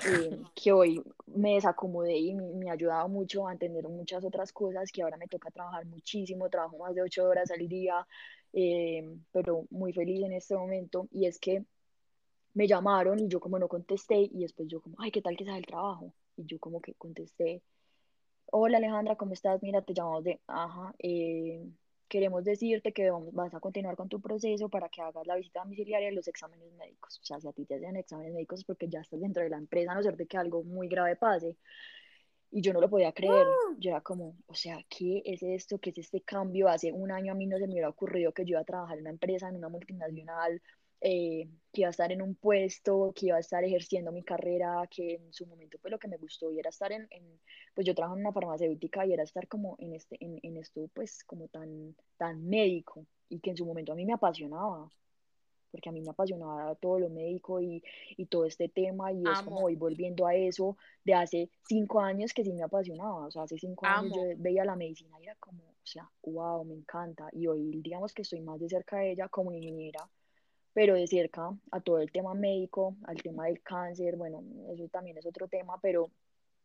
eh, 0.07 0.29
que 0.55 0.71
hoy 0.71 1.03
me 1.25 1.55
desacomodé 1.55 2.17
y 2.17 2.33
me, 2.35 2.53
me 2.53 2.69
ha 2.69 2.73
ayudado 2.75 3.09
mucho 3.09 3.49
a 3.49 3.51
entender 3.51 3.85
muchas 3.89 4.23
otras 4.23 4.53
cosas, 4.53 4.93
que 4.93 5.03
ahora 5.03 5.17
me 5.17 5.27
toca 5.27 5.51
trabajar 5.51 5.85
muchísimo, 5.87 6.49
trabajo 6.49 6.77
más 6.77 6.95
de 6.95 7.01
8 7.01 7.27
horas 7.27 7.51
al 7.51 7.67
día, 7.67 8.07
eh, 8.53 9.13
pero 9.33 9.65
muy 9.71 9.91
feliz 9.91 10.23
en 10.23 10.31
este 10.31 10.55
momento, 10.55 11.09
y 11.11 11.25
es 11.25 11.37
que 11.37 11.65
me 12.53 12.65
llamaron 12.65 13.19
y 13.19 13.27
yo 13.27 13.41
como 13.41 13.59
no 13.59 13.67
contesté, 13.67 14.21
y 14.21 14.39
después 14.43 14.69
yo 14.69 14.79
como, 14.79 14.95
ay, 14.99 15.11
¿qué 15.11 15.21
tal 15.21 15.35
que 15.35 15.43
sea 15.43 15.57
el 15.57 15.65
trabajo? 15.65 16.13
Y 16.37 16.45
yo 16.45 16.59
como 16.59 16.79
que 16.79 16.93
contesté, 16.93 17.61
Hola 18.53 18.77
Alejandra, 18.77 19.15
¿cómo 19.15 19.31
estás? 19.33 19.61
Mira, 19.63 19.81
te 19.81 19.93
llamamos 19.93 20.23
de, 20.25 20.41
ajá, 20.47 20.93
eh, 20.99 21.65
queremos 22.09 22.43
decirte 22.43 22.91
que 22.91 23.09
vamos, 23.09 23.33
vas 23.33 23.53
a 23.53 23.61
continuar 23.61 23.95
con 23.95 24.09
tu 24.09 24.19
proceso 24.19 24.67
para 24.67 24.89
que 24.89 25.01
hagas 25.01 25.25
la 25.25 25.35
visita 25.37 25.61
domiciliaria 25.61 26.11
y 26.11 26.15
los 26.15 26.27
exámenes 26.27 26.71
médicos. 26.73 27.17
O 27.19 27.23
sea, 27.23 27.39
si 27.39 27.47
a 27.47 27.53
ti 27.53 27.65
te 27.65 27.75
hacen 27.75 27.95
exámenes 27.95 28.33
médicos 28.33 28.59
es 28.59 28.65
porque 28.65 28.89
ya 28.89 28.99
estás 28.99 29.21
dentro 29.21 29.41
de 29.41 29.49
la 29.49 29.57
empresa, 29.57 29.93
a 29.93 29.95
no 29.95 30.03
ser 30.03 30.17
de 30.17 30.27
que 30.27 30.37
algo 30.37 30.63
muy 30.63 30.89
grave 30.89 31.15
pase. 31.15 31.55
Y 32.51 32.61
yo 32.61 32.73
no 32.73 32.81
lo 32.81 32.89
podía 32.89 33.13
creer. 33.13 33.45
Yo 33.79 33.91
era 33.91 34.01
como, 34.01 34.35
o 34.47 34.53
sea, 34.53 34.85
¿qué 34.89 35.21
es 35.25 35.41
esto? 35.43 35.79
¿Qué 35.79 35.91
es 35.91 35.99
este 35.99 36.21
cambio? 36.21 36.67
Hace 36.67 36.91
un 36.91 37.09
año 37.11 37.31
a 37.31 37.35
mí 37.35 37.45
no 37.47 37.57
se 37.57 37.67
me 37.67 37.73
hubiera 37.73 37.87
ocurrido 37.87 38.33
que 38.33 38.43
yo 38.43 38.51
iba 38.51 38.59
a 38.59 38.65
trabajar 38.65 38.97
en 38.97 39.03
una 39.03 39.11
empresa, 39.11 39.47
en 39.47 39.55
una 39.55 39.69
multinacional, 39.69 40.61
eh, 41.01 41.49
que 41.73 41.81
iba 41.81 41.87
a 41.87 41.91
estar 41.91 42.11
en 42.11 42.21
un 42.21 42.35
puesto, 42.35 43.11
que 43.15 43.27
iba 43.27 43.37
a 43.37 43.39
estar 43.39 43.63
ejerciendo 43.63 44.11
mi 44.11 44.23
carrera, 44.23 44.87
que 44.89 45.15
en 45.15 45.33
su 45.33 45.47
momento 45.47 45.77
pues 45.81 45.91
lo 45.91 45.97
que 45.97 46.07
me 46.07 46.17
gustó 46.17 46.51
y 46.51 46.59
era 46.59 46.69
estar 46.69 46.91
en, 46.91 47.07
en 47.09 47.39
pues 47.73 47.87
yo 47.87 47.95
trabajo 47.95 48.15
en 48.15 48.21
una 48.21 48.33
farmacéutica 48.33 49.05
y 49.05 49.13
era 49.13 49.23
estar 49.23 49.47
como 49.47 49.75
en, 49.79 49.93
este, 49.93 50.17
en, 50.19 50.39
en 50.43 50.57
esto 50.57 50.89
pues 50.93 51.23
como 51.23 51.47
tan, 51.47 51.95
tan 52.17 52.47
médico 52.47 53.07
y 53.29 53.39
que 53.39 53.49
en 53.49 53.57
su 53.57 53.65
momento 53.65 53.93
a 53.93 53.95
mí 53.95 54.05
me 54.05 54.13
apasionaba, 54.13 54.89
porque 55.71 55.89
a 55.89 55.91
mí 55.91 56.01
me 56.01 56.11
apasionaba 56.11 56.75
todo 56.75 56.99
lo 56.99 57.09
médico 57.09 57.61
y, 57.61 57.81
y 58.17 58.25
todo 58.27 58.45
este 58.45 58.69
tema 58.69 59.11
y 59.11 59.23
es 59.23 59.39
Amo. 59.39 59.45
como 59.45 59.61
voy 59.61 59.75
volviendo 59.75 60.27
a 60.27 60.35
eso 60.35 60.77
de 61.03 61.13
hace 61.15 61.49
cinco 61.67 62.01
años 62.01 62.33
que 62.33 62.43
sí 62.43 62.53
me 62.53 62.63
apasionaba, 62.63 63.25
o 63.25 63.31
sea, 63.31 63.43
hace 63.43 63.57
cinco 63.57 63.87
años 63.87 64.13
yo 64.13 64.21
Amo. 64.21 64.33
veía 64.37 64.65
la 64.65 64.75
medicina 64.75 65.17
y 65.19 65.23
era 65.23 65.35
como, 65.35 65.63
o 65.63 65.85
sea, 65.85 66.07
wow, 66.23 66.63
me 66.65 66.75
encanta 66.75 67.29
y 67.31 67.47
hoy 67.47 67.81
digamos 67.81 68.13
que 68.13 68.21
estoy 68.21 68.41
más 68.41 68.59
de 68.59 68.69
cerca 68.69 68.97
de 68.97 69.13
ella 69.13 69.29
como 69.29 69.51
ingeniera 69.53 70.07
pero 70.73 70.95
de 70.95 71.07
cerca 71.07 71.51
a 71.71 71.81
todo 71.81 71.99
el 71.99 72.11
tema 72.11 72.33
médico, 72.33 72.95
al 73.05 73.21
tema 73.21 73.45
del 73.45 73.61
cáncer, 73.61 74.15
bueno, 74.15 74.43
eso 74.73 74.87
también 74.87 75.17
es 75.17 75.25
otro 75.25 75.47
tema, 75.47 75.77
pero, 75.81 76.09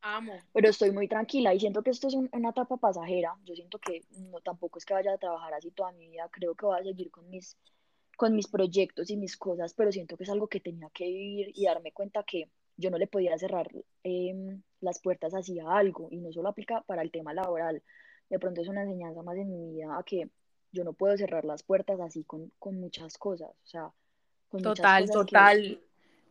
Amo. 0.03 0.39
pero 0.53 0.69
estoy 0.69 0.91
muy 0.93 1.09
tranquila 1.09 1.53
y 1.55 1.61
siento 1.61 1.83
que 1.83 1.91
esto 1.91 2.09
es 2.09 2.15
un- 2.15 2.31
una 2.33 2.51
etapa 2.51 2.77
pasajera, 2.77 3.35
yo 3.45 3.55
siento 3.55 3.79
que 3.79 4.03
no, 4.31 4.41
tampoco 4.41 4.79
es 4.79 4.85
que 4.85 4.95
vaya 4.95 5.13
a 5.13 5.19
trabajar 5.19 5.53
así 5.55 5.71
toda 5.71 5.93
mi 5.93 6.09
vida, 6.09 6.29
creo 6.31 6.55
que 6.55 6.67
voy 6.67 6.79
a 6.81 6.85
seguir 6.85 7.11
con 7.11 7.29
mis, 7.29 7.57
con 8.17 8.35
mis 8.35 8.47
proyectos 8.49 9.11
y 9.11 9.17
mis 9.17 9.37
cosas, 9.37 9.75
pero 9.75 9.91
siento 9.93 10.17
que 10.17 10.25
es 10.25 10.31
algo 10.31 10.47
que 10.49 10.61
tenía 10.61 10.89
que 10.91 11.05
vivir 11.07 11.53
y 11.55 11.65
darme 11.67 11.93
cuenta 11.93 12.23
que 12.23 12.49
yo 12.77 12.91
no 12.91 12.99
le 12.99 13.07
podía 13.07 13.37
cerrar 13.39 13.69
em, 14.05 14.63
las 14.81 15.01
puertas 15.01 15.35
así 15.35 15.59
a 15.59 15.71
algo 15.77 16.09
y 16.11 16.19
no 16.19 16.33
solo 16.33 16.49
aplica 16.49 16.83
para 16.83 17.03
el 17.03 17.11
tema 17.11 17.35
laboral, 17.35 17.83
de 18.31 18.39
pronto 18.39 18.61
es 18.61 18.69
una 18.69 18.83
enseñanza 18.83 19.23
más 19.23 19.37
en 19.37 19.51
mi 19.51 19.75
vida 19.75 19.99
a 19.99 20.03
que 20.03 20.29
yo 20.77 20.85
no 20.85 20.93
puedo 20.93 21.16
cerrar 21.16 21.45
las 21.45 21.62
puertas 21.62 21.99
así 22.01 22.24
con, 22.24 22.53
con 22.59 22.79
muchas 22.79 23.18
cosas, 23.18 23.51
o 23.51 23.66
sea, 23.66 23.93
con 24.49 24.62
total, 24.62 25.03
muchas 25.03 25.16
cosas 25.16 25.27
total. 25.27 25.81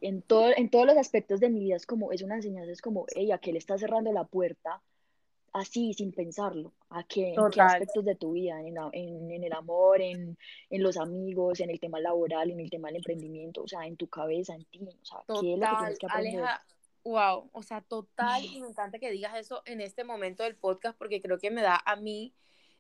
en, 0.02 0.22
todo, 0.22 0.52
en 0.56 0.70
todos 0.70 0.86
los 0.86 0.98
aspectos 0.98 1.40
de 1.40 1.50
mi 1.50 1.60
vida 1.60 1.76
es 1.76 1.86
como, 1.86 2.12
es 2.12 2.22
una 2.22 2.36
enseñanza, 2.36 2.72
es 2.72 2.82
como, 2.82 3.06
ella 3.16 3.40
que 3.40 3.52
le 3.52 3.58
está 3.58 3.78
cerrando 3.78 4.14
la 4.14 4.24
puerta 4.24 4.82
así, 5.56 5.94
sin 5.94 6.12
pensarlo, 6.12 6.74
a 6.90 7.04
qué, 7.04 7.34
en 7.34 7.50
qué 7.50 7.62
aspectos 7.62 8.04
de 8.04 8.16
tu 8.16 8.34
vida, 8.34 8.60
en, 8.60 8.76
en, 8.92 9.32
en 9.32 9.44
el 9.44 9.54
amor, 9.54 10.02
en, 10.02 10.38
en, 10.70 10.84
los 10.84 10.98
amigos, 10.98 11.62
en 11.62 11.70
el 11.70 11.80
tema 11.80 12.00
laboral, 12.02 12.52
en 12.52 12.60
el 12.60 12.70
tema 12.70 12.90
del 12.90 12.98
emprendimiento, 12.98 13.64
o 13.64 13.68
sea, 13.68 13.86
en 13.88 13.96
tu 13.96 14.08
cabeza, 14.08 14.54
en 14.54 14.66
ti, 14.66 14.80
o 14.82 15.06
sea, 15.06 15.20
total, 15.26 15.42
¿qué 15.42 15.54
es 15.54 15.60
lo 15.60 15.66
que 15.66 15.76
tienes 15.78 16.00
que 16.00 16.06
aprender? 16.08 16.44
Aleja, 16.44 16.66
wow, 17.06 17.50
o 17.54 17.64
sea, 17.64 17.82
total, 17.82 18.44
y 18.58 18.60
me 18.60 18.68
encanta 18.68 19.00
que 19.00 19.12
digas 19.12 19.38
eso 19.38 19.62
en 19.66 19.80
este 19.80 20.04
momento 20.04 20.44
del 20.44 20.56
podcast 20.56 20.98
porque 20.98 21.22
creo 21.22 21.40
que 21.40 21.52
me 21.52 21.62
da 21.62 21.82
a 21.86 21.96
mí 21.96 22.34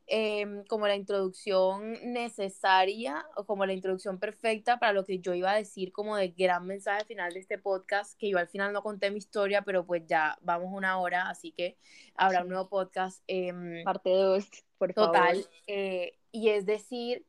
Em, 0.08 0.64
como 0.66 0.86
la 0.86 0.95
introducción 0.95 1.93
necesaria 2.14 3.26
o 3.36 3.43
como 3.43 3.66
la 3.66 3.74
introducción 3.74 4.20
perfecta 4.20 4.78
para 4.78 4.93
lo 4.93 5.03
que 5.03 5.18
yo 5.18 5.34
iba 5.34 5.49
a 5.51 5.56
decir 5.56 5.91
como 5.91 6.16
de 6.16 6.28
gran 6.28 6.68
mensaje 6.68 7.06
final 7.06 7.34
de 7.34 7.39
este 7.39 7.58
podcast, 7.58 8.16
que 8.20 8.30
yo 8.30 8.38
al 8.38 8.47
final 8.47 8.72
no 8.72 8.84
conté 8.84 9.10
mi 9.10 9.18
historia, 9.18 9.64
pero 9.64 9.84
pues 9.84 10.03
ya 10.06 10.38
vamos 10.41 10.70
una 10.72 10.99
hora, 10.99 11.28
así 11.28 11.51
que 11.51 11.76
habrá 12.14 12.43
un 12.43 12.49
nuevo 12.49 12.70
podcast. 12.70 13.24
Em, 13.26 13.84
Parte 13.84 14.12
2, 14.12 14.47
por 14.78 14.93
total, 14.93 15.43
eh, 15.66 16.16
y 16.32 16.49
es 16.49 16.68
decir, 16.68 17.26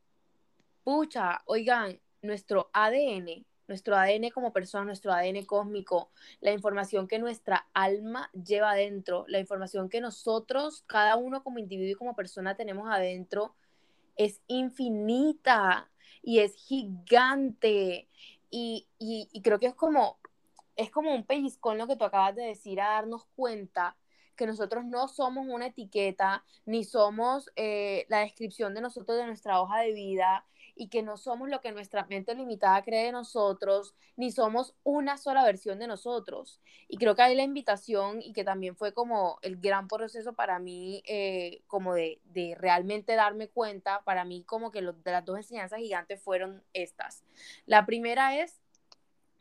pucha, 0.85 1.43
oigan, 1.47 1.99
nuestro 2.21 2.69
ADN 2.75 3.47
nuestro 3.69 3.97
ADN 3.97 4.31
como 4.31 4.53
persona, 4.53 4.85
nuestro 4.85 5.13
ADN 5.13 5.45
cósmico, 5.45 6.11
la 6.41 6.53
información 6.53 7.09
que 7.09 7.19
nuestra 7.19 7.67
alma 7.75 8.31
lleva 8.33 8.73
adentro, 8.73 9.25
la 9.29 9.39
información 9.39 9.89
que 9.89 10.01
nosotros, 10.01 10.85
cada 10.87 11.17
uno 11.17 11.43
como 11.43 11.59
individuo 11.59 11.93
y 11.93 11.95
como 11.95 12.15
persona 12.15 12.57
tenemos 12.57 12.89
adentro, 12.91 13.55
es 14.17 14.41
infinita 14.47 15.91
y 16.23 16.41
es 16.41 16.55
gigante. 16.55 18.09
Y, 18.51 18.87
y, 18.99 19.43
creo 19.43 19.59
que 19.59 19.67
es 19.67 19.75
como, 19.75 20.19
es 20.77 20.91
como 20.91 21.15
un 21.15 21.27
pellizcón 21.27 21.79
lo 21.79 21.87
que 21.87 21.97
tú 21.97 22.05
acabas 22.05 22.35
de 22.37 22.45
decir, 22.45 22.81
a 22.81 22.91
darnos 22.91 23.27
cuenta 23.37 23.97
que 24.37 24.47
nosotros 24.47 24.85
no 24.85 25.09
somos 25.09 25.47
una 25.49 25.67
etiqueta, 25.67 26.45
ni 26.67 26.85
somos 26.85 27.51
eh, 27.57 28.07
la 28.09 28.21
descripción 28.21 28.75
de 28.75 28.83
nosotros 28.83 29.17
de 29.19 29.27
nuestra 29.27 29.61
hoja 29.61 29.81
de 29.81 29.93
vida, 29.93 30.45
y 30.77 30.89
que 30.89 31.03
no 31.03 31.17
somos 31.17 31.49
lo 31.49 31.61
que 31.61 31.73
nuestra 31.73 32.07
mente 32.07 32.35
limitada 32.35 32.83
cree 32.83 33.07
de 33.07 33.13
nosotros, 33.13 33.95
ni 34.15 34.31
somos 34.31 34.75
una 34.85 35.17
sola 35.17 35.43
versión 35.43 35.79
de 35.79 35.87
nosotros. 35.87 36.61
Y 36.87 36.99
creo 36.99 37.17
que 37.17 37.23
hay 37.23 37.35
la 37.35 37.43
invitación 37.43 38.21
y 38.23 38.33
que 38.33 38.45
también 38.45 38.77
fue 38.77 38.93
como 38.93 39.39
el 39.43 39.57
gran 39.57 39.89
proceso 39.89 40.35
para 40.35 40.59
mí, 40.59 41.03
eh, 41.07 41.63
como 41.67 41.95
de, 41.95 42.21
de, 42.25 42.55
realmente 42.59 43.15
darme 43.15 43.49
cuenta, 43.49 44.03
para 44.05 44.25
mí 44.25 44.45
como 44.45 44.71
que 44.71 44.83
de 44.83 45.11
las 45.11 45.25
dos 45.25 45.39
enseñanzas 45.39 45.81
gigantes 45.81 46.23
fueron 46.23 46.63
estas. 46.75 47.25
La 47.65 47.87
primera 47.87 48.39
es, 48.39 48.61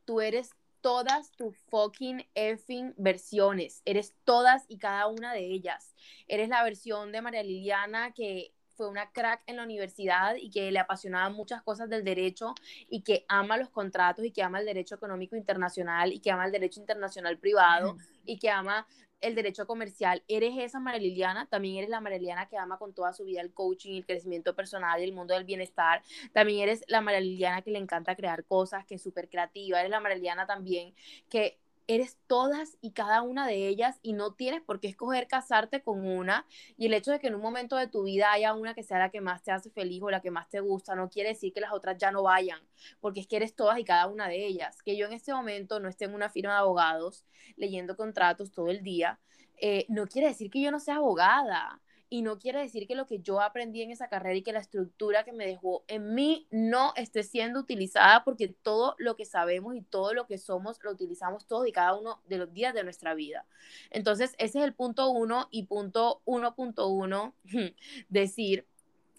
tú 0.05 0.21
eres 0.21 0.51
todas 0.85 1.31
tus 1.31 1.57
fucking 1.71 2.27
effing 2.35 2.93
versiones. 2.95 3.81
Eres 3.85 4.13
todas 4.23 4.65
y 4.67 4.77
cada 4.77 5.07
una 5.07 5.33
de 5.33 5.39
ellas. 5.39 5.95
Eres 6.27 6.47
la 6.47 6.63
versión 6.63 7.11
de 7.11 7.23
María 7.23 7.41
Liliana 7.41 8.13
que 8.13 8.53
fue 8.75 8.89
una 8.89 9.11
crack 9.11 9.41
en 9.47 9.57
la 9.57 9.63
universidad 9.63 10.35
y 10.35 10.49
que 10.49 10.71
le 10.71 10.79
apasionaban 10.79 11.33
muchas 11.33 11.63
cosas 11.63 11.89
del 11.89 12.03
derecho 12.03 12.53
y 12.89 13.01
que 13.01 13.25
ama 13.27 13.57
los 13.57 13.69
contratos 13.69 14.25
y 14.25 14.31
que 14.31 14.43
ama 14.43 14.59
el 14.59 14.65
derecho 14.65 14.95
económico 14.95 15.35
internacional 15.35 16.13
y 16.13 16.19
que 16.19 16.31
ama 16.31 16.45
el 16.45 16.51
derecho 16.51 16.79
internacional 16.79 17.37
privado 17.37 17.97
y 18.25 18.37
que 18.37 18.49
ama 18.49 18.85
el 19.21 19.35
derecho 19.35 19.65
comercial. 19.65 20.23
Eres 20.27 20.53
esa 20.57 20.79
María 20.79 20.99
Liliana, 20.99 21.47
también 21.47 21.77
eres 21.77 21.89
la 21.89 22.01
María 22.01 22.19
Liliana 22.19 22.47
que 22.47 22.57
ama 22.57 22.77
con 22.77 22.93
toda 22.93 23.13
su 23.13 23.25
vida 23.25 23.41
el 23.41 23.53
coaching, 23.53 23.95
el 23.95 24.05
crecimiento 24.05 24.55
personal 24.55 24.99
y 24.99 25.03
el 25.03 25.13
mundo 25.13 25.33
del 25.33 25.45
bienestar. 25.45 26.03
También 26.33 26.61
eres 26.61 26.83
la 26.87 27.01
María 27.01 27.21
Liliana 27.21 27.61
que 27.61 27.71
le 27.71 27.79
encanta 27.79 28.15
crear 28.15 28.45
cosas, 28.45 28.85
que 28.85 28.95
es 28.95 29.01
súper 29.01 29.29
creativa. 29.29 29.79
Eres 29.79 29.91
la 29.91 29.99
María 29.99 30.17
Liliana 30.17 30.45
también 30.45 30.93
que 31.29 31.59
eres 31.87 32.17
todas 32.27 32.77
y 32.81 32.91
cada 32.91 33.21
una 33.21 33.47
de 33.47 33.67
ellas 33.67 33.99
y 34.01 34.13
no 34.13 34.33
tienes 34.33 34.61
por 34.61 34.79
qué 34.79 34.87
escoger 34.87 35.27
casarte 35.27 35.81
con 35.81 36.05
una 36.05 36.45
y 36.77 36.87
el 36.87 36.93
hecho 36.93 37.11
de 37.11 37.19
que 37.19 37.27
en 37.27 37.35
un 37.35 37.41
momento 37.41 37.75
de 37.75 37.87
tu 37.87 38.03
vida 38.03 38.31
haya 38.31 38.53
una 38.53 38.73
que 38.73 38.83
sea 38.83 38.99
la 38.99 39.09
que 39.09 39.21
más 39.21 39.43
te 39.43 39.51
hace 39.51 39.69
feliz 39.69 40.01
o 40.01 40.09
la 40.09 40.21
que 40.21 40.31
más 40.31 40.49
te 40.49 40.59
gusta 40.59 40.95
no 40.95 41.09
quiere 41.09 41.29
decir 41.29 41.53
que 41.53 41.61
las 41.61 41.73
otras 41.73 41.97
ya 41.97 42.11
no 42.11 42.23
vayan, 42.23 42.59
porque 42.99 43.19
es 43.19 43.27
que 43.27 43.37
eres 43.37 43.55
todas 43.55 43.77
y 43.79 43.83
cada 43.83 44.07
una 44.07 44.27
de 44.27 44.45
ellas. 44.45 44.81
Que 44.81 44.97
yo 44.97 45.05
en 45.05 45.13
este 45.13 45.33
momento 45.33 45.79
no 45.79 45.89
esté 45.89 46.05
en 46.05 46.13
una 46.13 46.29
firma 46.29 46.53
de 46.53 46.59
abogados 46.59 47.25
leyendo 47.55 47.95
contratos 47.95 48.51
todo 48.51 48.69
el 48.69 48.83
día, 48.83 49.19
eh, 49.57 49.85
no 49.89 50.07
quiere 50.07 50.27
decir 50.27 50.49
que 50.49 50.61
yo 50.61 50.71
no 50.71 50.79
sea 50.79 50.95
abogada 50.95 51.81
y 52.15 52.21
no 52.21 52.39
quiere 52.39 52.61
decir 52.61 52.87
que 52.87 52.95
lo 52.95 53.07
que 53.07 53.19
yo 53.19 53.41
aprendí 53.41 53.81
en 53.81 53.91
esa 53.91 54.07
carrera 54.07 54.37
y 54.37 54.41
que 54.41 54.53
la 54.53 54.59
estructura 54.59 55.25
que 55.25 55.33
me 55.33 55.45
dejó 55.45 55.83
en 55.89 56.15
mí 56.15 56.47
no 56.49 56.93
esté 56.95 57.23
siendo 57.23 57.59
utilizada 57.59 58.23
porque 58.23 58.47
todo 58.47 58.95
lo 58.99 59.17
que 59.17 59.25
sabemos 59.25 59.75
y 59.75 59.81
todo 59.81 60.13
lo 60.13 60.25
que 60.25 60.37
somos 60.37 60.79
lo 60.81 60.91
utilizamos 60.91 61.45
todos 61.45 61.67
y 61.67 61.73
cada 61.73 61.93
uno 61.93 62.21
de 62.29 62.37
los 62.37 62.53
días 62.53 62.73
de 62.73 62.85
nuestra 62.85 63.15
vida. 63.15 63.45
Entonces, 63.89 64.33
ese 64.37 64.59
es 64.59 64.63
el 64.63 64.73
punto 64.73 65.09
uno 65.09 65.49
y 65.51 65.63
punto 65.63 66.21
uno 66.23 66.55
punto 66.55 66.87
uno, 66.87 67.35
decir 68.07 68.65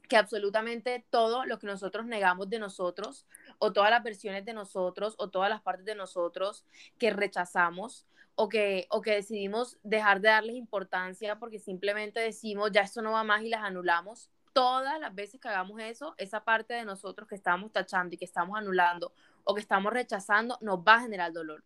que 0.08 0.16
absolutamente 0.16 1.04
todo 1.10 1.44
lo 1.44 1.58
que 1.58 1.66
nosotros 1.66 2.06
negamos 2.06 2.48
de 2.48 2.60
nosotros 2.60 3.26
o 3.58 3.74
todas 3.74 3.90
las 3.90 4.04
versiones 4.04 4.46
de 4.46 4.54
nosotros 4.54 5.16
o 5.18 5.28
todas 5.28 5.50
las 5.50 5.60
partes 5.60 5.84
de 5.84 5.96
nosotros 5.96 6.64
que 6.98 7.10
rechazamos 7.10 8.06
o 8.36 8.48
que, 8.48 8.86
o 8.90 9.00
que 9.00 9.12
decidimos 9.12 9.78
dejar 9.82 10.20
de 10.20 10.28
darles 10.28 10.56
importancia 10.56 11.38
porque 11.38 11.58
simplemente 11.58 12.20
decimos, 12.20 12.70
ya 12.70 12.82
esto 12.82 13.02
no 13.02 13.12
va 13.12 13.24
más 13.24 13.42
y 13.42 13.48
las 13.48 13.64
anulamos. 13.64 14.30
Todas 14.52 15.00
las 15.00 15.14
veces 15.14 15.40
que 15.40 15.48
hagamos 15.48 15.80
eso, 15.80 16.14
esa 16.18 16.44
parte 16.44 16.74
de 16.74 16.84
nosotros 16.84 17.28
que 17.28 17.34
estamos 17.34 17.72
tachando 17.72 18.14
y 18.14 18.18
que 18.18 18.24
estamos 18.24 18.56
anulando 18.56 19.12
o 19.44 19.54
que 19.54 19.60
estamos 19.60 19.92
rechazando, 19.92 20.58
nos 20.60 20.78
va 20.78 20.96
a 20.96 21.00
generar 21.00 21.32
dolor. 21.32 21.64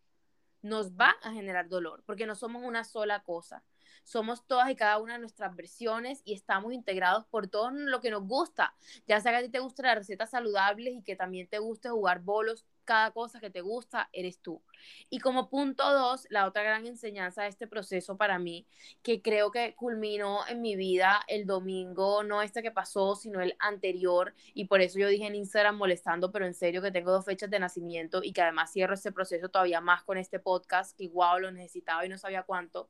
Nos 0.61 0.91
va 0.93 1.15
a 1.21 1.31
generar 1.31 1.67
dolor 1.67 2.03
porque 2.05 2.25
no 2.25 2.35
somos 2.35 2.63
una 2.63 2.83
sola 2.83 3.21
cosa 3.23 3.63
somos 4.03 4.45
todas 4.45 4.69
y 4.69 4.75
cada 4.75 4.97
una 4.97 5.13
de 5.13 5.19
nuestras 5.19 5.55
versiones 5.55 6.21
y 6.25 6.33
estamos 6.33 6.73
integrados 6.73 7.25
por 7.25 7.47
todo 7.47 7.71
lo 7.71 8.01
que 8.01 8.11
nos 8.11 8.27
gusta, 8.27 8.73
ya 9.07 9.19
sea 9.19 9.31
que 9.31 9.37
a 9.37 9.41
ti 9.43 9.49
te 9.49 9.59
gusten 9.59 9.85
las 9.85 9.95
recetas 9.95 10.31
saludables 10.31 10.95
y 10.95 11.03
que 11.03 11.15
también 11.15 11.47
te 11.47 11.59
guste 11.59 11.89
jugar 11.89 12.21
bolos, 12.21 12.65
cada 12.85 13.11
cosa 13.11 13.39
que 13.39 13.49
te 13.49 13.61
gusta 13.61 14.09
eres 14.13 14.39
tú. 14.39 14.61
Y 15.09 15.19
como 15.19 15.49
punto 15.49 15.91
dos, 15.93 16.27
la 16.29 16.47
otra 16.47 16.63
gran 16.63 16.85
enseñanza 16.85 17.43
de 17.43 17.49
este 17.49 17.67
proceso 17.67 18.17
para 18.17 18.39
mí, 18.39 18.65
que 19.03 19.21
creo 19.21 19.51
que 19.51 19.75
culminó 19.75 20.39
en 20.47 20.61
mi 20.61 20.75
vida 20.75 21.21
el 21.27 21.45
domingo, 21.45 22.23
no 22.23 22.41
este 22.41 22.61
que 22.61 22.71
pasó, 22.71 23.15
sino 23.15 23.41
el 23.41 23.55
anterior, 23.59 24.33
y 24.53 24.65
por 24.65 24.81
eso 24.81 24.99
yo 24.99 25.07
dije 25.07 25.27
en 25.27 25.35
Instagram 25.35 25.77
molestando, 25.77 26.31
pero 26.31 26.45
en 26.45 26.53
serio 26.53 26.81
que 26.81 26.91
tengo 26.91 27.11
dos 27.11 27.25
fechas 27.25 27.49
de 27.49 27.59
nacimiento 27.59 28.21
y 28.23 28.33
que 28.33 28.41
además 28.41 28.71
cierro 28.71 28.93
este 28.93 29.11
proceso 29.11 29.49
todavía 29.49 29.81
más 29.81 30.03
con 30.03 30.17
este 30.17 30.39
podcast, 30.39 30.97
que 30.97 31.05
igual 31.05 31.43
lo 31.43 31.51
necesitaba 31.51 32.05
y 32.05 32.09
no 32.09 32.17
sabía 32.17 32.43
cuánto, 32.43 32.89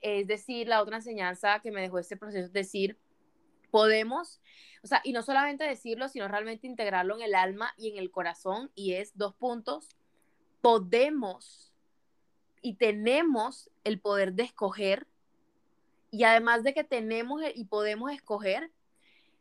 es 0.00 0.26
decir, 0.26 0.68
la 0.68 0.82
otra 0.82 0.96
enseñanza 0.96 1.60
que 1.60 1.70
me 1.70 1.82
dejó 1.82 1.98
este 1.98 2.16
proceso 2.16 2.46
es 2.46 2.52
decir, 2.52 2.98
podemos, 3.70 4.40
o 4.82 4.86
sea, 4.86 5.00
y 5.04 5.12
no 5.12 5.22
solamente 5.22 5.64
decirlo, 5.64 6.08
sino 6.08 6.28
realmente 6.28 6.66
integrarlo 6.66 7.16
en 7.16 7.22
el 7.22 7.34
alma 7.34 7.72
y 7.76 7.90
en 7.90 7.98
el 7.98 8.10
corazón, 8.10 8.70
y 8.74 8.94
es 8.94 9.16
dos 9.16 9.34
puntos, 9.34 9.96
podemos 10.60 11.72
y 12.62 12.74
tenemos 12.74 13.70
el 13.84 14.00
poder 14.00 14.34
de 14.34 14.42
escoger, 14.42 15.06
y 16.10 16.24
además 16.24 16.62
de 16.62 16.74
que 16.74 16.84
tenemos 16.84 17.40
y 17.54 17.64
podemos 17.64 18.10
escoger, 18.10 18.70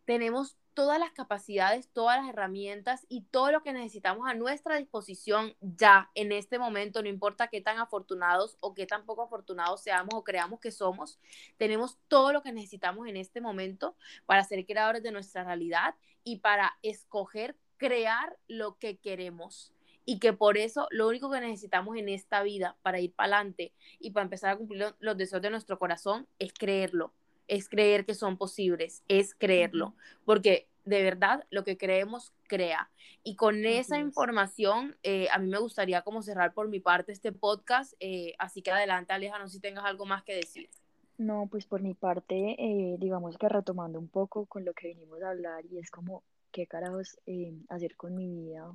tenemos 0.05 0.55
todas 0.73 0.99
las 0.99 1.11
capacidades, 1.11 1.89
todas 1.91 2.21
las 2.21 2.29
herramientas 2.29 3.05
y 3.09 3.21
todo 3.23 3.51
lo 3.51 3.61
que 3.61 3.73
necesitamos 3.73 4.27
a 4.27 4.33
nuestra 4.33 4.77
disposición 4.77 5.55
ya 5.61 6.09
en 6.15 6.31
este 6.31 6.59
momento, 6.59 7.01
no 7.01 7.09
importa 7.09 7.47
qué 7.47 7.61
tan 7.61 7.77
afortunados 7.79 8.57
o 8.59 8.73
qué 8.73 8.85
tan 8.85 9.05
poco 9.05 9.23
afortunados 9.23 9.81
seamos 9.81 10.13
o 10.13 10.23
creamos 10.23 10.59
que 10.59 10.71
somos, 10.71 11.19
tenemos 11.57 11.97
todo 12.07 12.33
lo 12.33 12.41
que 12.41 12.51
necesitamos 12.51 13.07
en 13.07 13.17
este 13.17 13.41
momento 13.41 13.95
para 14.25 14.43
ser 14.43 14.65
creadores 14.65 15.03
de 15.03 15.11
nuestra 15.11 15.43
realidad 15.43 15.95
y 16.23 16.37
para 16.37 16.77
escoger 16.81 17.55
crear 17.77 18.37
lo 18.47 18.77
que 18.77 18.97
queremos. 18.97 19.73
Y 20.05 20.19
que 20.19 20.33
por 20.33 20.57
eso 20.57 20.87
lo 20.89 21.07
único 21.07 21.29
que 21.29 21.39
necesitamos 21.39 21.95
en 21.95 22.09
esta 22.09 22.41
vida 22.41 22.77
para 22.81 22.99
ir 22.99 23.13
para 23.13 23.37
adelante 23.37 23.73
y 23.99 24.09
para 24.11 24.23
empezar 24.23 24.51
a 24.51 24.57
cumplir 24.57 24.95
los 24.99 25.17
deseos 25.17 25.41
de 25.41 25.51
nuestro 25.51 25.77
corazón 25.77 26.27
es 26.39 26.51
creerlo, 26.51 27.13
es 27.49 27.67
creer 27.67 28.05
que 28.05 28.13
son 28.13 28.37
posibles, 28.37 29.03
es 29.07 29.35
creerlo, 29.35 29.95
porque 30.23 30.67
de 30.85 31.03
verdad 31.03 31.45
lo 31.49 31.63
que 31.63 31.77
creemos 31.77 32.31
crea. 32.47 32.89
Y 33.23 33.35
con 33.35 33.65
esa 33.65 33.99
información, 33.99 34.95
eh, 35.03 35.27
a 35.31 35.39
mí 35.39 35.49
me 35.49 35.59
gustaría 35.59 36.03
como 36.03 36.21
cerrar 36.21 36.53
por 36.53 36.69
mi 36.69 36.79
parte 36.79 37.11
este 37.11 37.31
podcast, 37.31 37.93
eh, 37.99 38.33
así 38.39 38.61
que 38.61 38.71
adelante 38.71 39.11
Aleja, 39.11 39.37
no 39.39 39.47
sé 39.47 39.55
si 39.55 39.59
tengas 39.59 39.83
algo 39.83 40.05
más 40.05 40.23
que 40.23 40.35
decir. 40.35 40.69
No, 41.17 41.47
pues 41.51 41.65
por 41.65 41.81
mi 41.81 41.95
parte, 41.95 42.55
eh, 42.57 42.95
digamos 42.97 43.37
que 43.37 43.49
retomando 43.49 43.99
un 43.99 44.07
poco 44.07 44.45
con 44.45 44.63
lo 44.63 44.73
que 44.73 44.87
venimos 44.87 45.21
a 45.21 45.31
hablar 45.31 45.65
y 45.65 45.79
es 45.79 45.91
como 45.91 46.23
qué 46.51 46.65
carajos 46.65 47.19
hacer 47.67 47.95
con 47.95 48.15
mi 48.15 48.27
vida 48.27 48.73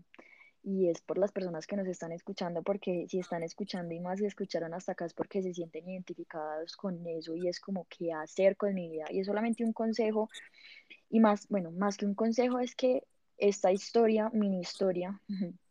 y 0.65 0.89
es 0.89 1.03
por 1.03 1.19
las 1.19 1.31
personas 1.31 1.67
que 1.67 1.77
nos 1.77 1.87
están 1.87 2.11
escuchando, 2.13 2.63
porque 2.63 3.07
si 3.09 3.19
están 3.19 3.43
escuchando 3.43 3.95
y 3.95 4.01
más 4.01 4.19
si 4.19 4.25
escucharon 4.25 4.73
hasta 4.73 4.93
acá 4.93 5.05
es 5.05 5.13
porque 5.13 5.43
se 5.43 5.53
sienten 5.53 5.89
identificados 5.89 6.77
con 6.77 7.07
eso 7.07 7.35
y 7.37 7.49
es 7.49 7.61
como 7.61 7.87
qué 7.91 8.13
hacer 8.13 8.57
con 8.57 8.75
mi 8.75 8.89
vida. 8.89 9.05
Y 9.11 9.21
es 9.21 9.27
solamente 9.27 9.63
un 9.63 9.75
consejo 9.75 10.31
y 11.11 11.21
más, 11.21 11.47
bueno, 11.49 11.71
más 11.71 11.99
que 11.99 12.07
un 12.07 12.15
consejo 12.15 12.59
es 12.61 12.75
que 12.75 13.05
esta 13.37 13.73
historia, 13.73 14.31
mini 14.33 14.61
historia, 14.61 15.21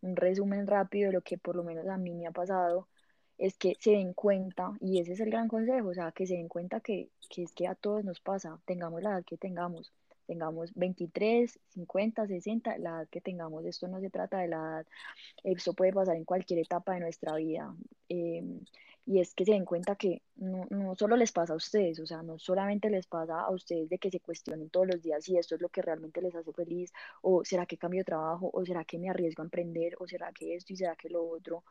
un 0.01 0.15
resumen 0.15 0.67
rápido 0.67 1.07
de 1.07 1.13
lo 1.13 1.21
que 1.21 1.37
por 1.37 1.55
lo 1.55 1.63
menos 1.63 1.87
a 1.87 1.97
mí 1.97 2.13
me 2.13 2.27
ha 2.27 2.31
pasado, 2.31 2.87
es 3.37 3.57
que 3.57 3.75
se 3.79 3.91
den 3.91 4.13
cuenta, 4.13 4.73
y 4.79 4.99
ese 4.99 5.13
es 5.13 5.19
el 5.19 5.31
gran 5.31 5.47
consejo, 5.47 5.89
o 5.89 5.93
sea, 5.93 6.11
que 6.11 6.27
se 6.27 6.35
den 6.35 6.47
cuenta 6.47 6.81
que, 6.81 7.09
que 7.29 7.43
es 7.43 7.53
que 7.53 7.67
a 7.67 7.75
todos 7.75 8.03
nos 8.05 8.19
pasa, 8.19 8.59
tengamos 8.65 9.01
la 9.01 9.11
edad 9.11 9.25
que 9.25 9.37
tengamos, 9.37 9.91
tengamos 10.25 10.73
23, 10.75 11.59
50, 11.69 12.27
60, 12.27 12.77
la 12.77 12.89
edad 12.89 13.07
que 13.09 13.21
tengamos, 13.21 13.65
esto 13.65 13.87
no 13.87 13.99
se 13.99 14.09
trata 14.09 14.39
de 14.39 14.47
la 14.47 14.57
edad, 14.57 14.87
esto 15.43 15.73
puede 15.73 15.93
pasar 15.93 16.15
en 16.15 16.25
cualquier 16.25 16.59
etapa 16.59 16.93
de 16.93 17.01
nuestra 17.01 17.35
vida. 17.35 17.75
Em, 18.09 18.59
y 19.05 19.19
es 19.19 19.33
que 19.35 19.43
se 19.45 19.51
den 19.51 19.65
cuenta 19.65 19.95
que 19.95 20.21
no, 20.37 20.65
no, 20.69 20.95
solo 20.95 21.17
les 21.17 21.31
pasa 21.33 21.53
a 21.53 21.55
ustedes, 21.57 21.99
o 21.99 22.05
sea, 22.05 22.23
no 22.23 22.39
solamente 22.39 22.89
les 22.89 23.05
pasa 23.07 23.41
a 23.41 23.51
ustedes 23.51 23.89
de 23.89 23.97
que 23.97 24.09
se 24.09 24.21
cuestionen 24.21 24.69
todos 24.69 24.87
los 24.87 25.01
días 25.01 25.25
si 25.25 25.37
esto 25.37 25.55
es 25.55 25.61
lo 25.61 25.69
que 25.69 25.81
realmente 25.81 26.21
les 26.21 26.33
hace 26.35 26.53
feliz, 26.53 26.93
o 27.21 27.43
será 27.43 27.65
que 27.65 27.77
cambio 27.77 27.99
de 28.01 28.05
trabajo, 28.05 28.49
o 28.53 28.65
será 28.65 28.85
que 28.85 28.97
me 28.97 29.09
arriesgo 29.09 29.43
a 29.43 29.45
emprender, 29.45 29.95
o 29.99 30.07
será 30.07 30.31
que 30.31 30.55
esto 30.55 30.73
y 30.73 30.77
será 30.77 30.95
que 30.95 31.09
lo 31.09 31.27
otro. 31.27 31.63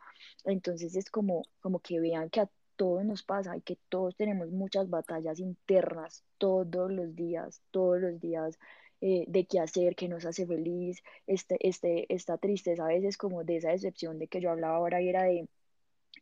Entonces 0.44 0.94
es 0.94 1.10
como, 1.10 1.42
como 1.60 1.80
que 1.80 2.00
vean 2.00 2.28
que 2.30 2.40
a 2.40 2.50
todos 2.76 3.04
nos 3.04 3.22
pasa 3.22 3.56
y 3.56 3.60
que 3.62 3.78
todos 3.88 4.16
tenemos 4.16 4.50
muchas 4.50 4.88
batallas 4.90 5.38
internas 5.40 6.24
todos 6.38 6.90
los 6.90 7.14
días, 7.14 7.62
todos 7.70 8.00
los 8.00 8.20
días. 8.20 8.58
Eh, 9.04 9.24
de 9.26 9.46
qué 9.46 9.58
hacer, 9.58 9.96
qué 9.96 10.06
nos 10.06 10.24
hace 10.24 10.46
feliz, 10.46 11.02
este, 11.26 11.56
este, 11.68 12.06
esta 12.14 12.38
tristeza 12.38 12.84
a 12.84 12.86
veces 12.86 13.16
como 13.16 13.42
de 13.42 13.56
esa 13.56 13.70
decepción 13.70 14.20
de 14.20 14.28
que 14.28 14.40
yo 14.40 14.48
hablaba 14.48 14.76
ahora 14.76 15.02
y 15.02 15.08
era 15.08 15.24
de, 15.24 15.48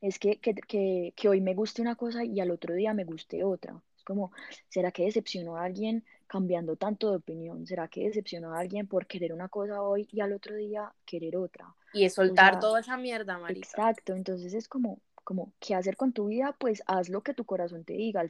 es 0.01 0.18
que, 0.18 0.39
que, 0.39 0.55
que, 0.55 1.12
que 1.14 1.28
hoy 1.28 1.40
me 1.40 1.55
guste 1.55 1.82
una 1.82 1.94
cosa 1.94 2.24
y 2.24 2.40
al 2.40 2.51
otro 2.51 2.74
día 2.74 2.94
me 2.94 3.05
guste 3.05 3.44
otra. 3.44 3.82
Es 3.97 4.05
como, 4.05 4.32
¿será 4.68 4.93
que 4.93 5.05
decepcionó 5.05 5.59
a 5.59 5.64
alguien 5.64 6.05
cambiando 6.27 6.77
tanto 6.77 7.10
de 7.10 7.16
opinión? 7.18 7.66
¿Será 7.66 7.89
que 7.89 8.05
decepcionó 8.06 8.55
a 8.55 8.60
alguien 8.60 8.86
por 8.86 9.06
querer 9.06 9.32
una 9.35 9.48
cosa 9.48 9.82
hoy 9.82 10.09
y 10.10 10.20
al 10.20 10.32
otro 10.32 10.56
día 10.56 10.90
querer 11.05 11.36
otra? 11.36 11.74
Y 11.93 12.05
es 12.05 12.14
soltar 12.14 12.60
toda 12.60 12.81
esa 12.81 12.97
mierda, 12.97 13.36
Marica. 13.39 13.68
Exacto, 13.68 14.14
entonces 14.14 14.55
es 14.55 14.68
como, 14.68 15.01
como, 15.31 15.52
¿qué 15.61 15.77
hacer 15.77 15.97
con 15.97 16.12
tu 16.12 16.27
vida? 16.27 16.57
Pues 16.59 16.82
haz 16.86 17.09
lo 17.09 17.23
que 17.23 17.35
tu 17.35 17.44
corazón 17.44 17.85
te 17.85 17.93
diga. 17.93 18.23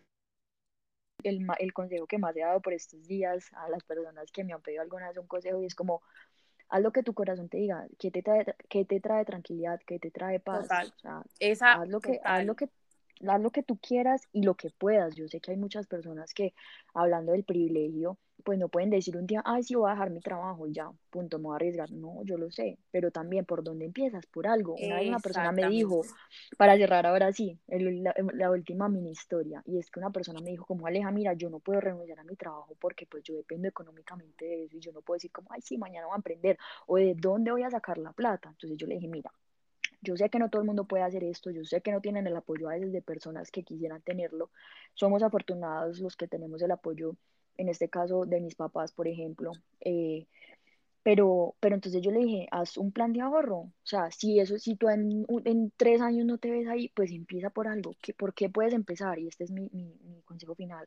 El, 1.23 1.47
el 1.59 1.73
consejo 1.73 2.07
que 2.07 2.19
más 2.19 2.37
he 2.37 2.41
dado 2.41 2.61
por 2.61 2.75
estos 2.75 3.07
días 3.07 3.49
a 3.55 3.71
las 3.71 3.83
personas 3.85 4.31
que 4.31 4.45
me 4.45 4.53
han 4.53 4.61
pedido 4.61 4.83
alguna 4.83 5.09
vez 5.09 5.17
un 5.17 5.27
consejo 5.27 5.63
y 5.63 5.67
es 5.67 5.75
como, 5.75 6.03
haz 6.69 6.83
lo 6.83 6.93
que 6.93 7.03
tu 7.03 7.15
corazón 7.15 7.49
te 7.49 7.57
diga, 7.57 7.87
que 7.99 8.11
te 8.11 8.21
trae, 8.21 8.45
que 8.69 8.85
te 8.85 9.01
trae 9.01 9.25
tranquilidad, 9.25 9.81
que 9.87 9.99
te 9.99 10.11
trae 10.11 10.41
paz. 10.41 10.67
O 10.67 10.99
sea, 11.01 11.23
Esa, 11.39 11.73
haz, 11.73 11.89
lo 11.89 12.03
que, 12.03 12.21
haz, 12.23 12.45
lo 12.45 12.55
que, 12.55 12.69
haz 13.27 13.41
lo 13.41 13.51
que 13.51 13.63
tú 13.63 13.79
quieras 13.79 14.29
y 14.31 14.43
lo 14.43 14.55
que 14.55 14.69
puedas. 14.69 15.15
Yo 15.15 15.27
sé 15.27 15.41
que 15.41 15.53
hay 15.53 15.57
muchas 15.57 15.87
personas 15.87 16.35
que, 16.35 16.53
hablando 16.93 17.33
del 17.33 17.45
privilegio, 17.45 18.19
pues 18.41 18.59
no 18.59 18.69
pueden 18.69 18.91
decir 18.91 19.17
un 19.17 19.27
día, 19.27 19.43
ay, 19.45 19.63
sí, 19.63 19.75
voy 19.75 19.89
a 19.89 19.95
dejar 19.95 20.11
mi 20.11 20.21
trabajo 20.21 20.67
y 20.67 20.73
ya, 20.73 20.91
punto, 21.11 21.39
me 21.39 21.45
voy 21.45 21.55
a 21.55 21.57
arriesgar. 21.57 21.91
No, 21.91 22.23
yo 22.25 22.37
lo 22.39 22.51
sé, 22.51 22.79
pero 22.91 23.11
también 23.11 23.45
por 23.45 23.63
dónde 23.63 23.85
empiezas, 23.85 24.27
por 24.27 24.47
algo. 24.47 24.75
Una 24.75 24.97
vez 24.97 25.09
una 25.09 25.19
persona 25.19 25.53
me 25.53 25.69
dijo, 25.69 26.03
para 26.57 26.77
cerrar 26.77 27.07
ahora 27.07 27.33
sí, 27.33 27.59
la, 27.69 28.15
la, 28.35 28.51
última 28.51 28.89
mini 28.89 29.11
historia, 29.11 29.63
y 29.67 29.79
es 29.79 29.91
que 29.91 30.01
una 30.01 30.11
persona 30.11 30.41
me 30.41 30.51
dijo, 30.51 30.65
como 30.65 30.87
Aleja, 30.87 31.11
mira, 31.11 31.35
yo 31.35 31.51
no 31.51 31.59
puedo 31.61 31.81
renunciar 31.81 32.19
a 32.19 32.25
mi 32.25 32.37
trabajo 32.37 32.77
porque 32.79 33.07
pues 33.07 33.23
yo 33.23 33.35
dependo 33.35 33.69
económicamente 33.69 34.45
de 34.45 34.65
eso 34.65 34.77
y 34.77 34.81
yo 34.81 34.93
no 34.93 35.03
puedo 35.03 35.17
decir 35.17 35.31
como, 35.33 35.53
ay, 35.53 35.61
sí, 35.63 35.79
mañana 35.79 36.07
voy 36.07 36.15
a 36.15 36.17
emprender 36.17 36.59
o 36.87 36.97
de 36.97 37.15
dónde 37.15 37.51
voy 37.51 37.63
a 37.63 37.71
sacar 37.71 37.99
la 37.99 38.13
plata. 38.13 38.49
Entonces 38.51 38.79
yo 38.79 38.87
le 38.87 38.95
dije, 38.95 39.09
mira, 39.09 39.33
yo 40.03 40.17
sé 40.17 40.31
que 40.31 40.39
no 40.39 40.49
todo 40.49 40.63
el 40.63 40.67
mundo 40.67 40.85
puede 40.85 41.05
hacer 41.05 41.25
esto, 41.25 41.51
yo 41.51 41.65
sé 41.65 41.83
que 41.83 41.93
no 41.93 42.01
tienen 42.01 42.27
el 42.27 42.37
apoyo 42.37 42.69
a 42.69 42.73
veces 42.73 42.93
de 42.93 43.03
personas 43.03 43.51
que 43.51 43.63
quisieran 43.63 44.01
tenerlo. 44.03 44.51
Somos 44.95 45.23
afortunados 45.23 46.01
los 46.01 46.17
que 46.17 46.27
tenemos 46.27 46.63
el 46.63 46.71
apoyo 46.71 47.17
en 47.57 47.69
este 47.69 47.89
caso 47.89 48.27
de 48.27 48.41
mis 48.41 48.55
papás, 48.55 48.93
por 48.93 49.09
ejemplo. 49.09 49.53
Eh, 49.81 50.27
pero, 51.03 51.57
pero 51.61 51.75
entonces 51.75 52.03
yo 52.03 52.11
le 52.11 52.21
dije, 52.21 52.49
haz 52.51 52.77
un 52.77 52.93
plan 52.93 53.13
de 53.13 53.21
ahorro. 53.21 53.59
O 53.59 53.73
sea, 53.85 54.11
si 54.11 54.39
eso, 54.39 54.59
si 54.59 54.77
tú 54.77 54.89
en, 54.89 55.27
en 55.45 55.73
tres 55.77 56.01
años 56.01 56.27
no 56.27 56.39
te 56.39 56.51
ves 56.51 56.69
ahí, 56.69 56.91
pues 56.95 57.11
empieza 57.11 57.51
por 57.51 57.69
algo. 57.69 57.95
¿Qué, 58.03 58.13
¿Por 58.15 58.35
qué 58.35 58.51
puedes 58.51 58.75
empezar? 58.75 59.19
Y 59.19 59.29
este 59.29 59.45
es 59.45 59.51
mi, 59.51 59.69
mi, 59.73 59.95
mi, 60.05 60.23
consejo 60.23 60.55
final. 60.55 60.87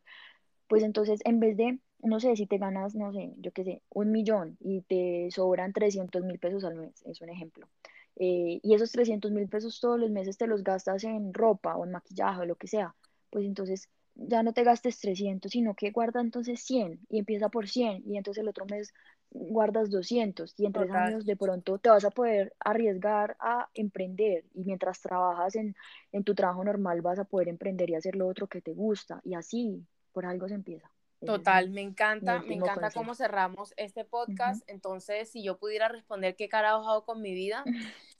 Pues 0.67 0.83
entonces, 0.83 1.21
en 1.25 1.39
vez 1.39 1.57
de, 1.57 1.79
no 2.03 2.19
sé, 2.19 2.35
si 2.35 2.47
te 2.47 2.57
ganas, 2.57 2.95
no 2.95 3.11
sé, 3.13 3.33
yo 3.37 3.51
qué 3.51 3.63
sé, 3.63 3.81
un 3.89 4.11
millón 4.11 4.57
y 4.59 4.81
te 4.83 5.29
sobran 5.31 5.73
300 5.73 6.23
mil 6.23 6.39
pesos 6.39 6.63
al 6.63 6.75
mes, 6.75 7.03
es 7.05 7.21
un 7.21 7.29
ejemplo. 7.29 7.67
Eh, 8.15 8.59
y 8.63 8.73
esos 8.75 8.91
300 8.91 9.31
mil 9.31 9.47
pesos 9.49 9.79
todos 9.79 9.99
los 9.99 10.11
meses 10.11 10.37
te 10.37 10.47
los 10.47 10.63
gastas 10.63 11.03
en 11.03 11.33
ropa 11.33 11.75
o 11.75 11.85
en 11.85 11.91
maquillaje 11.91 12.41
o 12.41 12.45
lo 12.45 12.55
que 12.55 12.67
sea, 12.67 12.95
pues 13.31 13.45
entonces 13.45 13.89
ya 14.15 14.43
no 14.43 14.53
te 14.53 14.63
gastes 14.63 14.99
300, 14.99 15.51
sino 15.51 15.75
que 15.75 15.91
guarda 15.91 16.21
entonces 16.21 16.61
100 16.61 16.99
y 17.09 17.19
empieza 17.19 17.49
por 17.49 17.67
100 17.67 18.03
y 18.05 18.17
entonces 18.17 18.41
el 18.41 18.49
otro 18.49 18.65
mes 18.65 18.93
guardas 19.31 19.89
200 19.89 20.53
y 20.57 20.65
en 20.67 20.73
tres 20.73 20.91
años 20.91 21.25
de 21.25 21.35
pronto 21.35 21.79
te 21.79 21.89
vas 21.89 22.05
a 22.05 22.11
poder 22.11 22.53
arriesgar 22.59 23.35
a 23.39 23.69
emprender 23.73 24.45
y 24.53 24.63
mientras 24.63 25.01
trabajas 25.01 25.55
en, 25.55 25.75
en, 26.11 26.23
tu 26.23 26.35
trabajo 26.35 26.63
normal 26.63 27.01
vas 27.01 27.17
a 27.17 27.23
poder 27.23 27.47
emprender 27.47 27.89
y 27.89 27.95
hacer 27.95 28.15
lo 28.15 28.27
otro 28.27 28.47
que 28.47 28.61
te 28.61 28.73
gusta 28.73 29.21
y 29.23 29.33
así 29.33 29.83
por 30.11 30.25
algo 30.25 30.47
se 30.47 30.53
empieza. 30.53 30.91
Total, 31.25 31.69
me 31.69 31.81
encanta, 31.81 32.41
me 32.41 32.55
encanta 32.55 32.91
cómo 32.91 33.15
cerramos 33.15 33.73
este 33.77 34.05
podcast. 34.05 34.63
Entonces, 34.67 35.29
si 35.29 35.43
yo 35.43 35.57
pudiera 35.57 35.87
responder 35.87 36.35
qué 36.35 36.49
carajo 36.49 36.89
hago 36.89 37.05
con 37.05 37.21
mi 37.21 37.33
vida, 37.33 37.63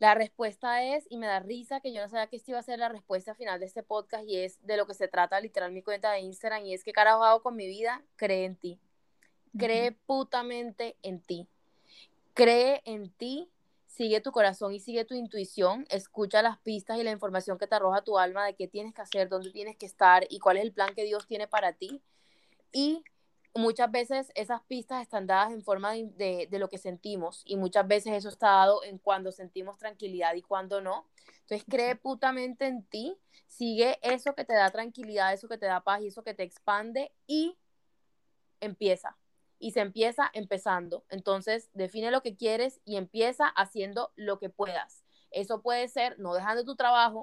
La 0.00 0.14
respuesta 0.14 0.82
es, 0.82 1.06
y 1.10 1.18
me 1.18 1.26
da 1.26 1.40
risa 1.40 1.80
que 1.80 1.92
yo 1.92 2.00
no 2.00 2.08
sabía 2.08 2.26
que 2.26 2.36
esta 2.36 2.52
iba 2.52 2.58
a 2.58 2.62
ser 2.62 2.78
la 2.78 2.88
respuesta 2.88 3.34
final 3.34 3.60
de 3.60 3.66
este 3.66 3.82
podcast, 3.82 4.26
y 4.26 4.38
es 4.38 4.58
de 4.66 4.78
lo 4.78 4.86
que 4.86 4.94
se 4.94 5.08
trata 5.08 5.38
literal 5.40 5.72
mi 5.72 5.82
cuenta 5.82 6.10
de 6.12 6.20
Instagram, 6.20 6.64
y 6.64 6.72
es 6.72 6.82
que 6.82 6.92
carajo 6.92 7.22
hago 7.22 7.42
con 7.42 7.54
mi 7.54 7.66
vida, 7.66 8.02
cree 8.16 8.46
en 8.46 8.56
ti. 8.56 8.80
Cree 9.58 9.92
putamente 9.92 10.96
en 11.02 11.20
ti. 11.20 11.46
Cree 12.32 12.80
en 12.86 13.10
ti, 13.10 13.50
sigue 13.88 14.22
tu 14.22 14.32
corazón 14.32 14.72
y 14.72 14.80
sigue 14.80 15.04
tu 15.04 15.14
intuición, 15.14 15.84
escucha 15.90 16.40
las 16.40 16.58
pistas 16.60 16.98
y 16.98 17.02
la 17.02 17.10
información 17.10 17.58
que 17.58 17.66
te 17.66 17.74
arroja 17.74 18.02
tu 18.02 18.18
alma 18.18 18.46
de 18.46 18.54
qué 18.54 18.68
tienes 18.68 18.94
que 18.94 19.02
hacer, 19.02 19.28
dónde 19.28 19.50
tienes 19.50 19.76
que 19.76 19.84
estar 19.84 20.26
y 20.30 20.38
cuál 20.38 20.56
es 20.56 20.62
el 20.62 20.72
plan 20.72 20.94
que 20.94 21.04
Dios 21.04 21.26
tiene 21.26 21.46
para 21.46 21.74
ti. 21.74 22.00
Y 22.72 23.04
muchas 23.54 23.90
veces 23.90 24.30
esas 24.34 24.62
pistas 24.62 25.02
están 25.02 25.26
dadas 25.26 25.52
en 25.52 25.62
forma 25.62 25.92
de, 25.92 26.46
de, 26.50 26.58
lo 26.58 26.68
que 26.68 26.78
sentimos 26.78 27.42
y 27.44 27.56
muchas 27.56 27.86
veces 27.86 28.14
eso 28.14 28.28
está 28.28 28.48
dado 28.48 28.84
en 28.84 28.98
cuando 28.98 29.32
sentimos 29.32 29.78
tranquilidad 29.78 30.34
y 30.34 30.42
cuando 30.42 30.80
no. 30.80 31.08
Entonces 31.40 31.64
cree 31.68 31.96
putamente 31.96 32.66
en 32.66 32.84
ti, 32.84 33.16
sigue 33.46 33.98
eso 34.02 34.34
que 34.34 34.44
te 34.44 34.54
da 34.54 34.70
tranquilidad, 34.70 35.32
eso 35.32 35.48
que 35.48 35.58
te 35.58 35.66
da 35.66 35.80
paz 35.82 36.02
y 36.02 36.08
eso 36.08 36.22
que 36.22 36.34
te 36.34 36.44
expande 36.44 37.12
y 37.26 37.56
empieza. 38.60 39.16
Y 39.58 39.72
se 39.72 39.80
empieza 39.80 40.30
empezando. 40.32 41.04
Entonces 41.08 41.70
define 41.74 42.10
lo 42.10 42.22
que 42.22 42.36
quieres 42.36 42.80
y 42.84 42.96
empieza 42.96 43.46
haciendo 43.48 44.12
lo 44.14 44.38
que 44.38 44.48
puedas. 44.48 45.04
Eso 45.30 45.60
puede 45.60 45.88
ser 45.88 46.18
no 46.18 46.34
dejando 46.34 46.64
tu 46.64 46.76
trabajo, 46.76 47.22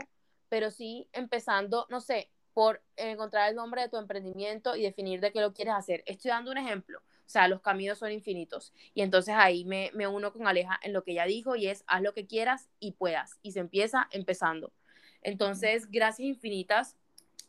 pero 0.49 0.72
sí 0.72 1.10
empezando, 1.14 1.88
no 1.90 2.02
sé, 2.02 2.32
por 2.57 2.81
encontrar 2.95 3.49
el 3.49 3.55
nombre 3.55 3.84
de 3.84 3.88
tu 3.88 3.97
emprendimiento 3.97 4.75
y 4.75 4.81
definir 4.81 5.21
de 5.21 5.31
qué 5.31 5.41
lo 5.41 5.53
quieres 5.53 5.75
hacer. 5.75 6.01
Estoy 6.07 6.29
dando 6.29 6.49
un 6.49 6.57
ejemplo. 6.57 6.97
O 6.97 7.29
sea, 7.29 7.47
los 7.47 7.61
caminos 7.61 7.99
son 7.99 8.11
infinitos. 8.11 8.73
Y 8.95 9.03
entonces 9.03 9.35
ahí 9.38 9.63
me, 9.63 9.91
me 9.93 10.07
uno 10.07 10.34
con 10.34 10.47
Aleja 10.47 10.79
en 10.81 10.91
lo 10.91 11.03
que 11.03 11.11
ella 11.11 11.25
dijo 11.25 11.55
y 11.55 11.67
es 11.67 11.84
haz 11.85 12.01
lo 12.01 12.15
que 12.15 12.25
quieras 12.25 12.67
y 12.79 12.93
puedas. 12.93 13.38
Y 13.43 13.51
se 13.51 13.59
empieza 13.59 14.07
empezando. 14.09 14.73
Entonces, 15.21 15.91
gracias 15.91 16.27
infinitas 16.27 16.97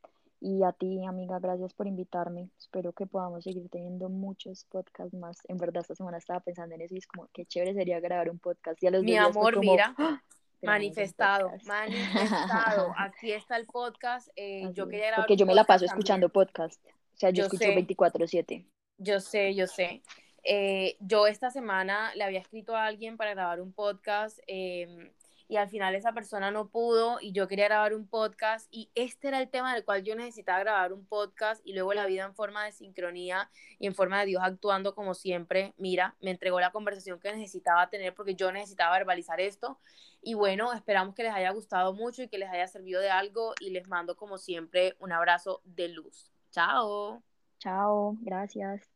y 0.42 0.64
a 0.64 0.72
ti, 0.72 1.06
amiga, 1.06 1.38
gracias 1.40 1.72
por 1.74 1.86
invitarme. 1.86 2.50
Espero 2.58 2.94
que 2.94 3.06
podamos 3.06 3.44
seguir 3.44 3.70
teniendo 3.70 4.10
muchos 4.10 4.66
podcasts 4.66 5.14
más. 5.14 5.38
En 5.48 5.58
verdad, 5.58 5.82
esta 5.82 5.94
semana 5.94 6.18
estaba 6.18 6.40
pensando 6.40 6.74
en 6.74 6.82
eso 6.82 6.96
y 6.96 6.98
es 6.98 7.06
como, 7.06 7.30
qué 7.32 7.46
chévere 7.46 7.76
sería 7.76 8.00
grabar 8.00 8.32
un 8.32 8.40
podcast. 8.40 8.82
Y 8.82 8.88
a 8.88 8.92
los 8.92 9.04
Mi 9.04 9.16
amor, 9.16 9.60
mira. 9.60 9.94
¡Ah! 10.00 10.22
Manifestado, 10.64 11.52
manifestado. 11.66 12.94
Aquí 12.98 13.32
está 13.32 13.56
el 13.56 13.68
podcast. 13.68 14.30
Eh, 14.36 14.70
yo 14.74 14.88
quería 14.88 15.08
grabar 15.08 15.26
Porque 15.26 15.38
yo 15.38 15.46
me 15.46 15.56
la 15.56 15.64
paso 15.64 15.86
escuchando 15.86 16.30
podcast. 16.30 16.84
O 17.14 17.18
sea, 17.18 17.30
yo, 17.30 17.44
escucho 17.44 17.66
24/7. 17.66 18.68
Yo 18.98 19.20
sé, 19.20 19.54
yo 19.54 19.68
sé. 19.68 20.02
Eh, 20.44 20.98
yo 21.00 21.28
esta 21.28 21.52
semana 21.52 22.14
le 22.16 22.24
había 22.24 22.40
escrito 22.40 22.76
a 22.76 22.86
alguien 22.86 23.16
para 23.16 23.34
grabar 23.36 23.62
un 23.62 23.74
podcast 23.74 24.40
eh, 24.48 25.12
y 25.52 25.58
al 25.58 25.68
final 25.68 25.96
esa 25.96 26.14
persona 26.14 26.50
no 26.50 26.70
pudo 26.70 27.18
y 27.20 27.34
yo 27.34 27.46
quería 27.50 27.66
grabar 27.66 27.94
un 27.94 28.08
podcast 28.08 28.70
y 28.72 28.90
este 28.96 29.28
era 29.28 29.42
el 29.42 29.50
tema 29.50 29.74
del 29.74 29.84
cual 29.84 30.02
yo 30.02 30.16
necesitaba 30.16 30.60
grabar 30.62 30.94
un 30.94 31.06
podcast 31.06 31.62
y 31.66 31.74
luego 31.74 31.94
la 31.94 32.06
vida 32.06 32.24
en 32.24 32.34
forma 32.34 32.64
de 32.64 32.72
sincronía 32.72 33.52
y 33.78 33.86
en 33.86 33.94
forma 33.94 34.22
de 34.22 34.28
Dios 34.28 34.42
actuando 34.46 34.96
como 34.96 35.14
siempre, 35.14 35.74
mira, 35.76 36.16
me 36.22 36.32
entregó 36.32 36.62
la 36.62 36.72
conversación 36.72 37.20
que 37.20 37.36
necesitaba 37.36 37.90
tener 37.90 38.16
porque 38.16 38.34
yo 38.34 38.50
necesitaba 38.54 38.96
verbalizar 38.96 39.42
esto 39.42 39.78
y 40.22 40.36
bueno, 40.36 40.72
esperamos 40.72 41.16
que 41.16 41.24
les 41.24 41.34
haya 41.34 41.52
gustado 41.52 41.94
mucho 41.94 42.24
y 42.24 42.30
que 42.30 42.38
les 42.38 42.50
haya 42.50 42.68
servido 42.68 43.02
de 43.02 43.10
algo 43.10 43.54
y 43.60 43.72
les 43.72 43.90
mando 43.90 44.16
como 44.16 44.38
siempre 44.38 44.96
un 45.00 45.12
abrazo 45.12 45.62
de 45.66 45.90
luz. 45.90 46.32
Chao. 46.52 47.22
Chao, 47.60 48.16
gracias. 48.22 48.91